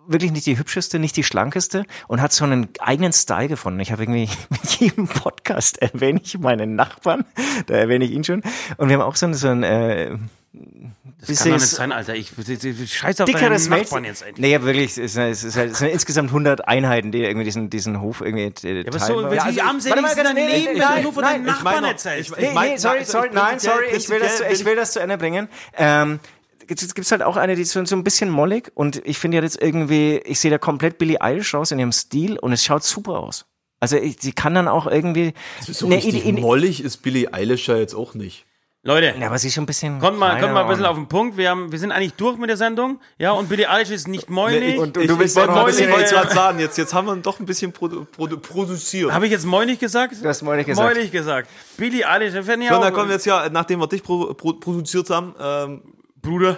wirklich 0.08 0.32
nicht 0.32 0.46
die 0.46 0.58
hübscheste, 0.58 1.00
nicht 1.00 1.16
die 1.18 1.24
schlankeste 1.24 1.86
und 2.08 2.22
hat 2.22 2.32
so 2.34 2.44
einen 2.46 2.70
eigenen 2.80 3.14
Style 3.14 3.48
gefunden. 3.48 3.80
Ich 3.80 3.92
habe 3.92 4.04
irgendwie 4.04 4.30
mit 4.50 4.66
jedem 4.80 5.08
Podcast 5.08 5.82
erwähne 5.82 6.22
ich 6.24 6.38
meinen 6.40 6.76
Nachbarn, 6.76 7.26
da 7.68 7.76
erwähne 7.76 8.06
ich 8.06 8.12
ihn 8.12 8.24
schon. 8.24 8.42
Und 8.78 8.90
wir 8.90 8.96
haben 8.98 9.04
auch 9.04 9.16
so 9.16 9.26
ein, 9.28 9.34
so 9.34 9.48
ein 9.50 9.64
äh, 9.64 10.18
Das 11.28 11.40
kann 11.40 11.52
doch 11.52 11.58
nicht 11.60 11.68
sein, 11.68 11.92
Alter. 11.92 12.16
Ich, 12.16 12.32
ich, 12.38 12.64
ich 12.64 12.94
scheiße 12.98 13.24
auf 13.24 13.30
deinen 13.30 13.40
dickeres 13.42 13.68
Nachbarn 13.70 14.04
jetzt 14.06 14.22
endlich. 14.22 14.40
Nee, 14.46 14.52
ja, 14.52 14.62
wirklich, 14.64 14.98
es, 14.98 15.16
es, 15.18 15.44
ist 15.44 15.56
halt, 15.56 15.72
es 15.72 15.80
sind 15.80 15.90
insgesamt 15.90 16.30
100 16.30 16.68
Einheiten, 16.68 17.12
die 17.12 17.24
irgendwie 17.24 17.46
diesen, 17.46 17.70
diesen 17.70 18.00
Hof 18.02 18.22
irgendwie 18.22 18.54
äh, 18.68 18.82
Ja, 18.84 18.88
aber 18.88 19.00
so, 19.00 19.16
wenn 19.24 19.34
Ja, 19.34 19.42
sie 19.52 19.62
also- 19.62 19.62
armselig 19.62 20.08
sind, 20.08 20.24
dann 20.24 20.36
nee, 20.36 20.48
leben, 20.48 20.80
wenn 20.80 20.96
du 20.98 21.02
nur 21.04 21.14
von 21.14 21.24
nein, 21.24 21.34
deinen 21.34 21.46
Nachbarn 21.46 21.84
erzählst. 21.84 22.32
ich- 22.32 22.38
Nee, 22.38 22.52
mein- 22.54 22.72
nee, 22.72 22.78
sorry, 22.78 23.04
sorry, 23.06 23.30
nein, 23.34 23.60
sorry, 23.60 23.86
ich 23.96 24.08
will, 24.10 24.20
das 24.20 24.38
zu, 24.38 24.44
ich 24.46 24.66
will 24.66 24.76
das 24.76 24.92
zu 24.92 25.00
Ende 25.00 25.18
bringen. 25.18 25.50
Ähm, 25.78 26.20
jetzt 26.68 26.96
gibt's 26.96 27.12
halt 27.12 27.24
auch 27.24 27.38
eine, 27.38 27.56
die 27.56 27.62
ist 27.64 27.72
so 27.72 27.84
so 27.86 27.96
ein 27.96 28.04
bisschen 28.04 28.30
mollig 28.30 28.72
und 28.76 29.02
ich 29.06 29.18
finde 29.18 29.38
ja 29.38 29.44
jetzt 29.44 29.62
irgendwie, 29.62 30.18
ich 30.26 30.40
sehe 30.40 30.52
da 30.52 30.58
komplett 30.58 30.98
Billie 30.98 31.22
Eilish 31.22 31.54
raus 31.54 31.72
in 31.72 31.80
ihrem 31.80 31.92
Stil 31.92 32.38
und 32.40 32.54
es 32.54 32.64
schaut 32.64 32.84
super 32.84 33.20
aus. 33.20 33.46
Also 33.80 33.98
ich, 33.98 34.18
sie 34.20 34.32
kann 34.32 34.54
dann 34.56 34.68
auch 34.68 34.88
irgendwie, 34.88 35.34
So 35.62 35.88
ne, 35.88 35.96
richtig 35.98 36.26
in, 36.26 36.38
in, 36.38 36.42
mollig 36.42 36.84
ist 36.84 36.98
Billie 36.98 37.34
Eilish 37.34 37.68
ja 37.68 37.78
jetzt 37.78 37.94
auch 37.94 38.14
nicht. 38.14 38.46
Leute, 38.88 39.16
ja, 39.20 39.26
aber 39.28 39.40
sie 39.40 39.48
ist 39.48 39.56
schon 39.56 39.64
ein 39.64 39.66
bisschen 39.66 40.00
kommt 40.00 40.20
mal, 40.20 40.40
kommt 40.40 40.54
mal 40.54 40.62
ein 40.62 40.68
bisschen 40.68 40.86
auf 40.86 40.96
den 40.96 41.08
Punkt. 41.08 41.38
Wir, 41.38 41.50
haben, 41.50 41.72
wir 41.72 41.80
sind 41.80 41.92
eigentlich 41.92 42.14
durch 42.14 42.38
mit 42.38 42.52
der 42.52 42.58
Sendung. 42.58 43.00
Ja, 43.18 43.32
und 43.32 43.50
Billie 43.50 43.68
Eilish 43.68 43.90
ist 43.90 44.08
nicht 44.08 44.30
mäulig. 44.30 44.78
und- 44.78 44.96
ich, 44.96 45.08
du 45.08 45.18
willst 45.18 45.36
wollte 45.36 45.54
auch 45.54 45.56
noch 45.56 45.66
bisschen- 45.66 45.92
wollte 45.92 46.14
gerade 46.14 46.32
sagen, 46.32 46.60
jetzt, 46.60 46.78
jetzt 46.78 46.94
haben 46.94 47.08
wir 47.08 47.16
doch 47.16 47.40
ein 47.40 47.48
bisschen 47.48 47.72
produ 47.72 48.06
produ 48.06 48.38
produziert. 48.38 49.12
Habe 49.12 49.26
ich 49.26 49.32
jetzt 49.32 49.46
mäulig 49.48 49.80
gesagt? 49.80 50.14
Du 50.22 50.28
hast 50.28 50.44
mäulig 50.44 50.68
gesagt. 50.68 50.94
Mäulig 50.96 51.12
gesagt. 51.12 51.50
Billie 51.78 52.08
Eilish, 52.08 52.36
ich 52.36 52.46
so, 52.46 52.76
auch... 52.76 52.82
dann 52.82 52.94
kommen 52.94 53.10
wir 53.10 53.16
jetzt 53.16 53.26
ja, 53.26 53.50
nachdem 53.50 53.80
wir 53.80 53.88
dich 53.88 54.04
pro, 54.04 54.36
pro, 54.36 54.54
produziert 54.54 55.10
haben, 55.10 55.34
ähm, 55.42 55.82
Bruder, 56.26 56.58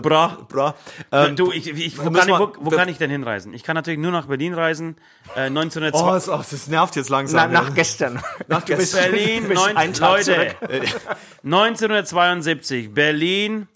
bra. 0.00 0.38
bra, 0.48 0.74
ähm, 1.12 1.36
du, 1.36 1.52
ich, 1.52 1.66
ich, 1.68 1.98
wo, 1.98 2.10
kann 2.10 2.28
ich, 2.28 2.34
wo, 2.38 2.52
wo 2.60 2.70
kann 2.70 2.88
ich 2.88 2.98
denn 2.98 3.10
hinreisen? 3.10 3.52
Ich 3.54 3.62
kann 3.62 3.74
natürlich 3.74 4.00
nur 4.00 4.10
nach 4.10 4.26
Berlin 4.26 4.54
reisen. 4.54 4.96
Äh, 5.36 5.42
1902. 5.42 6.00
oh, 6.02 6.12
das, 6.12 6.28
ach, 6.28 6.44
das 6.48 6.66
nervt 6.68 6.96
jetzt 6.96 7.10
Na, 7.10 7.16
langsam. 7.18 7.52
nach 7.52 7.74
gestern. 7.74 8.22
nach 8.48 8.62
Du 8.62 8.76
bist- 8.76 8.94
Berlin, 8.94 9.44
du 9.48 9.54
neun, 9.54 9.74
Leute, 10.00 10.24
zurück. 10.24 10.56
1972, 11.44 12.92
Berlin. 12.94 13.68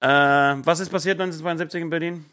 Äh, 0.00 0.08
was 0.08 0.80
ist 0.80 0.90
passiert 0.90 1.20
1972 1.20 1.82
in 1.82 1.90
Berlin? 1.90 2.24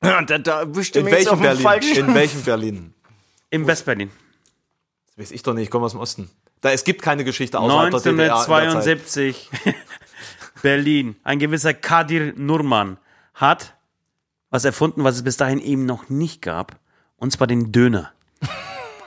da, 0.00 0.20
da 0.38 0.64
bestimmt 0.64 1.06
in 1.08 1.12
welchem 1.14 1.30
dem 1.30 1.40
Berlin? 1.40 1.62
falschen. 1.62 2.08
In 2.08 2.14
welchem 2.14 2.42
Berlin? 2.42 2.94
Im 3.50 3.66
Westberlin. 3.66 4.10
Das 5.16 5.26
weiß 5.26 5.30
ich 5.30 5.42
doch 5.42 5.54
nicht, 5.54 5.64
ich 5.64 5.70
komme 5.70 5.86
aus 5.86 5.92
dem 5.92 6.00
Osten. 6.00 6.30
Da, 6.60 6.72
es 6.72 6.82
gibt 6.84 7.02
keine 7.02 7.24
Geschichte 7.24 7.58
außerhalb 7.58 7.90
der 7.90 8.00
DDR. 8.00 8.14
in 8.62 8.80
der 8.80 9.06
Zeit. 9.06 9.36
1972, 10.64 10.72
Berlin. 10.72 11.16
Ein 11.22 11.38
gewisser 11.38 11.74
Kadir 11.74 12.32
Nurman 12.36 12.96
hat 13.34 13.76
was 14.50 14.64
erfunden, 14.64 15.04
was 15.04 15.16
es 15.16 15.24
bis 15.24 15.36
dahin 15.36 15.60
eben 15.60 15.84
noch 15.84 16.08
nicht 16.08 16.40
gab. 16.40 16.78
Und 17.16 17.32
zwar 17.32 17.46
den 17.46 17.70
Döner. 17.70 18.12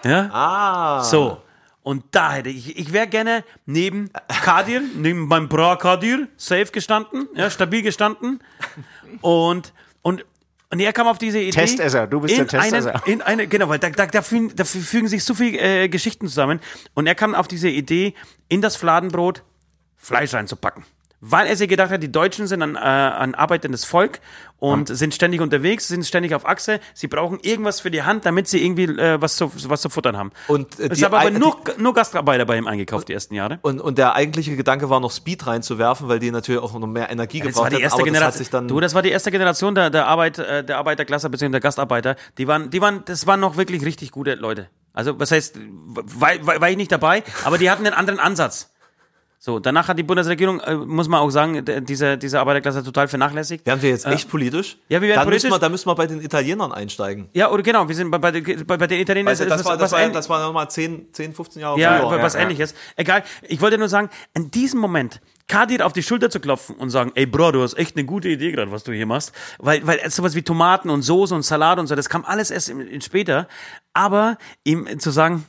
Ja? 0.03 0.29
Ah. 0.31 1.03
So. 1.03 1.41
Und 1.81 2.05
da 2.11 2.33
hätte 2.33 2.49
ich, 2.49 2.77
ich 2.77 2.93
wäre 2.93 3.07
gerne 3.07 3.43
neben 3.65 4.11
Kadir, 4.43 4.81
neben 4.95 5.27
meinem 5.27 5.49
Bra 5.49 5.75
Kadir, 5.75 6.27
safe 6.37 6.67
gestanden, 6.67 7.27
ja, 7.33 7.49
stabil 7.49 7.81
gestanden. 7.81 8.39
Und, 9.21 9.73
und, 10.03 10.23
und 10.69 10.79
er 10.79 10.93
kam 10.93 11.07
auf 11.07 11.17
diese 11.17 11.39
Idee. 11.39 11.51
Testesser, 11.51 12.05
du 12.05 12.21
bist 12.21 12.37
in 12.37 12.47
der 12.47 12.61
Testesser. 12.61 12.93
Einen, 12.93 13.13
in 13.13 13.21
eine, 13.21 13.47
genau, 13.47 13.69
weil 13.69 13.79
da, 13.79 13.89
da, 13.89 14.05
da, 14.05 14.21
fügen, 14.21 14.55
da 14.55 14.63
fügen 14.63 15.07
sich 15.07 15.23
so 15.23 15.33
viele 15.33 15.57
äh, 15.57 15.89
Geschichten 15.89 16.27
zusammen. 16.27 16.61
Und 16.93 17.07
er 17.07 17.15
kam 17.15 17.33
auf 17.33 17.47
diese 17.47 17.69
Idee, 17.69 18.13
in 18.49 18.61
das 18.61 18.75
Fladenbrot 18.75 19.43
Fleisch 19.97 20.35
reinzupacken. 20.35 20.85
Weil 21.19 21.47
er 21.47 21.55
sich 21.55 21.67
gedacht 21.67 21.89
hat, 21.89 22.03
die 22.03 22.11
Deutschen 22.11 22.45
sind 22.45 22.61
ein, 22.61 22.75
äh, 22.75 22.79
ein 22.79 23.33
arbeitendes 23.33 23.85
Volk 23.85 24.19
und 24.59 24.87
sind 24.87 25.15
ständig 25.15 25.41
unterwegs, 25.41 25.87
sind 25.87 26.05
ständig 26.05 26.35
auf 26.35 26.47
Achse. 26.47 26.79
Sie 26.93 27.07
brauchen 27.07 27.39
irgendwas 27.41 27.79
für 27.79 27.89
die 27.89 28.03
Hand, 28.03 28.25
damit 28.25 28.47
sie 28.47 28.63
irgendwie 28.63 28.83
äh, 28.83 29.19
was, 29.19 29.35
zu, 29.35 29.51
was 29.69 29.81
zu 29.81 29.89
futtern 29.89 30.15
haben. 30.15 30.31
Und, 30.47 30.79
äh, 30.79 30.89
es 30.91 31.03
haben 31.03 31.15
aber 31.15 31.31
nur, 31.31 31.57
nur 31.77 31.93
Gastarbeiter 31.95 32.45
bei 32.45 32.57
ihm 32.57 32.67
eingekauft 32.67 33.07
die 33.07 33.13
ersten 33.13 33.33
Jahre. 33.33 33.57
Und, 33.63 33.81
und 33.81 33.97
der 33.97 34.13
eigentliche 34.13 34.55
Gedanke 34.55 34.89
war 34.89 34.99
noch 34.99 35.11
Speed 35.11 35.47
reinzuwerfen, 35.47 36.07
weil 36.07 36.19
die 36.19 36.29
natürlich 36.29 36.61
auch 36.61 36.77
noch 36.77 36.87
mehr 36.87 37.09
Energie 37.09 37.39
Das 37.39 37.47
gebraucht 37.47 37.63
war 37.63 37.69
die 37.71 37.81
erste 37.81 37.97
das 37.97 38.05
Generation. 38.05 38.37
sich 38.37 38.49
dann 38.49 38.67
Du, 38.67 38.79
das 38.79 38.93
war 38.93 39.01
die 39.01 39.09
erste 39.09 39.31
Generation 39.31 39.73
der, 39.73 39.89
der 39.89 40.07
Arbeit, 40.07 40.37
äh, 40.37 40.63
der 40.63 40.77
Arbeiterklasse 40.77 41.29
bzw. 41.29 41.49
der 41.49 41.61
Gastarbeiter. 41.61 42.15
Die 42.37 42.47
waren, 42.47 42.69
die 42.69 42.81
waren, 42.81 43.03
das 43.05 43.25
waren 43.25 43.39
noch 43.39 43.57
wirklich 43.57 43.83
richtig 43.83 44.11
gute 44.11 44.35
Leute. 44.35 44.69
Also 44.93 45.19
was 45.19 45.31
heißt, 45.31 45.57
war, 45.59 46.33
war, 46.45 46.61
war 46.61 46.69
ich 46.69 46.77
nicht 46.77 46.91
dabei, 46.91 47.23
aber 47.43 47.57
die 47.57 47.69
hatten 47.69 47.85
einen 47.85 47.95
anderen 47.95 48.19
Ansatz. 48.19 48.71
So, 49.47 49.59
danach 49.59 49.87
hat 49.87 49.97
die 49.97 50.03
Bundesregierung, 50.03 50.59
äh, 50.59 50.75
muss 50.75 51.07
man 51.07 51.21
auch 51.21 51.29
sagen, 51.29 51.63
diese, 51.85 52.17
diese 52.17 52.37
Arbeiterklasse 52.41 52.83
total 52.83 53.07
vernachlässigt. 53.07 53.65
Wären 53.65 53.81
wir 53.81 53.91
jetzt 53.91 54.05
Äh, 54.05 54.09
echt 54.11 54.29
politisch? 54.29 54.75
ja, 54.89 55.01
wir 55.01 55.07
wären 55.07 55.15
dann 55.19 55.23
politisch. 55.23 55.43
Müssen 55.45 55.55
wir, 55.55 55.59
da 55.59 55.69
müssen 55.69 55.87
wir 55.87 55.95
bei 55.95 56.05
den 56.05 56.21
Italienern 56.21 56.73
einsteigen. 56.73 57.29
Ja, 57.31 57.49
oder 57.49 57.63
genau, 57.63 57.87
wir 57.87 57.95
sind 57.95 58.11
bei, 58.11 58.17
bei, 58.17 58.31
den- 58.31 58.65
bei, 58.67 58.75
den 58.75 58.99
Italienern. 58.99 59.31
Weißt 59.31 59.39
ist 59.39 59.49
das, 59.49 59.61
es 59.61 59.65
war, 59.65 59.75
was 59.75 59.79
das, 59.79 59.91
war, 59.93 60.09
das 60.09 60.29
war 60.29 60.45
nochmal 60.45 60.69
10, 60.69 61.13
10, 61.13 61.33
15 61.33 61.61
Jahre 61.61 61.79
Ja, 61.79 62.05
früher. 62.05 62.21
was 62.21 62.35
ähnliches. 62.35 62.75
Egal. 62.97 63.23
Ich 63.43 63.61
wollte 63.61 63.77
nur 63.77 63.87
sagen, 63.87 64.09
in 64.33 64.51
diesem 64.51 64.81
Moment 64.81 65.21
Kadir 65.47 65.85
auf 65.85 65.93
die 65.93 66.03
Schulter 66.03 66.29
zu 66.29 66.41
klopfen 66.41 66.75
und 66.75 66.89
sagen, 66.89 67.13
ey 67.15 67.25
Bro, 67.25 67.53
du 67.53 67.61
hast 67.63 67.77
echt 67.77 67.95
eine 67.95 68.03
gute 68.05 68.27
Idee 68.27 68.51
gerade, 68.51 68.69
was 68.73 68.83
du 68.83 68.91
hier 68.91 69.05
machst. 69.05 69.31
Weil, 69.59 69.87
weil 69.87 70.09
sowas 70.11 70.35
wie 70.35 70.41
Tomaten 70.41 70.89
und 70.89 71.03
Soße 71.03 71.33
und 71.33 71.43
Salat 71.43 71.79
und 71.79 71.87
so, 71.87 71.95
das 71.95 72.09
kam 72.09 72.25
alles 72.25 72.51
erst 72.51 72.67
in, 72.67 72.81
in 72.81 72.99
später. 72.99 73.47
Aber 73.93 74.37
ihm 74.65 74.99
zu 74.99 75.09
sagen, 75.09 75.45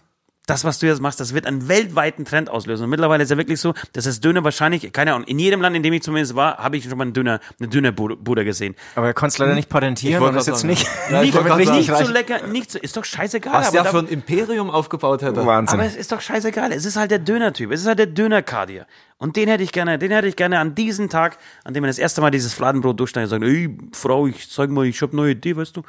das, 0.48 0.64
was 0.64 0.78
du 0.78 0.86
jetzt 0.86 1.00
machst, 1.02 1.20
das 1.20 1.34
wird 1.34 1.46
einen 1.46 1.68
weltweiten 1.68 2.24
Trend 2.24 2.48
auslösen. 2.48 2.84
Und 2.84 2.90
mittlerweile 2.90 3.22
ist 3.22 3.30
ja 3.30 3.36
wirklich 3.36 3.60
so, 3.60 3.74
dass 3.92 4.04
das 4.04 4.20
Döner 4.20 4.42
wahrscheinlich, 4.44 4.90
keine 4.92 5.12
Ahnung, 5.12 5.26
in 5.28 5.38
jedem 5.38 5.60
Land, 5.60 5.76
in 5.76 5.82
dem 5.82 5.92
ich 5.92 6.02
zumindest 6.02 6.34
war, 6.34 6.56
habe 6.58 6.76
ich 6.78 6.84
schon 6.84 6.96
mal 6.96 7.04
einen 7.04 7.12
Döner, 7.12 7.40
eine 7.60 7.68
Dönerbude 7.68 8.44
gesehen. 8.44 8.74
Aber 8.94 9.06
er 9.08 9.14
konnte 9.14 9.34
es 9.34 9.38
leider 9.38 9.54
nicht 9.54 9.68
patentieren 9.68 10.14
Ich 10.14 10.20
wollte 10.20 10.34
und 10.36 10.38
ist 10.40 10.46
grad 10.46 10.54
jetzt 10.54 10.60
sagen. 10.62 10.68
nicht. 10.68 10.86
Ja, 11.10 11.22
ich 11.58 11.58
nicht, 11.58 11.72
nicht 11.72 11.86
sagen. 11.88 12.06
so 12.06 12.12
lecker, 12.12 12.46
nicht 12.46 12.70
so, 12.70 12.78
ist 12.78 12.96
doch 12.96 13.04
scheißegal. 13.04 13.52
Was 13.52 13.66
aber 13.68 13.72
der 13.76 13.82
da- 13.84 13.90
für 13.90 13.98
ein 13.98 14.08
Imperium 14.08 14.70
aufgebaut 14.70 15.20
hätte. 15.22 15.44
Wahnsinn. 15.44 15.78
aber 15.78 15.86
es 15.86 15.94
ist 15.96 16.10
doch 16.12 16.20
scheißegal. 16.22 16.72
Es 16.72 16.84
ist 16.86 16.96
halt 16.96 17.10
der 17.10 17.18
Döner-Typ. 17.18 17.70
Es 17.70 17.82
ist 17.82 17.86
halt 17.86 17.98
der 17.98 18.06
Döner-Kadier. 18.06 18.86
Und 19.18 19.36
den 19.36 19.48
hätte 19.48 19.62
ich 19.64 19.72
gerne, 19.72 19.98
den 19.98 20.12
hätte 20.12 20.28
ich 20.28 20.36
gerne 20.36 20.60
an 20.60 20.74
diesem 20.74 21.10
Tag, 21.10 21.38
an 21.64 21.74
dem 21.74 21.82
man 21.82 21.88
das 21.88 21.98
erste 21.98 22.20
Mal 22.20 22.30
dieses 22.30 22.54
Fladenbrot 22.54 22.98
durchschneidet 22.98 23.32
und 23.32 23.40
sagt, 23.42 23.52
ey, 23.52 23.76
Frau, 23.92 24.26
ich 24.26 24.48
zeig 24.50 24.70
mal, 24.70 24.86
ich 24.86 25.02
hab 25.02 25.10
eine 25.10 25.16
neue 25.20 25.32
Idee, 25.32 25.56
weißt 25.56 25.76
du? 25.76 25.82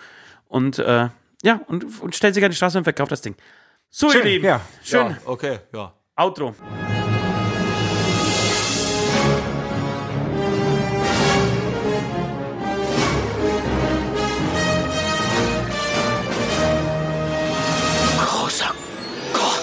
Und, 0.47 0.80
äh, 0.80 1.07
ja, 1.43 1.62
und, 1.68 1.86
und 2.01 2.16
stellt 2.16 2.34
sich 2.34 2.43
an 2.43 2.51
die 2.51 2.57
Straße 2.57 2.78
und 2.78 2.84
verkauft 2.84 3.12
das 3.12 3.22
Ding. 3.22 3.36
So, 3.90 4.10
Schön, 4.10 4.22
ihr 4.22 4.26
Lieben. 4.34 4.46
ja. 4.46 4.62
Schön. 4.84 5.08
Ja, 5.12 5.18
okay, 5.26 5.60
ja. 5.74 5.94
Outro. 6.16 6.54
Großer 18.18 18.74
Gott. 19.34 19.62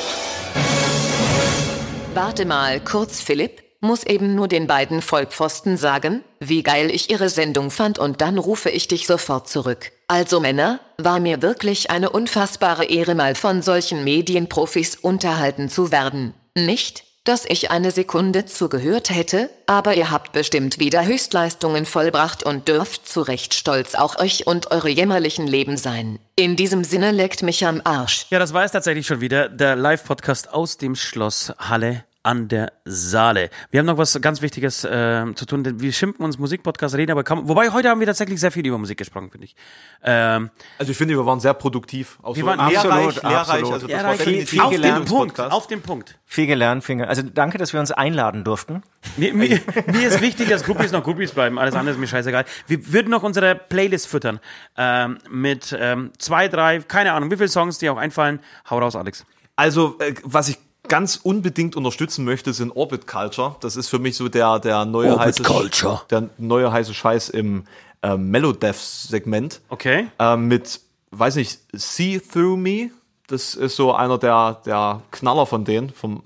Warte 2.14 2.44
mal 2.46 2.80
kurz, 2.80 3.20
Philipp, 3.20 3.62
muss 3.80 4.04
eben 4.04 4.34
nur 4.34 4.48
den 4.48 4.66
beiden 4.66 5.02
Vollpfosten 5.02 5.76
sagen, 5.76 6.22
wie 6.40 6.62
geil 6.62 6.90
ich 6.90 7.10
ihre 7.10 7.28
Sendung 7.28 7.70
fand 7.70 7.98
und 7.98 8.20
dann 8.20 8.38
rufe 8.38 8.70
ich 8.70 8.88
dich 8.88 9.06
sofort 9.06 9.48
zurück. 9.48 9.92
Also 10.08 10.40
Männer, 10.40 10.80
war 10.98 11.20
mir 11.20 11.42
wirklich 11.42 11.90
eine 11.90 12.10
unfassbare 12.10 12.84
Ehre 12.84 13.14
mal 13.14 13.34
von 13.34 13.62
solchen 13.62 14.04
Medienprofis 14.04 14.96
unterhalten 14.96 15.68
zu 15.68 15.92
werden. 15.92 16.32
Nicht, 16.54 17.04
dass 17.24 17.44
ich 17.44 17.70
eine 17.70 17.90
Sekunde 17.90 18.46
zugehört 18.46 19.10
hätte, 19.10 19.50
aber 19.66 19.94
ihr 19.94 20.10
habt 20.10 20.32
bestimmt 20.32 20.78
wieder 20.78 21.04
Höchstleistungen 21.04 21.84
vollbracht 21.84 22.44
und 22.44 22.68
dürft 22.68 23.08
zu 23.08 23.20
Recht 23.20 23.54
stolz 23.54 23.94
auf 23.94 24.18
euch 24.20 24.46
und 24.46 24.70
eure 24.70 24.88
jämmerlichen 24.88 25.46
Leben 25.46 25.76
sein. 25.76 26.18
In 26.36 26.56
diesem 26.56 26.84
Sinne 26.84 27.10
leckt 27.10 27.42
mich 27.42 27.66
am 27.66 27.80
Arsch. 27.84 28.26
Ja, 28.30 28.38
das 28.38 28.54
war 28.54 28.64
es 28.64 28.72
tatsächlich 28.72 29.06
schon 29.06 29.20
wieder. 29.20 29.48
Der 29.48 29.74
Live-Podcast 29.76 30.52
aus 30.52 30.76
dem 30.76 30.94
Schloss 30.94 31.52
Halle 31.58 32.04
an 32.26 32.48
der 32.48 32.72
Saale. 32.84 33.50
Wir 33.70 33.78
haben 33.78 33.86
noch 33.86 33.98
was 33.98 34.20
ganz 34.20 34.42
Wichtiges 34.42 34.82
äh, 34.82 35.24
zu 35.36 35.46
tun. 35.46 35.62
denn 35.62 35.80
Wir 35.80 35.92
schimpfen 35.92 36.24
uns 36.24 36.38
Musikpodcast 36.38 36.96
reden, 36.96 37.12
aber 37.12 37.22
kaum, 37.22 37.48
wobei 37.48 37.70
heute 37.70 37.88
haben 37.88 38.00
wir 38.00 38.06
tatsächlich 38.06 38.40
sehr 38.40 38.50
viel 38.50 38.66
über 38.66 38.78
Musik 38.78 38.98
gesprochen, 38.98 39.30
finde 39.30 39.44
ich. 39.44 39.54
Ähm, 40.02 40.50
Also 40.76 40.90
ich 40.90 40.98
finde, 40.98 41.14
wir 41.14 41.24
waren 41.24 41.38
sehr 41.38 41.54
produktiv. 41.54 42.18
Auch 42.22 42.34
Wir 42.34 42.42
so 42.42 42.46
waren 42.48 42.68
lehrreich, 42.68 42.84
absolut, 42.84 43.22
lehrreich. 43.22 43.36
absolut. 43.38 43.72
Also 43.72 43.86
das 43.86 44.02
war 44.04 44.14
viel, 44.14 44.44
viel 44.46 44.60
auf 44.60 44.66
ein 44.66 44.72
den 44.72 44.82
gelernt. 44.82 45.08
Punkt, 45.08 45.40
auf 45.40 45.66
den 45.68 45.82
Punkt. 45.82 46.18
Viel 46.24 46.46
gelernt, 46.48 46.82
Finger. 46.82 47.08
Also 47.08 47.22
danke, 47.22 47.58
dass 47.58 47.72
wir 47.72 47.78
uns 47.78 47.92
einladen 47.92 48.42
durften. 48.42 48.82
Mir, 49.16 49.32
mir, 49.32 49.60
mir 49.86 50.08
ist 50.08 50.20
wichtig, 50.20 50.48
dass 50.48 50.64
Groupies 50.64 50.90
noch 50.90 51.04
Groupies 51.04 51.30
bleiben. 51.30 51.60
Alles 51.60 51.74
andere 51.76 51.94
ist 51.94 52.00
mir 52.00 52.08
scheißegal. 52.08 52.44
Wir 52.66 52.92
würden 52.92 53.10
noch 53.10 53.22
unsere 53.22 53.54
Playlist 53.54 54.08
füttern 54.08 54.40
ähm, 54.76 55.18
mit 55.30 55.76
ähm, 55.78 56.10
zwei, 56.18 56.48
drei, 56.48 56.80
keine 56.80 57.12
Ahnung, 57.12 57.30
wie 57.30 57.36
viele 57.36 57.48
Songs 57.48 57.78
dir 57.78 57.92
auch 57.92 57.98
einfallen. 57.98 58.40
Hau 58.68 58.80
raus, 58.80 58.96
Alex. 58.96 59.24
Also, 59.54 59.96
äh, 60.00 60.14
was 60.24 60.48
ich 60.48 60.58
ganz 60.88 61.16
unbedingt 61.22 61.76
unterstützen 61.76 62.24
möchte, 62.24 62.52
sind 62.52 62.70
Orbit 62.72 63.06
Culture. 63.06 63.56
Das 63.60 63.76
ist 63.76 63.88
für 63.88 63.98
mich 63.98 64.16
so 64.16 64.28
der, 64.28 64.58
der 64.58 64.84
neue 64.84 65.12
Orbit 65.12 65.26
heiße 65.26 65.42
Culture. 65.42 66.02
der 66.10 66.28
neue 66.38 66.72
heiße 66.72 66.94
Scheiß 66.94 67.28
im 67.30 67.64
äh, 68.02 68.16
Melodeath-Segment. 68.16 69.60
Okay. 69.68 70.08
Ähm, 70.18 70.48
mit, 70.48 70.80
weiß 71.10 71.36
nicht, 71.36 71.60
See 71.72 72.20
Through 72.20 72.56
Me. 72.56 72.90
Das 73.26 73.54
ist 73.54 73.76
so 73.76 73.92
einer 73.92 74.18
der, 74.18 74.60
der 74.64 75.02
Knaller 75.10 75.46
von 75.46 75.64
denen, 75.64 75.90
vom 75.90 76.22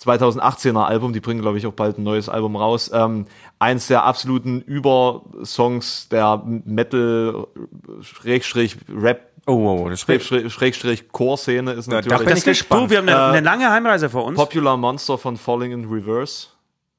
2018er 0.00 0.84
Album. 0.84 1.12
Die 1.12 1.20
bringen, 1.20 1.40
glaube 1.40 1.58
ich, 1.58 1.66
auch 1.66 1.72
bald 1.72 1.98
ein 1.98 2.02
neues 2.02 2.28
Album 2.28 2.56
raus. 2.56 2.90
Ähm, 2.92 3.26
eins 3.58 3.86
der 3.86 4.04
absoluten 4.04 4.60
Übersongs 4.60 6.08
der 6.08 6.42
Metal-Rap 6.44 7.46
Oh, 9.48 9.84
oh, 9.84 9.88
das 9.88 10.08
wird. 10.08 10.24
Schrägstrich 10.24 11.08
Chorszene 11.12 11.72
ist 11.72 11.86
da 11.86 11.96
natürlich 11.96 12.18
bin 12.18 12.28
Das 12.28 12.38
ich 12.40 12.44
gespannt. 12.44 12.86
du, 12.86 12.90
wir 12.90 12.98
haben 12.98 13.08
eine, 13.08 13.26
eine 13.26 13.40
lange 13.42 13.70
Heimreise 13.70 14.10
vor 14.10 14.24
uns. 14.24 14.36
Popular 14.36 14.76
Monster 14.76 15.18
von 15.18 15.36
Falling 15.36 15.70
in 15.70 15.84
Reverse. 15.88 16.48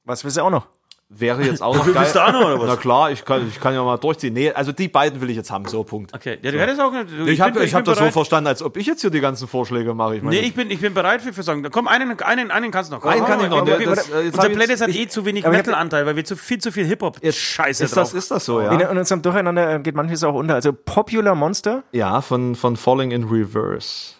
Was 0.05 0.23
willst 0.23 0.37
du 0.37 0.41
auch 0.43 0.49
noch? 0.49 0.67
Wäre 1.09 1.41
jetzt 1.43 1.63
auch 1.63 1.73
noch 1.73 1.85
geil. 1.93 2.05
Auch 2.15 2.31
noch, 2.33 2.41
oder 2.41 2.59
was? 2.59 2.67
Na 2.67 2.75
klar, 2.75 3.11
ich 3.11 3.23
kann, 3.23 3.47
ich 3.47 3.61
kann 3.61 3.73
ja 3.73 3.81
mal 3.81 3.95
durchziehen. 3.97 4.33
Nee, 4.33 4.51
also 4.51 4.73
die 4.73 4.89
beiden 4.89 5.21
will 5.21 5.29
ich 5.29 5.37
jetzt 5.37 5.49
haben, 5.49 5.63
so 5.65 5.85
Punkt. 5.85 6.13
Okay, 6.13 6.37
ja, 6.41 6.51
du 6.51 6.59
hättest 6.59 6.81
auch. 6.81 6.91
Du, 6.91 7.25
Ich 7.27 7.39
habe 7.39 7.63
ich 7.63 7.73
hab 7.73 7.85
bin 7.85 7.93
das 7.93 8.03
so 8.03 8.11
verstanden, 8.11 8.47
als 8.47 8.61
ob 8.61 8.75
ich 8.75 8.85
jetzt 8.87 8.99
hier 8.99 9.09
die 9.09 9.21
ganzen 9.21 9.47
Vorschläge 9.47 9.93
mache. 9.93 10.17
Ich 10.17 10.21
meine, 10.21 10.35
Nee, 10.35 10.45
ich 10.47 10.53
bin, 10.53 10.69
ich 10.69 10.81
bin 10.81 10.93
bereit 10.93 11.21
für, 11.21 11.31
für 11.31 11.43
Sagen. 11.43 11.65
Komm, 11.71 11.87
einen, 11.87 12.19
einen, 12.19 12.51
einen 12.51 12.71
kannst 12.71 12.91
du 12.91 12.95
noch. 12.95 13.01
Komm, 13.01 13.11
Einen 13.11 13.25
kann 13.25 13.39
ich 13.39 13.49
noch. 13.49 13.59
mal. 13.59 13.65
Der- 13.65 13.79
Wir- 13.79 13.87
das, 13.95 14.09
äh, 14.09 14.25
Unser 14.25 14.41
hab 14.43 14.51
Playlist 14.51 14.83
hat 14.83 14.89
eh 14.93 15.07
zu 15.07 15.25
wenig 15.25 15.45
hab- 15.45 15.53
Metal-Anteil, 15.53 16.05
weil 16.05 16.17
wir 16.17 16.25
zu 16.25 16.35
viel 16.35 16.57
zu 16.57 16.73
viel 16.73 16.85
Hip-Hop-Scheiße 16.85 17.85
ist, 17.85 17.95
drauf 17.95 18.11
das, 18.11 18.13
ist 18.13 18.29
das 18.31 18.43
so, 18.43 18.59
ja? 18.59 18.73
In, 18.73 18.81
in 18.81 18.97
unserem 18.97 19.21
Durcheinander 19.21 19.75
äh, 19.75 19.79
geht 19.79 19.95
manches 19.95 20.25
auch 20.25 20.33
unter. 20.33 20.55
Also 20.55 20.73
Popular 20.73 21.35
Monster. 21.35 21.83
Ja, 21.93 22.19
von, 22.19 22.53
von 22.55 22.75
Falling 22.75 23.11
in 23.11 23.23
Reverse. 23.23 24.15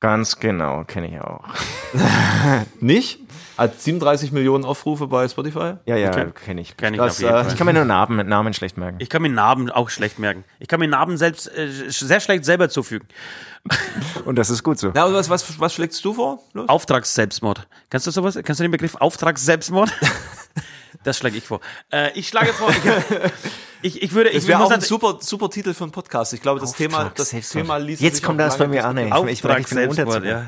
Ganz 0.00 0.40
genau, 0.40 0.82
kenne 0.84 1.08
ich 1.14 1.20
auch. 1.20 1.44
Nicht? 2.80 3.20
Hat 3.60 3.78
37 3.78 4.32
Millionen 4.32 4.64
Aufrufe 4.64 5.06
bei 5.06 5.28
Spotify? 5.28 5.74
Ja, 5.84 5.94
ja, 5.96 6.08
Okay. 6.08 6.28
kenne 6.46 6.62
ich. 6.62 6.78
Kenn 6.78 6.94
ich 6.94 6.98
Das, 7.00 7.20
äh. 7.20 7.44
Ich 7.46 7.56
kann 7.56 7.66
mir 7.66 7.74
nur 7.74 7.84
Namen 7.84 8.26
Namen 8.26 8.54
schlecht 8.54 8.78
merken. 8.78 8.96
Ich 9.00 9.10
kann 9.10 9.20
mir 9.20 9.28
Narben 9.28 9.70
auch 9.70 9.90
schlecht 9.90 10.18
merken. 10.18 10.44
Ich 10.60 10.66
kann 10.66 10.80
mir 10.80 10.88
Narben 10.88 11.18
selbst 11.18 11.46
äh, 11.54 11.68
sehr 11.90 12.20
schlecht 12.20 12.46
selber 12.46 12.70
zufügen. 12.70 13.06
Und 14.24 14.36
das 14.36 14.48
ist 14.48 14.62
gut 14.62 14.78
so. 14.78 14.92
Ja, 14.94 15.04
und 15.04 15.12
was, 15.12 15.28
was, 15.28 15.60
was 15.60 15.74
schlägst 15.74 16.02
du 16.06 16.14
vor? 16.14 16.42
Los. 16.54 16.70
Auftragsselbstmord. 16.70 17.68
Kannst 17.90 18.06
du 18.06 18.10
sowas? 18.10 18.38
Kannst 18.42 18.60
du 18.60 18.64
den 18.64 18.70
Begriff 18.70 18.94
Auftragsselbstmord? 18.94 19.92
das 21.04 21.18
schlage 21.18 21.36
ich 21.36 21.44
vor. 21.44 21.60
Äh, 21.92 22.12
ich 22.18 22.28
schlage 22.28 22.54
vor. 22.54 22.70
Ich, 22.70 22.76
ich, 23.96 24.02
ich 24.04 24.12
würde. 24.14 24.30
Ich 24.30 24.36
Das 24.36 24.46
wäre 24.46 24.60
auch 24.60 24.70
ein 24.70 24.78
nat- 24.78 24.86
super, 24.86 25.18
super 25.20 25.50
Titel 25.50 25.74
für 25.74 25.84
einen 25.84 25.92
Podcast. 25.92 26.32
Ich 26.32 26.40
glaube, 26.40 26.60
das 26.60 26.72
Thema, 26.72 27.12
das 27.14 27.28
Selbstmord. 27.28 27.64
Thema 27.66 27.76
liest 27.76 28.00
Jetzt 28.00 28.16
sich 28.16 28.24
kommt 28.24 28.40
das 28.40 28.56
bei 28.56 28.66
mir 28.66 28.86
an. 28.86 28.96
Ey. 28.96 29.08
Ich, 29.30 29.44
ich, 29.44 29.44
ich 29.44 29.66
bin 29.68 29.88
Unterzimmer. 29.90 30.24
ja. 30.24 30.46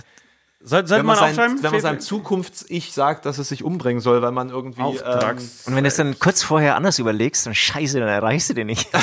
Soll, 0.65 0.87
sollte 0.87 1.01
Wenn 1.01 1.07
man 1.07 1.17
man, 1.19 1.29
aufschreiben? 1.31 1.57
sein, 1.57 1.65
wenn 1.65 1.71
man 1.73 1.81
seinem 1.81 2.01
Zukunfts-Ich 2.01 2.93
sagt, 2.93 3.27
dass 3.27 3.39
es 3.39 3.49
sich 3.49 3.65
umbringen 3.65 4.01
soll, 4.01 4.23
weil 4.23 4.31
man 4.31 4.49
irgendwie 4.51 4.81
ähm, 4.81 4.87
Auftrags. 4.87 5.65
Und 5.67 5.75
wenn 5.75 5.83
du 5.83 5.89
es 5.89 5.97
dann 5.97 6.17
kurz 6.21 6.43
vorher 6.45 6.77
anders 6.77 6.99
überlegst, 7.01 7.47
dann 7.47 7.55
scheiße, 7.55 7.99
dann 7.99 8.09
erreichst 8.09 8.51
du 8.51 8.55
den 8.55 8.69
nicht. 8.69 8.89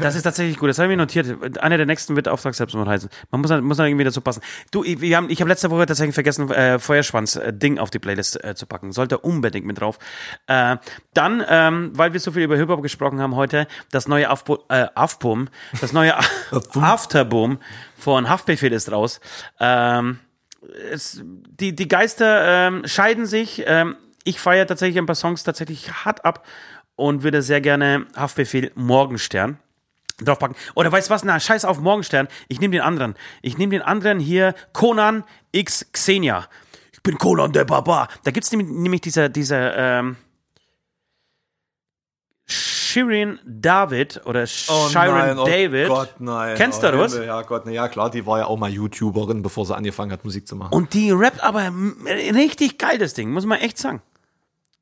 Das 0.00 0.14
ist 0.14 0.22
tatsächlich 0.22 0.58
gut. 0.58 0.68
Das 0.68 0.78
habe 0.78 0.86
ich 0.86 0.90
mir 0.96 0.96
notiert. 1.02 1.58
Einer 1.62 1.76
der 1.78 1.86
nächsten 1.86 2.14
wird 2.16 2.28
Auftragsselbstmord 2.28 2.88
heißen. 2.88 3.08
Man 3.30 3.40
muss, 3.40 3.48
dann- 3.50 3.64
muss 3.64 3.76
dann 3.78 3.86
irgendwie 3.86 4.04
dazu 4.04 4.20
passen. 4.20 4.40
Du, 4.70 4.84
ich- 4.84 5.00
wir 5.00 5.16
haben, 5.16 5.30
ich 5.30 5.40
habe 5.40 5.48
letzte 5.48 5.70
Woche 5.70 5.86
tatsächlich 5.86 6.14
vergessen, 6.14 6.50
äh, 6.50 6.78
Feuerschwanz-Ding 6.78 7.78
auf 7.78 7.90
die 7.90 7.98
Playlist 7.98 8.42
äh, 8.44 8.54
zu 8.54 8.66
packen. 8.66 8.92
Sollte 8.92 9.18
unbedingt 9.18 9.66
mit 9.66 9.80
drauf. 9.80 9.98
Äh, 10.46 10.76
dann, 11.14 11.44
ähm, 11.48 11.90
weil 11.94 12.12
wir 12.12 12.20
so 12.20 12.30
viel 12.32 12.42
über 12.42 12.56
Hip-Hop 12.56 12.82
gesprochen 12.82 13.20
haben 13.20 13.34
heute, 13.36 13.66
das 13.90 14.06
neue 14.08 14.30
Aufbo 14.30 14.58
äh, 14.68 14.86
Aufboom, 14.94 15.48
das 15.80 15.92
neue 15.92 16.14
Afterboom 16.74 17.58
von 17.98 18.28
Haftbefehl 18.28 18.72
ist 18.72 18.92
raus. 18.92 19.20
Ähm, 19.60 20.18
es, 20.90 21.22
die, 21.24 21.74
die 21.74 21.88
Geister 21.88 22.68
ähm, 22.68 22.86
scheiden 22.86 23.26
sich. 23.26 23.62
Ähm, 23.66 23.96
ich 24.24 24.40
feiere 24.40 24.66
tatsächlich 24.66 24.98
ein 24.98 25.06
paar 25.06 25.14
Songs 25.14 25.44
tatsächlich 25.44 26.04
hart 26.04 26.24
ab 26.24 26.46
und 26.96 27.22
würde 27.22 27.42
sehr 27.42 27.60
gerne 27.60 28.06
Haftbefehl 28.16 28.70
Morgenstern 28.74 29.58
draufpacken. 30.22 30.56
Oder 30.74 30.92
weißt 30.92 31.10
was? 31.10 31.24
Na, 31.24 31.40
scheiß 31.40 31.64
auf 31.64 31.80
Morgenstern. 31.80 32.28
Ich 32.48 32.60
nehme 32.60 32.72
den 32.72 32.82
anderen. 32.82 33.14
Ich 33.42 33.58
nehme 33.58 33.70
den 33.70 33.82
anderen 33.82 34.20
hier, 34.20 34.54
Conan 34.72 35.24
X 35.52 35.86
Xenia. 35.92 36.46
Ich 36.92 37.02
bin 37.02 37.18
Conan 37.18 37.52
der 37.52 37.64
Barbar. 37.64 38.08
Da 38.22 38.30
gibt's 38.30 38.50
nämlich, 38.52 38.68
nämlich 38.70 39.00
dieser, 39.00 39.28
dieser, 39.28 39.76
ähm, 39.76 40.16
Shirin 42.46 43.38
David 43.44 44.20
oder 44.26 44.42
Oh 44.42 44.88
Shirin 44.88 45.14
nein, 45.14 45.38
oh 45.38 45.46
David. 45.46 45.88
Gott, 45.88 46.14
nein. 46.20 46.56
Kennst 46.56 46.84
oh, 46.84 46.90
du 46.90 46.98
das? 46.98 47.12
Himmel, 47.14 47.26
Ja, 47.28 47.42
Gott, 47.42 47.64
na 47.66 47.72
ja, 47.72 47.88
klar, 47.88 48.10
die 48.10 48.24
war 48.26 48.38
ja 48.40 48.46
auch 48.46 48.58
mal 48.58 48.70
YouTuberin, 48.70 49.42
bevor 49.42 49.66
sie 49.66 49.74
angefangen 49.74 50.12
hat, 50.12 50.24
Musik 50.24 50.46
zu 50.46 50.54
machen. 50.54 50.72
Und 50.72 50.94
die 50.94 51.10
rappt 51.10 51.42
aber 51.42 51.72
richtig 52.06 52.78
geil, 52.78 52.98
das 52.98 53.14
Ding, 53.14 53.30
muss 53.30 53.46
man 53.46 53.58
echt 53.60 53.78
sagen. 53.78 54.02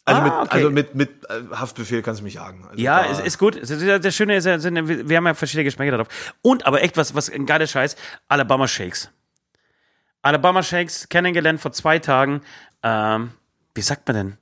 also 0.04 0.20
ah, 0.20 0.24
mit, 0.24 0.32
okay. 0.32 0.48
also 0.50 0.70
mit, 0.70 0.94
mit 0.94 1.10
äh, 1.30 1.54
Haftbefehl 1.54 2.02
kannst 2.02 2.20
du 2.20 2.24
mich 2.24 2.34
jagen. 2.34 2.64
Also 2.68 2.82
Ja, 2.82 3.00
ist 3.00 3.38
gut. 3.38 3.54
Ist, 3.54 3.70
ja- 3.70 3.98
das 3.98 4.14
Schöne 4.14 4.36
ist, 4.36 4.44
ja, 4.44 4.58
sind, 4.58 4.74
wir 4.88 5.08
wir 5.08 5.16
haben 5.16 5.26
ja 5.26 5.34
verschiedene 5.34 5.64
Geschmäcker 5.64 5.92
darauf. 5.92 6.08
Und 6.42 6.66
aber 6.66 6.82
echt 6.82 6.96
was, 6.96 7.14
was 7.14 7.30
ein 7.30 7.46
geiler 7.46 7.66
Scheiß, 7.68 7.96
Alabama 8.28 8.66
Shakes. 8.66 9.10
Alabama 10.22 10.62
Shakes 10.62 11.08
kennengelernt 11.08 11.60
vor 11.60 11.72
zwei 11.72 11.98
Tagen. 11.98 12.42
Ähm, 12.82 13.30
wie 13.74 13.80
sagt 13.80 14.06
man 14.08 14.16
denn? 14.16 14.36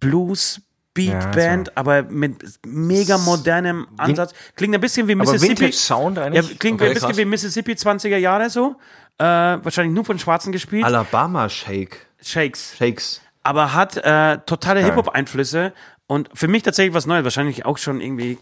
Blues, 0.00 0.60
Beat 0.94 1.08
Ja, 1.12 1.26
Band, 1.30 1.76
aber 1.76 2.02
mit 2.02 2.36
mega 2.66 3.16
modernem 3.18 3.86
Ansatz. 3.96 4.34
Klingt 4.56 4.74
ein 4.74 4.80
bisschen 4.80 5.08
wie 5.08 5.12
Aber 5.12 5.22
Mississippi. 5.24 5.60
Vintage 5.60 5.72
Sound 5.72 6.16
Ja, 6.18 6.24
eigentlich? 6.24 6.58
klingt 6.58 6.80
Okay, 6.80 6.88
ein 6.90 6.94
bisschen 6.94 7.08
krass. 7.08 7.18
wie 7.18 7.24
Mississippi 7.24 7.72
20er 7.72 8.16
Jahre 8.18 8.50
so. 8.50 8.76
Äh, 9.18 9.24
wahrscheinlich 9.24 9.94
nur 9.94 10.04
von 10.04 10.18
Schwarzen 10.18 10.52
gespielt. 10.52 10.84
Alabama 10.84 11.48
Shake. 11.48 12.06
Shakes 12.20 12.76
Shakes. 12.76 13.20
aber 13.42 13.72
hat 13.74 13.96
äh, 13.96 14.38
totale 14.46 14.84
Hip-Hop-Einflüsse 14.84 15.72
und 16.06 16.28
für 16.34 16.46
mich 16.48 16.62
tatsächlich 16.62 16.94
was 16.94 17.06
Neues. 17.06 17.24
Wahrscheinlich 17.24 17.64
auch 17.64 17.78
schon 17.78 18.00
irgendwie 18.00 18.38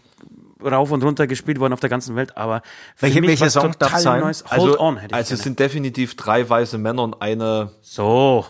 rauf 0.63 0.91
und 0.91 1.03
runter 1.03 1.25
gespielt 1.27 1.59
worden 1.59 1.73
auf 1.73 1.79
der 1.79 1.89
ganzen 1.89 2.15
Welt, 2.15 2.37
aber 2.37 2.61
für 2.95 3.03
Welche- 3.07 3.21
mich 3.21 3.29
welcher 3.31 3.45
was 3.47 3.53
Song 3.53 3.71
darf's 3.79 4.03
sein? 4.03 4.19
Neues. 4.19 4.43
Hold 4.43 4.51
Also, 4.51 4.79
on, 4.79 4.97
hätte 4.97 5.07
ich 5.11 5.15
also 5.15 5.33
es 5.33 5.41
sind 5.41 5.57
definitiv 5.59 6.15
drei 6.15 6.47
weiße 6.47 6.77
Männer 6.77 7.01
und 7.03 7.19
eine, 7.21 7.71
So. 7.81 8.45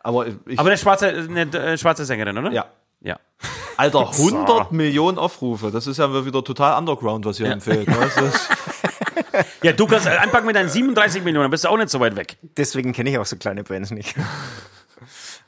aber 0.00 0.26
ich, 0.26 0.58
Aber 0.58 0.70
eine 0.70 0.78
schwarze, 0.78 1.08
eine 1.08 1.42
äh, 1.42 1.78
schwarze 1.78 2.04
Sängerin, 2.04 2.36
oder? 2.38 2.50
ja. 2.50 2.64
Ja. 3.02 3.18
Alter, 3.76 4.10
100 4.12 4.72
Millionen 4.72 5.18
Aufrufe. 5.18 5.70
Das 5.70 5.86
ist 5.86 5.98
ja 5.98 6.24
wieder 6.26 6.44
total 6.44 6.78
Underground, 6.78 7.24
was 7.24 7.36
hier 7.38 7.50
empfiehlt. 7.50 7.88
ne? 7.88 7.96
Ja, 9.62 9.72
du 9.72 9.86
kannst 9.86 10.06
anpacken 10.06 10.46
mit 10.46 10.56
deinen 10.56 10.68
37 10.68 11.22
Millionen, 11.22 11.44
dann 11.44 11.50
bist 11.50 11.64
du 11.64 11.68
auch 11.68 11.76
nicht 11.76 11.90
so 11.90 12.00
weit 12.00 12.16
weg. 12.16 12.36
Deswegen 12.56 12.92
kenne 12.92 13.10
ich 13.10 13.18
auch 13.18 13.26
so 13.26 13.36
kleine 13.36 13.62
Bands 13.64 13.90
nicht. 13.90 14.14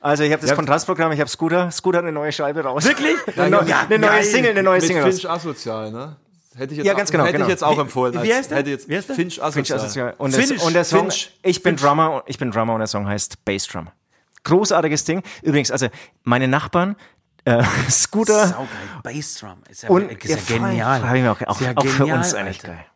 Also 0.01 0.24
ich 0.24 0.33
habe 0.33 0.45
das 0.45 0.57
Kontrastprogramm, 0.57 1.12
ich 1.12 1.20
habe 1.20 1.31
Scooter. 1.31 1.70
Scooter 1.70 1.99
hat 1.99 2.05
eine 2.05 2.11
neue 2.12 2.33
Scheibe 2.33 2.65
raus. 2.65 2.85
Wirklich? 2.85 3.15
Eine, 3.37 3.51
neu- 3.51 3.59
eine 3.73 3.99
neue. 4.01 4.24
Single, 4.24 4.51
eine 4.51 4.62
neue 4.65 4.79
mit 4.79 4.85
Single 4.89 5.05
raus. 5.05 5.15
Finch 5.15 5.31
asozial, 5.31 5.93
ne? 5.93 6.16
Hätte 6.57 6.73
ich 6.73 6.79
jetzt, 6.79 6.87
Ja, 6.89 6.95
ganz 6.95 7.12
genau, 7.12 7.23
hätte 7.23 7.35
genau. 7.35 7.45
ich 7.45 7.51
jetzt 7.51 7.62
auch 7.62 7.77
Wie- 7.77 7.83
empfohlen. 7.83 8.20
wie 8.20 8.35
heißt 8.35 8.51
der? 8.51 8.59
Hätte 8.59 8.70
jetzt 8.70 8.89
Wie 8.89 8.97
heißt 8.97 9.09
der? 9.11 9.15
Finch 9.15 9.41
asozial. 9.41 9.53
Finch 9.53 9.73
Asozial. 9.73 10.15
Und, 10.19 10.35
Finch. 10.35 10.49
das, 10.57 10.65
und 10.66 10.73
der 10.73 10.85
Song, 10.85 11.01
Finch. 11.03 11.31
ich 11.45 11.62
bin 11.62 11.77
Drummer, 11.77 12.24
ich 12.27 12.37
bin 12.37 12.51
Drummer 12.51 12.73
und 12.74 12.81
der 12.81 12.89
Song 12.89 13.07
heißt 13.07 13.45
Bassdrum. 13.45 13.91
Großartiges 14.43 15.05
Ding. 15.05 15.23
Übrigens, 15.43 15.70
also 15.70 15.87
meine 16.24 16.49
Nachbarn, 16.49 16.97
äh, 17.44 17.62
Scooter 17.90 18.48
Saugeil. 18.48 18.69
Bassdrum. 19.02 19.59
Ist 19.69 19.82
ja, 19.82 19.89
und 19.90 20.10
ist 20.10 20.28
ja, 20.31 20.36
voll, 20.36 20.59
genial. 20.69 21.01
frage 21.01 21.16
ich 21.19 21.23
mich 21.23 21.31
auch, 21.31 21.43
auch, 21.48 21.60
Ist 21.60 21.66
ja 21.66 21.73
auch 21.77 21.85
für 21.86 21.98
genial, 21.98 22.19
uns 22.19 22.35
eigentlich 22.35 22.60
Alter. 22.60 22.74
geil. 22.74 22.86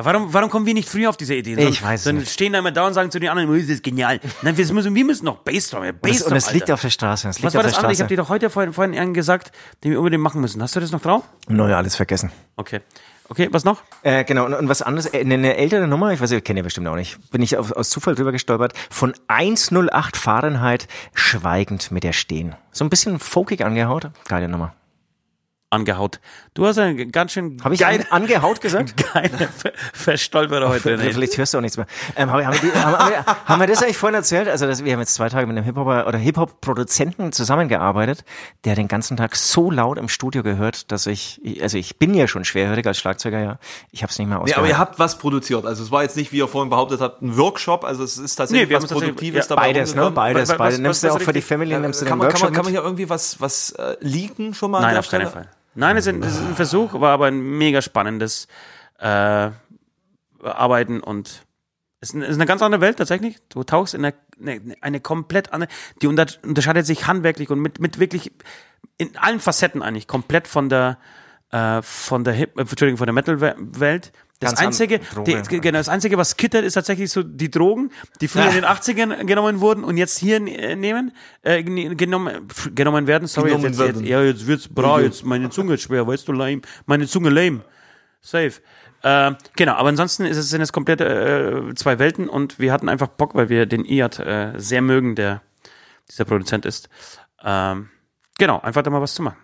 Warum, 0.00 0.32
warum 0.32 0.48
kommen 0.48 0.64
wir 0.64 0.74
nicht 0.74 0.88
früher 0.88 1.08
auf 1.10 1.16
diese 1.16 1.34
Idee? 1.34 1.56
Ich 1.56 1.82
weiß 1.82 2.04
Dann 2.04 2.18
nicht. 2.18 2.30
stehen 2.30 2.52
da 2.52 2.60
immer 2.60 2.70
da 2.70 2.86
und 2.86 2.94
sagen 2.94 3.10
zu 3.10 3.18
den 3.18 3.30
anderen, 3.30 3.50
"Oh, 3.50 3.54
das 3.56 3.64
ist 3.68 3.82
genial. 3.82 4.20
Nein, 4.42 4.56
wir 4.56 4.72
müssen, 4.72 4.94
wir 4.94 5.04
müssen 5.04 5.24
noch 5.24 5.38
Bassdrum. 5.38 5.82
Ja, 5.82 5.90
Und 5.90 5.96
es, 5.96 6.00
Bassdrum, 6.02 6.30
und 6.32 6.36
es 6.38 6.52
liegt 6.52 6.70
auf 6.70 6.80
der 6.80 6.90
Straße. 6.90 7.26
Liegt 7.28 7.42
Was 7.42 7.54
war 7.54 7.64
das 7.64 7.72
der 7.72 7.78
andere? 7.80 7.92
Ich 7.94 7.98
habe 8.00 8.08
dir 8.08 8.16
doch 8.16 8.28
heute 8.28 8.48
vorhin, 8.48 8.72
vorhin 8.72 9.12
gesagt, 9.12 9.50
den 9.82 9.90
wir 9.90 9.98
unbedingt 9.98 10.22
machen 10.22 10.40
müssen. 10.40 10.62
Hast 10.62 10.76
du 10.76 10.80
das 10.80 10.92
noch 10.92 11.02
drauf? 11.02 11.24
Neu 11.48 11.74
alles 11.74 11.96
vergessen. 11.96 12.30
Okay. 12.54 12.80
Okay, 13.30 13.48
was 13.50 13.64
noch? 13.64 13.82
Äh, 14.02 14.24
genau, 14.24 14.46
und, 14.46 14.54
und 14.54 14.68
was 14.68 14.80
anderes, 14.80 15.12
äh, 15.12 15.20
eine, 15.20 15.34
eine 15.34 15.56
ältere 15.56 15.86
Nummer, 15.86 16.12
ich 16.12 16.20
weiß 16.20 16.30
nicht, 16.30 16.44
kennt 16.44 16.56
ihr 16.56 16.62
bestimmt 16.62 16.88
auch 16.88 16.96
nicht, 16.96 17.30
bin 17.30 17.42
ich 17.42 17.56
auf, 17.56 17.72
aus 17.72 17.90
Zufall 17.90 18.14
drüber 18.14 18.32
gestolpert, 18.32 18.72
von 18.90 19.12
108 19.28 20.16
Fahrenheit, 20.16 20.88
schweigend 21.12 21.90
mit 21.90 22.04
der 22.04 22.14
Stehen. 22.14 22.54
So 22.72 22.84
ein 22.84 22.90
bisschen 22.90 23.18
folkig 23.18 23.64
angehaut, 23.64 24.10
geile 24.28 24.48
Nummer. 24.48 24.74
Angehaut. 25.70 26.18
Du 26.54 26.64
hast 26.66 26.78
einen 26.78 27.12
ganz 27.12 27.32
schön 27.32 27.62
Habe 27.62 27.74
ich 27.74 27.80
geil, 27.80 28.06
an, 28.08 28.22
angehaut 28.22 28.60
gesagt? 28.62 28.94
geile 29.12 29.28
Ver 29.54 29.72
Verstolperer 29.92 30.70
heute. 30.70 30.92
Ja, 30.92 30.96
Ne? 30.96 31.12
Vielleicht 31.12 31.36
hörst 31.36 31.52
du 31.52 31.58
auch 31.58 31.62
nichts 31.62 31.76
mehr. 31.76 31.86
Ähm, 32.16 32.30
haben, 32.30 32.38
wir- 32.38 32.46
haben, 32.46 32.58
die- 32.62 32.72
haben, 32.72 32.98
haben, 32.98 33.10
wir, 33.10 33.24
haben 33.44 33.60
wir 33.60 33.66
das 33.66 33.82
eigentlich 33.82 33.98
vorhin 33.98 34.14
erzählt? 34.14 34.48
Also 34.48 34.66
dass 34.66 34.82
wir 34.82 34.90
haben 34.92 35.00
jetzt 35.00 35.12
zwei 35.12 35.28
Tage 35.28 35.46
mit 35.46 35.56
einem 35.58 35.64
Hip-Hopper 35.66 36.06
oder 36.06 36.16
Hip-Hop-Produzenten 36.16 37.32
zusammengearbeitet, 37.32 38.24
der 38.64 38.76
den 38.76 38.88
ganzen 38.88 39.18
Tag 39.18 39.36
so 39.36 39.70
laut 39.70 39.98
im 39.98 40.08
Studio 40.08 40.42
gehört, 40.42 40.90
dass 40.90 41.06
ich, 41.06 41.38
also 41.60 41.76
ich 41.76 41.98
bin 41.98 42.14
ja 42.14 42.28
schon 42.28 42.46
schwerhörig 42.46 42.86
als 42.86 42.96
Schlagzeuger, 42.98 43.38
ja. 43.40 43.58
Ich 43.90 44.02
habe 44.02 44.10
es 44.10 44.18
nicht 44.18 44.28
mehr 44.28 44.38
ausgehört. 44.38 44.58
aber 44.58 44.68
ihr 44.68 44.78
habt 44.78 44.98
was 44.98 45.18
produziert. 45.18 45.66
Also 45.66 45.82
es 45.82 45.90
war 45.90 46.02
jetzt 46.02 46.16
nicht, 46.16 46.32
wie 46.32 46.38
ihr 46.38 46.48
vorhin 46.48 46.70
behauptet 46.70 47.02
habt, 47.02 47.20
ein 47.20 47.36
Workshop. 47.36 47.84
Also 47.84 48.04
es 48.04 48.16
ist 48.16 48.36
tatsächlich 48.36 48.64
Nee, 48.66 48.70
wir 48.70 48.76
haben 48.76 48.84
was 48.84 48.90
Produktives 48.92 49.44
ja, 49.44 49.48
dabei 49.54 49.72
Beides, 49.74 49.94
ne? 49.94 50.00
rumgekommen. 50.02 50.14
Beides, 50.14 50.48
Was- 50.48 50.56
beide. 50.56 50.72
was- 50.76 50.80
Nimmst 50.80 51.02
du 51.04 51.08
was 51.08 51.16
auch 51.16 51.20
für 51.20 51.32
die 51.34 51.42
Family, 51.42 51.78
nimmst 51.78 52.00
du 52.00 52.06
Kann 52.06 52.14
den 52.14 52.18
man, 52.20 52.28
kann, 52.28 52.32
Workshop 52.32 52.48
man, 52.50 52.54
kann 52.54 52.64
man 52.64 52.72
hier 52.72 52.82
irgendwie 52.82 53.10
was, 53.10 53.38
was 53.40 53.72
äh, 53.72 53.96
leaken 54.00 54.54
schon 54.54 54.70
mal? 54.70 54.78
an 54.78 54.84
Nein, 54.84 54.96
auf 54.96 55.08
keinen? 55.10 55.26
Fall. 55.28 55.48
Nein, 55.78 55.96
es 55.96 56.08
ist, 56.08 56.14
ein, 56.14 56.22
es 56.24 56.34
ist 56.34 56.44
ein 56.44 56.56
Versuch, 56.56 56.94
war 56.94 57.12
aber 57.12 57.26
ein 57.26 57.38
mega 57.38 57.80
spannendes 57.82 58.48
äh, 58.98 59.50
Arbeiten 60.42 61.00
und 61.00 61.46
es 62.00 62.10
ist, 62.10 62.34
eine 62.34 62.46
ganz 62.46 62.62
andere 62.62 62.80
Welt 62.80 62.96
tatsächlich. 62.96 63.36
Du 63.48 63.62
tauchst 63.62 63.94
in 63.94 64.04
eine, 64.04 64.14
eine, 64.40 64.76
eine 64.80 65.00
komplett 65.00 65.52
andere, 65.52 65.70
die 66.02 66.08
unter, 66.08 66.26
unterscheidet 66.42 66.84
sich 66.84 67.06
handwerklich 67.06 67.50
und 67.50 67.60
mit, 67.60 67.78
mit 67.78 68.00
wirklich 68.00 68.32
in 68.96 69.16
allen 69.18 69.38
Facetten 69.38 69.80
eigentlich 69.80 70.08
komplett 70.08 70.48
von 70.48 70.68
der 70.68 70.98
äh, 71.52 71.80
von 71.82 72.24
der 72.24 72.34
Hip, 72.34 72.58
äh, 72.58 72.62
Entschuldigung, 72.62 72.98
von 72.98 73.06
der 73.06 73.14
Metal-Welt. 73.14 74.12
Das 74.40 74.50
Ganz 74.54 74.66
einzige, 74.66 75.00
Droge. 75.00 75.42
die, 75.50 75.60
genau, 75.60 75.78
das 75.78 75.88
einzige, 75.88 76.16
was 76.16 76.36
kittert, 76.36 76.64
ist 76.64 76.74
tatsächlich 76.74 77.10
so 77.10 77.24
die 77.24 77.50
Drogen, 77.50 77.90
die 78.20 78.28
früher 78.28 78.46
in 78.46 78.54
den 78.54 78.64
80ern 78.64 79.24
genommen 79.24 79.58
wurden 79.58 79.82
und 79.82 79.96
jetzt 79.96 80.16
hier 80.16 80.36
äh, 80.36 80.76
nehmen, 80.76 81.12
äh, 81.42 81.64
genommen, 81.64 82.46
genommen 82.72 83.08
werden. 83.08 83.26
Sorry, 83.26 83.48
Genommen 83.48 83.64
jetzt, 83.64 83.80
jetzt, 83.80 83.94
werden. 83.96 84.06
ja, 84.06 84.22
jetzt 84.22 84.46
wird's 84.46 84.68
bra, 84.68 85.00
jetzt 85.00 85.24
meine 85.24 85.50
Zunge 85.50 85.74
ist 85.74 85.82
schwer, 85.82 86.06
weißt 86.06 86.28
du, 86.28 86.32
lame, 86.32 86.60
meine 86.86 87.08
Zunge 87.08 87.30
lame. 87.30 87.64
Safe. 88.20 88.52
Äh, 89.02 89.32
genau, 89.56 89.72
aber 89.74 89.88
ansonsten 89.88 90.24
ist 90.24 90.36
es, 90.36 90.50
sind 90.50 90.60
es 90.60 90.72
komplett 90.72 91.00
äh, 91.00 91.74
zwei 91.74 91.98
Welten 91.98 92.28
und 92.28 92.60
wir 92.60 92.72
hatten 92.72 92.88
einfach 92.88 93.08
Bock, 93.08 93.34
weil 93.34 93.48
wir 93.48 93.66
den 93.66 93.84
Iad 93.84 94.20
äh, 94.20 94.52
sehr 94.56 94.82
mögen, 94.82 95.16
der 95.16 95.42
dieser 96.08 96.24
Produzent 96.24 96.64
ist. 96.64 96.88
Ähm, 97.42 97.90
genau, 98.38 98.60
einfach 98.60 98.82
da 98.82 98.90
mal 98.90 99.00
was 99.00 99.14
zu 99.14 99.22
machen. 99.22 99.38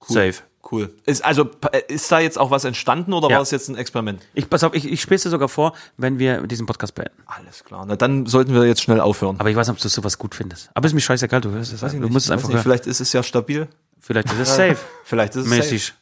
Safe. 0.00 0.34
Cool. 0.70 0.94
Ist, 1.06 1.24
also 1.24 1.44
p- 1.44 1.68
ist 1.88 2.10
da 2.12 2.20
jetzt 2.20 2.38
auch 2.38 2.50
was 2.52 2.64
entstanden 2.64 3.12
oder 3.12 3.28
Ja. 3.28 3.36
war 3.36 3.42
es 3.42 3.50
jetzt 3.50 3.68
ein 3.68 3.76
Experiment? 3.76 4.22
Ich 4.32 4.48
pass 4.48 4.62
auf, 4.62 4.74
ich, 4.74 4.90
ich 4.90 5.00
spiele 5.00 5.16
es 5.16 5.22
dir 5.24 5.30
sogar 5.30 5.48
vor, 5.48 5.72
wenn 5.96 6.18
wir 6.20 6.46
diesen 6.46 6.66
Podcast 6.66 6.94
beenden. 6.94 7.14
Alles 7.26 7.64
klar. 7.64 7.84
Na, 7.86 7.96
dann 7.96 8.26
sollten 8.26 8.54
wir 8.54 8.64
jetzt 8.66 8.80
schnell 8.82 9.00
aufhören. 9.00 9.36
Aber 9.40 9.50
ich 9.50 9.56
weiß 9.56 9.66
nicht, 9.68 9.76
ob 9.76 9.82
du 9.82 9.88
sowas 9.88 10.18
gut 10.18 10.34
findest. 10.36 10.70
Aber 10.74 10.86
ist 10.86 10.92
mir 10.94 11.00
scheißegal, 11.00 11.40
du 11.40 11.50
hörst 11.50 11.72
es. 11.72 11.82
Ich 11.82 11.92
Du 12.00 12.08
musst 12.08 12.26
es 12.26 12.30
einfach 12.30 12.46
nicht, 12.48 12.54
hören. 12.56 12.62
Vielleicht 12.62 12.86
ist 12.86 13.00
es 13.00 13.12
ja 13.12 13.22
stabil. 13.22 13.66
Vielleicht 13.98 14.32
ist 14.32 14.38
es 14.38 14.48
safe. 14.56 14.76
Vielleicht 15.04 15.34
ist 15.36 15.44
es 15.44 15.48
Mäßig. 15.50 15.86
safe. 15.86 15.98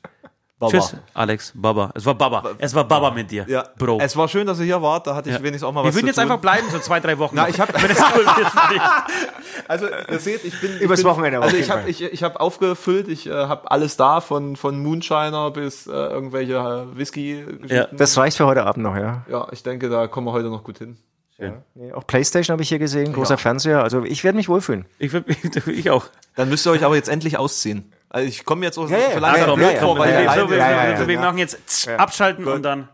Baba. 0.61 0.71
Tschüss, 0.73 0.95
Alex, 1.15 1.53
Baba. 1.55 1.91
Es 1.95 2.05
war 2.05 2.15
Baba. 2.15 2.45
Es 2.59 2.75
war 2.75 2.85
Baba 2.87 3.11
mit 3.11 3.31
dir, 3.31 3.47
Ja. 3.49 3.65
Bro. 3.79 3.99
Es 4.01 4.15
war 4.15 4.29
schön, 4.29 4.47
dass 4.47 4.59
ihr 4.61 4.67
hier 4.67 4.83
wart. 4.83 5.07
Da 5.07 5.15
hatte 5.17 5.31
ich 5.31 5.35
Ja. 5.37 5.41
wenigstens 5.43 5.65
auch 5.67 5.73
mal 5.73 5.83
wir 5.83 5.89
was 5.89 5.95
würden 5.95 6.03
zu 6.03 6.07
jetzt 6.09 6.17
tun. 6.17 6.25
einfach 6.25 6.39
bleiben, 6.39 6.67
so 6.71 6.79
zwei, 6.81 7.01
drei 7.01 7.19
Wochen. 7.19 7.35
Na, 7.37 7.49
ich 7.49 7.59
hab- 7.59 7.73
Wenn 7.83 7.91
es 7.91 7.99
cool 7.99 8.25
für 8.27 8.75
dich. 8.75 8.83
Also, 9.69 9.87
ihr 9.87 10.19
seht, 10.19 10.45
ich 10.45 10.61
bin. 10.61 10.73
ich 10.77 10.81
Übers 10.83 11.01
bin, 11.01 11.09
Wochenende 11.11 11.41
Also, 11.41 11.57
ich 11.57 11.71
habe 11.71 11.89
ich, 11.89 12.03
ich 12.03 12.23
hab 12.25 12.41
aufgefüllt. 12.41 13.09
Ich 13.09 13.27
äh, 13.29 13.33
habe 13.33 13.71
alles 13.71 13.97
da, 13.97 14.21
von, 14.21 14.57
von 14.57 14.83
Moonshiner 14.83 15.51
bis 15.53 15.87
äh, 15.87 15.91
irgendwelche 15.93 16.55
äh, 16.55 16.97
Whisky-Geschichten. 16.99 17.75
Ja. 17.75 17.87
Das 17.93 18.17
reicht 18.19 18.37
für 18.37 18.47
heute 18.47 18.65
Abend 18.67 18.83
noch, 18.85 18.97
ja. 18.97 19.25
ja, 19.31 19.47
ich 19.53 19.63
denke, 19.63 19.89
da 19.89 20.09
kommen 20.09 20.27
wir 20.27 20.33
heute 20.33 20.49
noch 20.49 20.65
gut 20.65 20.79
hin. 20.79 20.99
Nee, 21.75 21.93
auch 21.95 22.07
Playstation 22.07 22.53
habe 22.53 22.63
ich 22.63 22.69
hier 22.69 22.79
gesehen, 22.79 23.15
großer 23.15 23.35
Ja. 23.35 23.39
Fernseher. 23.39 23.83
Also 23.83 24.05
ich 24.05 24.25
werde 24.25 24.37
mich 24.37 24.51
wohlfühlen. 24.51 24.85
Ich, 24.99 25.13
würd- 25.13 25.69
ich 25.71 25.89
auch. 25.91 26.05
Dann 26.37 26.51
müsst 26.51 26.67
ihr 26.67 26.71
euch 26.73 26.85
aber 26.85 26.97
jetzt 26.97 27.09
endlich 27.09 27.39
ausziehen. 27.39 27.91
Also 28.11 28.29
ich 28.29 28.45
komme 28.45 28.67
jetzt 28.67 28.77
auch 28.77 28.91
Ja, 28.91 28.99
ja, 28.99 29.13
so 29.15 29.19
langsam 29.21 29.55
blöd 29.55 29.79
vor, 29.79 29.99
weil 29.99 30.29
so, 30.35 30.51
wir, 31.09 31.19
machen 31.21 31.39
jetzt 31.39 31.89
abschalten 31.89 32.47
und 32.47 32.63
dann 32.63 32.89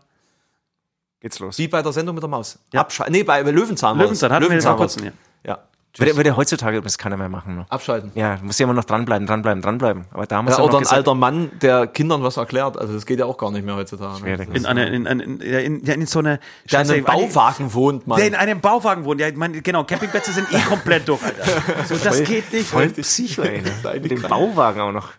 Geht's 1.19 1.39
los. 1.39 1.57
Wie 1.57 1.67
bei 1.67 1.81
der 1.81 1.91
Sendung 1.91 2.13
mit 2.15 2.21
der 2.21 2.29
Maus. 2.29 2.59
Abschalten. 2.73 3.11
Nee, 3.11 3.23
bei 3.23 3.41
Löwenzahn. 3.41 3.97
Löwenzahn 3.97 4.31
hatten 4.31 4.49
wir 4.49 4.61
vor 4.61 4.77
kurzem. 4.77 5.11
Ja. 5.43 5.57
Ja. 5.97 6.05
Würde, 6.05 6.17
würde 6.17 6.37
heutzutage 6.37 6.77
übrigens 6.77 6.97
keiner 6.97 7.17
mehr 7.17 7.29
machen. 7.29 7.55
Ne? 7.57 7.65
Abschalten. 7.69 8.11
Ja, 8.15 8.35
du 8.35 8.45
musst 8.45 8.59
ja 8.59 8.65
immer 8.65 8.73
noch 8.73 8.83
dranbleiben, 8.83 9.27
dranbleiben, 9.27 9.61
dranbleiben. 9.61 10.05
Aber 10.11 10.25
da 10.27 10.41
muss 10.41 10.53
Ja, 10.53 10.59
er 10.59 10.65
oder 10.65 10.75
ein 10.77 10.79
gesagt- 10.81 10.97
alter 10.97 11.15
Mann, 11.15 11.51
der 11.61 11.87
Kindern 11.87 12.23
was 12.23 12.37
erklärt. 12.37 12.77
Also 12.77 12.93
das 12.93 13.05
geht 13.05 13.19
ja 13.19 13.25
auch 13.25 13.37
gar 13.37 13.51
nicht 13.51 13.65
mehr 13.65 13.75
heutzutage. 13.75 14.13
Ne? 14.13 14.19
Schwierig. 14.19 14.55
In, 14.55 14.65
eine, 14.65 14.87
in, 14.89 15.07
eine, 15.07 15.23
in, 15.23 15.39
ja, 15.41 15.59
in, 15.59 15.83
ja, 15.85 15.93
in 15.95 16.05
so 16.05 16.19
eine 16.19 16.39
Der 16.71 16.81
in 16.81 16.91
einem 16.91 17.03
Bauwagen 17.03 17.73
wohnt, 17.73 18.07
Mann. 18.07 18.17
Der 18.19 18.27
in 18.27 18.35
einem 18.35 18.61
Bauwagen 18.61 19.05
wohnt. 19.05 19.19
Ja, 19.21 19.27
ich 19.27 19.35
meine, 19.35 19.61
genau, 19.61 19.83
Campingplätze 19.83 20.31
sind 20.31 20.47
eh 20.53 20.59
komplett 20.61 21.07
durch, 21.07 21.21
Alter. 21.23 21.43
So, 21.87 21.95
das 21.95 22.23
geht 22.23 22.51
nicht. 22.53 22.67
Voll 22.67 22.89
Psycho, 22.89 23.41
ey. 23.43 23.61
Ne? 23.61 23.71
Seine 23.83 23.99
Mit 23.99 24.11
dem 24.11 24.19
Krank- 24.19 24.29
Bauwagen 24.29 24.81
auch 24.81 24.91
noch. 24.91 25.09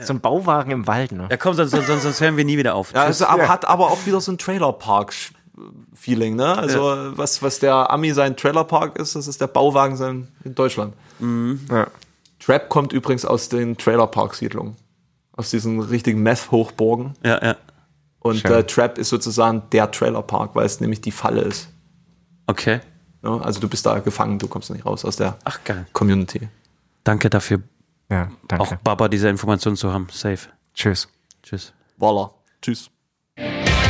So 0.00 0.12
ein 0.12 0.20
Bauwagen 0.20 0.70
im 0.70 0.86
Wald, 0.86 1.10
ne? 1.10 1.26
Ja, 1.28 1.36
komm, 1.36 1.54
sonst, 1.54 1.72
sonst, 1.72 1.88
sonst 1.88 2.20
hören 2.20 2.36
wir 2.36 2.44
nie 2.44 2.56
wieder 2.56 2.76
auf. 2.76 2.92
Ja, 2.92 3.02
also, 3.02 3.26
aber, 3.26 3.48
hat 3.48 3.64
aber 3.66 3.90
auch 3.90 3.98
wieder 4.06 4.20
so 4.20 4.30
ein 4.30 4.38
Trailerpark-Feeling, 5.58 6.36
ne? 6.36 6.56
Also 6.56 7.12
was, 7.16 7.42
was 7.42 7.58
der 7.58 7.90
Ami 7.90 8.12
sein 8.12 8.36
Trailerpark 8.36 8.98
ist, 8.98 9.14
das 9.16 9.26
ist 9.26 9.40
der 9.40 9.46
Bauwagen 9.46 9.96
sein 9.96 10.28
in 10.44 10.54
Deutschland. 10.54 10.94
Ja. 11.20 11.86
Trap 12.38 12.68
kommt 12.68 12.92
übrigens 12.92 13.24
aus 13.24 13.48
den 13.48 13.76
Trailerpark-Siedlungen. 13.76 14.76
Aus 15.32 15.50
diesen 15.50 15.80
richtigen 15.80 16.22
Meth-Hochburgen. 16.22 17.14
Ja, 17.24 17.42
ja. 17.44 17.56
Und 18.20 18.44
äh, 18.44 18.64
Trap 18.64 18.98
ist 18.98 19.08
sozusagen 19.08 19.62
der 19.72 19.90
Trailerpark, 19.90 20.54
weil 20.54 20.66
es 20.66 20.80
nämlich 20.80 21.00
die 21.00 21.12
Falle 21.12 21.42
ist. 21.42 21.68
Okay. 22.46 22.80
Ne? 23.22 23.40
Also 23.42 23.60
du 23.60 23.68
bist 23.68 23.86
da 23.86 23.98
gefangen, 24.00 24.38
du 24.38 24.48
kommst 24.48 24.70
nicht 24.70 24.84
raus 24.84 25.04
aus 25.04 25.16
der 25.16 25.38
Ach, 25.44 25.60
geil. 25.64 25.86
Community. 25.92 26.48
Danke 27.04 27.30
dafür, 27.30 27.62
Ja, 28.10 28.30
danke. 28.48 28.64
Auch 28.64 28.76
Baba 28.76 29.08
diese 29.08 29.28
Information 29.28 29.76
zu 29.76 29.92
haben. 29.92 30.08
Safe. 30.10 30.48
Tschüss. 30.74 31.08
Tschüss. 31.42 31.72
Voila. 31.96 32.30
Tschüss. 32.60 32.90